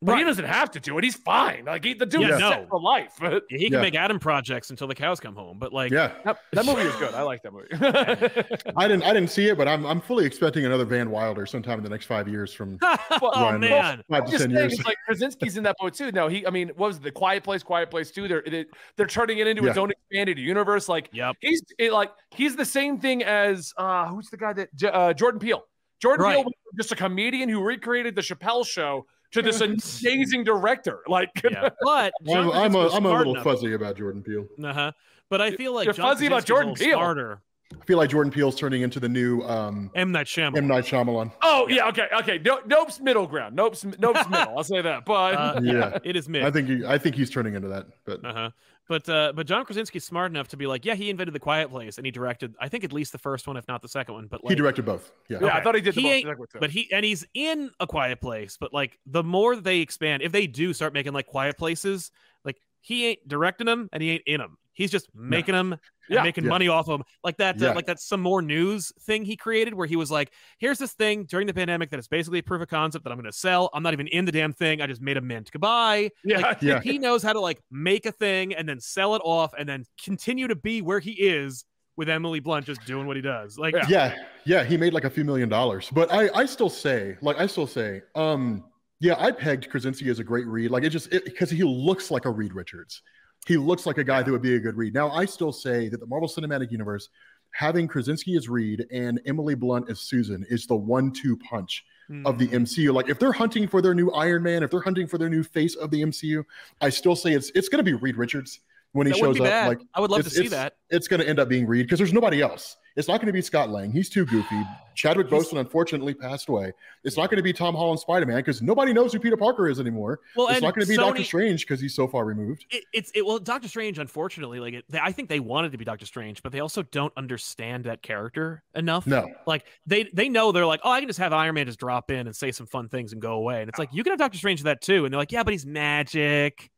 But 0.00 0.16
he 0.18 0.22
doesn't 0.22 0.44
have 0.44 0.70
to 0.70 0.80
do 0.80 0.96
it. 0.96 1.02
He's 1.02 1.16
fine. 1.16 1.64
Like 1.64 1.84
he, 1.84 1.92
the 1.92 2.06
dude 2.06 2.20
Yeah, 2.22 2.34
is 2.34 2.40
no. 2.40 2.50
set 2.50 2.68
for 2.68 2.80
life. 2.80 3.14
But 3.20 3.42
He 3.48 3.64
can 3.64 3.72
Yeah. 3.72 3.80
make 3.80 3.96
Adam 3.96 4.20
projects 4.20 4.70
until 4.70 4.86
the 4.86 4.94
cows 4.94 5.18
come 5.18 5.34
home. 5.34 5.58
But 5.58 5.72
like, 5.72 5.90
Yeah, 5.90 6.12
that, 6.24 6.38
that 6.52 6.64
movie 6.64 6.84
was 6.84 6.94
good. 6.96 7.14
I 7.14 7.22
like 7.22 7.42
that 7.42 7.52
movie. 7.52 7.66
I 8.76 8.86
didn't 8.86 9.02
I 9.02 9.12
didn't 9.12 9.30
see 9.30 9.48
it, 9.48 9.58
but 9.58 9.66
I'm 9.66 9.84
I'm 9.84 10.00
fully 10.00 10.24
expecting 10.24 10.64
another 10.66 10.84
Van 10.84 11.10
Wilder 11.10 11.46
sometime 11.46 11.78
in 11.78 11.82
the 11.84 11.90
next 11.90 12.06
five 12.06 12.28
years 12.28 12.54
from 12.54 12.78
oh 12.82 13.58
man, 13.58 13.60
Reynolds. 13.60 14.02
five 14.08 14.22
I'm 14.22 14.24
to 14.26 14.30
just 14.30 14.42
ten 14.44 14.50
years. 14.52 14.72
it's 14.74 14.84
like 14.86 14.96
Krasinski's 15.08 15.56
in 15.56 15.64
that 15.64 15.74
boat 15.80 15.94
too. 15.94 16.12
No, 16.12 16.28
he. 16.28 16.46
I 16.46 16.50
mean, 16.50 16.68
what 16.76 16.86
was 16.88 16.96
it? 16.98 17.02
The 17.02 17.10
Quiet 17.10 17.42
Place? 17.42 17.64
Quiet 17.64 17.90
Place 17.90 18.12
too. 18.12 18.28
They're 18.28 18.42
it, 18.42 18.68
they're 18.96 19.06
turning 19.06 19.38
it 19.38 19.48
into 19.48 19.66
its 19.66 19.74
Yeah. 19.76 19.82
own 19.82 19.90
expanded 19.90 20.38
universe. 20.38 20.88
Like 20.88 21.10
yep. 21.12 21.34
he's 21.40 21.60
it, 21.76 21.92
like 21.92 22.12
he's 22.30 22.54
the 22.54 22.64
same 22.64 22.98
thing 23.00 23.24
as 23.24 23.72
uh 23.76 24.06
who's 24.06 24.30
the 24.30 24.36
guy 24.36 24.52
that 24.52 24.68
uh, 24.94 25.12
Jordan 25.12 25.40
Peele. 25.40 25.64
Jordan 26.00 26.22
Right. 26.24 26.36
Peele 26.36 26.44
was 26.44 26.52
just 26.76 26.92
a 26.92 26.96
comedian 26.96 27.48
who 27.48 27.60
recreated 27.60 28.14
the 28.14 28.22
Chappelle 28.22 28.64
show 28.64 29.04
to 29.32 29.42
this 29.42 29.60
amazing 29.60 30.44
director. 30.44 31.00
Like 31.06 31.30
Yeah. 31.44 31.68
But 31.82 32.12
John 32.26 32.50
I'm, 32.52 32.52
I'm 32.52 32.74
a 32.74 32.78
Krasinski 32.78 32.84
was 32.84 32.94
I'm 32.94 33.06
a 33.06 33.16
little 33.18 33.32
enough- 33.34 33.44
fuzzy 33.44 33.72
about 33.74 33.96
Jordan 33.96 34.22
Peele. 34.22 34.46
Uh-huh. 34.62 34.92
But 35.30 35.40
I 35.42 35.50
feel 35.52 35.74
like 35.74 35.84
You're 35.84 35.94
John 35.94 36.06
fuzzy 36.14 36.26
about 36.26 36.44
Krasinski's 36.44 36.44
a 36.44 36.46
Jordan 36.46 36.74
Peele. 36.74 36.98
Smarter. 36.98 37.42
I 37.78 37.84
feel 37.84 37.98
like 37.98 38.08
Jordan 38.08 38.32
Peele's 38.32 38.54
turning 38.56 38.80
into 38.80 38.98
the 38.98 39.10
new 39.10 39.42
um, 39.42 39.90
M 39.94 40.10
Night 40.10 40.26
Shyamalan. 40.26 40.56
M 40.56 40.66
Night 40.68 40.84
Shyamalan. 40.84 41.30
oh 41.42 41.68
yeah, 41.68 41.86
okay, 41.88 42.06
okay. 42.20 42.38
No, 42.38 42.60
nope's 42.64 42.98
middle 42.98 43.26
ground. 43.26 43.54
Nope's 43.54 43.84
nope's 43.98 44.26
middle. 44.30 44.56
I'll 44.56 44.64
say 44.64 44.80
that. 44.80 45.04
But 45.04 45.34
Uh, 45.34 45.60
Yeah. 45.62 45.98
it 46.02 46.16
is 46.16 46.30
mid. 46.30 46.44
I 46.44 46.50
think 46.50 46.66
he, 46.68 46.86
I 46.86 46.96
think 46.96 47.14
he's 47.14 47.28
turning 47.28 47.54
into 47.54 47.68
that. 47.68 47.86
But 48.06 48.24
Uh-huh. 48.24 48.50
But 48.88 49.08
uh, 49.08 49.32
but 49.34 49.46
John 49.46 49.64
Krasinski's 49.64 50.04
smart 50.04 50.30
enough 50.30 50.48
to 50.48 50.56
be 50.56 50.66
like, 50.66 50.84
yeah, 50.84 50.94
he 50.94 51.10
invented 51.10 51.34
the 51.34 51.38
Quiet 51.40 51.70
Place 51.70 51.98
and 51.98 52.06
he 52.06 52.10
directed, 52.10 52.54
I 52.58 52.68
think 52.68 52.84
at 52.84 52.92
least 52.92 53.12
the 53.12 53.18
first 53.18 53.46
one, 53.46 53.56
if 53.58 53.68
not 53.68 53.82
the 53.82 53.88
second 53.88 54.14
one. 54.14 54.26
But 54.26 54.42
like, 54.42 54.50
he 54.50 54.56
directed 54.56 54.84
both. 54.86 55.12
Yeah. 55.28 55.38
yeah, 55.42 55.54
I 55.54 55.62
thought 55.62 55.74
he 55.74 55.80
did 55.82 55.94
He 55.94 56.02
most 56.02 56.12
ain't- 56.12 56.24
second 56.26 56.38
one, 56.38 56.48
too. 56.52 56.58
But 56.58 56.70
he 56.70 56.90
and 56.90 57.04
he's 57.04 57.24
in 57.34 57.70
a 57.80 57.86
quiet 57.86 58.20
place. 58.20 58.56
But 58.58 58.72
like 58.72 58.98
the 59.06 59.22
more 59.22 59.56
they 59.56 59.80
expand, 59.80 60.22
if 60.22 60.32
they 60.32 60.46
do 60.46 60.72
start 60.72 60.94
making 60.94 61.12
like 61.12 61.26
quiet 61.26 61.58
places, 61.58 62.10
like 62.44 62.56
he 62.80 63.06
ain't 63.08 63.28
directing 63.28 63.66
them 63.66 63.88
and 63.92 64.02
he 64.02 64.10
ain't 64.12 64.22
in 64.26 64.38
them. 64.40 64.56
He's 64.78 64.92
just 64.92 65.08
making 65.12 65.54
them 65.54 65.72
and 65.72 65.80
Yeah. 66.08 66.22
making 66.22 66.44
Yeah. 66.44 66.50
money 66.50 66.68
off 66.68 66.86
them. 66.86 67.02
Like 67.24 67.36
that, 67.38 67.60
uh, 67.60 67.74
like 67.74 67.86
that 67.86 67.98
some 68.00 68.20
more 68.22 68.40
news 68.40 68.92
thing 69.02 69.24
he 69.24 69.36
created 69.36 69.74
where 69.74 69.88
he 69.88 69.96
was 69.96 70.08
like, 70.10 70.32
"Here's 70.58 70.78
this 70.78 70.92
thing 70.94 71.24
during 71.24 71.48
the 71.48 71.52
pandemic 71.52 71.90
that 71.90 71.98
is 71.98 72.06
basically 72.06 72.38
a 72.38 72.42
proof 72.42 72.62
of 72.62 72.68
concept 72.68 73.02
that 73.04 73.10
I'm 73.10 73.18
going 73.18 73.30
to 73.30 73.36
sell. 73.36 73.68
I'm 73.74 73.82
not 73.82 73.92
even 73.92 74.06
in 74.06 74.24
the 74.24 74.32
damn 74.32 74.52
thing. 74.52 74.80
I 74.80 74.86
just 74.86 75.02
made 75.02 75.16
a 75.16 75.20
mint. 75.20 75.50
Goodbye." 75.52 76.12
yeah, 76.24 76.38
Like, 76.38 76.62
Yeah. 76.62 76.80
he 76.80 76.96
knows 76.98 77.22
how 77.24 77.32
to 77.32 77.40
like 77.40 77.60
make 77.72 78.06
a 78.06 78.12
thing 78.12 78.54
and 78.54 78.68
then 78.68 78.78
sell 78.80 79.16
it 79.16 79.22
off 79.24 79.52
and 79.58 79.68
then 79.68 79.84
continue 80.02 80.46
to 80.46 80.54
be 80.54 80.80
where 80.80 81.00
he 81.00 81.10
is 81.12 81.64
with 81.96 82.08
Emily 82.08 82.38
Blunt 82.38 82.64
just 82.64 82.84
doing 82.86 83.08
what 83.08 83.16
he 83.16 83.22
does. 83.22 83.58
Like, 83.58 83.74
Yeah. 83.74 83.86
yeah 83.88 84.14
yeah 84.46 84.64
he 84.64 84.76
made 84.76 84.94
like 84.94 85.04
a 85.04 85.10
few 85.10 85.24
million 85.24 85.48
dollars 85.48 85.90
but 85.92 86.10
i 86.12 86.30
i 86.32 86.46
still 86.46 86.70
say 86.70 87.16
like 87.20 87.36
i 87.38 87.46
still 87.46 87.66
say 87.66 88.00
um 88.14 88.64
yeah 89.00 89.14
i 89.18 89.30
pegged 89.32 89.68
krasinski 89.68 90.08
as 90.08 90.20
a 90.20 90.24
great 90.24 90.46
Reed 90.46 90.70
like 90.70 90.84
it 90.84 90.90
just 90.90 91.10
because 91.10 91.50
he 91.50 91.62
looks 91.64 92.10
like 92.10 92.24
a 92.24 92.30
reed 92.30 92.54
richards 92.54 93.02
he 93.46 93.56
looks 93.56 93.86
like 93.86 93.98
a 93.98 94.04
guy 94.04 94.22
that 94.22 94.30
would 94.30 94.42
be 94.42 94.54
a 94.54 94.58
good 94.58 94.76
Reed 94.76 94.94
now 94.94 95.10
i 95.10 95.24
still 95.24 95.52
say 95.52 95.88
that 95.88 96.00
the 96.00 96.06
marvel 96.06 96.28
cinematic 96.28 96.70
universe 96.70 97.08
having 97.52 97.88
krasinski 97.88 98.36
as 98.36 98.48
reed 98.48 98.86
and 98.92 99.20
emily 99.26 99.54
blunt 99.54 99.88
as 99.90 100.00
susan 100.00 100.44
is 100.50 100.66
the 100.66 100.76
one-two 100.76 101.36
punch 101.38 101.84
of 102.24 102.38
the 102.38 102.48
mm, 102.48 102.62
mcu 102.62 102.92
like 102.92 103.08
if 103.10 103.18
they're 103.18 103.32
hunting 103.32 103.68
for 103.68 103.82
their 103.82 103.94
new 103.94 104.10
iron 104.12 104.42
man 104.42 104.62
if 104.62 104.70
they're 104.70 104.80
hunting 104.80 105.06
for 105.06 105.18
their 105.18 105.28
new 105.28 105.42
face 105.42 105.74
of 105.76 105.90
the 105.90 106.02
mcu 106.02 106.42
i 106.80 106.88
still 106.88 107.16
say 107.16 107.32
it's 107.32 107.50
it's 107.54 107.68
going 107.68 107.78
to 107.78 107.84
be 107.84 107.94
reed 107.94 108.16
richards 108.16 108.60
when 108.92 109.06
he 109.06 109.12
shows 109.12 109.38
up 109.38 109.46
bad. 109.46 109.68
like 109.68 109.80
I 109.94 110.00
would 110.00 110.10
love 110.10 110.24
to 110.24 110.30
see 110.30 110.48
that. 110.48 110.76
it's 110.90 111.08
going 111.08 111.20
to 111.20 111.28
end 111.28 111.38
up 111.38 111.48
being 111.48 111.66
Reed 111.66 111.86
because 111.86 111.98
there's 111.98 112.12
nobody 112.12 112.40
else. 112.40 112.76
It's 112.98 113.06
not 113.06 113.18
going 113.18 113.28
to 113.28 113.32
be 113.32 113.40
Scott 113.40 113.70
Lang. 113.70 113.92
He's 113.92 114.08
too 114.08 114.26
goofy. 114.26 114.60
Chadwick 114.96 115.28
Boseman 115.28 115.60
unfortunately 115.60 116.14
passed 116.14 116.48
away. 116.48 116.72
It's 117.04 117.16
not 117.16 117.30
going 117.30 117.36
to 117.36 117.44
be 117.44 117.52
Tom 117.52 117.76
Holland 117.76 118.00
Spider 118.00 118.26
Man 118.26 118.38
because 118.38 118.60
nobody 118.60 118.92
knows 118.92 119.12
who 119.12 119.20
Peter 119.20 119.36
Parker 119.36 119.68
is 119.68 119.78
anymore. 119.78 120.18
Well, 120.34 120.48
it's 120.48 120.60
not 120.60 120.74
going 120.74 120.84
to 120.84 120.88
be 120.88 120.96
Sony, 120.96 121.06
Doctor 121.06 121.22
Strange 121.22 121.64
because 121.64 121.80
he's 121.80 121.94
so 121.94 122.08
far 122.08 122.24
removed. 122.24 122.66
It, 122.70 122.82
it's 122.92 123.12
it, 123.14 123.24
well, 123.24 123.38
Doctor 123.38 123.68
Strange. 123.68 124.00
Unfortunately, 124.00 124.58
like 124.58 124.74
it, 124.74 124.84
they, 124.88 124.98
I 124.98 125.12
think 125.12 125.28
they 125.28 125.38
wanted 125.38 125.70
to 125.70 125.78
be 125.78 125.84
Doctor 125.84 126.06
Strange, 126.06 126.42
but 126.42 126.50
they 126.50 126.58
also 126.58 126.82
don't 126.82 127.12
understand 127.16 127.84
that 127.84 128.02
character 128.02 128.64
enough. 128.74 129.06
No, 129.06 129.30
Like 129.46 129.64
they 129.86 130.10
they 130.12 130.28
know 130.28 130.50
they're 130.50 130.66
like, 130.66 130.80
oh, 130.82 130.90
I 130.90 130.98
can 130.98 131.08
just 131.08 131.20
have 131.20 131.32
Iron 131.32 131.54
Man 131.54 131.66
just 131.66 131.78
drop 131.78 132.10
in 132.10 132.26
and 132.26 132.34
say 132.34 132.50
some 132.50 132.66
fun 132.66 132.88
things 132.88 133.12
and 133.12 133.22
go 133.22 133.34
away, 133.34 133.60
and 133.60 133.68
it's 133.68 133.78
uh. 133.78 133.82
like 133.82 133.90
you 133.92 134.02
can 134.02 134.10
have 134.10 134.18
Doctor 134.18 134.38
Strange 134.38 134.58
do 134.58 134.64
that 134.64 134.80
too, 134.80 135.04
and 135.04 135.14
they're 135.14 135.20
like, 135.20 135.30
yeah, 135.30 135.44
but 135.44 135.52
he's 135.52 135.64
magic, 135.64 136.68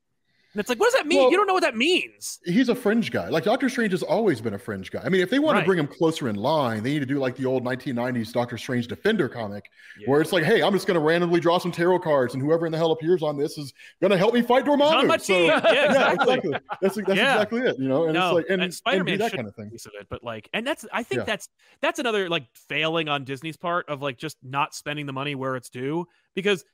and 0.53 0.61
it's 0.61 0.69
like, 0.69 0.81
what 0.81 0.87
does 0.87 0.95
that 0.95 1.07
mean? 1.07 1.21
Well- 1.21 1.31
you 1.31 1.37
don't 1.37 1.47
know 1.47 1.55
what 1.55 1.63
that 1.63 1.77
means. 1.77 2.41
he's 2.45 2.69
a 2.69 2.75
fringe 2.75 3.11
guy. 3.11 3.29
Like 3.29 3.45
Doctor 3.45 3.69
Strange 3.69 3.93
has 3.93 4.03
always 4.03 4.41
been 4.41 4.55
a 4.55 4.59
fringe 4.59 4.91
guy. 4.91 5.01
I 5.05 5.09
mean, 5.09 5.21
if 5.21 5.31
they 5.31 5.39
want 5.39 5.55
Right. 5.57 5.61
to 5.63 5.67
bring 5.67 5.79
him 5.79 5.87
closer 5.87 6.29
in 6.29 6.37
line, 6.37 6.83
they 6.83 6.91
need 6.95 6.99
to 7.01 7.07
do 7.07 7.19
like 7.19 7.37
the 7.37 7.45
old 7.47 7.63
1990s 7.65 8.33
Doctor 8.33 8.59
Strange 8.59 8.89
Defender 8.89 9.29
comic, 9.29 9.65
where 10.07 10.21
it's 10.21 10.33
like, 10.33 10.45
hey, 10.45 10.63
I'm 10.63 10.73
just 10.73 10.87
going 10.87 10.95
to 10.99 11.01
randomly 11.05 11.39
draw 11.41 11.59
some 11.59 11.71
tarot 11.73 12.01
cards, 12.01 12.35
and 12.35 12.43
whoever 12.43 12.67
in 12.67 12.73
the 12.73 12.79
hell 12.79 12.91
appears 12.93 13.23
on 13.23 13.39
this 13.39 13.57
is 13.59 13.73
going 14.01 14.11
to 14.11 14.19
help 14.19 14.35
me 14.35 14.43
fight 14.43 14.65
Dormammu. 14.65 15.21
So- 15.21 15.39
yeah, 15.39 15.61
yeah, 15.73 16.13
exactly. 16.13 16.51
That's 16.81 16.97
that's 16.97 17.09
Yeah. 17.09 17.33
exactly 17.35 17.61
it. 17.63 17.79
You 17.79 17.89
know, 17.89 18.05
and 18.05 18.15
no, 18.15 18.29
it's 18.29 18.35
like 18.35 18.47
and, 18.51 18.63
and 18.63 18.75
Spider-Man 18.75 19.05
be 19.05 19.17
that 19.19 19.33
kind 19.33 19.47
of 19.47 19.55
thing. 19.55 19.71
piece 19.71 19.87
of 19.87 19.93
it, 20.01 20.07
but 20.11 20.25
like, 20.25 20.49
and 20.53 20.67
that's 20.67 20.85
I 20.93 21.03
think 21.03 21.21
Yeah. 21.21 21.25
that's 21.27 21.49
that's 21.81 21.99
another 21.99 22.29
like 22.29 22.47
failing 22.55 23.09
on 23.09 23.25
Disney's 23.25 23.57
part 23.57 23.89
of 23.89 24.03
like 24.03 24.19
just 24.19 24.37
not 24.43 24.75
spending 24.75 25.07
the 25.07 25.13
money 25.13 25.35
where 25.35 25.57
it's 25.57 25.69
due 25.69 26.07
because 26.35 26.65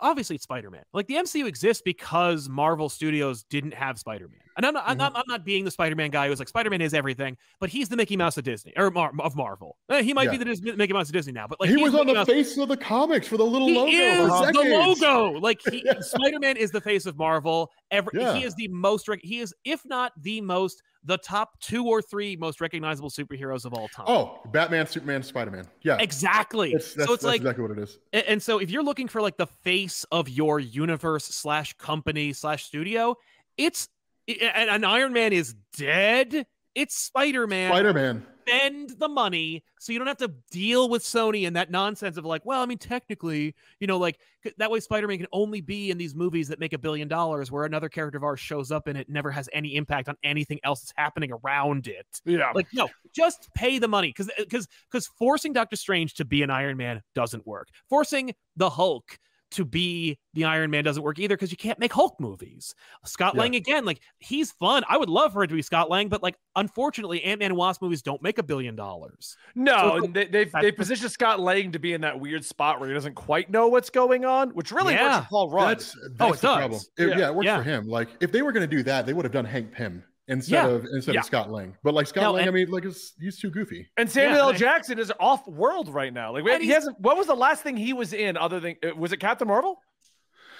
obviously 0.00 0.36
it's 0.36 0.44
Spider-Man. 0.44 0.84
Like 0.92 1.06
the 1.06 1.14
MCU 1.14 1.46
exists 1.46 1.82
because 1.82 2.48
Marvel 2.48 2.88
Studios 2.88 3.44
didn't 3.44 3.74
have 3.74 3.98
Spider-Man, 3.98 4.40
and 4.56 4.64
I'm 4.66 4.74
not, 4.74 4.84
I'm 4.86 4.92
Mm-hmm. 4.92 4.98
not 4.98 5.16
I'm 5.16 5.24
not 5.28 5.44
being 5.44 5.64
the 5.64 5.70
Spider-Man 5.70 6.10
guy 6.10 6.28
who's 6.28 6.38
like 6.38 6.48
Spider-Man 6.48 6.80
is 6.80 6.94
everything, 6.94 7.36
but 7.60 7.68
he's 7.70 7.88
the 7.88 7.96
Mickey 7.96 8.16
Mouse 8.16 8.36
of 8.38 8.44
Disney 8.44 8.72
or 8.76 8.90
Mar- 8.90 9.12
of 9.20 9.36
Marvel. 9.36 9.76
Eh, 9.90 10.02
he 10.02 10.12
might 10.14 10.30
be 10.30 10.36
the 10.36 10.74
Mickey 10.76 10.92
Mouse 10.92 11.08
of 11.08 11.12
Disney 11.12 11.32
now, 11.32 11.46
but 11.46 11.60
like 11.60 11.68
he 11.70 11.76
was 11.76 11.94
on 11.94 12.00
Mickey 12.06 12.12
the 12.12 12.14
Mouse- 12.14 12.26
face 12.26 12.58
of 12.58 12.68
the 12.68 12.76
comics 12.76 13.28
for 13.28 13.36
the 13.36 13.44
little 13.44 13.68
he 13.68 13.74
logo. 13.76 13.90
is 13.90 14.52
the 14.52 14.62
logo. 15.00 15.38
Like 15.40 15.60
he, 15.70 15.82
Yeah. 15.86 16.00
Spider-Man 16.00 16.56
is 16.56 16.70
the 16.70 16.80
face 16.80 17.06
of 17.06 17.16
Marvel. 17.18 17.70
Every, 17.90 18.12
Yeah. 18.20 18.34
He 18.34 18.44
is 18.44 18.54
the 18.54 18.68
most. 18.68 19.08
He 19.22 19.40
is, 19.40 19.54
if 19.64 19.84
not 19.84 20.12
the 20.22 20.40
most, 20.40 20.82
the 21.04 21.18
top 21.18 21.60
two 21.60 21.84
or 21.86 22.02
three 22.02 22.34
most 22.36 22.60
recognizable 22.60 23.10
superheroes 23.10 23.64
of 23.64 23.72
all 23.74 23.86
time. 23.88 24.06
Oh, 24.08 24.40
Batman, 24.52 24.86
Superman, 24.88 25.22
Spider 25.22 25.52
Man. 25.52 25.66
Yeah, 25.82 25.98
exactly. 26.00 26.72
It's, 26.72 26.94
that's, 26.94 27.06
so 27.06 27.14
it's 27.14 27.22
that's 27.22 27.24
like, 27.24 27.36
exactly 27.42 27.62
what 27.62 27.70
it 27.72 27.78
is. 27.78 27.98
a- 28.12 28.28
and 28.28 28.42
so 28.42 28.58
if 28.58 28.70
you're 28.70 28.82
looking 28.82 29.06
for 29.06 29.20
like 29.22 29.36
the 29.36 29.46
face 29.46 30.04
of 30.10 30.28
your 30.28 30.58
universe 30.58 31.24
slash 31.26 31.74
company 31.74 32.32
slash 32.32 32.64
studio, 32.64 33.14
it's 33.56 33.88
and, 34.28 34.70
and 34.70 34.86
Iron 34.86 35.12
Man 35.12 35.32
is 35.32 35.54
dead. 35.76 36.46
It's 36.74 36.96
Spider 36.96 37.46
Man 37.46 37.70
Spider 37.70 37.94
Man. 37.94 38.26
spend 38.46 38.90
the 38.98 39.08
money 39.08 39.64
so 39.78 39.92
you 39.92 39.98
don't 39.98 40.08
have 40.08 40.18
to 40.18 40.34
deal 40.50 40.90
with 40.90 41.02
Sony 41.02 41.46
and 41.46 41.56
that 41.56 41.70
nonsense 41.70 42.16
of 42.16 42.26
like, 42.26 42.44
well, 42.44 42.60
I 42.60 42.66
mean, 42.66 42.76
technically, 42.76 43.54
you 43.80 43.86
know, 43.86 43.96
like 43.96 44.18
that 44.58 44.70
way 44.70 44.80
Spider 44.80 45.06
Man 45.08 45.16
can 45.16 45.26
only 45.32 45.62
be 45.62 45.90
in 45.90 45.96
these 45.96 46.14
movies 46.14 46.48
that 46.48 46.60
make 46.60 46.74
a 46.74 46.78
billion 46.78 47.08
dollars 47.08 47.50
where 47.50 47.64
another 47.64 47.88
character 47.88 48.18
of 48.18 48.24
ours 48.24 48.40
shows 48.40 48.70
up 48.70 48.88
and 48.88 48.98
it 48.98 49.08
never 49.08 49.30
has 49.30 49.48
any 49.54 49.76
impact 49.76 50.08
on 50.08 50.16
anything 50.22 50.58
else 50.64 50.80
that's 50.82 50.92
happening 50.96 51.32
around 51.32 51.86
it. 51.86 52.06
yeah. 52.24 52.50
Like, 52.54 52.66
no, 52.74 52.88
just 53.14 53.48
pay 53.54 53.78
the 53.78 53.88
money 53.88 54.08
because 54.08 54.30
because 54.36 54.66
uh, 54.66 54.70
because 54.90 55.06
forcing 55.06 55.54
Doctor 55.54 55.76
Strange 55.76 56.14
to 56.14 56.24
be 56.24 56.42
an 56.42 56.50
Iron 56.50 56.76
Man 56.76 57.02
doesn't 57.14 57.46
work. 57.46 57.68
Forcing 57.88 58.34
the 58.56 58.68
Hulk 58.68 59.18
to 59.56 59.64
be 59.64 60.18
the 60.34 60.44
Iron 60.44 60.70
Man 60.70 60.84
doesn't 60.84 61.02
work 61.02 61.18
either 61.18 61.36
because 61.36 61.50
you 61.50 61.56
can't 61.56 61.78
make 61.78 61.92
Hulk 61.92 62.18
movies. 62.20 62.74
Scott 63.04 63.34
Yeah. 63.34 63.40
Lang 63.42 63.54
again, 63.54 63.84
like 63.84 64.00
he's 64.18 64.52
fun. 64.52 64.84
I 64.88 64.96
would 64.96 65.10
love 65.10 65.32
for 65.32 65.42
it 65.42 65.48
to 65.48 65.54
be 65.54 65.62
Scott 65.62 65.90
Lang, 65.90 66.08
but 66.08 66.22
like 66.22 66.36
unfortunately, 66.54 67.22
Ant 67.24 67.40
Man 67.40 67.50
and 67.50 67.56
Wasp 67.56 67.82
movies 67.82 68.02
don't 68.02 68.22
make 68.22 68.38
a 68.38 68.42
billion 68.42 68.76
dollars. 68.76 69.36
No, 69.54 69.76
So- 69.98 70.04
and 70.04 70.14
they, 70.14 70.26
they've 70.26 70.52
they 70.60 70.72
positioned 70.72 71.10
Scott 71.10 71.40
Lang 71.40 71.72
to 71.72 71.78
be 71.78 71.92
in 71.92 72.00
that 72.02 72.18
weird 72.20 72.44
spot 72.44 72.80
where 72.80 72.88
he 72.88 72.94
doesn't 72.94 73.14
quite 73.14 73.50
know 73.50 73.68
what's 73.68 73.90
going 73.90 74.24
on, 74.24 74.50
which 74.50 74.72
really 74.72 74.94
works 74.94 75.16
for 75.18 75.26
Paul 75.28 75.50
Rudd. 75.50 75.78
That's, 75.78 75.96
that's 76.16 76.20
Oh, 76.20 76.28
it 76.32 76.40
the 76.40 76.46
problem. 76.46 76.70
does. 76.72 76.90
It- 76.98 77.08
Yeah. 77.08 77.18
yeah. 77.18 77.28
it 77.28 77.34
works 77.34 77.44
Yeah. 77.46 77.56
for 77.58 77.62
him. 77.64 77.86
Like 77.88 78.08
if 78.20 78.32
they 78.32 78.42
were 78.42 78.52
going 78.52 78.68
to 78.68 78.76
do 78.76 78.82
that, 78.84 79.06
they 79.06 79.12
would 79.12 79.24
have 79.24 79.32
done 79.32 79.44
Hank 79.44 79.72
Pym 79.72 80.02
instead 80.28 80.54
Yeah. 80.54 80.66
of 80.68 80.84
instead 80.86 81.14
Yeah. 81.14 81.20
of 81.20 81.26
Scott 81.26 81.50
Lang. 81.50 81.76
But 81.82 81.94
like 81.94 82.06
Scott 82.06 82.22
No, 82.24 82.32
Lang, 82.32 82.48
I 82.48 82.50
mean, 82.50 82.68
like 82.70 82.84
it's, 82.84 83.14
he's 83.20 83.38
too 83.38 83.50
goofy. 83.50 83.88
and 83.96 84.10
Samuel 84.10 84.36
Yeah, 84.36 84.42
L. 84.44 84.52
Jackson 84.52 84.98
is 84.98 85.12
off 85.20 85.46
world 85.46 85.88
right 85.88 86.12
now. 86.12 86.32
Like 86.32 86.44
And 86.46 86.62
he 86.62 86.70
hasn't. 86.70 86.98
What 87.00 87.16
was 87.16 87.26
the 87.26 87.34
last 87.36 87.62
thing 87.62 87.76
he 87.76 87.92
was 87.92 88.12
in 88.12 88.36
other 88.36 88.60
than 88.60 88.76
uh, 88.84 88.94
was 88.96 89.12
it 89.12 89.18
Captain 89.18 89.46
Marvel? 89.48 89.80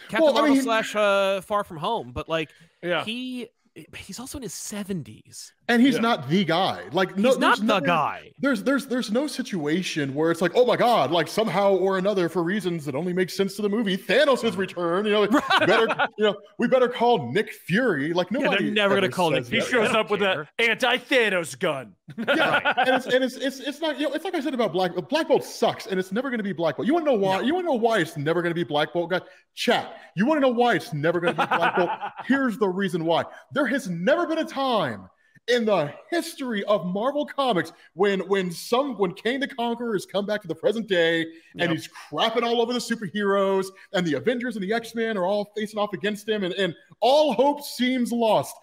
Captain 0.08 0.22
Well, 0.24 0.34
I 0.36 0.40
Marvel 0.40 0.54
mean- 0.54 0.62
slash 0.64 0.94
uh, 0.94 1.40
Far 1.40 1.64
From 1.64 1.78
Home, 1.78 2.12
but 2.12 2.28
like 2.28 2.50
Yeah. 2.82 3.04
he 3.04 3.48
he's 3.96 4.18
also 4.20 4.38
in 4.38 4.42
his 4.42 4.54
seventies. 4.54 5.52
And 5.68 5.82
he's 5.82 5.94
Yeah. 5.96 6.00
not 6.00 6.28
the 6.28 6.44
guy. 6.44 6.82
Like 6.92 7.16
no, 7.16 7.30
he's 7.30 7.38
not 7.38 7.56
there's 7.58 7.60
the 7.66 7.74
never- 7.74 7.86
guy. 7.86 8.30
There's 8.38 8.62
there's 8.62 8.86
there's 8.86 9.10
no 9.10 9.26
situation 9.26 10.14
where 10.14 10.30
it's 10.30 10.40
like, 10.40 10.52
oh 10.54 10.64
my 10.64 10.76
god, 10.76 11.10
like 11.10 11.28
somehow 11.28 11.74
or 11.74 11.98
another, 11.98 12.28
for 12.28 12.42
reasons 12.42 12.84
that 12.84 12.94
only 12.94 13.12
make 13.12 13.30
sense 13.30 13.56
to 13.56 13.62
the 13.62 13.68
movie, 13.68 13.96
Thanos 13.96 14.42
has 14.42 14.56
returned. 14.56 15.06
You 15.06 15.12
know, 15.12 15.26
better 15.66 15.88
you 16.16 16.24
know, 16.24 16.36
we 16.58 16.68
better 16.68 16.88
call 16.88 17.32
Nick 17.32 17.52
Fury. 17.52 18.12
Like 18.12 18.28
Yeah, 18.30 18.40
nobody. 18.40 18.64
they're 18.66 18.74
never 18.74 18.94
gonna 18.94 19.08
call 19.08 19.30
Nick 19.30 19.44
says 19.44 19.52
He 19.52 19.60
shows 19.60 19.88
up 19.88 20.08
don't 20.08 20.10
with 20.10 20.20
care. 20.20 20.48
an 20.58 20.70
anti-Thanos 20.70 21.58
gun. 21.58 21.94
Yeah, 22.16 22.72
and 22.78 22.88
it's 22.96 23.06
and 23.06 23.24
it's, 23.24 23.34
it's 23.36 23.58
it's 23.60 23.80
not 23.80 23.98
you 23.98 24.08
know 24.08 24.14
it's 24.14 24.24
like 24.24 24.34
I 24.36 24.40
said 24.40 24.54
about 24.54 24.72
Black 24.72 24.92
Black 25.08 25.26
Bolt 25.28 25.42
sucks 25.44 25.86
and 25.86 25.98
it's 25.98 26.12
never 26.12 26.30
going 26.30 26.38
to 26.38 26.44
be 26.44 26.52
Black 26.52 26.76
Bolt. 26.76 26.86
You 26.86 26.94
want 26.94 27.04
to 27.04 27.10
know 27.12 27.18
why? 27.18 27.40
You 27.40 27.54
want 27.54 27.64
to 27.66 27.72
know 27.72 27.78
why 27.78 27.98
it's 27.98 28.16
never 28.16 28.40
going 28.42 28.50
to 28.50 28.54
be 28.54 28.62
Black 28.64 28.92
Bolt? 28.92 29.10
Guys, 29.10 29.22
chat. 29.56 29.96
You 30.14 30.24
want 30.26 30.36
to 30.38 30.40
know 30.40 30.52
why 30.52 30.74
it's 30.74 30.92
never 30.94 31.18
going 31.20 31.34
to 31.34 31.42
be 31.42 31.46
Black 31.56 31.76
Bolt? 31.76 31.90
Here's 32.26 32.56
the 32.58 32.68
reason 32.68 33.04
why. 33.04 33.24
There 33.52 33.65
has 33.66 33.88
never 33.88 34.26
been 34.26 34.38
a 34.38 34.44
time 34.44 35.08
in 35.48 35.64
the 35.64 35.92
history 36.10 36.64
of 36.64 36.84
Marvel 36.86 37.24
Comics 37.24 37.72
when 37.94 38.20
when 38.28 38.50
some 38.50 38.98
when 38.98 39.12
Kang 39.12 39.38
the 39.38 39.46
Conqueror 39.46 39.92
has 39.92 40.04
come 40.04 40.26
back 40.26 40.42
to 40.42 40.48
the 40.48 40.54
present 40.54 40.88
day 40.88 41.22
and 41.52 41.60
Yep. 41.60 41.70
he's 41.70 41.88
crapping 41.88 42.42
all 42.42 42.60
over 42.60 42.72
the 42.72 42.80
superheroes 42.80 43.66
and 43.92 44.04
the 44.06 44.14
Avengers 44.14 44.56
and 44.56 44.64
the 44.64 44.72
X-Men 44.72 45.16
are 45.16 45.24
all 45.24 45.52
facing 45.56 45.78
off 45.78 45.92
against 45.92 46.28
him 46.28 46.42
and, 46.42 46.52
and 46.54 46.74
all 47.00 47.32
hope 47.32 47.62
seems 47.62 48.10
lost. 48.10 48.56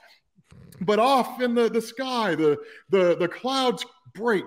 But 0.81 0.99
off 0.99 1.41
in 1.41 1.55
the, 1.55 1.69
the 1.69 1.81
sky, 1.81 2.35
the, 2.35 2.57
the 2.89 3.15
the 3.15 3.27
clouds 3.29 3.85
break 4.13 4.45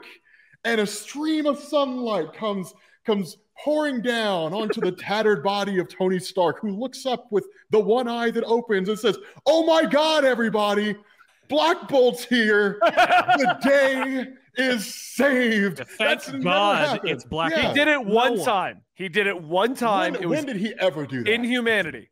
and 0.65 0.81
a 0.81 0.87
stream 0.87 1.47
of 1.47 1.59
sunlight 1.59 2.35
comes 2.35 2.75
comes 3.07 3.39
pouring 3.65 4.01
down 4.03 4.53
onto 4.53 4.81
the 4.81 4.93
tattered 4.93 5.43
body 5.43 5.79
of 5.79 5.89
Tony 5.89 6.19
Stark, 6.19 6.61
who 6.61 6.71
looks 6.71 7.07
up 7.07 7.27
with 7.31 7.47
the 7.71 7.81
one 7.81 8.09
eye 8.09 8.31
that 8.31 8.45
opens 8.45 8.89
and 8.89 8.99
says, 8.99 9.19
"Oh 9.47 9.65
my 9.65 9.85
God, 9.85 10.25
everybody! 10.25 10.97
Black 11.49 11.89
Bolt's 11.89 12.25
here. 12.25 12.79
the 12.83 13.59
day 13.65 14.27
is 14.57 14.95
saved." 14.95 15.79
Thank 15.79 15.99
That's 15.99 16.29
never 16.29 16.43
God 16.43 16.89
happened. 16.89 17.11
it's 17.11 17.25
Black 17.25 17.53
Yeah. 17.53 17.69
He 17.69 17.75
did 17.75 17.89
it 17.89 18.05
one 18.05 18.37
one. 18.37 18.45
time. 18.45 18.83
He 18.95 19.09
did 19.09 19.27
it 19.27 19.43
one 19.43 19.75
time. 19.75 20.13
When, 20.15 20.23
it 20.23 20.27
was 20.27 20.37
when 20.39 20.47
did 20.47 20.57
he 20.57 20.75
ever 20.79 21.07
do 21.07 21.25
that? 21.25 21.33
inhumanity. 21.33 22.11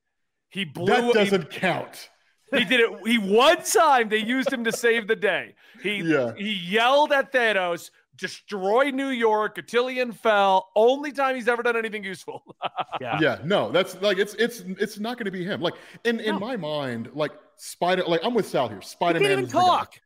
He 0.50 0.64
blew. 0.64 0.86
that 0.86 1.04
he- 1.04 1.12
doesn't 1.12 1.50
count. 1.50 2.10
He 2.58 2.64
did 2.64 2.80
it. 2.80 2.90
He 3.06 3.18
one 3.18 3.62
time 3.62 4.08
they 4.08 4.18
used 4.18 4.52
him 4.52 4.64
to 4.64 4.72
save 4.72 5.06
the 5.08 5.16
day. 5.16 5.54
He 5.82 5.96
Yeah. 5.98 6.32
he 6.36 6.52
yelled 6.52 7.12
at 7.12 7.32
Thanos, 7.32 7.90
destroy 8.16 8.90
New 8.90 9.08
York. 9.08 9.56
Attilan 9.56 10.14
fell. 10.14 10.70
Only 10.76 11.12
time 11.12 11.34
he's 11.34 11.48
ever 11.48 11.62
done 11.62 11.76
anything 11.76 12.04
useful. 12.04 12.42
Yeah. 13.00 13.18
yeah 13.20 13.38
no 13.44 13.72
that's 13.72 14.00
like 14.00 14.18
it's 14.18 14.34
it's 14.34 14.60
it's 14.78 15.00
not 15.00 15.18
going 15.18 15.24
to 15.24 15.32
be 15.32 15.44
him 15.44 15.60
like 15.60 15.74
in 16.04 16.20
in 16.20 16.34
No. 16.34 16.38
my 16.38 16.56
mind 16.56 17.10
like 17.12 17.32
spider 17.56 18.04
like 18.06 18.20
i'm 18.22 18.34
with 18.34 18.46
sal 18.46 18.68
here 18.68 18.80
spider-man 18.80 19.22
He 19.22 19.28
can't 19.28 19.40
even 19.40 19.50
talk. 19.50 20.00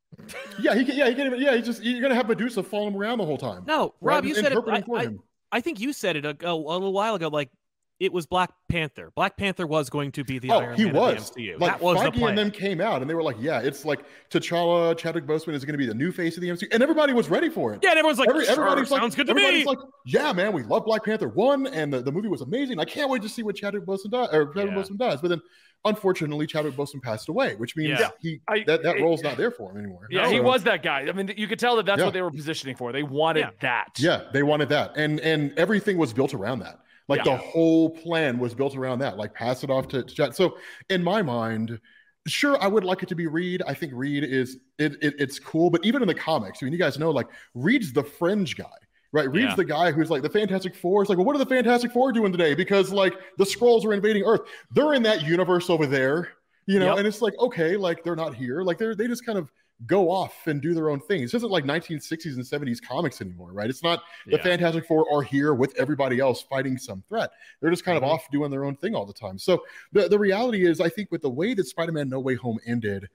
yeah 0.58 0.74
he 0.74 0.86
can 0.86 0.96
yeah 0.96 1.06
he 1.08 1.14
can't 1.14 1.26
even 1.26 1.38
yeah 1.40 1.54
he 1.54 1.60
just 1.60 1.82
you're 1.82 2.00
gonna 2.00 2.14
have 2.14 2.26
medusa 2.26 2.62
following 2.62 2.94
him 2.94 3.00
around 3.00 3.18
the 3.18 3.26
whole 3.26 3.36
time 3.36 3.64
No, 3.66 3.94
right? 4.00 4.14
Rob, 4.16 4.24
you 4.24 4.30
Just 4.34 4.42
said 4.42 4.52
it. 4.52 4.58
I, 4.66 4.82
I. 4.96 5.08
I 5.52 5.60
think 5.60 5.80
you 5.80 5.92
said 5.92 6.16
it 6.16 6.24
a, 6.24 6.36
a, 6.46 6.52
a 6.52 6.54
little 6.56 6.92
while 6.94 7.14
ago. 7.14 7.28
Like 7.28 7.50
it 8.00 8.12
was 8.12 8.26
Black 8.26 8.50
Panther. 8.68 9.10
Black 9.16 9.36
Panther 9.36 9.66
was 9.66 9.90
going 9.90 10.12
to 10.12 10.24
be 10.24 10.38
the 10.38 10.50
Oh, 10.50 10.58
Iron 10.60 10.76
he 10.76 10.84
Man 10.84 10.94
was. 10.94 11.30
of 11.30 11.34
the 11.34 11.48
MCU. 11.48 11.60
Like 11.60 11.72
that 11.72 11.80
was 11.82 12.02
the 12.02 12.12
plan. 12.12 12.28
and 12.30 12.38
them 12.38 12.50
came 12.50 12.80
out 12.80 13.00
and 13.00 13.10
they 13.10 13.14
were 13.14 13.22
like, 13.22 13.36
"Yeah, 13.40 13.60
it's 13.60 13.84
like 13.84 14.00
T'Challa, 14.30 14.96
Chadwick 14.96 15.26
Boseman 15.26 15.54
is 15.54 15.64
going 15.64 15.72
to 15.74 15.78
be 15.78 15.86
the 15.86 15.94
new 15.94 16.12
face 16.12 16.36
of 16.36 16.42
the 16.42 16.48
MCU," 16.48 16.68
and 16.72 16.82
everybody 16.82 17.12
was 17.12 17.28
ready 17.28 17.48
for 17.48 17.74
it. 17.74 17.80
yeah, 17.82 17.90
and 17.90 17.98
everyone's 17.98 18.18
like, 18.18 18.28
Every- 18.28 18.44
sure, 18.44 18.52
everybody's 18.52 18.90
like, 18.90 19.00
good 19.14 19.26
to 19.26 19.30
everybody's 19.30 19.64
me. 19.64 19.70
like, 19.70 19.78
"Yeah, 20.06 20.32
man, 20.32 20.52
we 20.52 20.62
love 20.62 20.84
Black 20.84 21.04
Panther 21.04 21.28
one, 21.28 21.66
and 21.66 21.92
the, 21.92 22.00
the 22.00 22.12
movie 22.12 22.28
was 22.28 22.40
amazing. 22.40 22.78
I 22.78 22.84
can't 22.84 23.10
wait 23.10 23.22
to 23.22 23.28
see 23.28 23.42
what 23.42 23.56
Chadwick 23.56 23.84
Boseman 23.84 24.10
does 24.12 24.28
or 24.32 24.46
Chadwick 24.54 24.74
Yeah. 24.74 24.82
Boseman 24.82 24.98
does." 24.98 25.20
But 25.20 25.28
then, 25.28 25.42
unfortunately, 25.84 26.46
Chadwick 26.46 26.74
Boseman 26.74 27.02
passed 27.02 27.28
away, 27.28 27.54
which 27.56 27.76
means 27.76 27.98
Yeah. 27.98 28.10
he 28.20 28.40
I- 28.48 28.64
that, 28.66 28.82
that 28.82 28.96
it- 28.98 29.02
role's 29.02 29.22
not 29.22 29.36
there 29.36 29.50
for 29.50 29.70
him 29.72 29.78
anymore. 29.78 30.06
yeah, 30.10 30.28
he 30.28 30.36
So- 30.36 30.42
was 30.42 30.62
that 30.64 30.82
guy. 30.82 31.00
I 31.08 31.12
mean, 31.12 31.32
you 31.36 31.46
could 31.48 31.58
tell 31.58 31.76
that 31.76 31.86
that's 31.86 31.98
Yeah. 31.98 32.04
what 32.06 32.14
they 32.14 32.22
were 32.22 32.30
positioning 32.30 32.76
for. 32.76 32.92
They 32.92 33.02
wanted 33.02 33.40
Yeah. 33.40 33.50
that. 33.60 33.88
Yeah, 33.98 34.22
they 34.32 34.42
wanted 34.42 34.68
that, 34.68 34.92
and 34.96 35.18
and 35.20 35.52
everything 35.58 35.98
was 35.98 36.12
built 36.12 36.34
around 36.34 36.60
that. 36.60 36.78
Like 37.08 37.24
Yeah. 37.24 37.32
the 37.32 37.36
whole 37.38 37.90
plan 37.90 38.38
was 38.38 38.54
built 38.54 38.76
around 38.76 38.98
that. 39.00 39.16
Like 39.16 39.34
pass 39.34 39.64
it 39.64 39.70
off 39.70 39.88
to, 39.88 40.02
to 40.02 40.14
Chad. 40.14 40.34
So 40.34 40.58
in 40.90 41.02
my 41.02 41.22
mind, 41.22 41.80
sure, 42.26 42.62
I 42.62 42.66
would 42.66 42.84
like 42.84 43.02
it 43.02 43.08
to 43.08 43.14
be 43.14 43.26
Reed. 43.26 43.62
I 43.66 43.74
think 43.74 43.92
Reed 43.94 44.24
is 44.24 44.58
it, 44.78 44.96
it 45.02 45.14
it's 45.18 45.38
cool, 45.38 45.70
but 45.70 45.84
even 45.84 46.02
in 46.02 46.08
the 46.08 46.14
comics, 46.14 46.58
I 46.62 46.66
mean, 46.66 46.72
you 46.72 46.78
guys 46.78 46.98
know 46.98 47.10
like 47.10 47.28
Reed's 47.54 47.92
the 47.92 48.04
fringe 48.04 48.56
guy. 48.56 48.66
Right, 49.10 49.30
Reed's 49.32 49.48
Yeah. 49.50 49.54
the 49.56 49.64
guy 49.64 49.90
who's 49.90 50.10
like 50.10 50.20
the 50.20 50.28
Fantastic 50.28 50.74
Four. 50.74 51.00
It's 51.00 51.08
like, 51.08 51.16
well, 51.16 51.24
what 51.24 51.34
are 51.34 51.38
the 51.38 51.46
Fantastic 51.46 51.92
Four 51.92 52.12
doing 52.12 52.30
today? 52.30 52.54
Because 52.54 52.92
like 52.92 53.14
the 53.38 53.44
Skrulls 53.44 53.86
are 53.86 53.94
invading 53.94 54.24
Earth. 54.24 54.42
They're 54.70 54.92
in 54.92 55.02
that 55.04 55.22
universe 55.22 55.70
over 55.70 55.86
there, 55.86 56.28
you 56.66 56.78
know. 56.78 56.88
Yep. 56.90 56.98
And 56.98 57.06
it's 57.06 57.22
like, 57.22 57.32
okay, 57.38 57.78
like 57.78 58.04
they're 58.04 58.14
not 58.16 58.34
here. 58.34 58.60
Like 58.60 58.76
they're 58.76 58.94
they 58.94 59.06
just 59.06 59.24
kind 59.24 59.38
of 59.38 59.50
go 59.86 60.10
off 60.10 60.46
and 60.46 60.60
do 60.60 60.74
their 60.74 60.90
own 60.90 60.98
thing. 61.00 61.22
This 61.22 61.34
isn't 61.34 61.50
like 61.50 61.64
1960s 61.64 62.34
and 62.34 62.44
70s 62.44 62.80
comics 62.80 63.20
anymore, 63.20 63.52
right? 63.52 63.70
It's 63.70 63.82
not 63.82 64.02
the 64.26 64.32
Yeah. 64.36 64.42
Fantastic 64.42 64.86
Four 64.86 65.06
are 65.12 65.22
here 65.22 65.54
with 65.54 65.74
everybody 65.76 66.18
else 66.18 66.42
fighting 66.42 66.76
some 66.76 67.02
threat. 67.08 67.30
They're 67.60 67.70
just 67.70 67.84
kind 67.84 67.94
Mhm. 67.94 68.02
of 68.04 68.10
off 68.10 68.28
doing 68.32 68.50
their 68.50 68.64
own 68.64 68.74
thing 68.76 68.94
all 68.96 69.06
the 69.06 69.12
time. 69.12 69.38
So 69.38 69.64
the, 69.92 70.08
the 70.08 70.18
reality 70.18 70.66
is, 70.66 70.80
I 70.80 70.88
think 70.88 71.12
with 71.12 71.22
the 71.22 71.30
way 71.30 71.54
that 71.54 71.64
Spider-Man 71.66 72.08
No 72.08 72.18
Way 72.18 72.34
Home 72.34 72.58
ended, 72.66 73.08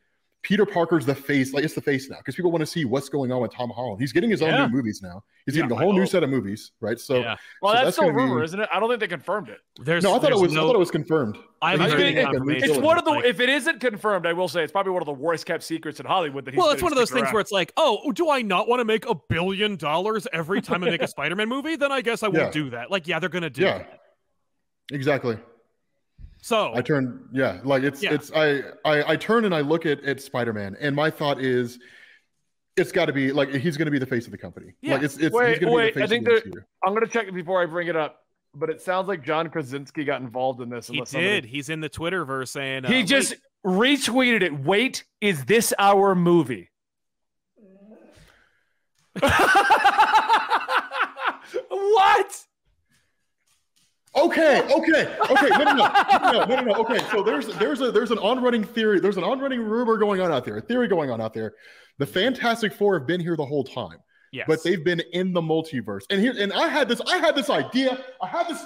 Peter 0.43 0.65
Parker's 0.65 1.05
the 1.05 1.15
face, 1.15 1.53
like 1.53 1.63
it's 1.63 1.73
the 1.73 1.81
face 1.81 2.09
now, 2.09 2.17
because 2.17 2.35
people 2.35 2.51
want 2.51 2.59
to 2.59 2.65
see 2.65 2.83
what's 2.83 3.07
going 3.07 3.31
on 3.31 3.41
with 3.41 3.51
Tom 3.53 3.69
Holland. 3.69 4.01
He's 4.01 4.11
getting 4.11 4.29
his 4.29 4.41
own 4.41 4.49
Yeah. 4.49 4.65
new 4.67 4.73
movies 4.73 5.01
now. 5.01 5.23
He's 5.45 5.55
Yeah, 5.55 5.63
getting 5.63 5.77
a 5.77 5.79
whole 5.81 5.93
new 5.93 6.05
set 6.05 6.21
of 6.21 6.29
movies, 6.29 6.71
right? 6.81 6.99
So 6.99 7.19
yeah. 7.19 7.35
Well, 7.61 7.71
So 7.71 7.75
that's, 7.75 7.83
that's 7.85 7.95
still 7.95 8.09
a 8.09 8.11
gonna 8.11 8.23
be- 8.25 8.29
rumor, 8.29 8.43
isn't 8.43 8.59
it? 8.59 8.69
I 8.73 8.79
don't 8.81 8.89
think 8.89 8.99
they 8.99 9.07
confirmed 9.07 9.47
it. 9.49 9.59
There's, 9.81 10.03
no, 10.03 10.13
I 10.15 10.19
thought 10.19 10.31
it 10.31 10.37
was 10.37 10.51
no, 10.51 10.63
I 10.63 10.67
thought 10.67 10.75
it 10.75 10.79
was 10.79 10.91
confirmed. 10.91 11.37
I 11.61 11.71
haven't 11.71 11.85
He's 11.85 11.93
heard 11.93 11.97
gonna 11.99 12.05
any 12.07 12.15
get- 12.15 12.25
confirmation. 12.25 12.69
It's 12.71 12.77
one 12.79 12.97
of 12.99 13.05
the. 13.05 13.11
Like- 13.11 13.25
if 13.25 13.39
it 13.39 13.47
isn't 13.49 13.79
confirmed, 13.79 14.25
I 14.27 14.33
will 14.33 14.49
say 14.49 14.63
it's 14.63 14.71
probably 14.73 14.91
one 14.91 15.01
of 15.01 15.05
the 15.05 15.13
worst 15.13 15.45
kept 15.45 15.63
secrets 15.63 16.01
in 16.01 16.05
Hollywood. 16.05 16.43
That 16.43 16.53
he's 16.53 16.59
well, 16.59 16.71
it's 16.71 16.83
one 16.83 16.91
of 16.91 16.97
those 16.97 17.09
things 17.09 17.23
around. 17.23 17.33
where 17.35 17.41
it's 17.41 17.51
like, 17.53 17.71
oh, 17.77 18.11
do 18.11 18.29
I 18.29 18.41
not 18.41 18.67
want 18.67 18.81
to 18.81 18.85
make 18.85 19.07
a 19.09 19.15
billion 19.29 19.77
dollars 19.77 20.27
every 20.33 20.61
time 20.61 20.83
I 20.83 20.89
make 20.89 21.01
a 21.01 21.07
Spider-Man 21.15 21.47
movie? 21.47 21.77
Then 21.77 21.91
I 21.93 22.01
guess 22.01 22.21
I 22.21 22.27
won't 22.27 22.47
Yeah. 22.47 22.51
do 22.51 22.69
that. 22.71 22.91
Like, 22.91 23.07
yeah, 23.07 23.19
they're 23.19 23.29
gonna 23.29 23.49
do 23.49 23.61
Yeah. 23.61 23.77
that. 23.77 23.99
Exactly. 24.91 25.37
So 26.43 26.73
I 26.75 26.81
turn, 26.81 27.29
yeah, 27.31 27.61
like 27.63 27.83
it's 27.83 28.03
Yeah. 28.03 28.13
it's 28.15 28.29
I, 28.35 28.63
I 28.83 29.13
I 29.13 29.15
turn 29.15 29.45
and 29.45 29.55
I 29.55 29.61
look 29.61 29.85
at 29.85 30.03
at 30.03 30.19
Spider-Man, 30.21 30.75
and 30.77 30.93
my 30.93 31.09
thought 31.09 31.39
is, 31.39 31.79
it's 32.75 32.91
got 32.91 33.05
to 33.05 33.13
be 33.13 33.31
like 33.31 33.47
he's 33.49 33.77
going 33.77 33.85
to 33.85 33.91
be 33.91 33.97
the 33.97 34.05
face 34.05 34.25
of 34.25 34.31
the 34.31 34.37
company. 34.37 34.73
Yeah. 34.81 34.95
Like 34.95 35.03
it's 35.03 35.15
it's 35.17 35.33
Wait, 35.33 35.51
he's 35.51 35.59
going 35.59 35.71
to 35.71 35.75
wait, 35.77 35.93
be 35.93 36.01
the 36.01 36.03
I 36.03 36.07
think 36.07 36.27
of 36.27 36.43
the 36.43 36.49
MCU. 36.49 36.63
I'm 36.85 36.93
gonna 36.93 37.07
check 37.07 37.27
it 37.29 37.33
before 37.33 37.61
I 37.63 37.65
bring 37.65 37.87
it 37.87 37.95
up, 37.95 38.25
but 38.53 38.69
it 38.69 38.81
sounds 38.81 39.07
like 39.07 39.23
John 39.23 39.49
Krasinski 39.49 40.03
got 40.03 40.19
involved 40.19 40.59
in 40.59 40.67
this. 40.69 40.87
he 40.87 40.95
unless 40.95 41.11
somebody- 41.11 41.29
did. 41.41 41.45
He's 41.45 41.69
in 41.69 41.79
the 41.79 41.89
Twitterverse 41.89 42.49
saying 42.49 42.83
uh, 42.83 42.89
He 42.89 42.95
wait, 42.95 43.07
just 43.07 43.35
retweeted 43.65 44.41
it. 44.41 44.53
Wait, 44.53 45.05
is 45.21 45.45
this 45.45 45.73
our 45.79 46.13
movie? 46.13 46.69
what? 51.69 52.45
Okay, 54.15 54.61
okay, 54.61 55.17
okay. 55.31 55.49
No, 55.49 55.63
no, 55.63 55.73
no, 55.73 55.73
no, 55.73 56.31
no, 56.31 56.45
no, 56.45 56.61
no. 56.61 56.73
Okay, 56.75 56.99
so 57.11 57.23
there's 57.23 57.47
there's 57.57 57.81
a 57.81 57.91
there's 57.91 58.11
an 58.11 58.19
on-running 58.19 58.63
theory. 58.63 58.99
There's 58.99 59.17
an 59.17 59.23
on-running 59.23 59.59
rumor 59.61 59.97
going 59.97 60.21
on 60.21 60.31
out 60.31 60.45
there. 60.45 60.57
A 60.57 60.61
theory 60.61 60.87
going 60.87 61.09
on 61.09 61.19
out 61.19 61.33
there. 61.33 61.53
The 61.97 62.05
Fantastic 62.05 62.73
Four 62.73 62.97
have 62.99 63.07
been 63.07 63.19
here 63.19 63.35
the 63.35 63.45
whole 63.45 63.63
time, 63.63 63.97
yes. 64.31 64.45
but 64.47 64.61
they've 64.63 64.83
been 64.83 65.01
in 65.13 65.33
the 65.33 65.41
multiverse. 65.41 66.01
And 66.11 66.21
here, 66.21 66.33
and 66.37 66.53
I 66.53 66.67
had 66.67 66.87
this. 66.87 67.01
I 67.01 67.17
had 67.17 67.35
this 67.35 67.49
idea. 67.49 68.03
I 68.21 68.27
had 68.27 68.47
this. 68.47 68.63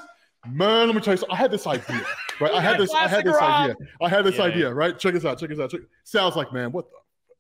Man, 0.50 0.88
let 0.88 0.96
me 0.96 1.02
tell 1.02 1.14
you. 1.14 1.18
Something. 1.18 1.34
I 1.36 1.40
had 1.40 1.52
this 1.52 1.66
idea. 1.66 2.06
Right. 2.42 2.52
I 2.54 2.62
had 2.62 2.78
this. 2.78 2.94
I 2.94 3.08
had 3.08 3.26
this 3.26 3.36
idea. 3.38 3.76
I 4.02 4.10
had 4.10 4.26
this 4.26 4.38
Yeah, 4.38 4.44
idea. 4.44 4.74
Right. 4.74 5.00
Check 5.00 5.14
this 5.14 5.26
out. 5.26 5.40
Check 5.40 5.50
this 5.50 5.60
out. 5.60 5.72
Check. 5.72 5.82
Sounds 6.04 6.36
like 6.36 6.52
man. 6.54 6.72
What 6.72 6.86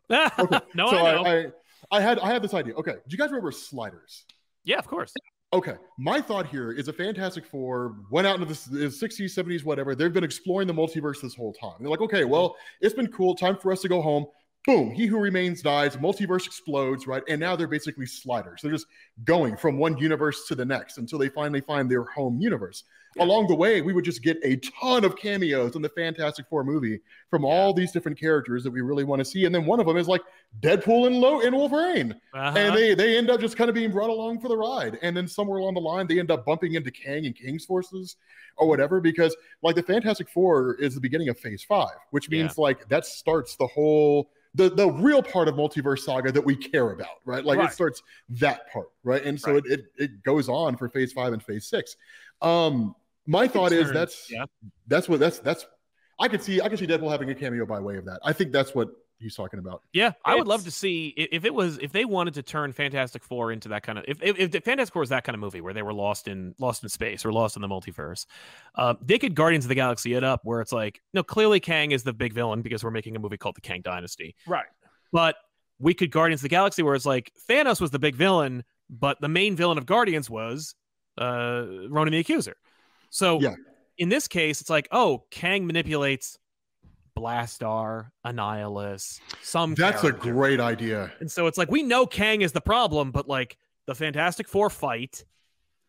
the? 0.09 0.31
Okay. 0.39 0.59
no, 0.73 0.89
so. 0.89 0.97
I, 0.97 1.39
I 1.39 1.45
I 1.91 2.01
had 2.01 2.19
I 2.19 2.27
had 2.27 2.41
this 2.41 2.53
idea. 2.53 2.73
Okay. 2.75 2.93
Do 2.93 2.99
you 3.09 3.17
guys 3.17 3.29
remember 3.29 3.51
Sliders? 3.51 4.23
yeah, 4.63 4.77
of 4.77 4.87
course. 4.87 5.13
Okay, 5.53 5.75
my 5.97 6.19
thought 6.19 6.47
here 6.47 6.73
is 6.73 6.89
a 6.89 6.93
Fantastic 6.93 7.45
Four 7.45 7.95
went 8.11 8.27
out 8.27 8.41
into 8.41 8.53
the, 8.53 8.79
the 8.79 8.85
60s, 8.87 9.33
70s, 9.33 9.63
whatever. 9.63 9.95
They've 9.95 10.11
been 10.11 10.25
exploring 10.25 10.67
the 10.67 10.73
multiverse 10.73 11.21
this 11.21 11.35
whole 11.35 11.53
time. 11.53 11.75
They're 11.79 11.89
like, 11.89 12.01
okay, 12.01 12.25
well, 12.25 12.57
it's 12.81 12.93
been 12.93 13.07
cool. 13.07 13.33
Time 13.33 13.57
for 13.57 13.71
us 13.71 13.81
to 13.81 13.87
go 13.87 14.01
home. 14.01 14.25
Boom, 14.67 14.91
he 14.91 15.05
who 15.07 15.17
remains 15.17 15.61
dies. 15.61 15.95
Multiverse 15.95 16.45
explodes, 16.45 17.07
right? 17.07 17.23
And 17.29 17.39
now 17.39 17.55
they're 17.55 17.69
basically 17.69 18.05
sliders. 18.05 18.59
They're 18.61 18.71
just 18.71 18.85
going 19.23 19.55
from 19.55 19.77
one 19.77 19.97
universe 19.97 20.45
to 20.49 20.55
the 20.55 20.65
next 20.65 20.97
until 20.97 21.17
they 21.17 21.29
finally 21.29 21.61
find 21.61 21.89
their 21.89 22.03
home 22.03 22.41
universe. 22.41 22.83
Along 23.19 23.47
the 23.47 23.55
way, 23.55 23.81
we 23.81 23.93
would 23.93 24.03
just 24.03 24.21
get 24.21 24.37
a 24.43 24.57
ton 24.57 25.05
of 25.05 25.15
cameos 25.15 25.75
in 25.77 25.81
the 25.81 25.89
Fantastic 25.89 26.45
Four 26.49 26.65
movie 26.65 26.99
from 27.31 27.45
all 27.45 27.73
these 27.73 27.93
different 27.93 28.19
characters 28.19 28.61
that 28.65 28.69
we 28.69 28.81
really 28.81 29.05
want 29.05 29.19
to 29.21 29.25
see. 29.25 29.45
And 29.45 29.55
then 29.55 29.65
one 29.65 29.79
of 29.79 29.87
them 29.87 29.95
is 29.97 30.07
like 30.09 30.21
Deadpool 30.59 31.07
and, 31.07 31.15
Lo- 31.15 31.39
and 31.39 31.55
Wolverine 31.55 32.11
Uh-huh. 32.33 32.57
and 32.59 32.75
they 32.75 32.93
they 32.93 33.17
end 33.17 33.29
up 33.29 33.39
just 33.39 33.55
kind 33.57 33.69
of 33.69 33.73
being 33.73 33.89
brought 33.91 34.09
along 34.09 34.41
for 34.41 34.49
the 34.49 34.57
ride 34.57 34.99
and 35.01 35.15
then 35.15 35.27
somewhere 35.29 35.57
along 35.59 35.73
the 35.75 35.79
line 35.81 36.07
they 36.07 36.19
end 36.19 36.29
up 36.29 36.45
bumping 36.45 36.75
into 36.75 36.91
kang 36.91 37.25
and 37.25 37.35
king's 37.35 37.65
forces 37.65 38.17
or 38.57 38.67
whatever 38.67 38.99
because 39.01 39.35
like 39.63 39.75
the 39.75 39.83
fantastic 39.83 40.29
four 40.29 40.75
is 40.75 40.93
the 40.95 41.01
beginning 41.01 41.27
of 41.29 41.37
phase 41.39 41.63
five 41.63 41.95
which 42.11 42.29
means 42.29 42.57
like 42.57 42.87
that 42.89 43.05
starts 43.05 43.55
the 43.55 43.67
whole 43.67 44.29
the 44.57 44.69
the 44.69 44.89
real 44.89 45.21
part 45.21 45.47
of 45.47 45.55
multiverse 45.55 45.99
saga 45.99 46.31
that 46.31 46.43
we 46.43 46.55
care 46.55 46.91
about 46.91 47.17
right 47.25 47.45
like 47.45 47.59
Right. 47.59 47.69
it 47.69 47.73
starts 47.73 48.01
that 48.29 48.69
part 48.71 48.87
right 49.03 49.23
and 49.23 49.39
so 49.39 49.53
Right. 49.53 49.63
it, 49.65 49.71
it 49.71 49.85
it 49.97 50.23
goes 50.23 50.49
on 50.49 50.75
for 50.75 50.89
phase 50.89 51.13
five 51.13 51.31
and 51.33 51.41
phase 51.41 51.67
six 51.67 51.95
um 52.41 52.95
my 53.25 53.47
thought 53.47 53.71
is 53.71 53.91
that's 53.91 54.29
yeah. 54.31 54.45
that's 54.87 55.07
what 55.07 55.19
that's 55.19 55.39
that's 55.39 55.65
i 56.19 56.27
could 56.27 56.41
see 56.41 56.59
i 56.61 56.67
could 56.69 56.79
see 56.79 56.87
deadpool 56.87 57.11
having 57.11 57.29
a 57.29 57.35
cameo 57.35 57.65
by 57.65 57.79
way 57.79 57.97
of 57.97 58.05
that 58.05 58.19
i 58.23 58.33
think 58.33 58.51
that's 58.51 58.73
what 58.73 58.89
he's 59.19 59.35
talking 59.35 59.59
about 59.59 59.81
Yeah, 59.93 60.11
I 60.25 60.35
would 60.35 60.47
love 60.47 60.63
to 60.65 60.71
see 60.71 61.07
if 61.17 61.43
it 61.45 61.53
was 61.53 61.77
if 61.79 61.91
they 61.91 62.05
wanted 62.05 62.33
to 62.35 62.43
turn 62.43 62.71
Fantastic 62.73 63.23
Four 63.23 63.51
into 63.51 63.69
that 63.69 63.83
kind 63.83 63.97
of 63.97 64.05
if 64.07 64.21
if, 64.21 64.53
if 64.55 64.63
Fantastic 64.63 64.93
Four 64.93 65.01
was 65.01 65.09
that 65.09 65.23
kind 65.23 65.33
of 65.33 65.39
movie 65.39 65.61
where 65.61 65.73
they 65.73 65.81
were 65.81 65.93
lost 65.93 66.27
in 66.27 66.53
lost 66.59 66.83
in 66.83 66.89
space 66.89 67.25
or 67.25 67.31
lost 67.33 67.55
in 67.55 67.61
the 67.61 67.67
multiverse, 67.67 68.25
uh, 68.75 68.93
they 69.01 69.17
could 69.17 69.35
Guardians 69.35 69.65
of 69.65 69.69
the 69.69 69.75
Galaxy 69.75 70.13
it 70.13 70.23
up 70.23 70.41
where 70.43 70.61
it's 70.61 70.71
like 70.71 71.01
no 71.13 71.23
clearly 71.23 71.59
Kang 71.59 71.91
is 71.91 72.03
the 72.03 72.13
big 72.13 72.33
villain 72.33 72.61
because 72.61 72.83
we're 72.83 72.91
making 72.91 73.15
a 73.15 73.19
movie 73.19 73.37
called 73.37 73.55
the 73.55 73.61
Kang 73.61 73.81
Dynasty, 73.81 74.35
Right. 74.45 74.65
but 75.11 75.35
we 75.79 75.93
could 75.93 76.11
Guardians 76.11 76.39
of 76.41 76.43
the 76.43 76.49
Galaxy 76.49 76.81
where 76.83 76.95
it's 76.95 77.05
like 77.05 77.31
Thanos 77.49 77.79
was 77.79 77.91
the 77.91 77.99
big 77.99 78.15
villain, 78.15 78.63
but 78.89 79.19
the 79.21 79.29
main 79.29 79.55
villain 79.55 79.77
of 79.77 79.85
Guardians 79.85 80.29
was 80.29 80.73
uh, 81.19 81.65
Ronan 81.89 82.11
the 82.13 82.19
Accuser. 82.19 82.55
So 83.09 83.39
Yeah. 83.41 83.55
in 83.97 84.09
this 84.09 84.27
case, 84.27 84.61
it's 84.61 84.69
like 84.69 84.87
oh 84.91 85.23
Kang 85.31 85.65
manipulates 85.65 86.37
Blastaar, 87.17 88.09
Annihilus, 88.25 89.19
some. 89.41 89.73
That's 89.75 90.03
a 90.03 90.11
great 90.11 90.59
idea. 90.59 91.11
And 91.19 91.31
so 91.31 91.47
it's 91.47 91.57
like 91.57 91.71
we 91.71 91.83
know 91.83 92.05
Kang 92.05 92.41
is 92.41 92.51
the 92.51 92.61
problem, 92.61 93.11
but 93.11 93.27
like 93.27 93.57
the 93.85 93.95
Fantastic 93.95 94.47
Four 94.47 94.69
fight, 94.69 95.25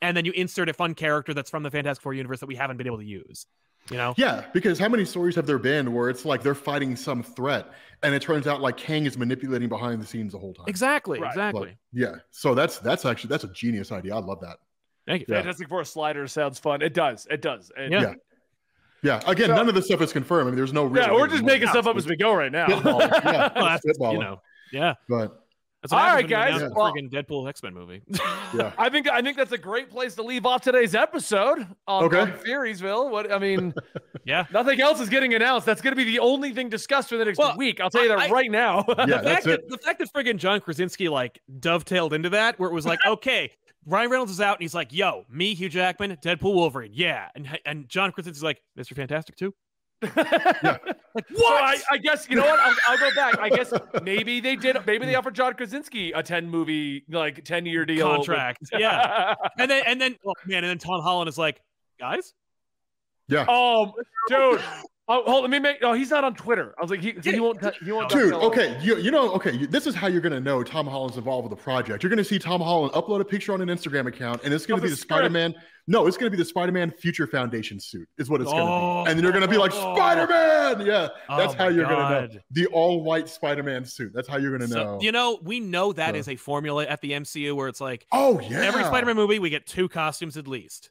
and 0.03 0.17
then 0.17 0.25
you 0.25 0.33
insert 0.33 0.69
a 0.69 0.73
fun 0.73 0.95
character 0.95 1.35
that's 1.35 1.51
from 1.51 1.63
the 1.63 1.71
Fantastic 1.71 2.03
Four 2.03 2.15
universe 2.15 2.41
that 2.41 2.47
we 2.47 2.55
haven't 2.57 2.77
been 2.77 2.87
able 2.87 2.99
to 2.99 3.05
use. 3.05 3.47
You 3.91 3.97
know? 3.97 4.13
Yeah, 4.19 4.45
because 4.53 4.79
how 4.79 4.89
many 4.91 5.07
stories 5.07 5.35
have 5.37 5.47
there 5.47 5.59
been 5.59 5.95
where 5.95 6.11
it's 6.11 6.27
like 6.27 6.43
they're 6.43 6.55
fighting 6.55 6.95
some 6.95 7.23
threat 7.23 7.73
and 8.03 8.15
it 8.15 8.21
turns 8.21 8.47
out 8.47 8.61
like 8.61 8.77
Kang 8.77 9.07
is 9.07 9.17
manipulating 9.17 9.71
behind 9.71 10.03
the 10.03 10.07
scenes 10.07 10.33
the 10.33 10.39
whole 10.39 10.53
time? 10.53 10.67
Exactly. 10.69 11.19
Right. 11.19 11.29
Exactly. 11.29 11.77
But, 11.93 11.99
yeah. 11.99 12.15
So 12.31 12.55
that's 12.55 12.79
that's 12.79 13.07
actually 13.07 13.29
that's 13.29 13.45
a 13.45 13.53
genius 13.53 13.91
idea. 13.91 14.15
I 14.15 14.19
love 14.19 14.41
that. 14.43 14.59
Thank 15.07 15.23
you. 15.23 15.27
Yeah. 15.31 15.37
Fantastic 15.37 15.69
Four 15.71 15.85
slider 15.85 16.27
sounds 16.29 16.59
fun. 16.59 16.83
It 16.83 16.93
does. 16.93 17.27
It 17.31 17.41
does. 17.41 17.73
And- 17.79 17.93
Yeah. 17.93 18.13
Yeah. 19.03 19.21
Yeah. 19.25 19.31
Again, 19.31 19.47
So- 19.49 19.55
none 19.57 19.69
of 19.69 19.75
this 19.75 19.87
stuff 19.87 20.01
is 20.03 20.13
confirmed. 20.13 20.49
I 20.49 20.51
mean, 20.51 20.57
there's 20.57 20.73
no 20.73 20.85
real 20.85 21.03
Yeah, 21.05 21.13
we're 21.13 21.29
just 21.29 21.45
making 21.45 21.69
stuff 21.69 21.87
up 21.87 21.97
as 21.97 22.07
we 22.07 22.17
go 22.17 22.35
right 22.35 22.53
now. 22.53 22.67
Spitballing, 22.67 23.11
yeah, 23.25 23.51
Well, 23.55 23.65
that's, 23.65 23.87
spitballing. 23.87 24.13
you 24.15 24.19
know. 24.19 24.41
Yeah. 24.73 24.95
But 25.09 25.41
That's 25.83 25.93
what 25.93 25.99
All 26.03 26.05
happens 26.09 26.15
right, 26.15 26.15
when 26.15 26.23
you 26.25 26.29
guys. 26.53 26.57
announce 26.63 26.75
Well- 26.75 26.87
a 26.87 26.93
friggin' 26.93 27.11
Deadpool 27.13 27.49
X 27.49 27.63
Men 27.63 27.75
movie. 27.75 28.03
yeah. 28.55 28.73
I 28.77 28.89
think 28.89 29.09
I 29.09 29.23
think 29.23 29.37
that's 29.37 29.53
a 29.53 29.59
great 29.59 29.89
place 29.91 30.17
to 30.17 30.23
leave 30.25 30.45
off 30.45 30.63
today's 30.63 30.95
episode 30.97 31.65
on, 31.87 32.05
Okay. 32.05 32.19
on 32.19 32.33
Theoriesville. 32.33 33.11
What 33.11 33.31
I 33.33 33.39
mean, 33.39 33.73
yeah. 34.25 34.47
nothing 34.53 34.81
else 34.81 35.01
is 35.01 35.09
getting 35.09 35.35
announced. 35.35 35.67
That's 35.67 35.81
going 35.81 35.93
to 35.93 35.97
be 35.97 36.03
the 36.05 36.19
only 36.19 36.53
thing 36.53 36.69
discussed 36.69 37.09
for 37.11 37.17
the 37.17 37.25
next 37.25 37.39
Well, 37.39 37.57
week. 37.57 37.81
I'll 37.81 37.91
tell 37.91 38.03
you 38.03 38.09
that 38.09 38.19
I- 38.19 38.31
right 38.31 38.51
now. 38.51 38.85
Yeah, 38.89 38.95
the 39.05 39.07
that's 39.07 39.25
fact 39.29 39.45
that 39.45 39.61
it. 39.61 39.69
the 39.69 39.79
fact 39.79 39.99
that 40.01 40.13
friggin' 40.13 40.37
John 40.39 40.61
Krasinski 40.61 41.09
like 41.09 41.41
dovetailed 41.61 42.13
into 42.13 42.31
that, 42.31 42.59
where 42.59 42.69
it 42.69 42.75
was 42.75 42.85
like, 42.85 42.99
okay, 43.07 43.53
Ryan 43.89 44.11
Reynolds 44.11 44.33
is 44.33 44.41
out, 44.41 44.57
and 44.59 44.63
he's 44.63 44.75
like, 44.75 44.93
"Yo, 44.93 45.25
me, 45.31 45.55
Hugh 45.55 45.69
Jackman, 45.69 46.17
Deadpool, 46.23 46.55
Wolverine, 46.55 46.93
yeah," 46.95 47.29
and 47.35 47.59
and 47.65 47.89
John 47.89 48.13
Krasinski's 48.13 48.43
like, 48.43 48.61
"Mr. 48.79 48.95
Fantastic 48.95 49.37
too." 49.37 49.55
Like 51.15 51.27
So 51.35 51.47
I, 51.47 51.79
I 51.91 51.97
guess 51.99 52.29
you 52.29 52.37
know 52.37 52.45
what? 52.45 52.61
I'll, 52.61 52.75
I'll 52.87 52.99
go 52.99 53.13
back. 53.15 53.39
I 53.41 53.49
guess 53.49 53.73
maybe 54.03 54.41
they 54.41 54.55
did. 54.55 54.77
Maybe 54.87 55.07
they 55.07 55.15
offered 55.17 55.35
John 55.35 55.55
Krasinski 55.55 56.13
a 56.13 56.23
ten 56.23 56.49
movie, 56.49 57.03
like 57.09 57.45
ten 57.45 57.67
year 57.67 57.85
deal 57.87 58.07
with- 58.09 58.17
Contract, 58.27 58.61
yeah. 58.73 59.35
And 59.59 59.69
then 59.71 59.83
and 59.87 60.01
then 60.01 60.17
oh 60.25 60.35
man, 60.47 60.63
and 60.65 60.71
then 60.71 60.79
Tom 60.79 61.01
Holland 61.03 61.29
is 61.29 61.39
like, 61.39 61.61
"Guys, 61.99 62.35
Yeah. 63.27 63.47
Oh, 63.49 63.95
dude. 64.29 64.61
Oh, 65.11 65.23
hold. 65.25 65.43
Let 65.43 65.51
me 65.51 65.59
make. 65.59 65.79
Oh, 65.83 65.95
he's 65.95 66.11
not 66.11 66.23
on 66.25 66.35
Twitter. 66.35 66.75
I 66.79 66.83
was 66.83 66.91
like, 66.91 67.01
he, 67.01 67.15
so 67.23 67.31
he 67.33 67.41
won't. 67.41 67.59
He 67.83 67.91
won't. 67.93 68.11
Dude, 68.11 68.35
okay, 68.35 68.79
you, 68.83 68.99
you 68.99 69.11
know, 69.11 69.33
okay, 69.33 69.53
you, 69.57 69.67
this 69.67 69.87
is 69.87 69.95
how 69.95 70.07
you're 70.07 70.21
gonna 70.21 70.41
know 70.41 70.63
Tom 70.63 70.87
Holland's 70.87 71.17
involved 71.17 71.49
with 71.49 71.59
the 71.59 71.63
project. 71.63 72.03
You're 72.03 72.11
gonna 72.11 72.23
see 72.25 72.39
Tom 72.39 72.61
Holland 72.61 72.93
upload 72.93 73.21
a 73.21 73.25
picture 73.25 73.53
on 73.55 73.63
an 73.63 73.69
Instagram 73.69 74.07
account, 74.07 74.43
and 74.45 74.53
it's 74.53 74.67
gonna 74.67 74.77
Of 74.79 74.83
be 74.83 74.89
the 74.91 74.95
the 74.97 75.01
Spider-Man. 75.01 75.55
No, 75.91 76.07
it's 76.07 76.19
gonna 76.19 76.31
be 76.31 76.37
the 76.37 76.45
Spider-Man 76.45 76.91
Future 76.91 77.27
Foundation 77.27 77.81
suit, 77.81 78.07
is 78.19 78.29
what 78.29 78.43
it's 78.43 78.51
gonna 78.51 78.65
Oh. 78.71 79.05
be. 79.05 79.11
And 79.11 79.19
then 79.19 79.25
you're 79.25 79.33
gonna 79.33 79.49
be 79.49 79.57
like, 79.57 79.73
Oh. 79.75 79.95
Spider-Man! 79.97 80.85
Yeah, 80.87 81.09
that's 81.31 81.55
Oh 81.55 81.57
how 81.57 81.69
you're 81.69 81.87
gonna 81.87 82.27
know. 82.29 82.41
The 82.51 82.67
all-white 82.67 83.31
Spider-Man 83.31 83.87
suit. 83.87 84.13
That's 84.15 84.29
how 84.29 84.37
you're 84.37 84.53
gonna 84.53 84.69
So, 84.69 84.85
know. 84.85 84.99
you 85.01 85.13
know, 85.13 85.39
we 85.43 85.61
know 85.61 85.95
that 85.95 86.15
So- 86.15 86.19
is 86.19 86.29
a 86.29 86.37
formula 86.37 86.85
at 86.85 87.01
the 87.01 87.13
MCU 87.13 87.55
where 87.57 87.69
it's 87.69 87.81
like 87.81 88.07
oh 88.13 88.41
yeah. 88.41 88.61
every 88.61 88.85
Spider-Man 88.85 89.17
movie 89.17 89.39
we 89.39 89.49
get 89.49 89.67
two 89.67 89.89
costumes 89.89 90.37
at 90.37 90.47
least. 90.47 90.91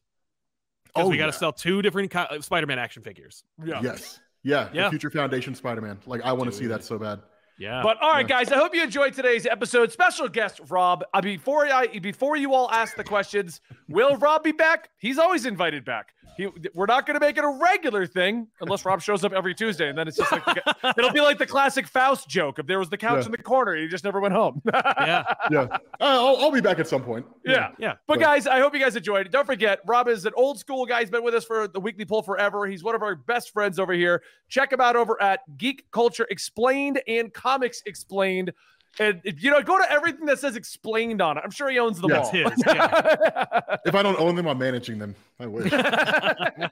Oh, 0.97 0.99
because 0.99 1.07
Oh, 1.07 1.09
we 1.11 1.17
got 1.17 1.25
to 1.27 1.31
yeah. 1.33 1.39
sell 1.39 1.53
two 1.53 1.81
different 1.81 2.11
co- 2.11 2.39
Spider-Man 2.39 2.79
action 2.79 3.03
figures. 3.03 3.43
Yeah. 3.63 3.81
Yes. 3.81 4.19
Yeah. 4.43 4.69
Yeah. 4.73 4.83
The 4.85 4.89
Future 4.91 5.09
Foundation 5.09 5.55
Spider-Man. 5.55 5.99
Like 6.05 6.21
I 6.21 6.33
want 6.33 6.51
to 6.51 6.55
see 6.57 6.67
that 6.67 6.83
so 6.83 6.97
bad. 6.97 7.19
Yeah. 7.59 7.81
But 7.83 7.97
all 8.01 8.11
right, 8.11 8.21
Yeah. 8.29 8.37
guys, 8.43 8.51
I 8.51 8.55
hope 8.57 8.75
you 8.75 8.83
enjoyed 8.83 9.13
today's 9.13 9.45
episode. 9.45 9.91
Special 9.91 10.27
guest 10.29 10.61
Rob. 10.69 11.03
Uh, 11.13 11.21
before 11.21 11.65
I 11.67 11.87
before 11.99 12.35
you 12.37 12.53
all 12.53 12.69
ask 12.71 12.95
the 12.95 13.03
questions, 13.03 13.61
will 13.87 14.15
Rob 14.17 14.43
be 14.43 14.51
back? 14.51 14.89
He's 14.97 15.17
always 15.17 15.45
invited 15.45 15.83
back. 15.85 16.13
He, 16.37 16.47
we're 16.75 16.85
not 16.85 17.07
going 17.07 17.15
to 17.15 17.25
make 17.25 17.35
it 17.39 17.43
a 17.43 17.47
regular 17.49 18.05
thing 18.05 18.45
unless 18.61 18.85
Rob 18.85 19.01
shows 19.01 19.25
up 19.25 19.33
every 19.33 19.55
Tuesday, 19.55 19.89
and 19.89 19.97
then 19.97 20.07
it's 20.07 20.17
just 20.17 20.31
like 20.31 20.43
it'll 20.95 21.11
be 21.11 21.19
like 21.19 21.39
the 21.39 21.47
classic 21.47 21.87
Faust 21.87 22.29
joke. 22.29 22.59
If 22.59 22.67
there 22.67 22.77
was 22.77 22.89
the 22.91 22.97
couch 22.97 23.21
Yeah. 23.21 23.25
in 23.25 23.31
the 23.31 23.39
corner, 23.39 23.75
he 23.75 23.87
just 23.87 24.03
never 24.03 24.19
went 24.19 24.35
home. 24.35 24.61
yeah. 24.71 25.23
Yeah. 25.49 25.61
Uh, 25.61 25.77
I'll, 25.99 26.37
I'll 26.37 26.51
be 26.51 26.61
back 26.61 26.77
at 26.77 26.87
some 26.87 27.01
point. 27.01 27.25
yeah. 27.43 27.69
Yeah. 27.79 27.93
But 28.05 28.19
But- 28.19 28.19
guys, 28.19 28.45
I 28.45 28.59
hope 28.59 28.75
you 28.75 28.79
guys 28.79 28.95
enjoyed 28.95 29.25
it. 29.25 29.31
Don't 29.31 29.47
forget, 29.47 29.79
Rob 29.87 30.07
is 30.07 30.25
an 30.27 30.33
old 30.35 30.59
school 30.59 30.85
guy. 30.85 30.99
He's 30.99 31.09
been 31.09 31.23
with 31.23 31.33
us 31.33 31.43
for 31.43 31.67
the 31.67 31.79
weekly 31.79 32.05
poll 32.05 32.21
forever. 32.21 32.67
He's 32.67 32.83
one 32.83 32.93
of 32.93 33.01
our 33.01 33.15
best 33.15 33.51
friends 33.51 33.79
over 33.79 33.93
here. 33.93 34.21
Check 34.47 34.71
him 34.71 34.79
out 34.79 34.95
over 34.95 35.19
at 35.19 35.39
Geek 35.57 35.89
Culture 35.89 36.27
Explained 36.29 37.01
and 37.07 37.33
Comics 37.47 37.81
Explained. 37.85 38.51
And 38.99 39.21
if, 39.23 39.43
you 39.43 39.51
know, 39.51 39.61
go 39.61 39.77
to 39.77 39.91
everything 39.91 40.25
that 40.25 40.39
says 40.39 40.55
explained 40.55 41.21
on 41.21 41.37
it. 41.37 41.41
I'm 41.43 41.51
sure 41.51 41.69
he 41.69 41.77
owns 41.77 42.01
them 42.01 42.09
Yes. 42.09 42.25
all. 42.25 42.31
His, 42.31 42.63
yeah. 42.67 43.59
If 43.85 43.93
I 43.93 44.01
don't 44.01 44.19
own 44.19 44.35
them, 44.35 44.47
I'm 44.47 44.57
managing 44.57 44.97
them. 44.97 45.13
I 45.39 45.45
wish. 45.45 45.69
but 45.71 46.71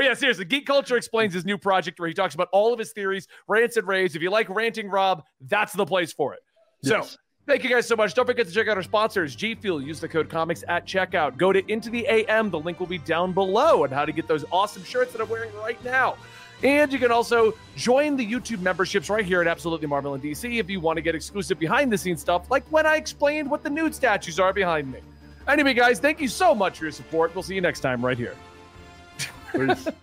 yeah, 0.00 0.14
seriously, 0.14 0.44
Geek 0.44 0.66
Culture 0.66 0.96
explains 0.96 1.32
his 1.32 1.44
new 1.44 1.56
project 1.56 2.00
where 2.00 2.08
he 2.08 2.14
talks 2.14 2.34
about 2.34 2.48
all 2.52 2.72
of 2.72 2.78
his 2.80 2.92
theories, 2.92 3.28
rants 3.46 3.76
and 3.76 3.86
raves. 3.86 4.16
If 4.16 4.22
you 4.22 4.30
like 4.30 4.48
ranting 4.50 4.88
Rob, 4.88 5.22
that's 5.40 5.72
the 5.72 5.86
place 5.86 6.12
for 6.12 6.34
it. 6.34 6.40
So 6.82 7.06
thank 7.46 7.62
you 7.62 7.70
guys 7.70 7.86
so 7.86 7.94
much. 7.94 8.14
Don't 8.14 8.26
forget 8.26 8.46
to 8.48 8.52
check 8.52 8.66
out 8.66 8.76
our 8.76 8.82
sponsors, 8.82 9.36
G 9.36 9.54
Fuel. 9.54 9.80
Use 9.80 10.00
the 10.00 10.08
code 10.08 10.28
comics 10.28 10.64
at 10.66 10.84
checkout. 10.84 11.36
Go 11.36 11.52
to 11.52 11.64
Into 11.70 11.90
the 11.90 12.06
AM. 12.08 12.50
The 12.50 12.58
link 12.58 12.80
will 12.80 12.86
be 12.88 12.98
down 12.98 13.32
below 13.32 13.84
and 13.84 13.92
how 13.92 14.04
to 14.04 14.10
get 14.12 14.26
those 14.26 14.44
awesome 14.50 14.82
shirts 14.82 15.12
that 15.12 15.20
I'm 15.22 15.28
wearing 15.28 15.54
right 15.54 15.82
now. 15.84 16.16
And 16.66 16.92
you 16.92 16.98
can 16.98 17.12
also 17.12 17.54
join 17.76 18.16
the 18.16 18.26
YouTube 18.26 18.58
memberships 18.58 19.08
right 19.08 19.24
here 19.24 19.40
at 19.40 19.46
Absolutely 19.46 19.86
Marvel 19.86 20.14
and 20.14 20.22
DC 20.22 20.58
if 20.58 20.68
you 20.68 20.80
want 20.80 20.96
to 20.96 21.00
get 21.00 21.14
exclusive 21.14 21.60
behind 21.60 21.92
the 21.92 21.96
scenes 21.96 22.20
stuff, 22.20 22.50
like 22.50 22.64
when 22.72 22.84
I 22.84 22.96
explained 22.96 23.48
what 23.48 23.62
the 23.62 23.70
nude 23.70 23.94
statues 23.94 24.40
are 24.40 24.52
behind 24.52 24.90
me. 24.90 24.98
Anyway, 25.46 25.74
guys, 25.74 26.00
thank 26.00 26.20
you 26.20 26.26
so 26.26 26.56
much 26.56 26.78
for 26.78 26.86
your 26.86 26.92
support. 26.92 27.32
We'll 27.36 27.44
see 27.44 27.54
you 27.54 27.60
next 27.60 27.80
time 27.80 28.04
right 28.04 28.18
here. 28.18 28.34